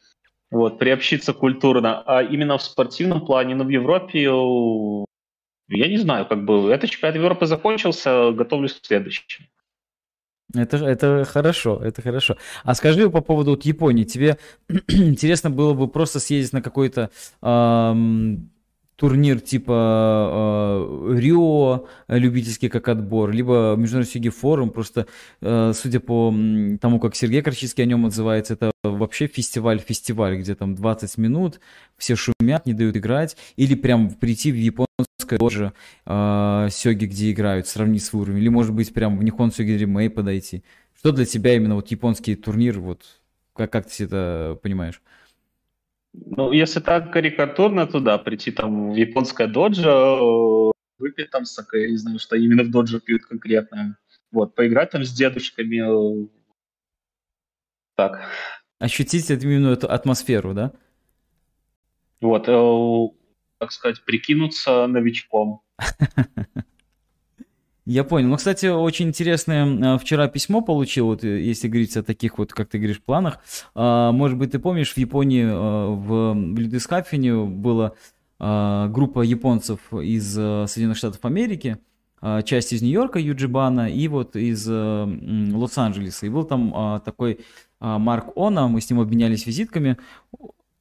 вот, 0.51 0.79
приобщиться 0.79 1.33
культурно. 1.33 2.03
А 2.03 2.23
именно 2.23 2.59
в 2.59 2.63
спортивном 2.63 3.25
плане, 3.25 3.55
ну, 3.55 3.65
в 3.65 3.69
Европе, 3.69 4.23
я 5.69 5.89
не 5.89 5.99
знаю, 5.99 6.27
как 6.27 6.45
бы, 6.45 6.71
этот 6.71 6.91
чемпионат 6.91 7.17
Европы 7.17 7.47
закончился, 7.47 8.33
готовлюсь 8.33 8.75
к 8.75 8.85
следующему. 8.85 9.47
Это, 10.55 10.77
это 10.77 11.25
хорошо, 11.25 11.81
это 11.83 12.03
хорошо. 12.03 12.37
А 12.63 12.75
скажи 12.75 13.09
по 13.09 13.23
поводу 13.23 13.53
вот 13.53 13.65
Японии. 13.65 14.05
Тебе 14.05 14.39
интересно 14.89 15.51
было 15.51 15.73
бы 15.73 15.89
просто 15.89 16.21
съездить 16.21 16.53
на 16.53 16.61
какой-то 16.61 17.11
эм, 17.41 18.51
турнир 18.97 19.41
типа 19.41 20.87
э, 21.11 21.17
Рио, 21.19 21.87
любительский 22.09 22.69
как 22.69 22.89
отбор, 22.89 23.31
либо 23.31 23.75
Международный 23.77 24.13
сюги 24.13 24.29
форум, 24.29 24.71
просто 24.71 25.07
э, 25.41 25.73
судя 25.75 26.01
по 26.01 26.33
тому, 26.81 27.01
как 27.01 27.15
Сергей 27.15 27.43
Корчинский 27.43 27.83
о 27.83 27.87
нем 27.87 28.07
отзывается, 28.07 28.55
это 28.55 28.73
вообще 28.83 29.27
фестиваль-фестиваль, 29.27 30.39
где 30.39 30.55
там 30.55 30.75
20 30.75 31.19
минут, 31.19 31.61
все 31.97 32.17
шумят, 32.17 32.67
не 32.67 32.75
дают 32.75 32.97
играть, 32.97 33.37
или 33.57 33.75
прям 33.75 34.11
прийти 34.11 34.53
в 34.53 34.57
японское 34.57 35.39
тоже 35.39 35.73
э, 36.07 36.69
сёги, 36.71 37.07
где 37.07 37.33
играют, 37.33 37.67
сравнить 37.67 38.05
свой 38.05 38.23
уровень, 38.23 38.39
или 38.39 38.49
может 38.49 38.73
быть 38.73 38.93
прям 38.93 39.19
в 39.19 39.25
Нихон 39.25 39.53
сёги 39.53 39.73
ремей 39.73 40.11
подойти. 40.11 40.63
Что 40.97 41.13
для 41.13 41.25
тебя 41.25 41.55
именно 41.55 41.75
вот 41.75 41.89
японский 41.89 42.37
турнир, 42.37 42.79
вот 42.79 43.03
как, 43.55 43.73
как 43.73 43.87
ты 43.87 44.05
это 44.05 44.59
понимаешь? 44.63 45.03
Ну, 46.13 46.53
если 46.53 46.81
так 46.81 47.13
карикатурно, 47.13 47.87
то 47.87 48.01
да, 48.01 48.19
прийти 48.19 48.53
там 48.53 48.93
в 48.93 48.97
японское 48.97 49.47
доджо, 49.47 50.73
выпить 50.99 51.31
там 51.31 51.45
саке, 51.45 51.83
я 51.83 51.91
не 51.91 51.97
знаю, 51.97 52.19
что 52.19 52.37
именно 52.37 52.63
в 52.65 52.71
доджо 52.71 53.01
пьют 53.01 53.25
конкретно. 53.25 53.97
Вот, 54.31 54.55
поиграть 54.55 54.91
там 54.91 55.05
с 55.05 55.13
дедушками. 55.13 56.29
Так. 57.97 58.21
Ощутить 58.79 59.31
именно 59.31 59.69
эту 59.69 59.91
атмосферу, 59.91 60.55
да? 60.55 60.73
Вот, 62.21 62.49
э, 62.49 63.17
так 63.59 63.73
сказать, 63.73 64.03
прикинуться 64.05 64.87
новичком. 64.87 65.63
Я 67.85 68.05
понял. 68.05 68.29
Ну, 68.29 68.37
кстати, 68.37 68.67
очень 68.67 69.09
интересное 69.09 69.99
вчера 69.99 70.29
письмо 70.29 70.61
получил, 70.61 71.07
вот, 71.07 71.25
э, 71.25 71.41
если 71.41 71.67
говорить 71.67 71.97
о 71.97 72.05
таких 72.05 72.39
вот, 72.39 72.53
как 72.53 72.69
ты 72.69 72.79
говоришь, 72.79 73.03
планах. 73.03 73.41
А, 73.75 74.13
может 74.13 74.39
быть, 74.39 74.53
ты 74.53 74.61
помнишь, 74.61 74.93
в 74.95 74.99
Японии, 74.99 75.45
э, 75.45 75.51
в, 75.53 76.35
Людискафене 76.35 77.35
была 77.45 77.95
а, 78.39 78.87
группа 78.89 79.23
японцев 79.23 79.81
из 79.93 80.37
э, 80.39 80.67
Соединенных 80.69 80.97
Штатов 80.97 81.25
Америки, 81.25 81.79
а, 82.21 82.43
часть 82.43 82.73
из 82.73 82.83
Нью-Йорка, 82.83 83.19
Юджибана, 83.19 83.91
и 83.91 84.07
вот 84.07 84.37
из 84.37 84.65
Лос-Анджелеса. 84.69 86.27
И 86.27 86.29
был 86.29 86.45
там 86.45 87.03
такой 87.05 87.41
Марк 87.81 88.27
Она, 88.37 88.69
мы 88.69 88.81
с 88.81 88.89
ним 88.89 89.01
обменялись 89.01 89.45
визитками. 89.45 89.97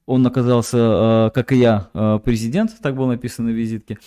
Он 0.06 0.26
оказался, 0.26 1.32
как 1.34 1.52
и 1.52 1.56
я, 1.56 1.88
президент, 2.24 2.78
так 2.80 2.94
было 2.94 3.06
написано 3.06 3.50
на 3.50 3.52
визитке. 3.52 3.98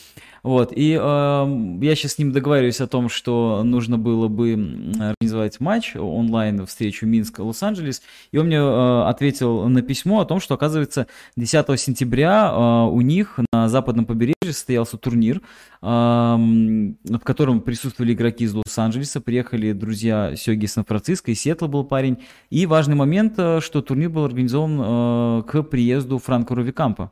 Вот, 0.45 0.71
и 0.75 0.91
э, 0.91 1.77
я 1.81 1.95
сейчас 1.95 2.11
с 2.11 2.17
ним 2.19 2.31
договариваюсь 2.31 2.79
о 2.79 2.85
том, 2.85 3.09
что 3.09 3.63
нужно 3.63 3.97
было 3.97 4.27
бы 4.27 4.53
организовать 4.99 5.59
матч 5.59 5.95
онлайн, 5.95 6.63
встречу 6.67 7.07
Минск-Лос-Анджелес, 7.07 8.03
и 8.31 8.37
он 8.37 8.45
мне 8.45 8.57
э, 8.57 9.03
ответил 9.07 9.67
на 9.67 9.81
письмо 9.81 10.19
о 10.19 10.25
том, 10.25 10.39
что, 10.39 10.53
оказывается, 10.53 11.07
10 11.35 11.79
сентября 11.79 12.51
э, 12.53 12.89
у 12.91 13.01
них 13.01 13.39
на 13.51 13.67
западном 13.69 14.05
побережье 14.05 14.35
состоялся 14.53 14.97
турнир, 14.97 15.41
э, 15.81 15.85
в 15.87 17.23
котором 17.23 17.59
присутствовали 17.61 18.13
игроки 18.13 18.43
из 18.43 18.53
Лос-Анджелеса, 18.53 19.21
приехали 19.21 19.71
друзья 19.71 20.35
Сёги 20.35 20.65
из 20.65 20.73
Сан-Франциско, 20.73 21.31
и 21.31 21.33
Сиэтла 21.33 21.65
был 21.65 21.85
парень, 21.85 22.19
и 22.51 22.67
важный 22.67 22.95
момент, 22.95 23.33
э, 23.39 23.61
что 23.61 23.81
турнир 23.81 24.11
был 24.11 24.25
организован 24.25 24.79
э, 24.79 25.43
к 25.47 25.63
приезду 25.63 26.19
Франка 26.19 26.53
Рувикампа. 26.53 27.11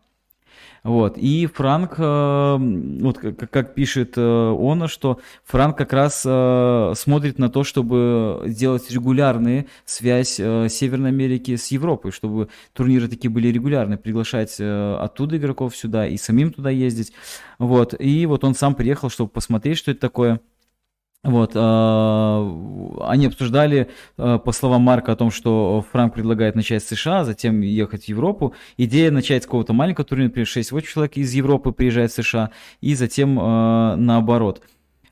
Вот. 0.83 1.17
И 1.17 1.45
Франк, 1.45 1.95
э, 1.97 2.57
вот 2.57 3.17
как, 3.17 3.49
как 3.49 3.73
пишет 3.73 4.17
э, 4.17 4.21
он, 4.21 4.89
что 4.89 5.19
Франк 5.45 5.77
как 5.77 5.93
раз 5.93 6.23
э, 6.25 6.93
смотрит 6.97 7.39
на 7.39 7.49
то, 7.49 7.63
чтобы 7.63 8.43
сделать 8.47 8.91
регулярные 8.91 9.67
связь 9.85 10.33
Северной 10.33 11.11
Америки 11.11 11.55
с 11.55 11.71
Европой, 11.71 12.11
чтобы 12.11 12.49
турниры 12.73 13.07
такие 13.07 13.31
были 13.31 13.47
регулярные, 13.47 13.97
приглашать 13.97 14.59
оттуда 14.59 15.37
игроков 15.37 15.75
сюда 15.75 16.05
и 16.05 16.17
самим 16.17 16.51
туда 16.51 16.69
ездить. 16.69 17.13
Вот. 17.59 17.95
И 17.97 18.25
вот 18.25 18.43
он 18.43 18.53
сам 18.53 18.75
приехал, 18.75 19.09
чтобы 19.09 19.29
посмотреть, 19.29 19.77
что 19.77 19.91
это 19.91 20.01
такое. 20.01 20.41
Вот, 21.23 21.51
э, 21.55 22.99
они 23.05 23.27
обсуждали, 23.27 23.89
э, 24.17 24.39
по 24.43 24.51
словам 24.51 24.81
Марка, 24.81 25.13
о 25.13 25.15
том, 25.15 25.31
что 25.31 25.85
Франк 25.89 26.15
предлагает 26.15 26.55
начать 26.55 26.83
с 26.83 26.87
США, 26.87 27.23
затем 27.23 27.61
ехать 27.61 28.05
в 28.05 28.09
Европу. 28.09 28.53
Идея 28.75 29.09
начать 29.09 29.43
с 29.43 29.45
какого-то 29.45 29.71
маленького 29.71 30.05
турнира, 30.05 30.27
например, 30.27 30.47
6-8 30.47 30.81
человек 30.81 31.15
из 31.15 31.33
Европы 31.33 31.71
приезжает 31.71 32.11
в 32.11 32.15
США, 32.15 32.49
и 32.81 32.93
затем 32.93 33.39
э, 33.39 33.95
наоборот. 33.95 34.61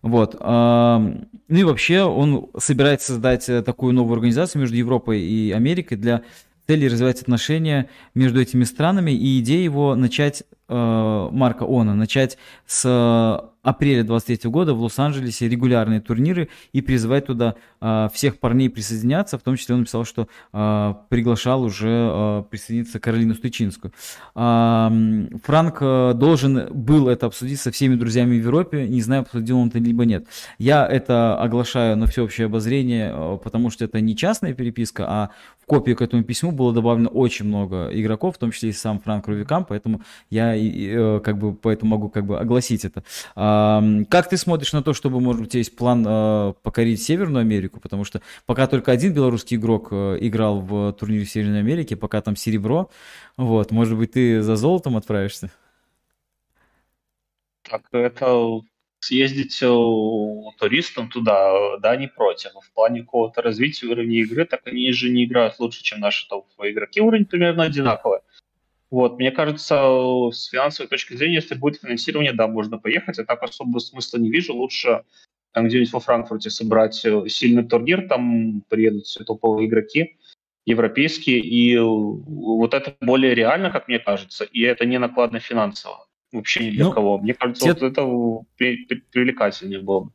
Вот. 0.01 0.35
Ну 0.41 1.27
и 1.47 1.63
вообще 1.63 2.01
он 2.01 2.49
собирается 2.57 3.13
создать 3.13 3.45
такую 3.63 3.93
новую 3.93 4.15
организацию 4.15 4.61
между 4.61 4.75
Европой 4.75 5.21
и 5.21 5.51
Америкой 5.51 5.95
для 5.95 6.23
цели 6.65 6.88
развивать 6.88 7.21
отношения 7.21 7.88
между 8.15 8.41
этими 8.41 8.63
странами. 8.63 9.11
И 9.11 9.39
идея 9.41 9.63
его 9.63 9.93
начать, 9.93 10.41
Марка 10.67 11.65
Она, 11.65 11.93
начать 11.93 12.39
с 12.65 13.51
апреля 13.63 14.03
23 14.03 14.49
года 14.49 14.73
в 14.73 14.81
Лос-Анджелесе 14.81 15.47
регулярные 15.47 16.01
турниры 16.01 16.49
и 16.73 16.81
призывать 16.81 17.27
туда 17.27 17.55
э, 17.79 18.09
всех 18.13 18.39
парней 18.39 18.69
присоединяться, 18.69 19.38
в 19.38 19.41
том 19.41 19.55
числе 19.55 19.75
он 19.75 19.81
написал, 19.81 20.05
что 20.05 20.27
э, 20.53 20.93
приглашал 21.09 21.63
уже 21.63 21.88
э, 21.89 22.43
присоединиться 22.49 22.99
Каролину 22.99 23.35
Стычинскую. 23.35 23.93
Э, 24.35 25.27
Франк 25.43 25.77
э, 25.81 26.13
должен 26.15 26.67
был 26.73 27.07
это 27.07 27.27
обсудить 27.27 27.59
со 27.59 27.71
всеми 27.71 27.95
друзьями 27.95 28.39
в 28.39 28.43
Европе, 28.43 28.88
не 28.88 29.01
знаю, 29.01 29.21
обсудил 29.21 29.59
он 29.59 29.67
это 29.69 29.79
либо 29.79 30.05
нет. 30.05 30.25
Я 30.57 30.88
это 30.88 31.39
оглашаю 31.39 31.97
на 31.97 32.07
всеобщее 32.07 32.45
обозрение, 32.45 33.11
э, 33.13 33.38
потому 33.43 33.69
что 33.69 33.85
это 33.85 34.01
не 34.01 34.15
частная 34.15 34.53
переписка, 34.53 35.05
а 35.07 35.29
копию 35.72 35.95
к 35.95 36.02
этому 36.02 36.22
письму 36.26 36.52
было 36.52 36.73
добавлено 36.73 37.07
очень 37.07 37.45
много 37.45 37.89
игроков, 37.93 38.35
в 38.35 38.38
том 38.38 38.52
числе 38.52 38.72
и 38.72 38.73
сам 38.73 38.99
Франк 38.99 39.26
Рувикам, 39.30 39.64
поэтому 39.64 40.02
я 40.30 40.53
э, 40.53 41.22
как 41.22 41.38
бы 41.38 41.56
поэтому 41.56 41.91
могу 41.91 42.10
как 42.10 42.26
бы 42.26 42.38
огласить 42.38 42.84
это. 42.84 43.03
Как 43.35 44.27
ты 44.27 44.35
смотришь 44.35 44.73
на 44.73 44.84
то, 44.84 44.93
чтобы, 44.93 45.22
может 45.22 45.43
быть, 45.43 45.53
есть 45.53 45.73
план 45.77 46.06
э, 46.06 46.53
покорить 46.61 47.02
Северную 47.02 47.39
Америку? 47.39 47.80
Потому 47.80 48.03
что 48.03 48.22
пока 48.45 48.68
только 48.68 48.91
один 48.91 49.14
белорусский 49.14 49.56
игрок 49.56 49.88
э, 49.91 50.18
играл 50.19 50.60
в 50.60 50.91
турнире 50.91 51.26
Северной 51.26 51.60
Америки, 51.60 51.93
пока 51.93 52.19
там 52.22 52.35
серебро. 52.35 52.89
Вот, 53.38 53.72
может 53.72 53.98
быть, 53.98 54.11
ты 54.11 54.41
за 54.41 54.57
золотом 54.57 54.98
отправишься? 54.98 55.52
Так, 57.64 57.84
это 57.93 58.60
съездить 59.02 59.61
э, 59.61 59.68
туристам 60.60 61.10
туда, 61.10 61.78
да, 61.80 61.95
не 61.95 62.07
против. 62.07 62.52
В 62.53 62.72
плане 62.73 63.02
какого-то 63.02 63.41
развития 63.41 63.88
уровня 63.88 64.19
игры, 64.19 64.45
так 64.45 64.61
они 64.65 64.91
же 64.91 65.10
не 65.10 65.26
играют 65.26 65.60
лучше, 65.60 65.84
чем 65.84 65.99
наши 65.99 66.28
топовые 66.30 66.72
игроки. 66.72 67.02
Уровень 67.02 67.26
примерно 67.26 67.64
одинаковый. 67.64 68.19
Вот, 68.91 69.18
мне 69.18 69.32
кажется, 69.32 69.76
с 70.32 70.45
финансовой 70.45 70.90
точки 70.90 71.14
зрения, 71.14 71.36
если 71.36 71.56
будет 71.56 71.82
финансирование, 71.82 72.34
да, 72.34 72.48
можно 72.48 72.78
поехать, 72.78 73.18
а 73.19 73.26
так 73.26 73.41
особо 73.41 73.80
смысла 73.80 74.18
не 74.18 74.30
вижу. 74.30 74.53
Лучше 74.53 75.03
там 75.53 75.68
где-нибудь 75.68 75.94
во 75.94 75.99
Франкфурте 75.99 76.49
собрать 76.49 77.03
э, 77.03 77.28
сильный 77.28 77.68
турнир, 77.68 78.07
там 78.07 78.61
приедут 78.69 79.06
все 79.06 79.23
топовые 79.23 79.68
игроки 79.68 80.18
европейские, 80.65 81.40
и 81.40 81.76
вот 81.80 82.76
это 82.76 82.95
более 83.02 83.34
реально, 83.34 83.72
как 83.72 83.88
мне 83.88 83.98
кажется, 83.98 84.44
и 84.44 84.61
это 84.61 84.86
не 84.86 84.99
накладно 84.99 85.40
финансово 85.40 86.06
вообще 86.32 86.68
ни 86.68 86.72
для 86.72 86.86
ну, 86.86 86.94
кого. 86.94 87.18
Мне 87.20 87.34
кажется, 87.34 87.66
те... 87.66 87.74
вот 87.74 87.84
это 87.84 88.02
привлекательнее 89.12 89.80
было 89.80 90.02
бы. 90.02 90.12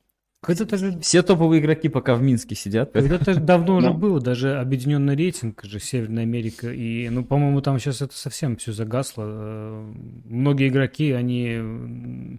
Когда-то 0.46 0.76
же... 0.76 1.00
Все 1.00 1.22
топовые 1.22 1.60
игроки 1.60 1.88
пока 1.88 2.14
в 2.14 2.22
Минске 2.22 2.54
сидят. 2.54 2.92
Когда-то 2.92 3.34
давно 3.40 3.76
уже 3.76 3.92
было, 3.92 4.20
даже 4.20 4.58
объединенный 4.58 5.16
рейтинг 5.16 5.64
же 5.64 5.80
Северная 5.80 6.22
Америка. 6.22 6.72
И, 6.72 7.08
ну, 7.08 7.24
по-моему, 7.24 7.60
там 7.62 7.78
сейчас 7.78 8.02
это 8.02 8.16
совсем 8.16 8.56
все 8.56 8.72
загасло. 8.72 9.24
Э, 9.26 9.92
многие 10.24 10.68
игроки, 10.68 11.10
они, 11.10 12.38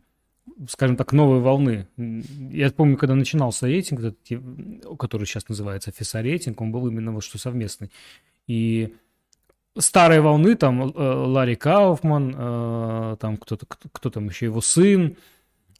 скажем 0.69 0.95
так, 0.95 1.11
новой 1.11 1.41
волны. 1.41 1.87
Я 1.97 2.71
помню, 2.71 2.95
когда 2.95 3.15
начинался 3.15 3.67
рейтинг, 3.67 4.15
который 4.97 5.25
сейчас 5.25 5.49
называется 5.49 5.91
FISA 5.91 6.21
рейтинг, 6.21 6.61
он 6.61 6.71
был 6.71 6.87
именно 6.87 7.11
вот 7.11 7.25
что 7.25 7.37
совместный. 7.37 7.91
И 8.47 8.93
старой 9.79 10.19
волны, 10.19 10.55
там 10.55 10.81
э, 10.81 10.91
Ларри 10.95 11.55
Кауфман, 11.55 12.35
э, 12.37 13.15
там 13.19 13.37
кто-то, 13.37 13.65
кто, 13.65 13.89
кто 13.91 14.09
там 14.09 14.27
еще 14.27 14.45
его 14.45 14.61
сын, 14.61 15.17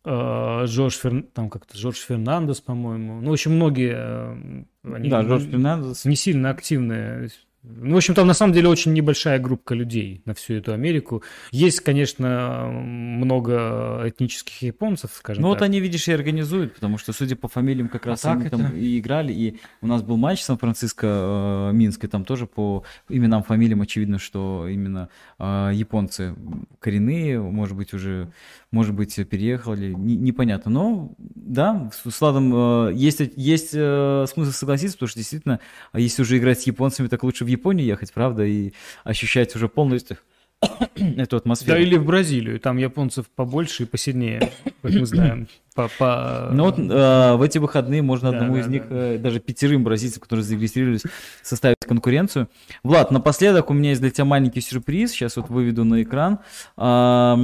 э, 0.03 0.63
Джордж, 0.65 0.97
Фер... 0.97 1.23
там 1.33 1.49
как-то 1.49 1.77
Джордж 1.77 1.97
Фернандес, 1.97 2.61
по-моему. 2.61 3.21
Ну, 3.21 3.33
общем, 3.33 3.55
многие 3.55 4.37
они 4.83 5.09
да, 5.09 5.21
Джордж 5.23 5.43
Фернандес. 5.43 6.05
не 6.05 6.15
сильно 6.15 6.49
активные 6.49 7.29
ну, 7.63 7.95
в 7.95 7.97
общем, 7.97 8.13
там 8.13 8.27
на 8.27 8.33
самом 8.33 8.53
деле 8.53 8.69
очень 8.69 8.93
небольшая 8.93 9.39
группа 9.39 9.73
людей 9.73 10.21
на 10.25 10.33
всю 10.33 10.53
эту 10.55 10.73
Америку. 10.73 11.23
Есть, 11.51 11.81
конечно, 11.81 12.69
много 12.71 14.03
этнических 14.05 14.61
японцев, 14.61 15.11
скажем 15.13 15.43
Ну, 15.43 15.49
так. 15.49 15.59
вот 15.59 15.65
они, 15.65 15.79
видишь, 15.79 16.07
и 16.07 16.13
организуют, 16.13 16.75
потому 16.75 16.97
что, 16.97 17.13
судя 17.13 17.35
по 17.35 17.47
фамилиям, 17.47 17.89
как 17.89 18.05
раз 18.05 18.23
а 18.25 18.33
они 18.33 18.45
это... 18.45 18.57
там 18.57 18.75
и 18.75 18.99
играли. 18.99 19.33
И 19.33 19.59
у 19.81 19.87
нас 19.87 20.01
был 20.01 20.17
матч 20.17 20.43
Сан-Франциско, 20.43 21.07
э, 21.07 21.73
Минск, 21.73 22.05
и 22.05 22.07
там 22.07 22.25
тоже 22.25 22.47
по 22.47 22.83
именам, 23.09 23.43
фамилиям 23.43 23.81
очевидно, 23.81 24.17
что 24.17 24.67
именно 24.67 25.09
э, 25.39 25.71
японцы 25.73 26.35
коренные, 26.79 27.41
может 27.41 27.75
быть, 27.75 27.93
уже, 27.93 28.31
может 28.71 28.93
быть, 28.93 29.15
переехали, 29.29 29.93
не, 29.93 30.15
непонятно. 30.15 30.71
Но, 30.71 31.15
да, 31.17 31.89
с 31.91 32.19
Владом 32.19 32.53
э, 32.89 32.93
есть, 32.93 33.21
есть 33.35 33.71
э, 33.73 34.25
смысл 34.27 34.51
согласиться, 34.51 34.97
потому 34.97 35.09
что 35.09 35.19
действительно, 35.19 35.59
если 35.93 36.21
уже 36.21 36.37
играть 36.37 36.61
с 36.61 36.67
японцами, 36.67 37.07
так 37.07 37.23
лучше 37.23 37.45
в 37.45 37.47
Японию 37.47 37.87
ехать, 37.87 38.11
правда, 38.13 38.45
и 38.45 38.73
ощущать 39.03 39.55
уже 39.55 39.69
полностью 39.69 40.17
эту 41.17 41.37
атмосферу. 41.37 41.77
Да, 41.77 41.79
или 41.81 41.97
в 41.97 42.05
Бразилию, 42.05 42.59
там 42.59 42.77
японцев 42.77 43.27
побольше 43.35 43.83
и 43.83 43.85
посильнее, 43.85 44.51
как 44.81 44.93
мы 44.93 45.05
знаем. 45.05 45.47
По, 45.77 45.89
по... 45.99 46.49
Ну 46.53 46.63
вот 46.63 46.79
э, 46.79 47.35
в 47.35 47.41
эти 47.43 47.59
выходные 47.59 48.01
можно 48.01 48.31
да, 48.31 48.37
одному 48.37 48.55
да, 48.55 48.61
из 48.61 48.65
да. 48.65 48.71
них, 48.71 48.83
э, 48.89 49.19
даже 49.19 49.39
пятерым 49.39 49.83
бразильцам, 49.83 50.23
которые 50.23 50.43
зарегистрировались, 50.43 51.03
составить 51.43 51.77
конкуренцию. 51.87 52.49
Влад, 52.81 53.11
напоследок 53.11 53.69
у 53.69 53.73
меня 53.73 53.91
есть 53.91 54.01
для 54.01 54.09
тебя 54.09 54.25
маленький 54.25 54.59
сюрприз, 54.59 55.11
сейчас 55.11 55.35
вот 55.35 55.49
выведу 55.49 55.83
на 55.83 56.01
экран. 56.01 56.39
Э, 56.77 57.35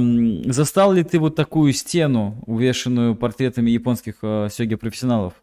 застал 0.46 0.92
ли 0.94 1.04
ты 1.04 1.20
вот 1.20 1.36
такую 1.36 1.72
стену, 1.74 2.42
увешанную 2.46 3.14
портретами 3.14 3.70
японских 3.70 4.16
э, 4.22 4.48
сёги-профессионалов? 4.50 5.34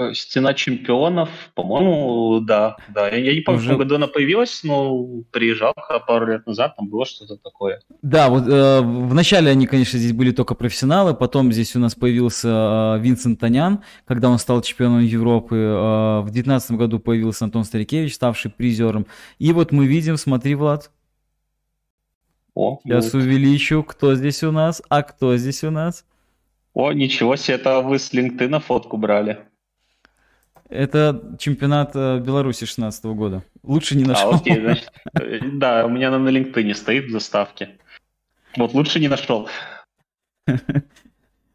Э, 0.00 0.14
Стена 0.14 0.54
чемпионов, 0.54 1.28
по-моему, 1.54 2.40
да, 2.40 2.76
да. 2.88 3.08
Я, 3.08 3.18
я 3.18 3.34
не 3.34 3.40
помню, 3.40 3.58
Уже... 3.58 3.68
в 3.68 3.72
каком 3.72 3.78
году 3.80 3.94
она 3.96 4.06
появилась, 4.06 4.62
но 4.64 5.22
приезжал 5.30 5.74
пару 6.06 6.26
лет 6.26 6.46
назад, 6.46 6.74
там 6.76 6.88
было 6.88 7.04
что-то 7.04 7.36
такое. 7.36 7.80
Да, 8.00 8.30
вот 8.30 8.44
э, 8.48 8.80
вначале 8.80 9.50
они, 9.50 9.66
конечно, 9.66 9.98
здесь 9.98 10.12
были 10.12 10.30
только 10.30 10.54
профессионалы, 10.54 11.14
потом 11.14 11.52
здесь 11.52 11.76
у 11.76 11.78
нас 11.80 11.94
появился 11.94 12.96
э, 12.96 13.00
Винсент 13.00 13.40
Танян, 13.40 13.82
когда 14.06 14.30
он 14.30 14.38
стал 14.38 14.62
чемпионом 14.62 15.00
Европы. 15.00 15.56
Э, 15.56 16.20
в 16.20 16.30
2019 16.30 16.70
году 16.72 16.98
появился 16.98 17.44
Антон 17.44 17.64
Старикевич, 17.64 18.14
ставший 18.14 18.50
призером. 18.50 19.06
И 19.38 19.52
вот 19.52 19.70
мы 19.70 19.86
видим, 19.86 20.16
смотри, 20.16 20.54
Влад. 20.54 20.90
О, 22.54 22.80
Сейчас 22.82 23.12
вот. 23.12 23.22
увеличу, 23.22 23.82
кто 23.82 24.14
здесь 24.14 24.42
у 24.42 24.50
нас, 24.50 24.82
а 24.88 25.02
кто 25.02 25.36
здесь 25.36 25.62
у 25.62 25.70
нас. 25.70 26.06
О, 26.72 26.92
ничего 26.92 27.36
себе, 27.36 27.56
это 27.56 27.80
вы 27.80 27.98
с 27.98 28.14
LinkedIn 28.14 28.60
фотку 28.60 28.96
брали. 28.96 29.49
Это 30.70 31.36
чемпионат 31.38 31.90
э, 31.94 32.20
Беларуси 32.20 32.64
16 32.64 33.04
года. 33.06 33.42
Лучше 33.64 33.96
не 33.96 34.04
нашел. 34.04 34.32
А, 34.32 34.36
окей, 34.36 34.60
значит, 34.60 34.90
э, 35.20 35.40
да, 35.52 35.84
у 35.84 35.88
меня 35.90 36.16
на 36.16 36.28
LinkedIn 36.28 36.74
стоит 36.74 37.06
в 37.06 37.10
заставке. 37.10 37.70
Вот 38.56 38.72
лучше 38.72 39.00
не 39.00 39.08
нашел. 39.08 39.48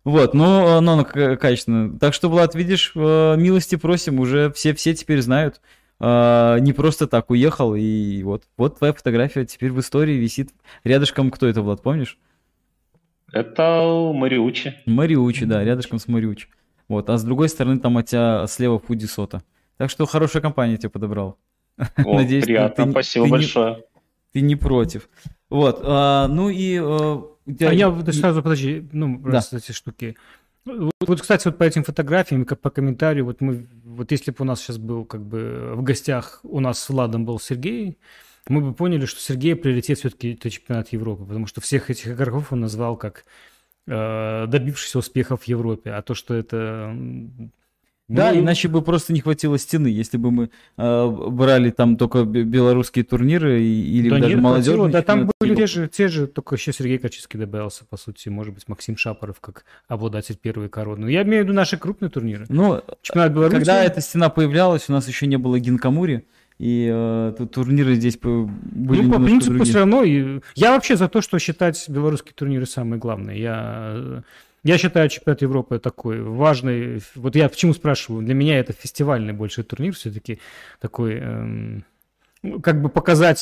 Вот, 0.03 0.35
ну, 0.35 0.81
ну, 0.81 0.97
ну, 0.97 1.03
качественно. 1.35 1.97
Так 1.97 2.13
что, 2.13 2.29
Влад, 2.29 2.53
видишь, 2.53 2.91
э, 2.93 3.35
милости 3.37 3.75
просим, 3.75 4.19
уже 4.19 4.51
все, 4.51 4.75
все 4.75 4.93
теперь 4.93 5.19
знают. 5.19 5.61
Не 5.99 6.73
просто 6.73 7.07
так 7.07 7.31
уехал, 7.31 7.73
и 7.73 8.21
вот, 8.21 8.43
вот 8.55 8.77
твоя 8.77 8.93
фотография 8.93 9.45
теперь 9.45 9.71
в 9.71 9.79
истории 9.79 10.13
висит 10.13 10.51
рядышком. 10.83 11.31
Кто 11.31 11.47
это, 11.47 11.63
Влад, 11.63 11.81
помнишь? 11.81 12.19
Это 13.31 14.11
Мариучи. 14.13 14.75
Мариучи, 14.85 15.45
да, 15.45 15.63
рядышком 15.63 15.97
с 15.97 16.07
Мариучи. 16.07 16.49
Вот, 16.87 17.09
а 17.09 17.17
с 17.17 17.23
другой 17.23 17.49
стороны 17.49 17.79
там 17.79 17.97
от 17.97 18.07
тебя 18.07 18.45
слева 18.47 18.79
Фуди 18.79 19.05
Сота. 19.05 19.43
Так 19.77 19.89
что 19.89 20.05
хорошая 20.05 20.41
компания 20.41 20.77
тебе 20.77 20.89
подобрал. 20.89 21.37
О, 21.77 21.83
Надеюсь, 22.15 22.45
приятно, 22.45 22.85
ты, 22.85 22.91
спасибо 22.91 23.25
ты 23.25 23.31
большое. 23.31 23.75
Не, 23.75 23.81
ты 24.33 24.41
не 24.41 24.55
против. 24.55 25.09
Вот, 25.49 25.79
а, 25.83 26.27
ну 26.27 26.49
и... 26.49 26.79
А, 26.81 27.23
тебя... 27.45 27.69
а 27.69 27.73
я 27.73 28.11
сразу, 28.11 28.41
подожди, 28.41 28.87
ну, 28.91 29.19
просто 29.19 29.57
да. 29.57 29.63
эти 29.63 29.71
штуки. 29.71 30.15
Вот, 30.65 30.93
вот, 30.99 31.21
кстати, 31.21 31.47
вот 31.47 31.57
по 31.57 31.63
этим 31.63 31.83
фотографиям, 31.83 32.45
как 32.45 32.59
по 32.59 32.69
комментарию, 32.71 33.25
вот 33.25 33.39
мы, 33.41 33.67
вот 33.83 34.11
если 34.11 34.31
бы 34.31 34.37
у 34.39 34.43
нас 34.45 34.61
сейчас 34.61 34.77
был 34.77 35.05
как 35.05 35.23
бы 35.23 35.73
в 35.75 35.83
гостях, 35.83 36.39
у 36.43 36.59
нас 36.59 36.79
с 36.79 36.89
Владом 36.89 37.25
был 37.25 37.39
Сергей, 37.39 37.99
мы 38.47 38.61
бы 38.61 38.73
поняли, 38.73 39.05
что 39.05 39.19
Сергей 39.19 39.55
приоритет 39.55 39.99
все-таки 39.99 40.33
это 40.33 40.49
чемпионат 40.49 40.89
Европы, 40.89 41.25
потому 41.25 41.45
что 41.45 41.61
всех 41.61 41.89
этих 41.89 42.09
игроков 42.09 42.51
он 42.51 42.61
назвал 42.61 42.95
как 42.97 43.25
Э, 43.87 44.47
добившийся 44.47 44.97
успехов 44.97 45.43
в 45.43 45.47
Европе, 45.47 45.91
а 45.91 46.01
то, 46.01 46.15
что 46.15 46.33
это... 46.33 46.91
Да, 48.07 48.31
ну, 48.31 48.39
иначе 48.39 48.67
бы 48.67 48.81
просто 48.81 49.13
не 49.13 49.21
хватило 49.21 49.59
стены, 49.59 49.87
если 49.87 50.17
бы 50.17 50.31
мы 50.31 50.49
э, 50.77 51.07
брали 51.29 51.69
там 51.69 51.95
только 51.97 52.23
белорусские 52.23 53.05
турниры 53.05 53.61
или 53.61 54.09
да 54.09 54.19
даже 54.19 54.37
молодежные. 54.37 54.91
Да, 54.91 55.01
там 55.03 55.29
были 55.39 55.55
те 55.55 55.67
же, 55.67 55.87
те 55.87 56.07
же, 56.07 56.25
только 56.25 56.55
еще 56.55 56.71
Сергей 56.73 56.97
Качинский 56.97 57.39
добавился, 57.39 57.85
по 57.85 57.97
сути, 57.97 58.29
может 58.29 58.55
быть, 58.55 58.67
Максим 58.67 58.97
Шапоров 58.97 59.39
как 59.39 59.65
обладатель 59.87 60.35
первой 60.35 60.69
короны. 60.69 61.07
Я 61.09 61.21
имею 61.21 61.43
в 61.43 61.45
виду 61.45 61.55
наши 61.55 61.77
крупные 61.77 62.09
турниры. 62.09 62.45
Ну, 62.49 62.81
когда 63.03 63.83
эта 63.83 64.01
стена 64.01 64.29
появлялась, 64.29 64.89
у 64.89 64.93
нас 64.93 65.07
еще 65.07 65.27
не 65.27 65.37
было 65.37 65.59
Гинкамури. 65.59 66.25
И 66.57 66.89
э, 66.91 67.33
турниры 67.51 67.95
здесь 67.95 68.17
были 68.17 69.01
Ну, 69.01 69.11
по 69.11 69.19
принципу 69.19 69.55
другие. 69.55 69.65
все 69.65 69.79
равно. 69.79 70.03
И... 70.03 70.39
Я 70.55 70.71
вообще 70.71 70.95
за 70.95 71.09
то, 71.09 71.21
что 71.21 71.37
считать 71.37 71.83
белорусские 71.89 72.33
турниры 72.33 72.65
самые 72.65 72.99
главные. 72.99 73.41
Я, 73.41 74.23
я 74.63 74.77
считаю 74.77 75.09
чемпионат 75.09 75.41
Европы 75.41 75.79
такой 75.79 76.21
важный. 76.21 77.01
Вот 77.15 77.35
я 77.35 77.49
почему 77.49 77.73
спрашиваю? 77.73 78.23
Для 78.23 78.33
меня 78.33 78.57
это 78.57 78.71
фестивальный 78.71 79.33
больше 79.33 79.63
турнир 79.63 79.93
все-таки 79.93 80.39
такой... 80.79 81.15
Эм, 81.15 81.83
как 82.61 82.81
бы 82.81 82.89
показать 82.89 83.39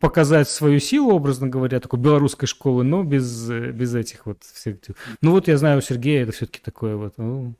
показать 0.00 0.48
свою 0.48 0.80
силу, 0.80 1.12
образно 1.14 1.46
говоря, 1.46 1.80
такой 1.80 2.00
белорусской 2.00 2.48
школы, 2.48 2.82
но 2.84 3.04
без, 3.04 3.48
без 3.48 3.94
этих 3.94 4.26
вот 4.26 4.42
всех. 4.42 4.76
Ну 5.22 5.30
вот 5.30 5.48
я 5.48 5.56
знаю 5.58 5.78
у 5.78 5.80
Сергея 5.80 6.24
это 6.24 6.32
все-таки 6.32 6.60
такое 6.62 6.96
вот. 6.96 7.14
Ну, 7.18 7.54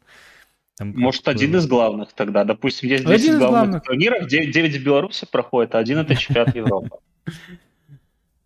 там 0.76 0.92
Может, 0.94 1.26
один 1.28 1.56
из 1.56 1.66
главных 1.66 2.12
тогда. 2.12 2.44
Допустим, 2.44 2.88
есть 2.88 3.04
10 3.04 3.14
один 3.20 3.38
главных, 3.38 3.50
главных 3.50 3.82
турниров, 3.82 4.26
9, 4.26 4.50
9 4.50 4.76
в 4.76 4.84
Беларуси 4.84 5.26
проходит, 5.30 5.74
а 5.74 5.78
один 5.78 5.98
это 5.98 6.14
чемпионат 6.14 6.54
Европы. 6.54 6.90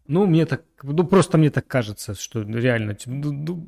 Ну, 0.06 0.26
мне 0.26 0.44
так, 0.44 0.64
ну, 0.82 1.04
просто 1.04 1.38
мне 1.38 1.50
так 1.50 1.68
кажется, 1.68 2.16
что 2.16 2.42
реально, 2.42 2.96
ну, 3.06 3.30
ну, 3.30 3.66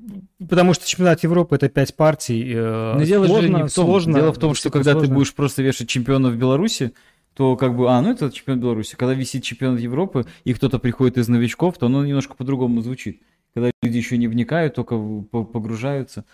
потому 0.48 0.74
что 0.74 0.84
чемпионат 0.84 1.22
Европы 1.22 1.54
это 1.54 1.68
5 1.68 1.94
партий. 1.94 2.52
Э, 2.52 2.94
Но 2.96 3.04
дело 3.04 3.26
сложно, 3.26 3.42
же 3.42 3.48
не 3.48 3.68
в 3.68 3.72
том, 3.72 3.86
сложно, 3.86 4.14
дело 4.14 4.32
в 4.32 4.38
том, 4.38 4.54
что 4.54 4.70
когда 4.70 4.90
сложно. 4.90 5.08
ты 5.08 5.14
будешь 5.14 5.34
просто 5.34 5.62
вешать 5.62 5.88
чемпионов 5.88 6.32
в 6.32 6.36
Беларуси, 6.36 6.94
то 7.34 7.54
как 7.56 7.76
бы, 7.76 7.88
а, 7.88 8.02
ну 8.02 8.10
это 8.10 8.28
чемпион 8.32 8.58
Беларуси. 8.58 8.96
Когда 8.96 9.14
висит 9.14 9.44
чемпион 9.44 9.76
Европы, 9.76 10.26
и 10.42 10.52
кто-то 10.52 10.80
приходит 10.80 11.16
из 11.16 11.28
новичков, 11.28 11.78
то 11.78 11.86
оно 11.86 12.04
немножко 12.04 12.34
по-другому 12.34 12.80
звучит. 12.80 13.22
Когда 13.54 13.70
люди 13.80 13.98
еще 13.98 14.18
не 14.18 14.26
вникают, 14.26 14.74
только 14.74 14.98
погружаются. 14.98 16.24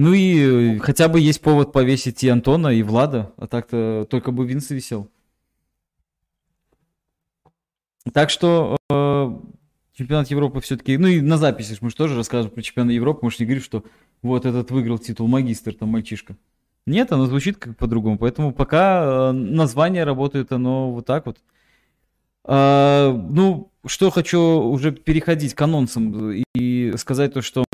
Ну 0.00 0.12
и 0.12 0.76
э, 0.76 0.78
хотя 0.78 1.08
бы 1.08 1.18
есть 1.18 1.40
повод 1.40 1.72
повесить 1.72 2.22
и 2.22 2.28
Антона, 2.28 2.68
и 2.68 2.84
Влада, 2.84 3.32
а 3.36 3.48
так-то 3.48 4.06
только 4.08 4.30
бы 4.30 4.46
Винс 4.46 4.70
висел. 4.70 5.10
Так 8.12 8.30
что 8.30 8.76
э, 8.90 9.38
чемпионат 9.94 10.30
Европы 10.30 10.60
все-таки, 10.60 10.96
ну 10.96 11.08
и 11.08 11.20
на 11.20 11.36
записи 11.36 11.76
мы 11.80 11.90
же 11.90 11.96
тоже 11.96 12.14
расскажем 12.14 12.52
про 12.52 12.62
чемпионат 12.62 12.92
Европы, 12.92 13.24
мы 13.24 13.32
же 13.32 13.38
не 13.40 13.46
говорим, 13.46 13.64
что 13.64 13.82
вот 14.22 14.46
этот 14.46 14.70
выиграл 14.70 15.00
титул 15.00 15.26
магистр, 15.26 15.74
там 15.74 15.88
мальчишка. 15.88 16.36
Нет, 16.86 17.10
оно 17.10 17.26
звучит 17.26 17.56
как 17.58 17.76
по-другому, 17.76 18.18
поэтому 18.18 18.52
пока 18.52 19.02
э, 19.02 19.32
название 19.32 20.04
работает 20.04 20.52
оно 20.52 20.92
вот 20.92 21.06
так 21.06 21.26
вот. 21.26 21.38
А, 22.44 23.12
ну, 23.12 23.72
что 23.84 24.10
хочу 24.10 24.40
уже 24.40 24.92
переходить 24.92 25.54
к 25.54 25.60
анонсам 25.60 26.30
и 26.54 26.96
сказать 26.96 27.34
то, 27.34 27.42
что 27.42 27.64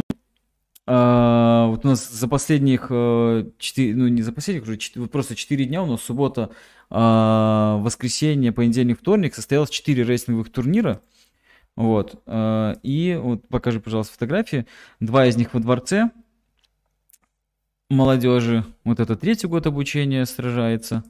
а, 0.86 1.68
вот 1.68 1.84
у 1.84 1.88
нас 1.88 2.10
за 2.10 2.28
последних 2.28 2.88
4, 2.88 2.92
э, 2.92 3.94
ну 3.94 4.08
не 4.08 4.22
за 4.22 4.32
последних 4.32 4.64
уже, 4.64 4.76
4, 4.76 5.02
вот 5.02 5.10
просто 5.10 5.34
4 5.34 5.64
дня 5.64 5.82
у 5.82 5.86
нас 5.86 6.02
суббота, 6.02 6.50
а, 6.90 7.78
воскресенье, 7.78 8.52
понедельник, 8.52 9.00
вторник 9.00 9.34
состоялось 9.34 9.70
4 9.70 10.04
рейсинговых 10.04 10.50
турнира. 10.50 11.00
Вот. 11.76 12.22
А, 12.26 12.76
и 12.82 13.18
вот 13.20 13.48
покажи, 13.48 13.80
пожалуйста, 13.80 14.12
фотографии. 14.12 14.66
Два 15.00 15.26
из 15.26 15.36
них 15.36 15.54
во 15.54 15.60
дворце 15.60 16.10
молодежи. 17.90 18.64
Вот 18.84 19.00
это 19.00 19.16
третий 19.16 19.46
год 19.46 19.66
обучения 19.66 20.26
сражается. 20.26 21.02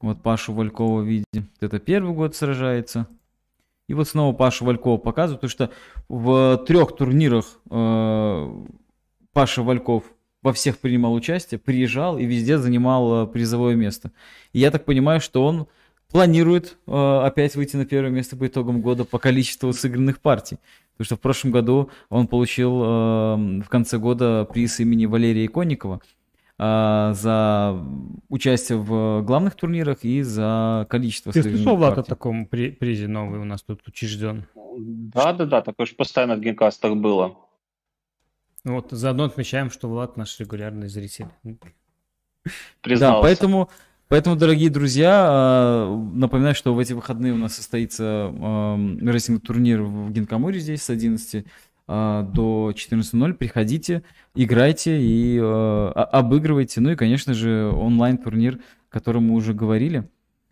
Вот 0.00 0.22
Пашу 0.22 0.52
Валькова 0.52 1.02
видим. 1.02 1.48
Это 1.60 1.78
первый 1.78 2.14
год 2.14 2.34
сражается. 2.34 3.06
И 3.88 3.94
вот 3.94 4.08
снова 4.08 4.34
Паша 4.34 4.64
Валькова 4.64 4.96
показывает, 4.96 5.40
потому 5.40 5.50
что 5.50 5.70
в 6.08 6.64
трех 6.66 6.94
турнирах 6.96 7.44
э, 7.70 8.64
Паша 9.32 9.62
Вальков 9.62 10.04
во 10.42 10.52
всех 10.52 10.78
принимал 10.78 11.14
участие, 11.14 11.58
приезжал 11.58 12.18
и 12.18 12.24
везде 12.24 12.58
занимал 12.58 13.24
э, 13.24 13.26
призовое 13.26 13.74
место. 13.74 14.12
И 14.52 14.60
я 14.60 14.70
так 14.70 14.84
понимаю, 14.84 15.20
что 15.20 15.44
он 15.44 15.66
планирует 16.10 16.76
э, 16.86 17.20
опять 17.24 17.56
выйти 17.56 17.76
на 17.76 17.86
первое 17.86 18.10
место 18.10 18.36
по 18.36 18.46
итогам 18.46 18.82
года 18.82 19.04
по 19.04 19.18
количеству 19.18 19.72
сыгранных 19.72 20.20
партий. 20.20 20.58
Потому 20.92 21.06
что 21.06 21.16
в 21.16 21.20
прошлом 21.20 21.52
году 21.52 21.90
он 22.10 22.26
получил 22.26 22.82
э, 22.82 23.62
в 23.62 23.68
конце 23.68 23.98
года 23.98 24.44
приз 24.44 24.78
имени 24.80 25.06
Валерия 25.06 25.46
Иконникова 25.46 26.00
за 26.62 27.84
участие 28.28 28.78
в 28.78 29.22
главных 29.22 29.56
турнирах 29.56 30.04
и 30.04 30.22
за 30.22 30.86
количество 30.88 31.32
Ты 31.32 31.42
слышал, 31.42 31.76
Влад, 31.76 31.98
о 31.98 32.02
таком 32.02 32.46
при 32.46 32.70
призе 32.70 33.08
новый 33.08 33.40
у 33.40 33.44
нас 33.44 33.62
тут 33.62 33.86
учрежден? 33.86 34.46
Да-да-да, 34.54 35.62
такое 35.62 35.86
же 35.86 35.94
постоянно 35.94 36.36
в 36.36 36.40
геймкастах 36.40 36.94
было. 36.96 37.36
Вот, 38.64 38.88
заодно 38.90 39.24
отмечаем, 39.24 39.70
что 39.70 39.88
Влад 39.88 40.16
наш 40.16 40.38
регулярный 40.38 40.88
зритель. 40.88 41.26
Признался. 42.80 43.16
Да, 43.16 43.22
поэтому 43.22 43.70
Поэтому, 44.12 44.36
дорогие 44.36 44.68
друзья, 44.68 45.24
а, 45.26 45.96
напоминаю, 46.12 46.54
что 46.54 46.74
в 46.74 46.78
эти 46.78 46.92
выходные 46.92 47.32
у 47.32 47.38
нас 47.38 47.54
состоится 47.54 48.30
рейтинг-турнир 49.00 49.80
в 49.80 50.10
Гинкамуре 50.10 50.60
здесь 50.60 50.82
с 50.82 50.90
11 50.90 51.46
а, 51.46 51.48
до 51.86 52.72
14.00. 52.74 53.34
Приходите, 53.34 54.02
играйте 54.34 55.00
и 55.00 55.38
а, 55.42 55.90
обыгрывайте. 56.12 56.80
Ну 56.80 56.90
и, 56.90 56.96
конечно 56.96 57.34
же, 57.34 57.70
онлайн-турнир, 57.70 58.60
о 58.90 58.92
котором 58.92 59.24
мы 59.24 59.34
уже 59.34 59.52
говорили. 59.54 60.08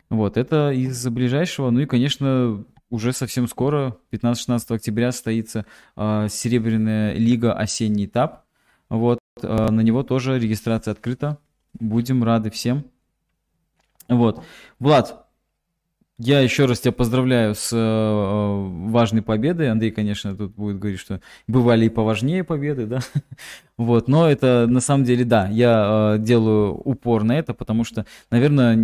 Вот, 0.09 0.37
это 0.37 0.71
из 0.71 1.07
ближайшего. 1.07 1.69
Ну 1.69 1.79
и, 1.79 1.85
конечно, 1.85 2.63
уже 2.89 3.13
совсем 3.13 3.47
скоро, 3.47 3.97
15-16 4.11 4.75
октября, 4.75 5.11
состоится 5.11 5.65
Серебряная 5.95 7.13
лига 7.13 7.53
осенний 7.53 8.05
этап. 8.05 8.43
Вот, 8.89 9.19
на 9.41 9.79
него 9.81 10.03
тоже 10.03 10.37
регистрация 10.37 10.91
открыта. 10.91 11.37
Будем 11.79 12.23
рады 12.23 12.51
всем. 12.51 12.83
Вот. 14.09 14.43
Влад, 14.79 15.25
я 16.17 16.39
еще 16.41 16.65
раз 16.65 16.79
тебя 16.79 16.91
поздравляю 16.91 17.55
с 17.55 17.71
э, 17.73 18.89
важной 18.89 19.21
победой. 19.21 19.71
Андрей, 19.71 19.91
конечно, 19.91 20.35
тут 20.35 20.53
будет 20.55 20.77
говорить, 20.77 20.99
что 20.99 21.19
бывали 21.47 21.85
и 21.85 21.89
поважнее 21.89 22.43
победы, 22.43 22.85
да. 22.85 22.99
вот, 23.77 24.07
но 24.07 24.29
это 24.29 24.67
на 24.67 24.81
самом 24.81 25.03
деле, 25.03 25.25
да, 25.25 25.47
я 25.47 26.15
э, 26.15 26.19
делаю 26.19 26.73
упор 26.75 27.23
на 27.23 27.39
это, 27.39 27.53
потому 27.53 27.83
что, 27.83 28.05
наверное, 28.29 28.75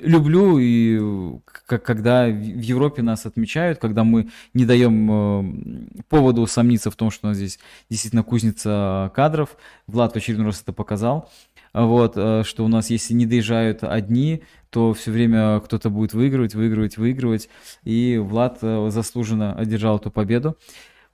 люблю 0.00 0.58
и 0.58 1.38
когда 1.66 2.26
в 2.26 2.60
Европе 2.60 3.02
нас 3.02 3.26
отмечают, 3.26 3.78
когда 3.78 4.04
мы 4.04 4.28
не 4.54 4.64
даем 4.64 5.10
э, 5.10 6.02
поводу 6.08 6.46
сомниться 6.46 6.90
в 6.90 6.96
том, 6.96 7.10
что 7.10 7.26
у 7.26 7.30
нас 7.30 7.36
здесь 7.36 7.58
действительно 7.88 8.22
кузница 8.22 9.10
кадров. 9.14 9.56
Влад 9.86 10.12
в 10.12 10.16
очередной 10.16 10.46
раз 10.46 10.62
это 10.62 10.72
показал 10.72 11.30
вот, 11.72 12.14
э, 12.16 12.42
что 12.44 12.64
у 12.64 12.68
нас, 12.68 12.90
если 12.90 13.14
не 13.14 13.26
доезжают 13.26 13.82
одни, 13.82 14.42
то 14.70 14.92
все 14.92 15.10
время 15.10 15.60
кто-то 15.60 15.90
будет 15.90 16.14
выигрывать, 16.14 16.54
выигрывать, 16.54 16.96
выигрывать, 16.96 17.48
и 17.84 18.18
Влад 18.18 18.58
э, 18.62 18.88
заслуженно 18.90 19.54
одержал 19.54 19.98
эту 19.98 20.10
победу. 20.10 20.56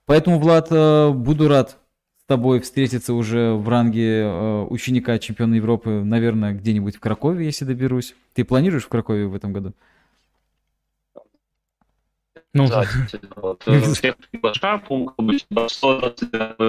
Поэтому, 0.07 0.39
Влад, 0.39 0.69
э, 0.71 1.11
буду 1.11 1.49
рад 1.49 1.79
с 2.23 2.27
тобой 2.27 2.61
встретиться 2.61 3.15
уже 3.15 3.53
в 3.53 3.69
ранге 3.69 4.27
ученика 4.69 5.17
чемпиона 5.19 5.55
Европы, 5.55 6.03
наверное, 6.03 6.55
где-нибудь 6.55 6.97
в 6.97 7.01
Кракове, 7.01 7.45
если 7.45 7.65
доберусь. 7.65 8.17
Ты 8.35 8.45
планируешь 8.45 8.85
в 8.85 8.89
Кракове 8.89 9.27
в 9.27 9.35
этом 9.35 9.53
году? 9.53 9.75
Ну, 12.57 12.69
да, 12.69 12.85
вот. 13.37 13.63
Всех 13.97 14.17
приглашаю, 14.17 14.81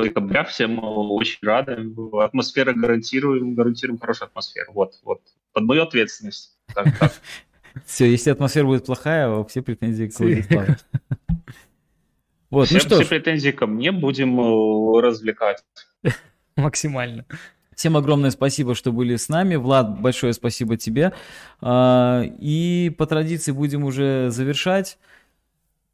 декабря, 0.03 0.43
всем 0.43 0.79
очень 0.83 1.39
рады. 1.41 1.77
Атмосфера 2.21 2.73
гарантируем, 2.73 3.55
гарантируем 3.55 3.97
хорошую 3.97 4.27
атмосферу. 4.27 4.73
Вот, 4.73 4.99
вот, 5.03 5.21
под 5.53 5.63
мою 5.63 5.83
ответственность. 5.83 6.57
Так, 6.73 6.97
так. 6.99 7.13
Все, 7.85 8.05
если 8.05 8.31
атмосфера 8.31 8.65
будет 8.65 8.85
плохая, 8.85 9.43
все 9.43 9.61
претензии 9.61 10.07
к 10.07 10.19
Владиславу. 10.19 10.75
Вот, 12.49 12.61
ну 12.61 12.65
все, 12.65 12.73
ну 12.75 12.79
что 12.79 12.95
все 12.95 13.05
претензии 13.05 13.51
ко 13.51 13.67
мне 13.67 13.91
будем 13.91 14.39
э, 14.39 15.01
развлекать. 15.01 15.63
Максимально. 16.55 17.25
Всем 17.75 17.95
огромное 17.95 18.31
спасибо, 18.31 18.73
что 18.73 18.91
были 18.91 19.15
с 19.15 19.29
нами. 19.29 19.55
Влад, 19.55 19.99
большое 20.01 20.33
спасибо 20.33 20.77
тебе. 20.77 21.13
А, 21.61 22.23
и 22.23 22.91
по 22.97 23.05
традиции 23.05 23.51
будем 23.51 23.83
уже 23.83 24.31
завершать. 24.31 24.97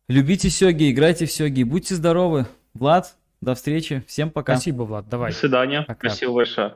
Любите 0.10 0.50
сёги, 0.50 0.92
играйте 0.92 1.26
в 1.26 1.32
сёги, 1.32 1.64
будьте 1.64 1.96
здоровы. 1.96 2.46
Влад, 2.74 3.16
до 3.40 3.56
встречи, 3.56 4.04
всем 4.08 4.32
пока. 4.32 4.56
Спасибо, 4.56 4.84
Влад, 4.84 5.08
давай. 5.08 5.32
До 5.32 5.38
свидания, 5.38 5.82
пока. 5.84 6.10
спасибо 6.10 6.34
большое. 6.34 6.76